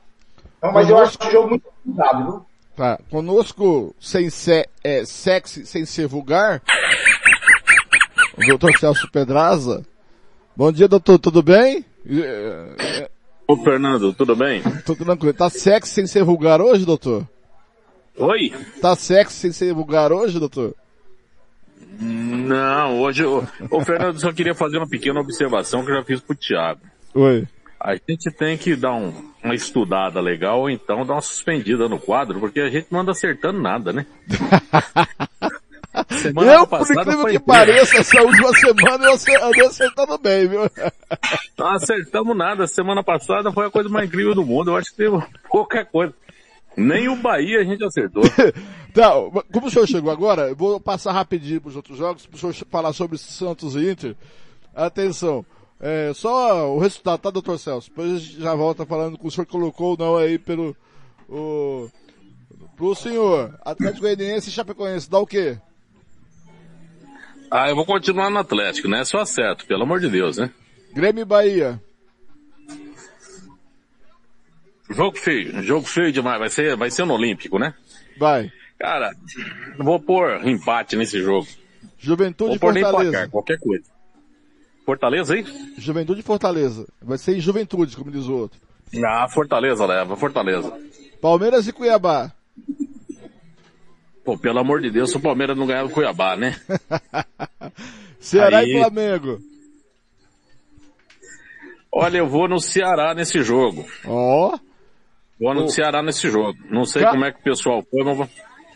[0.56, 2.46] Então, mas eu acho um jogo muito equilibrado, viu?
[2.74, 2.98] Tá.
[3.10, 6.62] Conosco, sem ser, é, sexy, sem ser vulgar,
[8.38, 9.84] o doutor Celso Pedraza.
[10.56, 11.84] Bom dia, doutor, tudo bem?
[12.08, 13.08] É,
[13.46, 14.62] Ô Fernando, tudo bem?
[14.84, 15.32] Tudo tranquilo.
[15.32, 17.26] Tá sexy sem ser vulgar hoje, doutor?
[18.16, 18.52] Oi?
[18.80, 20.74] Tá sexy sem ser vulgar hoje, doutor?
[22.00, 23.46] Não, hoje eu...
[23.70, 26.80] Ô Fernando, só queria fazer uma pequena observação que eu já fiz pro Thiago.
[27.14, 27.46] Oi.
[27.80, 31.98] A gente tem que dar um- uma estudada legal ou então dar uma suspendida no
[31.98, 34.04] quadro, porque a gente não anda acertando nada, né?
[36.08, 40.60] Semana eu, por incrível que pareça, essa última semana eu andei acertando bem, viu?
[41.58, 42.66] Não acertamos nada.
[42.66, 44.70] Semana passada foi a coisa mais incrível do mundo.
[44.70, 45.18] Eu acho que teve
[45.50, 46.14] pouca coisa.
[46.76, 48.22] Nem o Bahia a gente acertou.
[48.94, 49.12] Tá,
[49.52, 52.38] como o senhor chegou agora, eu vou passar rapidinho para os outros jogos, para o
[52.38, 54.16] senhor falar sobre Santos e Inter.
[54.74, 55.44] Atenção,
[55.78, 57.90] é, só o resultado, tá, doutor Celso?
[57.90, 60.74] Depois a gente já volta falando que o senhor colocou ou não aí pelo,
[61.28, 61.88] o,
[62.76, 63.56] pro senhor.
[63.64, 65.58] Atlético Goianiense e Chapecoense, dá o quê?
[67.50, 69.04] Ah, eu vou continuar no Atlético, né?
[69.04, 70.50] Só acerto, pelo amor de Deus, né?
[70.92, 71.80] Grêmio e Bahia.
[74.90, 76.38] Jogo feio, jogo feio demais.
[76.38, 77.74] Vai ser, vai ser no Olímpico, né?
[78.18, 78.50] Vai.
[78.78, 79.12] Cara,
[79.78, 81.46] eu vou pôr empate nesse jogo.
[81.98, 83.10] Juventude Vou pôr nem Fortaleza.
[83.10, 83.84] placar, qualquer coisa.
[84.86, 85.44] Fortaleza aí?
[85.76, 86.86] Juventude e Fortaleza.
[87.02, 88.58] Vai ser em Juventude, como diz o outro.
[89.04, 90.72] Ah, Fortaleza leva, Fortaleza.
[91.20, 92.32] Palmeiras e Cuiabá.
[94.28, 96.54] Pô, pelo amor de Deus, se o Palmeiras não ganhar do Cuiabá, né?
[98.20, 99.40] Ceará Aí- e Flamengo.
[101.90, 103.86] Olha, eu vou no Ceará nesse jogo.
[104.04, 104.58] Ó.
[105.40, 105.68] Vou no Ô.
[105.70, 106.58] Ceará nesse jogo.
[106.70, 108.28] Não sei Ca- como é que o pessoal foi, mas vou...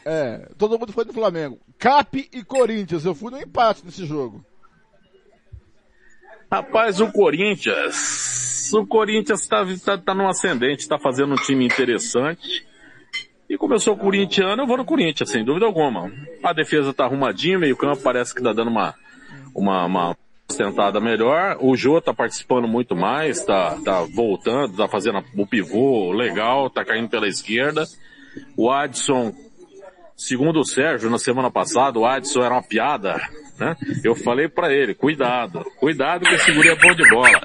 [0.07, 1.61] É, todo mundo foi do Flamengo.
[1.79, 4.43] Cap e Corinthians, eu fui no empate nesse jogo.
[6.51, 12.67] Rapaz, o Corinthians, o Corinthians tá, tá, tá num ascendente, tá fazendo um time interessante.
[13.53, 16.11] E como eu sou corintiano, eu vou no Corinthians, sem dúvida alguma.
[16.43, 18.95] A defesa tá arrumadinha, meio campo parece que tá dando uma,
[19.55, 20.17] uma, uma
[20.49, 21.59] sentada melhor.
[21.61, 26.83] O Jô tá participando muito mais, tá, tá voltando, tá fazendo o pivô legal, tá
[26.83, 27.85] caindo pela esquerda.
[28.57, 29.35] O Adson,
[30.17, 33.21] segundo o Sérgio, na semana passada, o Adson era uma piada,
[33.59, 33.77] né?
[34.03, 37.39] Eu falei para ele, cuidado, cuidado que esse guri é bom de bola.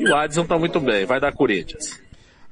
[0.00, 2.04] E o Adson tá muito bem, vai dar Corinthians.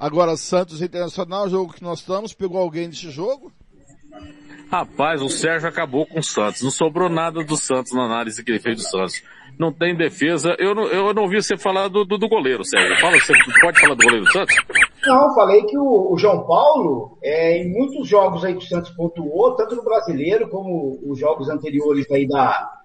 [0.05, 3.50] Agora, Santos Internacional, jogo que nós estamos, pegou alguém desse jogo?
[4.70, 6.60] Rapaz, o Sérgio acabou com o Santos.
[6.60, 9.23] Não sobrou nada do Santos na análise que ele fez do Santos.
[9.58, 10.55] Não tem defesa.
[10.58, 13.00] Eu não, eu não ouvi você falar do, do, do goleiro, Sérgio.
[13.00, 14.55] Fala, você pode falar do goleiro do Santos?
[15.07, 18.91] Não, falei que o, o João Paulo, é, em muitos jogos aí que o Santos
[18.91, 22.83] pontuou, tanto no brasileiro como os jogos anteriores aí da,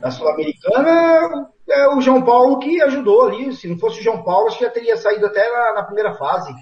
[0.00, 3.52] da Sul-Americana, é o João Paulo que ajudou ali.
[3.54, 6.14] Se não fosse o João Paulo, acho que já teria saído até na, na primeira
[6.14, 6.52] fase.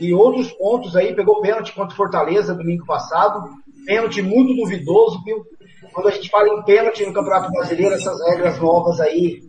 [0.00, 3.50] E outros pontos aí, pegou pênalti contra o Fortaleza domingo passado,
[3.84, 5.44] pênalti muito duvidoso, viu?
[5.92, 9.42] Quando a gente fala em pênalti no Campeonato Brasileiro, essas regras novas aí,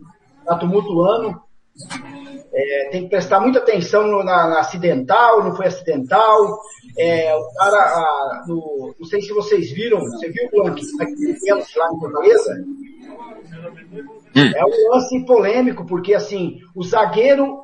[0.44, 1.40] tá tumultuando.
[2.54, 6.60] É, tem que prestar muita atenção no, na, na, acidental, não foi acidental.
[6.98, 11.40] É, o cara, a, no, não sei se vocês viram, você viu o Blanc, aquele
[11.40, 12.64] pênalti lá em Fortaleza?
[14.34, 14.52] Hum.
[14.54, 17.62] É um lance polêmico, porque assim, o zagueiro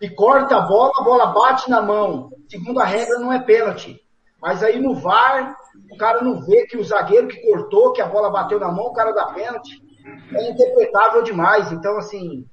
[0.00, 2.30] que corta a bola, a bola bate na mão.
[2.48, 4.00] Segundo a regra, não é pênalti.
[4.40, 5.56] Mas aí no VAR,
[5.90, 8.86] o cara não vê que o zagueiro que cortou, que a bola bateu na mão,
[8.86, 9.80] o cara dá pênalti.
[10.34, 11.72] É interpretável demais.
[11.72, 12.44] Então, assim.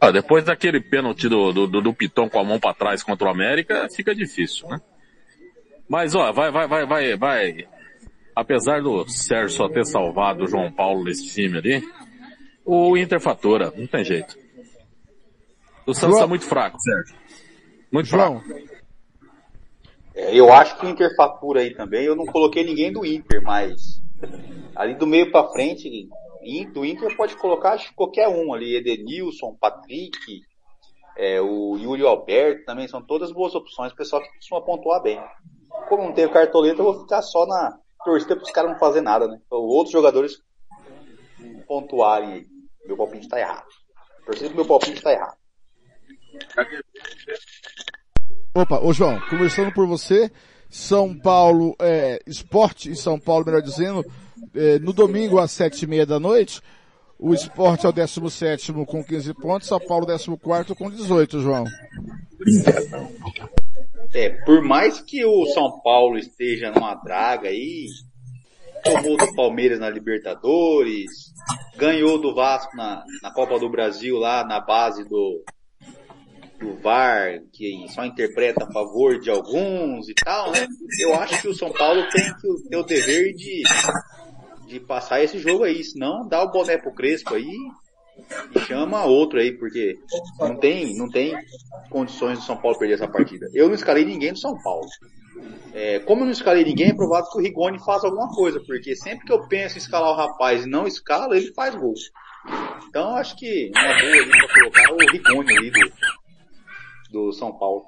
[0.00, 3.30] Ah, depois daquele pênalti do, do, do Piton com a mão para trás contra o
[3.30, 4.80] América, fica difícil, né?
[5.88, 7.68] Mas, ó, vai, vai, vai, vai, vai.
[8.34, 11.82] Apesar do Sérgio só ter salvado o João Paulo nesse time ali,
[12.64, 14.36] o Inter fatura, não tem jeito.
[15.86, 17.16] O Santos está muito fraco, Sérgio.
[17.92, 18.40] Muito João.
[18.40, 18.74] fraco.
[20.14, 22.04] É, eu acho que o Inter fatura aí também.
[22.04, 24.00] Eu não coloquei ninguém do Inter, mas
[24.74, 26.08] ali do meio para frente,
[26.72, 28.76] do Inter pode colocar acho, qualquer um ali.
[28.76, 30.42] Edenilson, Patrick,
[31.16, 33.92] é, o Yuri Alberto também são todas boas opções.
[33.92, 35.20] O pessoal que costuma pontuar bem.
[35.88, 38.78] Como não tem o cartoleta, eu vou ficar só na torcida para os caras não
[38.78, 39.38] fazer nada, né?
[39.46, 40.40] Então, outros jogadores
[41.66, 42.46] pontuarem aí.
[42.86, 43.66] Meu palpite está errado.
[44.26, 45.36] Torcida do meu palpite está errado.
[48.54, 50.30] Opa, ô João, conversando por você,
[50.68, 54.04] São Paulo, é, esporte em São Paulo, melhor dizendo,
[54.54, 56.60] é, no domingo às sete e meia da noite,
[57.18, 61.64] o esporte é o 17 com 15 pontos, São Paulo 14 com 18, João.
[64.12, 67.86] É, por mais que o São Paulo esteja numa draga aí,
[68.84, 71.32] tomou do Palmeiras na Libertadores,
[71.76, 75.42] ganhou do Vasco na, na Copa do Brasil lá na base do,
[76.60, 80.66] do VAR, que só interpreta a favor de alguns e tal, né?
[81.00, 83.62] Eu acho que o São Paulo tem que ter o dever de,
[84.68, 87.56] de passar esse jogo aí, senão dá o boné pro Crespo aí
[88.66, 89.96] chama outro aí, porque
[90.38, 91.36] não tem, não tem
[91.90, 93.48] condições do São Paulo perder essa partida.
[93.52, 94.86] Eu não escalei ninguém do São Paulo.
[95.72, 98.94] É, como eu não escalei ninguém, é provável que o Rigoni faça alguma coisa, porque
[98.94, 101.94] sempre que eu penso em escalar o rapaz e não escala, ele faz gol.
[102.88, 105.92] Então acho que uma boa ali pra colocar o Rigoni ali do,
[107.10, 107.84] do São Paulo.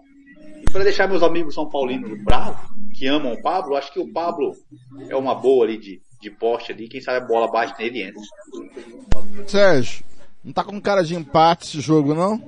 [0.60, 2.60] E para deixar meus amigos São Paulinos bravos,
[2.98, 4.52] que amam o Pablo, acho que o Pablo
[5.08, 8.22] é uma boa ali de, de poste ali, quem sabe a bola bate nele entra.
[9.46, 10.04] Sérgio,
[10.46, 12.40] não tá com cara de empate esse jogo, não?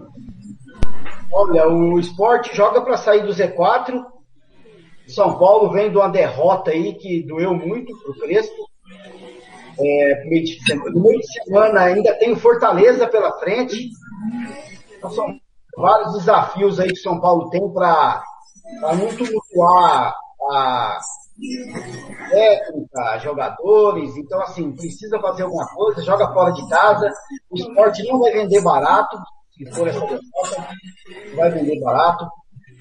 [1.33, 4.05] Olha, o esporte joga para sair do Z4.
[5.09, 8.69] São Paulo vem de uma derrota aí que doeu muito pro Crespo.
[9.81, 10.31] É, no
[11.03, 13.91] meio de semana, ainda tem Fortaleza pela frente.
[14.97, 15.27] Então são
[15.77, 18.23] vários desafios aí que São Paulo tem para
[18.81, 20.15] não tumultuar
[20.53, 20.99] a
[22.31, 24.17] técnica, jogadores.
[24.17, 27.13] Então, assim, precisa fazer alguma coisa, joga fora de casa.
[27.51, 29.17] O esporte não vai vender barato,
[29.53, 30.69] se for essa derrota,
[31.37, 32.27] vai vender barato.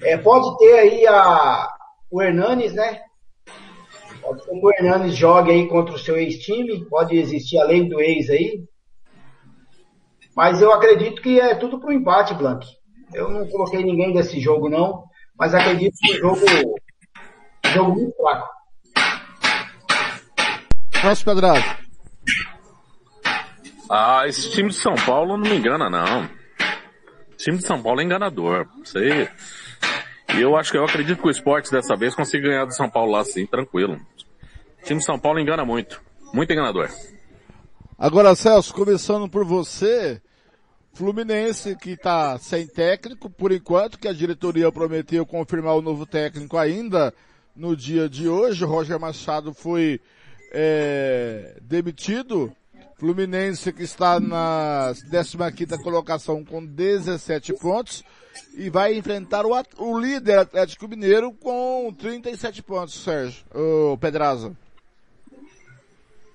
[0.02, 1.68] É, pode ter aí a,
[2.10, 3.02] o Hernanes, né?
[4.20, 7.88] Pode ser que o Hernanes jogue aí contra o seu ex-time, pode existir a lei
[7.88, 8.62] do ex aí.
[10.36, 12.66] Mas eu acredito que é tudo pro empate, Blank.
[13.12, 15.04] Eu não coloquei ninguém desse jogo, não,
[15.36, 16.40] mas acredito que o jogo,
[17.72, 18.48] jogo muito fraco.
[21.02, 21.64] Nosso Pedrado.
[23.90, 26.24] Ah, esse time de São Paulo não me engana, não.
[26.24, 28.66] O time de São Paulo é enganador.
[28.84, 29.28] Sei.
[30.34, 32.90] E eu acho que eu acredito que o esporte dessa vez consiga ganhar do São
[32.90, 33.94] Paulo lá sim, tranquilo.
[34.82, 36.02] O time de São Paulo engana muito.
[36.34, 36.90] Muito enganador.
[37.98, 40.20] Agora, Celso, começando por você,
[40.92, 46.58] Fluminense que está sem técnico, por enquanto, que a diretoria prometeu confirmar o novo técnico
[46.58, 47.14] ainda
[47.58, 48.64] no dia de hoje.
[48.64, 50.00] O Roger Machado foi
[50.52, 52.52] é, demitido.
[52.96, 58.02] Fluminense que está na 15ª colocação com 17 pontos
[58.56, 64.56] e vai enfrentar o, o líder Atlético Mineiro com 37 pontos, Sérgio, o Pedraza.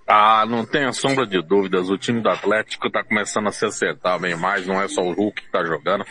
[0.08, 1.90] Ah, não tenha sombra de dúvidas.
[1.90, 4.66] O time do Atlético tá começando a se acertar bem mais.
[4.66, 6.06] Não é só o Hulk que tá jogando.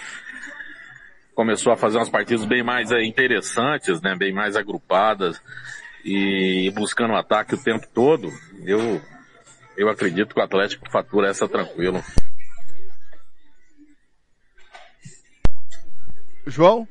[1.34, 4.14] Começou a fazer umas partidas bem mais eh, interessantes, né?
[4.14, 5.40] Bem mais agrupadas
[6.04, 8.30] e buscando o ataque o tempo todo.
[8.64, 9.00] Eu,
[9.76, 12.02] eu acredito que o Atlético fatura essa tranquilo.
[16.46, 16.86] João?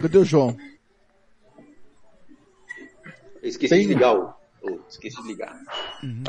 [0.00, 0.56] Cadê o João?
[3.42, 4.43] Esqueci de ligar o.
[4.88, 5.58] esqueci de ligar.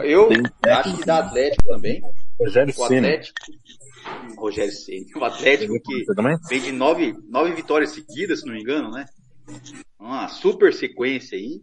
[0.04, 0.30] Eu
[0.64, 2.02] acho que dá Atlético também.
[2.40, 3.08] Rogério o Ceni.
[3.08, 3.40] Atlético.
[4.38, 5.08] Rogério Ceni.
[5.16, 6.06] O Atlético que
[6.50, 9.06] vem de nove, nove vitórias seguidas, se não me engano, né?
[10.00, 11.62] Uma super sequência aí.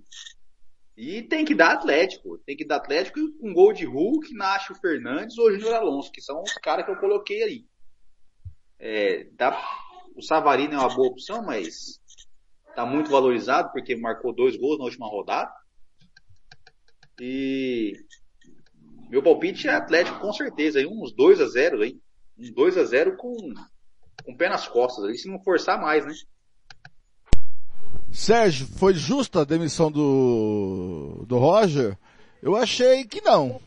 [0.97, 2.39] E tem que dar Atlético.
[2.39, 6.21] Tem que dar Atlético e um gol de Hulk, Nacho Fernandes ou Júnior Alonso, que
[6.21, 7.65] são os caras que eu coloquei aí.
[8.79, 9.59] É, dá,
[10.17, 12.01] o Savarino é uma boa opção, mas
[12.75, 15.51] tá muito valorizado porque marcou dois gols na última rodada.
[17.25, 17.93] E
[19.09, 21.95] meu palpite é Atlético com certeza, aí uns 2 a 0 aí.
[22.37, 23.37] Um 2 a 0 com
[24.25, 26.13] com o pé nas costas ali, se não forçar mais, né?
[28.11, 31.97] Sérgio, foi justa a demissão do, do Roger?
[32.43, 33.61] Eu achei que não.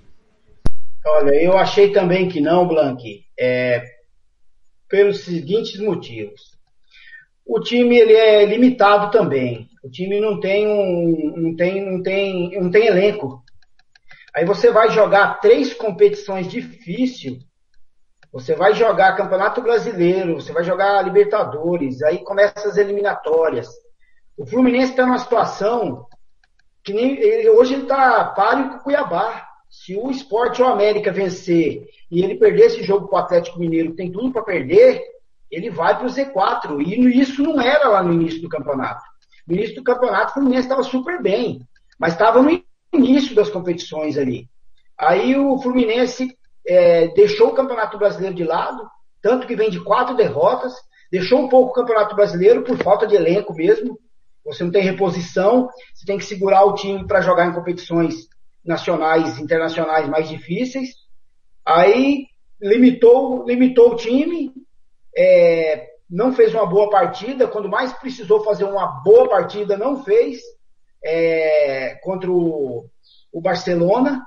[1.05, 3.83] Olha, eu achei também que não, Blank, é,
[4.89, 6.51] pelos seguintes motivos.
[7.45, 9.69] O time ele é limitado também.
[9.81, 13.44] O time não tem um, não tem, não tem, não tem elenco.
[14.35, 17.37] Aí você vai jogar três competições difíceis.
[18.33, 23.69] Você vai jogar Campeonato Brasileiro, você vai jogar Libertadores, aí começa as eliminatórias.
[24.37, 26.05] O Fluminense está numa situação
[26.83, 29.47] que nem ele, hoje ele está páreo com o Cuiabá.
[29.69, 33.95] Se o Sport ou América vencer e ele perder esse jogo para o Atlético Mineiro,
[33.95, 35.01] tem tudo para perder,
[35.49, 36.81] ele vai para o Z4.
[36.85, 39.01] E isso não era lá no início do campeonato.
[39.47, 41.65] No início do campeonato, o Fluminense estava super bem,
[41.97, 42.49] mas estava no
[42.95, 44.49] início das competições ali.
[44.97, 48.87] Aí o Fluminense é, deixou o Campeonato Brasileiro de lado,
[49.21, 50.73] tanto que vem de quatro derrotas,
[51.11, 53.99] deixou um pouco o Campeonato Brasileiro por falta de elenco mesmo.
[54.45, 58.27] Você não tem reposição, você tem que segurar o time para jogar em competições
[58.63, 60.89] nacionais, internacionais mais difíceis.
[61.65, 62.27] Aí
[62.61, 64.53] limitou, limitou o time,
[65.17, 70.39] é, não fez uma boa partida, quando mais precisou fazer uma boa partida, não fez
[71.05, 72.89] é, contra o,
[73.31, 74.25] o Barcelona.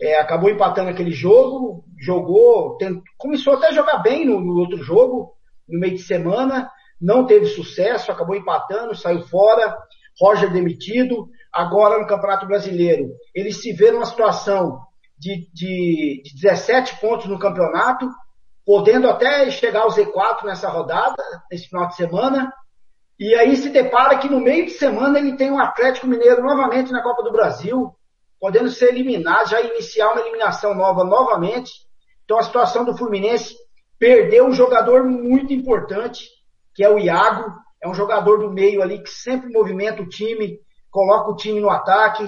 [0.00, 4.82] É, acabou empatando aquele jogo, jogou, tent, começou até a jogar bem no, no outro
[4.82, 5.32] jogo,
[5.68, 6.68] no meio de semana,
[7.00, 9.76] não teve sucesso, acabou empatando, saiu fora,
[10.20, 13.10] Roger demitido, agora no Campeonato Brasileiro.
[13.34, 14.80] Ele se vê numa situação
[15.18, 18.08] de, de, de 17 pontos no campeonato,
[18.66, 22.52] podendo até chegar ao Z4 nessa rodada, nesse final de semana,
[23.18, 26.90] e aí se depara que no meio de semana ele tem um Atlético Mineiro novamente
[26.90, 27.94] na Copa do Brasil,
[28.40, 31.70] podendo ser eliminado, já iniciar uma eliminação nova novamente.
[32.24, 33.54] Então a situação do Fluminense
[33.98, 36.26] perdeu um jogador muito importante,
[36.74, 40.58] que é o Iago, é um jogador do meio ali que sempre movimenta o time,
[40.90, 42.24] coloca o time no ataque.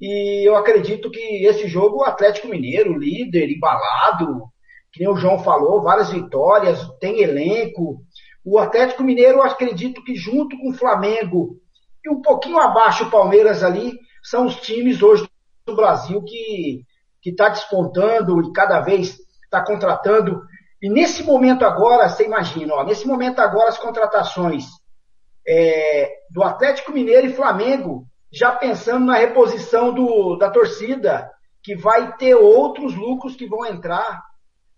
[0.00, 4.44] E eu acredito que esse jogo, o Atlético Mineiro, líder, embalado,
[4.92, 8.02] que nem o João falou, várias vitórias, tem elenco.
[8.48, 11.58] O Atlético Mineiro, acredito que junto com o Flamengo
[12.04, 15.28] e um pouquinho abaixo o Palmeiras ali, são os times hoje
[15.66, 16.84] do Brasil que
[17.20, 20.44] que está despontando e cada vez está contratando.
[20.80, 24.66] E nesse momento agora, você imagina, ó, nesse momento agora as contratações
[25.44, 31.28] é, do Atlético Mineiro e Flamengo, já pensando na reposição do, da torcida,
[31.64, 34.22] que vai ter outros lucros que vão entrar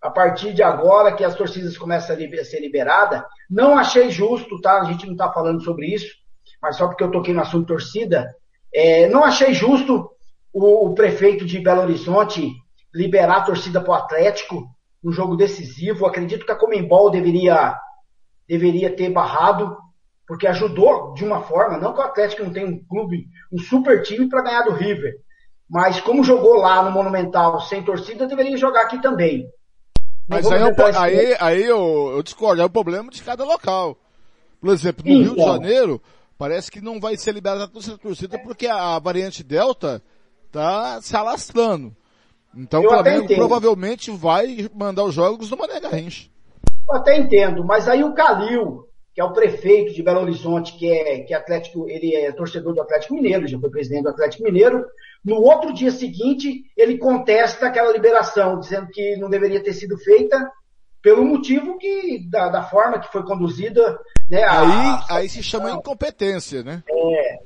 [0.01, 3.23] a partir de agora que as torcidas começam a ser liberadas.
[3.51, 4.81] Não achei justo, tá?
[4.81, 6.15] A gente não está falando sobre isso,
[6.63, 8.33] mas só porque eu toquei no assunto torcida.
[8.73, 10.11] É, não achei justo
[10.53, 12.53] o, o, prefeito de Belo Horizonte
[12.95, 14.65] liberar a torcida para o Atlético
[15.03, 16.07] no jogo decisivo.
[16.07, 17.77] Acredito que a Comembol deveria,
[18.47, 19.77] deveria ter barrado,
[20.27, 21.79] porque ajudou de uma forma.
[21.79, 25.15] Não que o Atlético não tenha um clube, um super time para ganhar do River,
[25.69, 29.47] mas como jogou lá no Monumental sem torcida, deveria jogar aqui também.
[30.29, 33.97] Mas aí, eu, aí, aí eu, eu discordo, é o problema de cada local.
[34.61, 35.23] Por exemplo, no então.
[35.23, 36.03] Rio de Janeiro,
[36.37, 40.03] parece que não vai ser liberada a torcida, torcida porque a variante Delta
[40.53, 41.97] tá se alastrando.
[42.55, 46.29] Então Eu o Flamengo provavelmente vai mandar os jogos no Mané Garrincha.
[46.89, 50.91] Eu até entendo, mas aí o Calil, que é o prefeito de Belo Horizonte, que
[50.91, 54.45] é, que é Atlético, ele é torcedor do Atlético Mineiro, já foi presidente do Atlético
[54.45, 54.85] Mineiro,
[55.25, 60.51] no outro dia seguinte, ele contesta aquela liberação, dizendo que não deveria ter sido feita
[61.03, 63.99] pelo motivo que, da, da forma que foi conduzida,
[64.31, 64.61] né, a-
[65.09, 66.83] Aí, aí se chama incompetência, né?
[66.89, 67.39] É,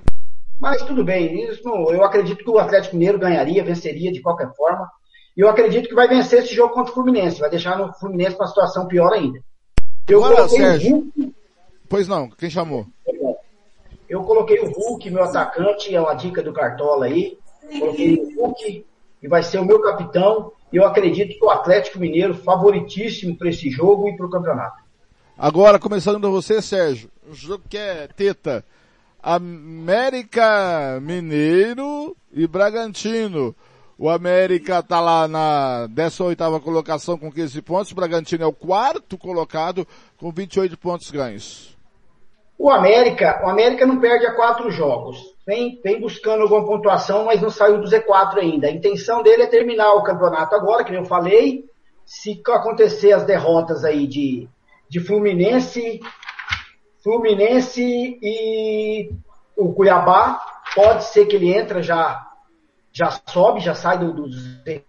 [0.60, 4.52] mas tudo bem, isso não- eu acredito que o Atlético Mineiro ganharia, venceria de qualquer
[4.54, 4.88] forma.
[5.36, 8.36] E eu acredito que vai vencer esse jogo contra o Fluminense, vai deixar o Fluminense
[8.36, 9.38] para uma situação pior ainda.
[10.08, 10.96] Eu Agora, coloquei o Sérgio.
[11.16, 11.34] Hulk,
[11.88, 12.86] Pois não, quem chamou?
[14.08, 17.38] eu coloquei o Hulk, meu atacante, é uma dica do Cartola aí.
[17.78, 18.86] Coloquei o Hulk
[19.22, 20.52] e vai ser o meu capitão.
[20.72, 24.82] E eu acredito que o Atlético Mineiro favoritíssimo para esse jogo e para o campeonato.
[25.36, 27.10] Agora, começando por você, Sérgio.
[27.28, 28.64] O jogo que é teta.
[29.22, 33.54] América Mineiro e Bragantino.
[33.98, 37.92] O América tá lá na 18ª colocação com 15 pontos.
[37.92, 39.86] O Bragantino é o quarto colocado
[40.16, 41.76] com 28 pontos ganhos.
[42.58, 45.31] O América, o América não perde a quatro jogos.
[45.44, 48.68] Vem, vem buscando alguma pontuação, mas não saiu do Z4 ainda.
[48.68, 51.64] A intenção dele é terminar o campeonato agora, que eu falei.
[52.06, 54.48] Se acontecer as derrotas aí de,
[54.88, 56.00] de Fluminense,
[57.02, 57.82] Fluminense
[58.22, 59.10] e
[59.56, 60.40] o Cuiabá,
[60.74, 62.28] pode ser que ele entra já,
[62.92, 64.82] já sobe, já sai do, do Z4.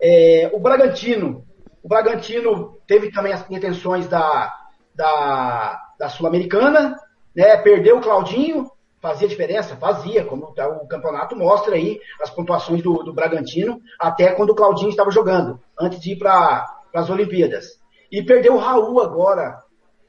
[0.00, 1.44] É, o Bragantino,
[1.82, 4.59] o Bragantino teve também as intenções da,
[5.00, 6.94] da, da Sul-Americana,
[7.34, 7.56] né?
[7.56, 8.70] Perdeu o Claudinho,
[9.00, 9.74] fazia diferença?
[9.76, 14.54] Fazia, como tá- o campeonato mostra aí as pontuações do, do Bragantino, até quando o
[14.54, 17.80] Claudinho estava jogando, antes de ir para as Olimpíadas.
[18.12, 19.62] E perdeu o Raul agora.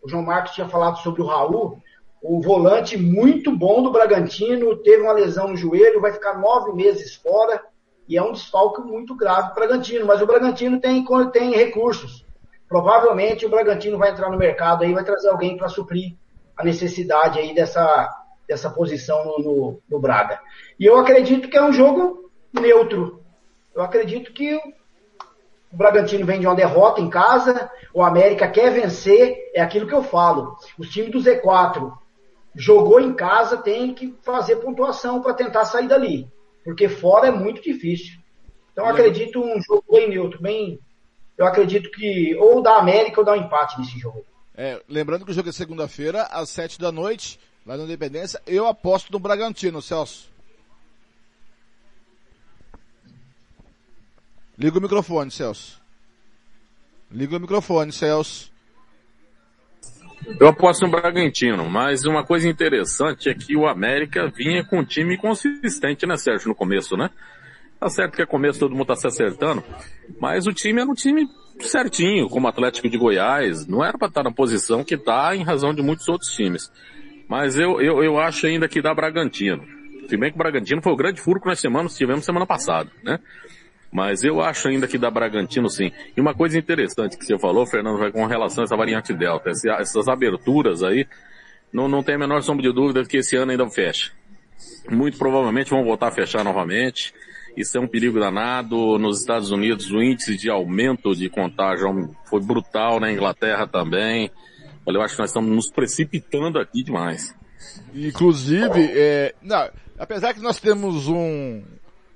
[0.04, 1.78] O João Marcos tinha falado sobre o Raul,
[2.22, 7.16] o volante muito bom do Bragantino, teve uma lesão no joelho, vai ficar nove meses
[7.16, 7.64] fora
[8.10, 10.06] e é um desfalque muito grave para o Bragantino.
[10.06, 12.26] Mas o Bragantino tem, tem recursos.
[12.72, 16.16] Provavelmente o Bragantino vai entrar no mercado aí, vai trazer alguém para suprir
[16.56, 18.10] a necessidade aí dessa,
[18.48, 20.40] dessa posição no, no, no Braga.
[20.80, 23.22] E eu acredito que é um jogo neutro.
[23.76, 29.52] Eu acredito que o Bragantino vem de uma derrota em casa, o América quer vencer,
[29.54, 30.56] é aquilo que eu falo.
[30.80, 31.92] Os times do Z4
[32.56, 36.26] jogou em casa, tem que fazer pontuação para tentar sair dali,
[36.64, 38.18] porque fora é muito difícil.
[38.72, 40.80] Então eu acredito um jogo bem neutro, bem.
[41.42, 44.24] Eu acredito que ou dá América ou dá um empate nesse jogo.
[44.56, 48.40] É, lembrando que o jogo é segunda-feira, às 7 da noite, lá na Independência.
[48.46, 50.30] Eu aposto no Bragantino, Celso.
[54.56, 55.82] Liga o microfone, Celso.
[57.10, 58.52] Liga o microfone, Celso.
[60.40, 64.86] Eu aposto no Bragantino, mas uma coisa interessante é que o América vinha com um
[64.86, 67.10] time consistente, né, Sérgio, no começo, né?
[67.82, 69.64] Tá certo que é começo todo mundo tá se acertando,
[70.20, 71.28] mas o time era um time
[71.62, 75.42] certinho, como o Atlético de Goiás, não era para estar na posição que tá em
[75.42, 76.72] razão de muitos outros times.
[77.28, 79.66] Mas eu, eu, eu acho ainda que dá Bragantino.
[80.08, 82.92] Se bem que o Bragantino foi o grande furo que nós tivemos, tivemos semana passada,
[83.04, 83.20] né?
[83.92, 85.92] Mas eu acho ainda que dá Bragantino sim.
[86.16, 89.50] E uma coisa interessante que você falou, Fernando, vai com relação a essa variante Delta,
[89.50, 91.08] essas aberturas aí,
[91.74, 94.12] não, não tem a menor sombra de dúvida que esse ano ainda fecha.
[94.88, 97.12] Muito provavelmente vão voltar a fechar novamente.
[97.56, 98.98] Isso é um perigo danado.
[98.98, 104.32] Nos Estados Unidos o índice de aumento de contágio foi brutal, na Inglaterra também.
[104.86, 107.36] Olha, eu acho que nós estamos nos precipitando aqui demais.
[107.94, 111.62] Inclusive, é, não, apesar que nós temos um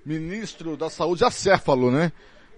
[0.06, 2.12] ministro da saúde acéfalo, né?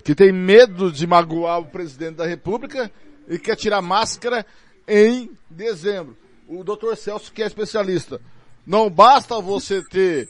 [0.04, 2.92] Que tem medo de magoar o presidente da república
[3.28, 4.46] e quer tirar máscara
[4.88, 6.16] em dezembro.
[6.48, 8.22] O doutor Celso, que é especialista.
[8.66, 10.30] Não basta você ter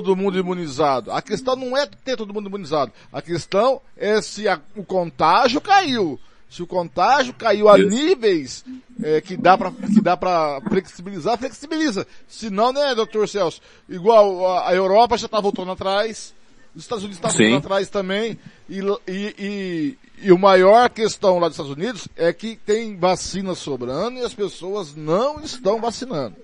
[0.00, 1.10] todo mundo imunizado.
[1.12, 2.92] A questão não é ter todo mundo imunizado.
[3.12, 6.18] A questão é se a- o contágio caiu.
[6.48, 7.88] Se o contágio caiu a Isso.
[7.88, 8.64] níveis
[9.02, 12.06] é, que dá para que dá para flexibilizar, flexibiliza.
[12.28, 13.60] Se não, né, doutor Celso?
[13.88, 16.34] Igual a, a Europa já está voltando atrás,
[16.74, 17.50] os Estados Unidos estão Sim.
[17.52, 18.38] voltando atrás também,
[18.68, 23.54] e, e, e, e o maior questão lá dos Estados Unidos é que tem vacina
[23.54, 26.36] sobrando e as pessoas não estão vacinando.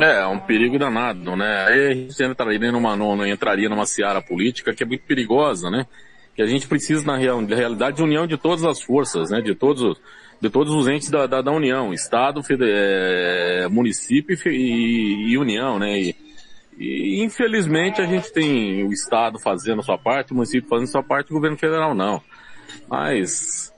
[0.00, 1.64] É, é um perigo danado, né?
[1.66, 5.86] Aí a gente entraria numa, não entraria numa seara política que é muito perigosa, né?
[6.34, 9.40] Que a gente precisa, na real, realidade, de união de todas as forças, né?
[9.40, 10.00] De todos, os-
[10.40, 15.38] de todos os entes da, da, da União, Estado, fede- é, município e e, e
[15.38, 15.98] União, né?
[15.98, 16.16] E,
[16.78, 20.92] e, infelizmente a gente tem o Estado fazendo a sua parte, o município fazendo a
[20.92, 22.20] sua parte, o governo federal não.
[22.88, 23.72] Mas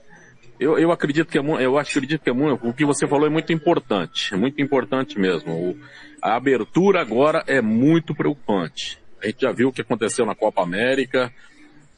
[0.61, 3.31] Eu, eu acredito que é, eu acredito que é muito, o que você falou é
[3.31, 5.53] muito importante, é muito importante mesmo.
[5.53, 5.79] O-
[6.21, 8.99] a abertura agora é muito preocupante.
[9.23, 11.33] A gente já viu o que aconteceu na Copa América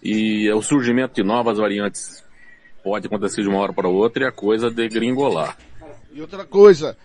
[0.02, 2.22] e o surgimento de novas variantes
[2.84, 5.56] pode acontecer de uma hora para outra e a coisa degringolar.
[6.12, 6.97] E outra coisa,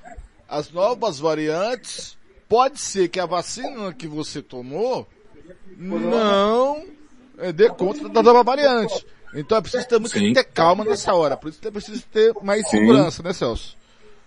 [0.49, 2.17] as novas variantes,
[2.49, 5.07] pode ser que a vacina que você tomou
[5.77, 6.85] não
[7.37, 9.05] é, dê conta da nova variante.
[9.35, 11.35] Então é preciso ter, muito, ter calma nessa hora.
[11.35, 12.79] Por isso é preciso ter mais Sim.
[12.79, 13.75] segurança, né, Celso?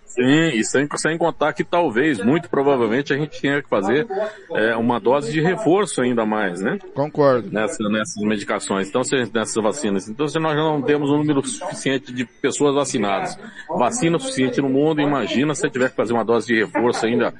[0.08, 4.06] Sim, e sem, sem contar que talvez, muito provavelmente, a gente tenha que fazer
[4.54, 6.78] é, uma dose de reforço ainda mais, né?
[6.94, 7.52] Concordo.
[7.52, 10.08] Nessa, nessas medicações, então, se, nessas vacinas.
[10.08, 13.38] Então, se nós não temos um número suficiente de pessoas vacinadas,
[13.68, 17.34] vacina suficiente no mundo, imagina se tiver que fazer uma dose de reforço ainda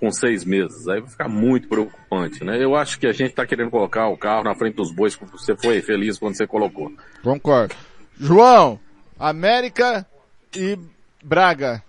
[0.00, 0.88] com seis meses.
[0.88, 2.62] Aí vai ficar muito preocupante, né?
[2.62, 5.30] Eu acho que a gente está querendo colocar o carro na frente dos bois, como
[5.30, 6.90] você foi feliz quando você colocou.
[7.22, 7.74] Concordo.
[8.18, 8.80] João,
[9.18, 10.06] América
[10.56, 10.78] e
[11.22, 11.82] Braga.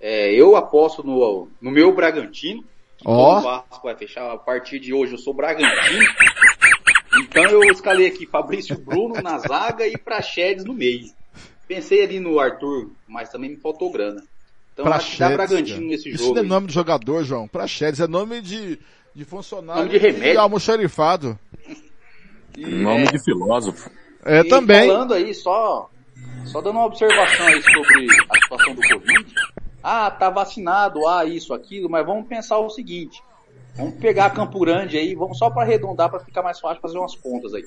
[0.00, 2.62] É, eu aposto no, no meu Bragantino.
[2.96, 3.26] que Ó.
[3.26, 6.04] como O Vasco vai fechar a partir de hoje, eu sou Bragantino.
[7.20, 11.06] Então eu escalei aqui Fabrício Bruno na zaga e Praxedes no meio.
[11.66, 14.22] Pensei ali no Arthur, mas também me faltou grana.
[14.74, 16.34] Então acho que dá Praxedes, Bragantino nesse Isso jogo.
[16.34, 16.48] não é aí.
[16.48, 17.48] nome de jogador, João.
[17.48, 18.78] Praxedes é nome de,
[19.14, 20.40] de funcionário Nome de remédio.
[20.40, 21.38] almoxarifado.
[22.56, 23.90] Nome de filósofo.
[24.24, 24.88] É, E também.
[24.88, 25.90] Falando aí, só,
[26.44, 29.34] só dando uma observação aí sobre a situação do Covid.
[29.82, 33.22] Ah, tá vacinado, ah, isso, aquilo, mas vamos pensar o seguinte.
[33.74, 37.14] Vamos pegar Campo Grande aí, vamos só para arredondar para ficar mais fácil fazer umas
[37.16, 37.64] contas aí.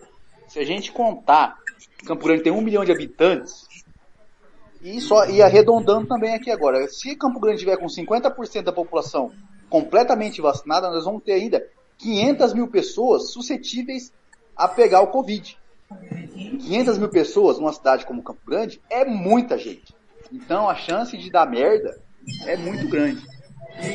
[0.48, 1.58] Se a gente contar,
[2.06, 3.67] Campo Grande tem um milhão de habitantes,
[4.96, 9.32] e só e arredondando também aqui agora, se Campo Grande tiver com 50% da população
[9.70, 11.62] completamente vacinada, nós vamos ter ainda
[11.98, 14.14] 500 mil pessoas suscetíveis
[14.56, 15.58] a pegar o Covid.
[16.60, 19.94] 500 mil pessoas numa cidade como Campo Grande é muita gente.
[20.32, 22.00] Então a chance de dar merda
[22.46, 23.22] é muito grande.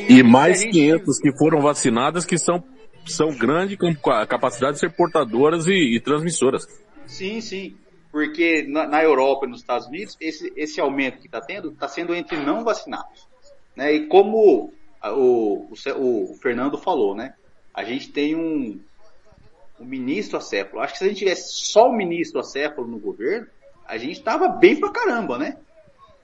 [0.09, 2.63] E mais se a gente- 500 que foram vacinadas que são,
[3.05, 6.65] são grandes com a capacidade de ser portadoras e, e transmissoras.
[7.05, 7.75] Sim, sim.
[8.13, 11.87] Porque na, na Europa e nos Estados Unidos, esse, esse aumento que está tendo está
[11.87, 13.27] sendo entre não vacinados.
[13.75, 13.91] Né?
[13.91, 14.71] E como
[15.03, 17.33] o, o, o Fernando falou, né?
[17.73, 18.79] A gente tem um,
[19.79, 20.83] um ministro acéfalo.
[20.83, 23.47] Acho que se a gente tivesse só o ministro acéfalo no governo,
[23.83, 25.57] a gente tava bem pra caramba, né?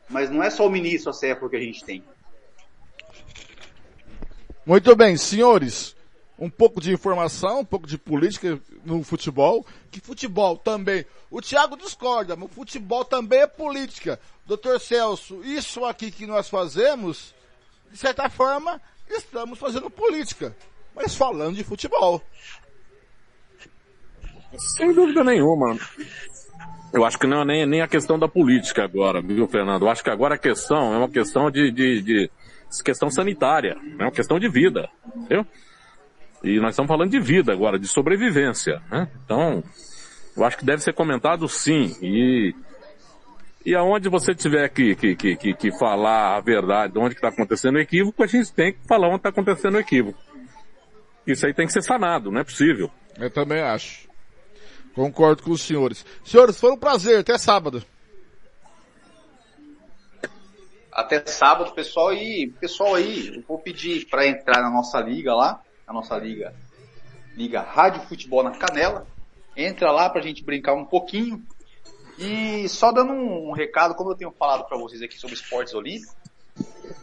[0.07, 2.03] Mas não é só o ministro acéfalo que a gente tem.
[4.63, 5.95] Muito bem, senhores.
[6.37, 9.65] Um pouco de informação, um pouco de política no futebol.
[9.89, 11.03] Que futebol também.
[11.31, 14.19] O Thiago discorda, mas o futebol também é política.
[14.45, 17.35] Doutor Celso, isso aqui que nós fazemos,
[17.91, 20.55] de certa forma, estamos fazendo política.
[20.95, 22.21] Mas falando de futebol.
[24.57, 25.77] Sem dúvida nenhuma.
[26.91, 29.83] Eu acho que não é nem, nem a questão da política agora, viu, Fernando?
[29.83, 32.31] Eu acho que agora a questão é uma questão de, de, de
[32.83, 35.45] questão sanitária, é uma questão de vida, entendeu?
[36.43, 39.07] E nós estamos falando de vida agora, de sobrevivência, né?
[39.23, 39.63] Então,
[40.39, 41.95] eu acho que deve ser comentado sim.
[42.01, 42.55] E,
[43.65, 47.27] e aonde você tiver que, que, que, que, que falar a verdade, onde que está
[47.27, 50.17] acontecendo o equívoco, a gente tem que falar onde está acontecendo o equívoco.
[51.27, 52.89] Isso aí tem que ser sanado, não é possível.
[53.17, 54.07] Eu também acho.
[54.95, 56.05] Concordo com os senhores.
[56.23, 57.19] Senhores, foi um prazer.
[57.19, 57.83] Até sábado.
[60.91, 62.13] Até sábado, pessoal.
[62.13, 66.53] E pessoal aí, eu vou pedir para entrar na nossa liga lá, na nossa liga,
[67.35, 69.05] liga Rádio Futebol na Canela.
[69.61, 71.43] Entra lá pra gente brincar um pouquinho.
[72.17, 75.73] E só dando um, um recado, como eu tenho falado para vocês aqui sobre esportes
[75.73, 76.15] olímpicos,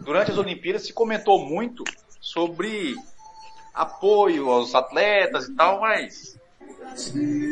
[0.01, 1.85] durante as Olimpíadas se comentou muito
[2.20, 2.94] sobre
[3.75, 6.39] apoio aos atletas e tal, mas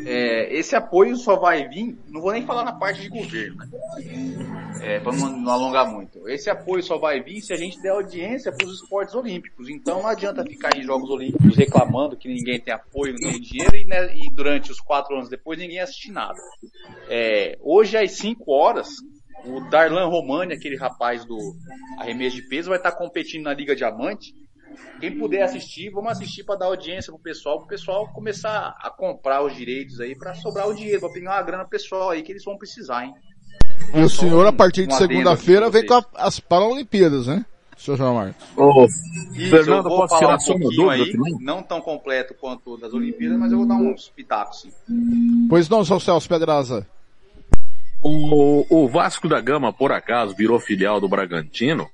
[0.07, 3.69] é, esse apoio só vai vir, não vou nem falar na parte de governo, né?
[4.81, 6.29] É, para não, não alongar muito.
[6.29, 9.69] Esse apoio só vai vir se a gente der audiência para os esportes olímpicos.
[9.69, 13.77] Então não adianta ficar em Jogos Olímpicos reclamando que ninguém tem apoio, não tem dinheiro
[13.77, 16.39] e, né, e durante os quatro anos depois ninguém assiste nada.
[17.09, 18.89] É, hoje às 5 horas,
[19.45, 21.39] o Darlan Romani, aquele rapaz do
[21.99, 24.35] arremesso de peso, vai estar competindo na Liga Diamante.
[25.01, 29.43] Quem puder assistir, vamos assistir para dar audiência pro pessoal, pro pessoal começar a comprar
[29.45, 32.45] os direitos aí para sobrar o dinheiro, para pegar uma grana pessoal aí que eles
[32.45, 33.15] vão precisar, hein?
[33.93, 37.45] E o senhor, a partir de um segunda-feira, vem com a- as Paralimpíadas, né?
[37.77, 38.45] Senhor João Marcos.
[38.57, 41.37] Ô, Isso, Fernando, eu vou posso falar tirar um pouquinho aí, também?
[41.41, 44.71] não tão completo quanto o das Olimpíadas, mas eu vou dar uns pitacos sim.
[45.51, 46.87] Pois não, São Celso Pedraza.
[48.03, 51.89] O, o Vasco da Gama, por acaso, virou filial do Bragantino?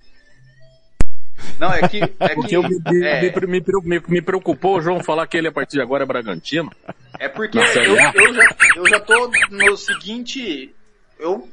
[1.59, 5.03] Não, é que, é Porque que eu me, é, me, me- me- preocupou o João
[5.03, 6.71] falar que ele a partir de agora é Bragantino.
[7.19, 10.75] é porque Na eu, eu já, eu já tô no seguinte,
[11.19, 11.49] eu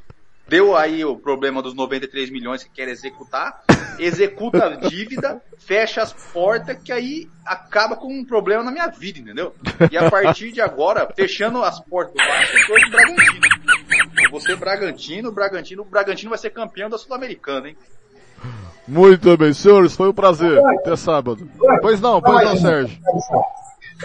[0.48, 3.62] deu aí o problema dos 93 milhões que quer executar,
[4.00, 9.20] executa a dívida, fecha as portas, que aí acaba com um problema na minha vida,
[9.20, 9.54] entendeu?
[9.92, 13.42] E a partir de agora, fechando as portas do Vasco, eu de Bragantino.
[14.24, 17.78] Eu vou ser Bragantino, Bragantino, o Bragantino vai ser campeão da Sul-Americana, hein?
[18.88, 20.64] Muito bem, senhores, foi um prazer.
[20.66, 21.48] Até sábado.
[21.82, 22.98] Pois não, pois não, Sérgio.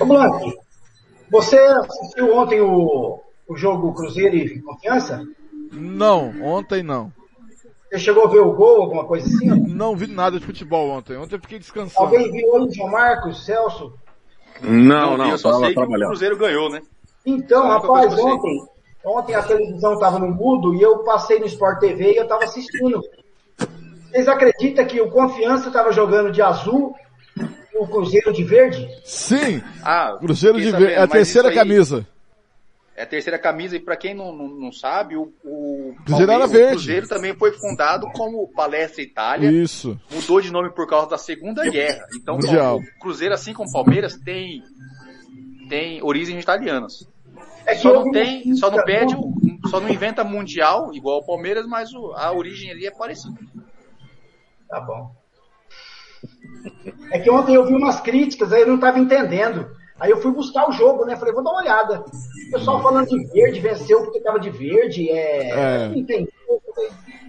[0.01, 0.53] Ô Blanco,
[1.31, 5.25] você assistiu ontem o, o jogo Cruzeiro e Confiança?
[5.71, 7.13] Não, ontem não.
[7.91, 9.47] Você chegou a ver o gol, alguma coisa assim?
[9.69, 11.17] Não vi nada de futebol ontem.
[11.17, 12.07] Ontem eu fiquei descansando.
[12.07, 13.93] Alguém viu aí, João Marcos, Celso?
[14.63, 15.87] Não, não, eu só sei que o.
[15.87, 16.81] Cruzeiro ganhou, né?
[17.25, 18.67] Então, única rapaz, ontem,
[19.05, 22.45] ontem a televisão estava no mudo e eu passei no Sport TV e eu estava
[22.45, 23.01] assistindo.
[24.13, 26.95] Vocês acreditam que o Confiança estava jogando de azul
[27.37, 28.87] e o Cruzeiro de verde?
[29.05, 29.63] Sim!
[29.83, 30.93] Ah, Cruzeiro de Verde.
[30.93, 32.07] É a terceira aí- camisa.
[32.95, 36.41] É a terceira camisa, e pra quem não, não, não sabe, o, o, Cruzeiro era
[36.41, 36.73] Palmeiras- o verde.
[36.75, 39.51] Cruzeiro também foi fundado como Palestra Itália.
[39.51, 39.99] Isso.
[40.11, 42.05] Mudou de nome por causa da Segunda Guerra.
[42.15, 42.81] Então, Mundial.
[42.81, 44.63] o Cruzeiro, assim como o Palmeiras, tem,
[45.71, 47.09] tem origens italianas.
[47.65, 49.33] É Só não tem, só não pede, o-
[49.71, 53.35] só não inventa mundial igual o Palmeiras, mas o- a origem ali é parecida.
[54.73, 55.15] Tá bom.
[57.11, 59.69] É que ontem eu vi umas críticas, aí eu não estava entendendo.
[60.01, 61.15] Aí eu fui buscar o jogo, né?
[61.15, 62.03] Falei, vou dar uma olhada.
[62.49, 65.51] O pessoal falando de verde, venceu porque estava de verde, é...
[65.51, 65.89] É.
[65.89, 66.33] Não entendi.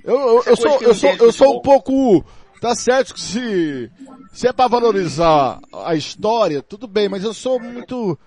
[0.05, 2.23] Eu, eu, eu sou, eu sou, eu sou um pouco.
[2.61, 3.91] Tá certo que se,
[4.31, 8.17] se é pra valorizar a história, tudo bem, mas eu sou muito.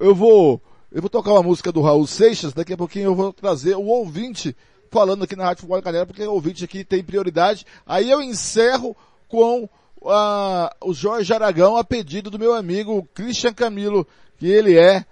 [0.00, 3.32] eu, vou, eu vou tocar uma música do Raul Seixas, daqui a pouquinho eu vou
[3.32, 4.56] trazer o ouvinte
[4.90, 7.64] falando aqui na Rádio Futebol Galera, porque o ouvinte aqui tem prioridade.
[7.86, 8.96] Aí eu encerro
[9.28, 9.68] com
[10.04, 14.06] ah, o Jorge Aragão a pedido do meu amigo Christian Camilo,
[14.38, 15.04] que ele é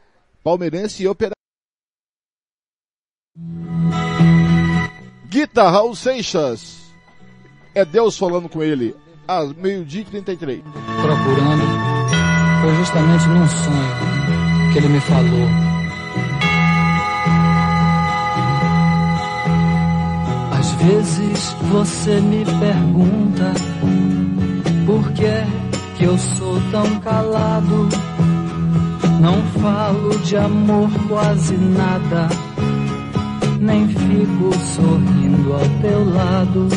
[0.42, 1.34] palmeirense e operário.
[5.34, 6.92] Guita Raul Seixas.
[7.74, 8.94] É Deus falando com ele.
[9.26, 10.62] Às meio-dia e 33.
[10.62, 11.64] procurando
[12.62, 15.48] foi justamente num sonho que ele me falou.
[20.52, 23.54] Às vezes você me pergunta
[24.86, 25.46] por que é
[25.96, 27.88] que eu sou tão calado.
[29.20, 32.28] Não falo de amor quase nada,
[33.60, 36.68] nem fico sorrindo ao teu lado.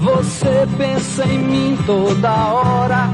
[0.00, 3.08] Você pensa em mim toda hora,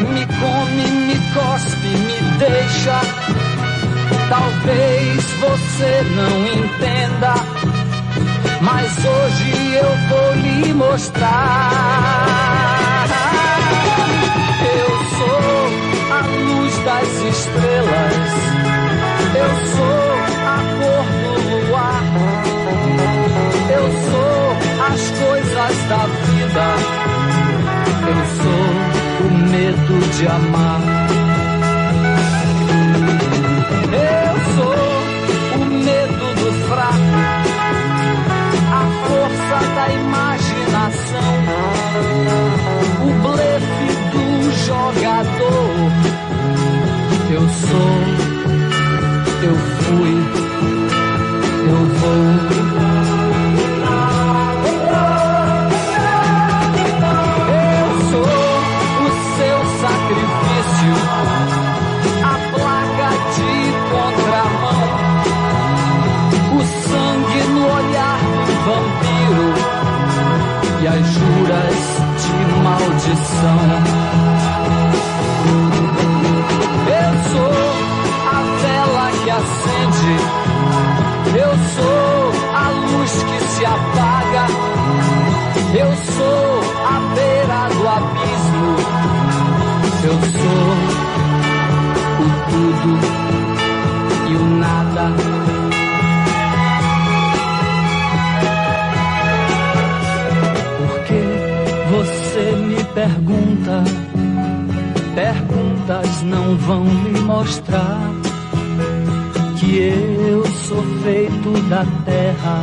[0.00, 3.00] me come, me cospe, me deixa.
[4.28, 7.34] Talvez você não entenda,
[8.60, 12.18] mas hoje eu vou lhe mostrar.
[14.60, 18.14] Eu sou a luz das estrelas,
[19.34, 20.07] eu sou
[20.58, 21.06] cor
[21.50, 22.04] no ar.
[23.70, 24.42] Eu sou
[24.86, 26.66] as coisas da vida.
[28.08, 28.66] Eu sou
[29.26, 30.80] o medo de amar.
[33.92, 34.80] Eu sou
[35.60, 37.18] o medo do fraco.
[38.70, 41.34] A força da imaginação.
[43.02, 44.24] O blefe do
[44.66, 45.68] jogador.
[47.30, 48.28] Eu sou
[49.40, 50.47] eu fui
[73.28, 73.58] maldição.
[76.88, 77.52] Eu sou
[78.26, 80.14] a vela que acende,
[81.36, 84.46] eu sou a luz que se apaga,
[85.74, 88.68] eu sou a beira do abismo,
[90.04, 90.68] eu sou
[92.20, 93.17] o tudo
[106.22, 108.12] não vão me mostrar
[109.58, 112.62] que eu sou feito da terra,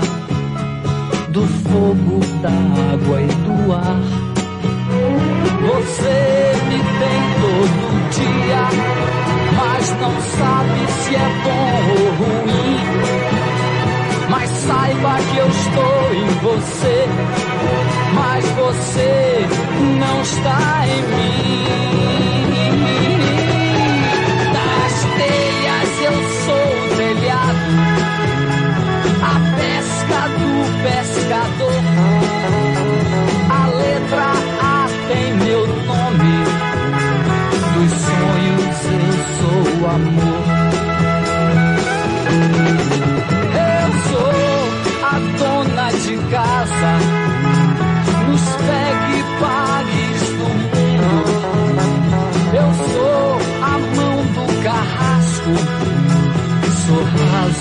[1.30, 2.52] do fogo, da
[2.94, 4.04] água e do ar.
[5.60, 8.64] Você me tem todo dia,
[9.58, 12.78] mas não sabe se é bom ou ruim.
[14.30, 16.98] Mas saiba que eu estou em você,
[18.14, 19.48] mas você
[20.00, 21.45] não está em mim.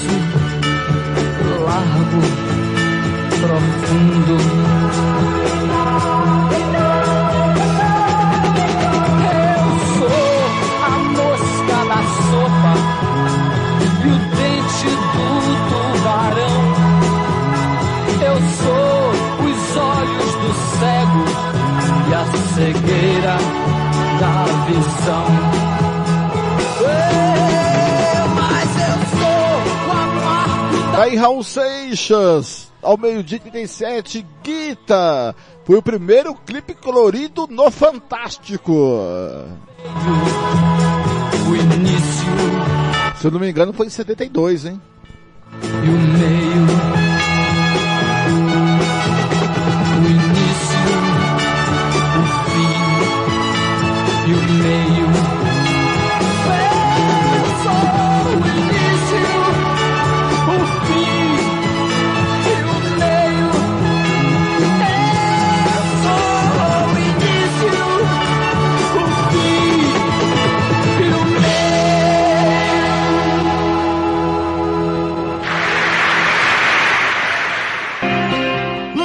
[0.05, 2.21] Raso, largo,
[3.41, 4.37] profundo.
[9.33, 9.65] Eu
[9.99, 10.25] sou
[10.85, 12.75] a mosca na sopa
[13.81, 15.29] e o dente do
[15.71, 16.63] tubarão.
[18.21, 19.01] Eu sou
[19.45, 21.25] os olhos do cego
[22.09, 22.25] e a
[22.55, 23.37] cegueira
[24.21, 24.35] da
[24.67, 25.64] visão.
[30.97, 38.73] Aí Raul Seixas, ao meio-dia 37, Guita, foi o primeiro clipe colorido no Fantástico.
[41.47, 42.25] O início
[43.17, 44.81] Se eu não me engano foi em 72, hein?
[45.63, 46.65] e o meio.
[49.97, 50.85] O início,
[52.21, 52.75] o fim
[54.31, 54.84] e o meio.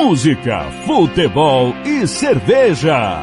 [0.09, 3.21] Música, futebol e cerveja.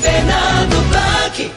[0.00, 1.52] Fernando Blanc.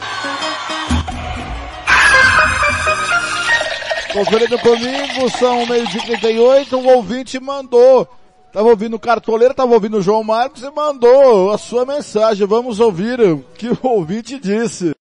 [4.12, 8.06] Conferindo comigo, são meio-dia e 38, um ouvinte mandou.
[8.52, 12.46] Tava ouvindo o cartoleiro, tava ouvindo o João Marcos e mandou a sua mensagem.
[12.46, 14.94] Vamos ouvir o que o ouvinte disse.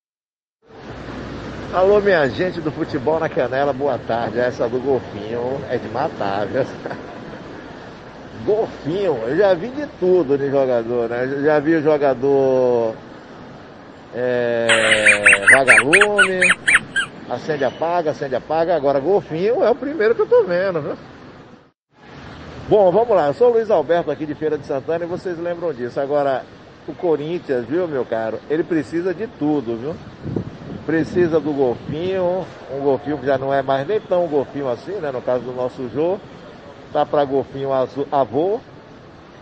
[1.73, 4.37] Alô, minha gente do futebol na canela, boa tarde.
[4.37, 6.65] Essa do golfinho é de matar, viu?
[8.45, 11.23] Golfinho, eu já vi de tudo de jogador, né?
[11.23, 12.93] Eu Já vi o jogador
[14.13, 14.67] é,
[15.49, 16.41] vagalume,
[17.29, 18.75] acende apaga, acende apaga.
[18.75, 20.97] Agora golfinho é o primeiro que eu tô vendo, viu?
[22.67, 23.27] Bom, vamos lá.
[23.27, 26.01] Eu sou o Luiz Alberto aqui de Feira de Santana e vocês lembram disso.
[26.01, 26.43] Agora,
[26.85, 28.41] o Corinthians, viu, meu caro?
[28.49, 29.95] Ele precisa de tudo, viu?
[30.85, 35.11] Precisa do golfinho, um golfinho que já não é mais nem tão golfinho assim, né?
[35.11, 36.17] No caso do nosso Jô.
[36.91, 38.59] Tá pra golfinho azul, avô.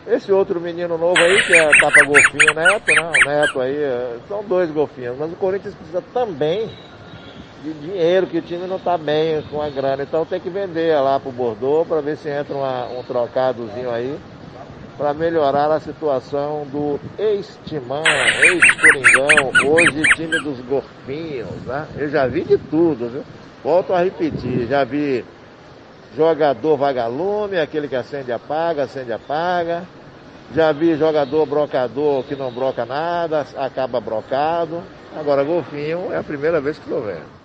[0.05, 3.01] Esse outro menino novo aí, que é, tá pra golfinho neto, né?
[3.01, 5.17] O neto aí, é, são dois golfinhos.
[5.17, 6.69] Mas o Corinthians precisa também
[7.63, 10.03] de dinheiro, que o time não tá bem com a grana.
[10.03, 14.17] Então tem que vender lá pro Bordeaux para ver se entra uma- um trocadozinho aí
[14.99, 18.03] para melhorar a situação do ex-Timão,
[18.43, 21.87] ex-Coringão, hoje time dos golfinhos, né?
[21.97, 23.23] Eu já vi de tudo, viu?
[23.63, 25.23] Volto a repetir, já vi
[26.17, 29.83] jogador vagalume, aquele que acende apaga, acende apaga.
[30.53, 34.83] Já vi jogador brocador que não broca nada, acaba brocado.
[35.17, 37.39] Agora golfinho é a primeira vez que estou vendo.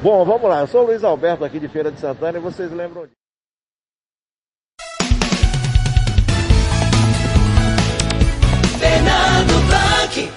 [0.00, 0.60] Bom, vamos lá.
[0.60, 3.23] Eu sou o Luiz Alberto aqui de Feira de Santana e vocês lembram disso.
[10.14, 10.30] aqui.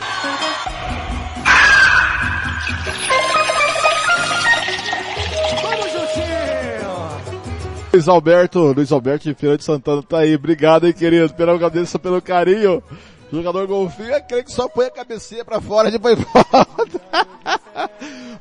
[7.94, 10.36] Luiz Alberto, Luiz Alberto de Feira de Santana tá aí.
[10.36, 12.84] Obrigado, hein, querido, pela cabeça, pelo carinho.
[13.32, 17.28] Jogador golfinho, é aquele que só põe a cabecinha pra fora e depois volta.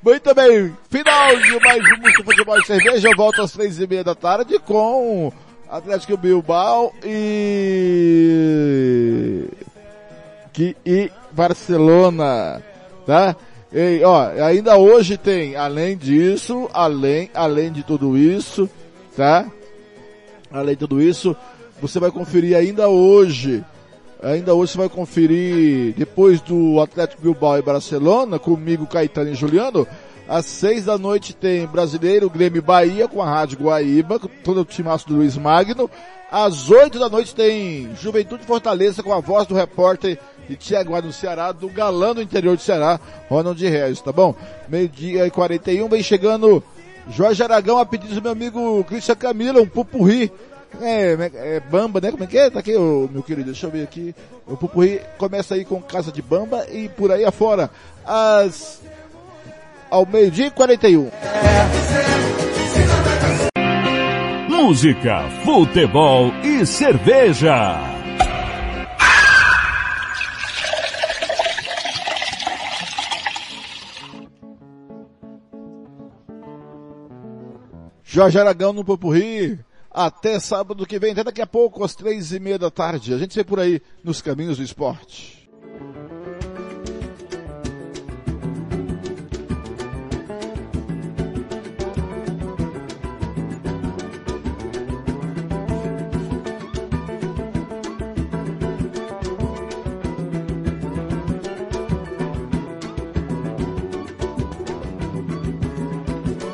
[0.03, 3.09] Muito bem, final de mais um Música Futebol e Cerveja.
[3.09, 5.33] Eu volto às três e meia da tarde com
[5.69, 8.07] Atlético Bilbao e...
[10.53, 12.63] Que, e Barcelona,
[13.07, 13.37] tá?
[13.73, 18.69] E, ó, ainda hoje tem, além disso, além, além de tudo isso,
[19.15, 19.47] tá?
[20.51, 21.37] Além de tudo isso,
[21.81, 23.63] você vai conferir ainda hoje
[24.23, 29.87] Ainda hoje você vai conferir, depois do Atlético Bilbao e Barcelona, comigo, Caetano e Juliano,
[30.27, 34.65] às seis da noite tem Brasileiro, Grêmio Bahia, com a Rádio Guaíba, com todo o
[34.65, 35.89] timaço do Luiz Magno.
[36.31, 40.19] Às oito da noite tem Juventude Fortaleza, com a voz do repórter
[40.49, 44.35] de Tiaguá no Ceará, do galã do interior do Ceará, Ronald Regis, tá bom?
[44.69, 46.63] Meio-dia e 41, vem chegando
[47.11, 50.33] Jorge Aragão a pedido do meu amigo Cristian Camila, um pupurri
[50.81, 52.11] é, é, Bamba, né?
[52.11, 52.51] Como é que é?
[52.51, 54.15] Tá aqui, ô, meu querido, deixa eu ver aqui.
[54.47, 57.71] O Pupurri começa aí com Casa de Bamba e por aí afora,
[58.05, 58.81] às,
[59.91, 61.11] ao meio-dia e 41.
[64.49, 67.96] Música, futebol e cerveja.
[78.17, 79.59] Jorge Aragão no Pupurri.
[79.91, 83.13] Até sábado que vem, até daqui a pouco, às três e meia da tarde.
[83.13, 85.47] A gente se vê por aí nos caminhos do esporte.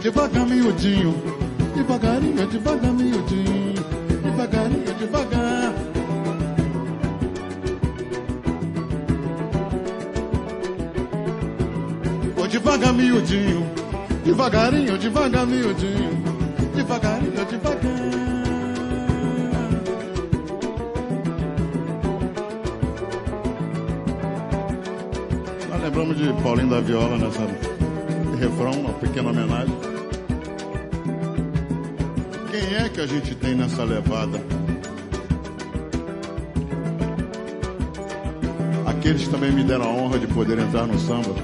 [0.01, 1.42] Devagar, miudinho,
[1.83, 3.75] devagarinho, devagar, miudinho,
[4.23, 5.75] devagarinho, devagar.
[12.37, 13.67] Ô devagar, miudinho,
[14.25, 16.23] devagarinho, devagar, miudinho,
[16.77, 17.93] devagarinho, devagar.
[25.69, 27.41] Nós lembramos de Paulinho da Viola nessa
[28.39, 29.92] refrão, uma pequena homenagem.
[32.73, 34.43] Quem é que a gente tem nessa levada?
[38.87, 41.35] Aqueles que também me deram a honra de poder entrar no samba.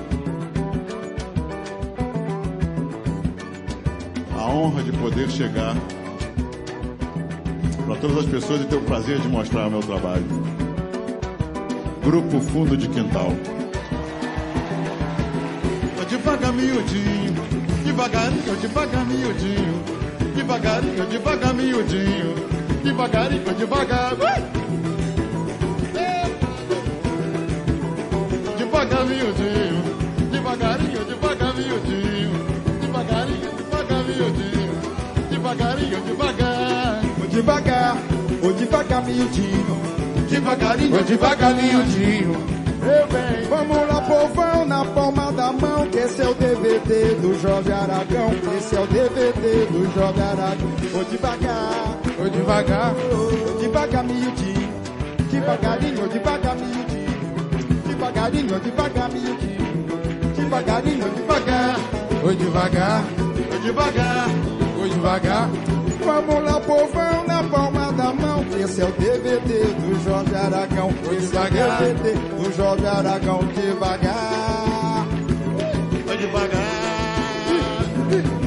[4.39, 5.77] A honra de poder chegar
[7.85, 10.25] para todas as pessoas e ter o prazer de mostrar o meu trabalho.
[12.03, 13.35] Grupo Fundo de Quintal.
[16.09, 17.35] Devagar, miudinho,
[17.85, 19.99] devagarinho, devagar, miudinho,
[20.39, 22.35] devagarinho, devagar, miudinho,
[22.85, 24.13] devagarinho, devagar.
[24.13, 24.39] Ui!
[28.57, 29.83] Devagar, miudinho,
[30.31, 32.31] devagarinho, devagar, miudinho,
[32.81, 34.75] devagarinho, devagar, miudinho,
[35.31, 37.03] devagarinho, devagar.
[37.31, 37.97] Devagar,
[38.43, 39.77] ô devagar, miudinho,
[40.31, 42.58] devagarinho, devagar, miudinho.
[42.89, 47.39] Meu bem, Vamos lá, povão, na palma da mão, que esse é o DVD do
[47.39, 50.73] Jorge Aragão, esse é o DVD do Jorge Aragão.
[50.99, 54.73] Ô devagar, ô devagar, ô devagar, miudinho,
[55.31, 57.09] devagarinho, devagar, miudinho,
[57.87, 61.77] devagarinho, devagar, miudinho, devagarinho, ô devagar,
[62.25, 63.05] ô devagar,
[63.55, 64.29] ô devagar,
[64.83, 65.78] ô devagar.
[66.09, 68.43] Vamos lá, povão, na palma da mão.
[68.59, 70.89] Esse é o DVD do Jorge Aragão.
[71.13, 73.41] Esse é o DVD do Jorge Aragão.
[73.55, 75.07] Devagar.
[76.11, 76.89] Ô devagar.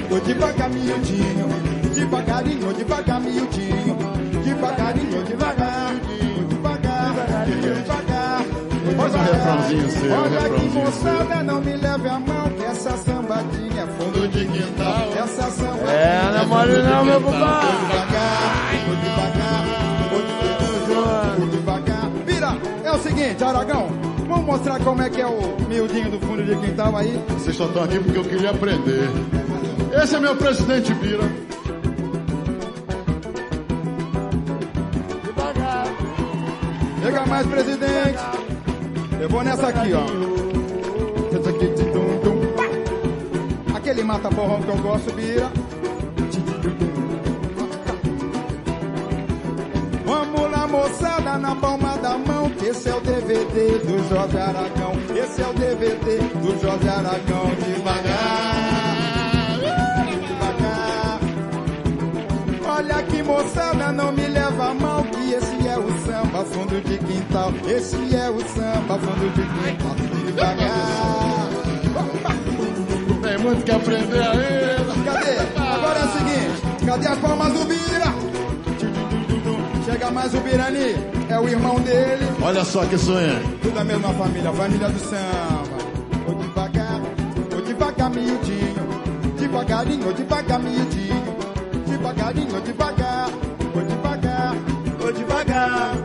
[0.10, 1.48] Ô devagar, miudinho.
[1.94, 3.98] Devagarinho, devagar, miudinho.
[4.44, 5.94] Devagarinho, devagar.
[5.94, 8.21] Ô devagar, devagarinho, devagar.
[8.98, 12.50] Faz um refrãozinho seu, um Olha que refrãozinho moçada, não me leve a mão.
[12.58, 15.10] Que essa sambadinha é fundo de quintal.
[15.18, 17.68] Essa sambadinha É, não é mole não, meu compadre.
[17.68, 19.64] Ô devagar,
[20.12, 22.10] ô devagar, ô devagar.
[22.26, 23.88] Vira, é o seguinte, Aragão,
[24.28, 27.22] vamos mostrar como é que é o miudinho do fundo de quintal aí.
[27.30, 29.10] Vocês só estão aqui porque eu queria aprender.
[30.04, 31.24] Esse é meu presidente Bira.
[37.04, 38.41] Chega mais, presidente.
[39.22, 40.04] Eu vou nessa aqui, ó.
[43.78, 45.52] Aquele mata-borrão que eu gosto, Bira.
[50.04, 52.52] Vamos lá, moçada, na palma da mão.
[52.66, 54.94] Esse é o DVD do Jorge Aragão.
[55.16, 57.52] Esse é o DVD do Jorge Aragão.
[57.64, 58.51] Devagar,
[66.46, 67.52] fundo de quintal.
[67.68, 69.96] Esse é o samba, fundo de quintal.
[70.26, 71.50] Devagar.
[73.22, 74.94] Tem muito que aprender ainda.
[75.06, 75.38] Cadê?
[75.60, 78.32] Agora é o seguinte, cadê as palmas do Bira?
[79.86, 80.96] Chega mais o Birani,
[81.30, 82.26] é o irmão dele.
[82.42, 83.40] Olha só que sonho.
[83.62, 85.64] Tudo da mesma família, família do samba.
[86.26, 87.00] Vou devagar,
[87.50, 88.92] vou devagar, miudinho.
[89.38, 91.24] Devagarinho, vou devagar, miudinho.
[91.88, 93.30] Devagarinho, vou devagar,
[93.74, 94.56] vou devagar,
[95.00, 95.12] vou.
[95.12, 96.01] Devagar.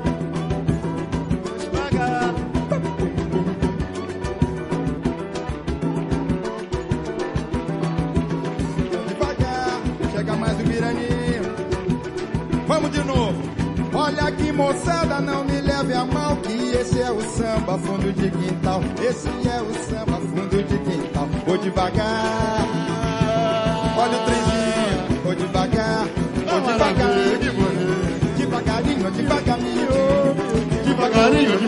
[14.06, 18.30] Olha aqui, moçada, não me leve a mal que esse é o samba fundo de
[18.30, 18.80] quintal.
[19.02, 21.28] Esse é o samba fundo de quintal.
[21.44, 22.64] Vou devagar.
[23.98, 25.22] Olha o trenzinho.
[25.24, 26.06] Vou devagar.
[26.48, 27.08] Vou devagar.
[28.36, 29.90] Devagarinho, devagarinho.
[30.84, 31.56] Devagarinho.
[31.56, 31.58] Devagarinho,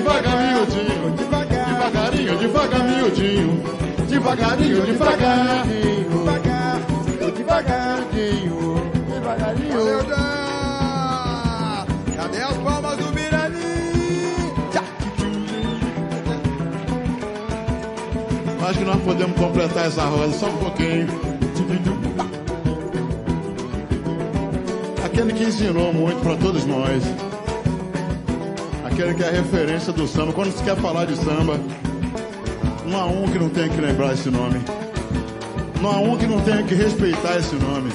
[2.38, 3.62] devagar, miudinho.
[4.08, 5.66] Devagarinho, devagar.
[5.66, 6.80] Devagar.
[7.18, 8.76] Vou devagarinho.
[9.08, 10.47] Devagarinho.
[12.36, 13.58] As palmas do Birani?
[14.72, 14.82] Tchá.
[18.68, 21.06] Acho que nós podemos completar essa roda só um pouquinho.
[25.04, 27.02] Aquele que ensinou muito para todos nós.
[28.84, 30.32] Aquele que é a referência do samba.
[30.32, 31.58] Quando se quer falar de samba,
[32.86, 34.60] não há um que não tenha que lembrar esse nome.
[35.80, 37.90] Não há um que não tenha que respeitar esse nome.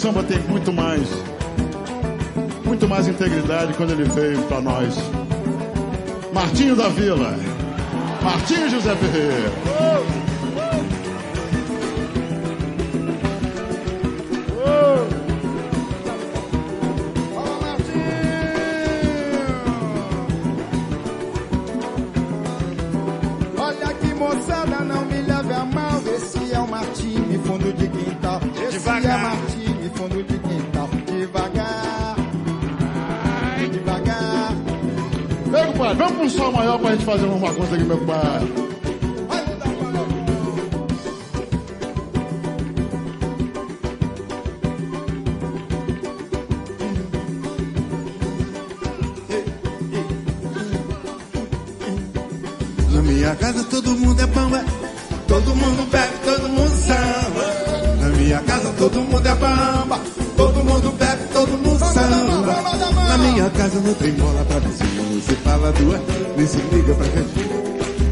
[0.00, 1.06] Samba tem muito mais,
[2.64, 4.94] muito mais integridade quando ele veio para nós.
[6.32, 7.36] Martinho da Vila,
[8.22, 9.69] Martinho José Ferreira.
[36.90, 38.52] Pra gente fazer uma coisa aqui, meu compadre.
[52.92, 54.64] Na minha casa todo mundo é bamba,
[55.28, 58.00] todo mundo bebe, todo mundo samba.
[58.00, 60.00] Na minha casa todo mundo é bamba,
[60.36, 62.62] todo mundo bebe, todo mundo samba.
[63.08, 64.89] Na minha casa não tem bola pra vizinho,
[65.50, 66.00] fala duas,
[66.36, 67.60] nem se liga pra cantinho.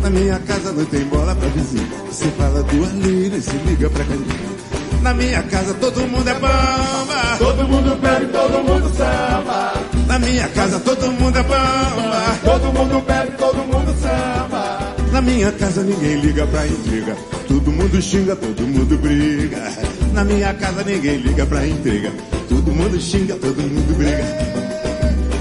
[0.02, 4.04] Na minha casa não tem bola pra vizinho, você fala duas, nem se liga pra
[4.04, 4.58] cantinho.
[5.02, 9.72] Na minha casa todo mundo é bamba, todo mundo bebe, todo mundo samba.
[10.08, 14.94] Na minha casa todo mundo é bamba, todo mundo bebe, todo mundo samba.
[15.12, 19.72] Na minha casa ninguém liga pra intriga, todo mundo xinga, todo mundo briga.
[20.12, 22.12] Na minha casa ninguém liga pra intriga,
[22.48, 24.58] todo mundo xinga, todo mundo briga.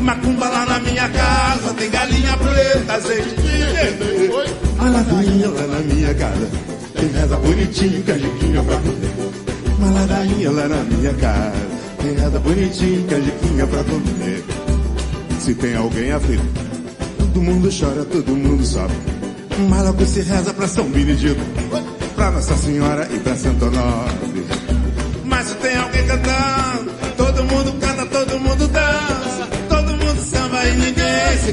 [0.01, 0.65] Macumba lá
[0.97, 4.31] minha casa, tem galinha preta, azeite de dendê.
[4.79, 6.49] A ladainha lá na minha casa,
[6.95, 9.13] tem reza bonitinho, canjiquinha pra comer.
[9.77, 11.67] Uma ladainha lá na minha casa,
[12.01, 14.43] tem reza bonitinho, canjiquinha pra comer.
[15.39, 16.43] Se tem alguém aflito,
[17.19, 18.97] todo mundo chora, todo mundo sofre.
[19.69, 21.39] Mas logo se reza pra São Benedito,
[22.15, 24.47] pra Nossa Senhora e pra Santo Honório.
[25.25, 26.56] Mas se tem alguém cantando,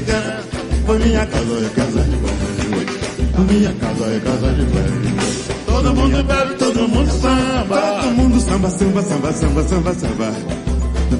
[0.01, 0.43] cansa.
[0.85, 3.49] Foi minha casa, é casa de banho.
[3.49, 5.15] Minha casa é casa de banho.
[5.65, 8.01] Todo mundo bebe, todo mundo samba.
[8.01, 10.33] Todo mundo samba, samba, samba, samba, samba, samba.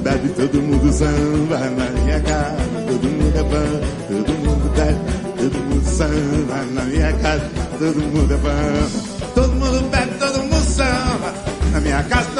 [0.02, 2.56] Bebe todo mundo samba na minha casa.
[2.86, 4.98] Todo mundo é bom, todo mundo bebe,
[5.36, 7.50] todo mundo samba na minha casa.
[7.78, 9.32] Todo mundo é bom.
[9.34, 11.34] Todo mundo bebe, todo mundo samba.
[11.72, 12.30] Na minha casa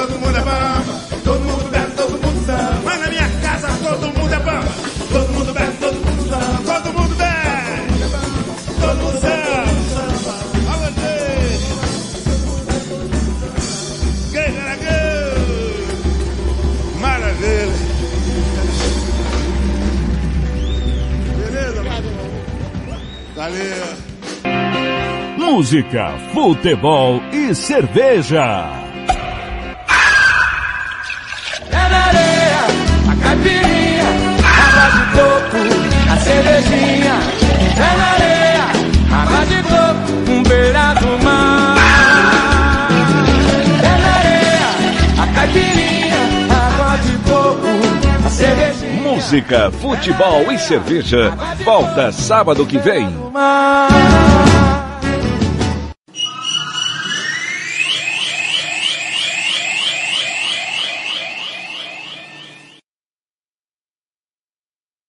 [25.67, 28.71] Música, futebol e cerveja.
[31.73, 32.63] É na areia,
[33.11, 34.05] a caipirinha,
[34.45, 35.59] água de coco,
[36.13, 37.15] a cervejinha.
[37.75, 38.67] É na areia,
[39.11, 41.77] água de coco, um beira do mar.
[43.83, 44.71] É na areia,
[45.21, 47.73] a caipirinha, água de coco,
[48.25, 49.03] a cervejinha.
[49.03, 51.37] Música, futebol e cerveja.
[51.65, 53.09] Volta sábado que vem.
[53.33, 54.76] Mar.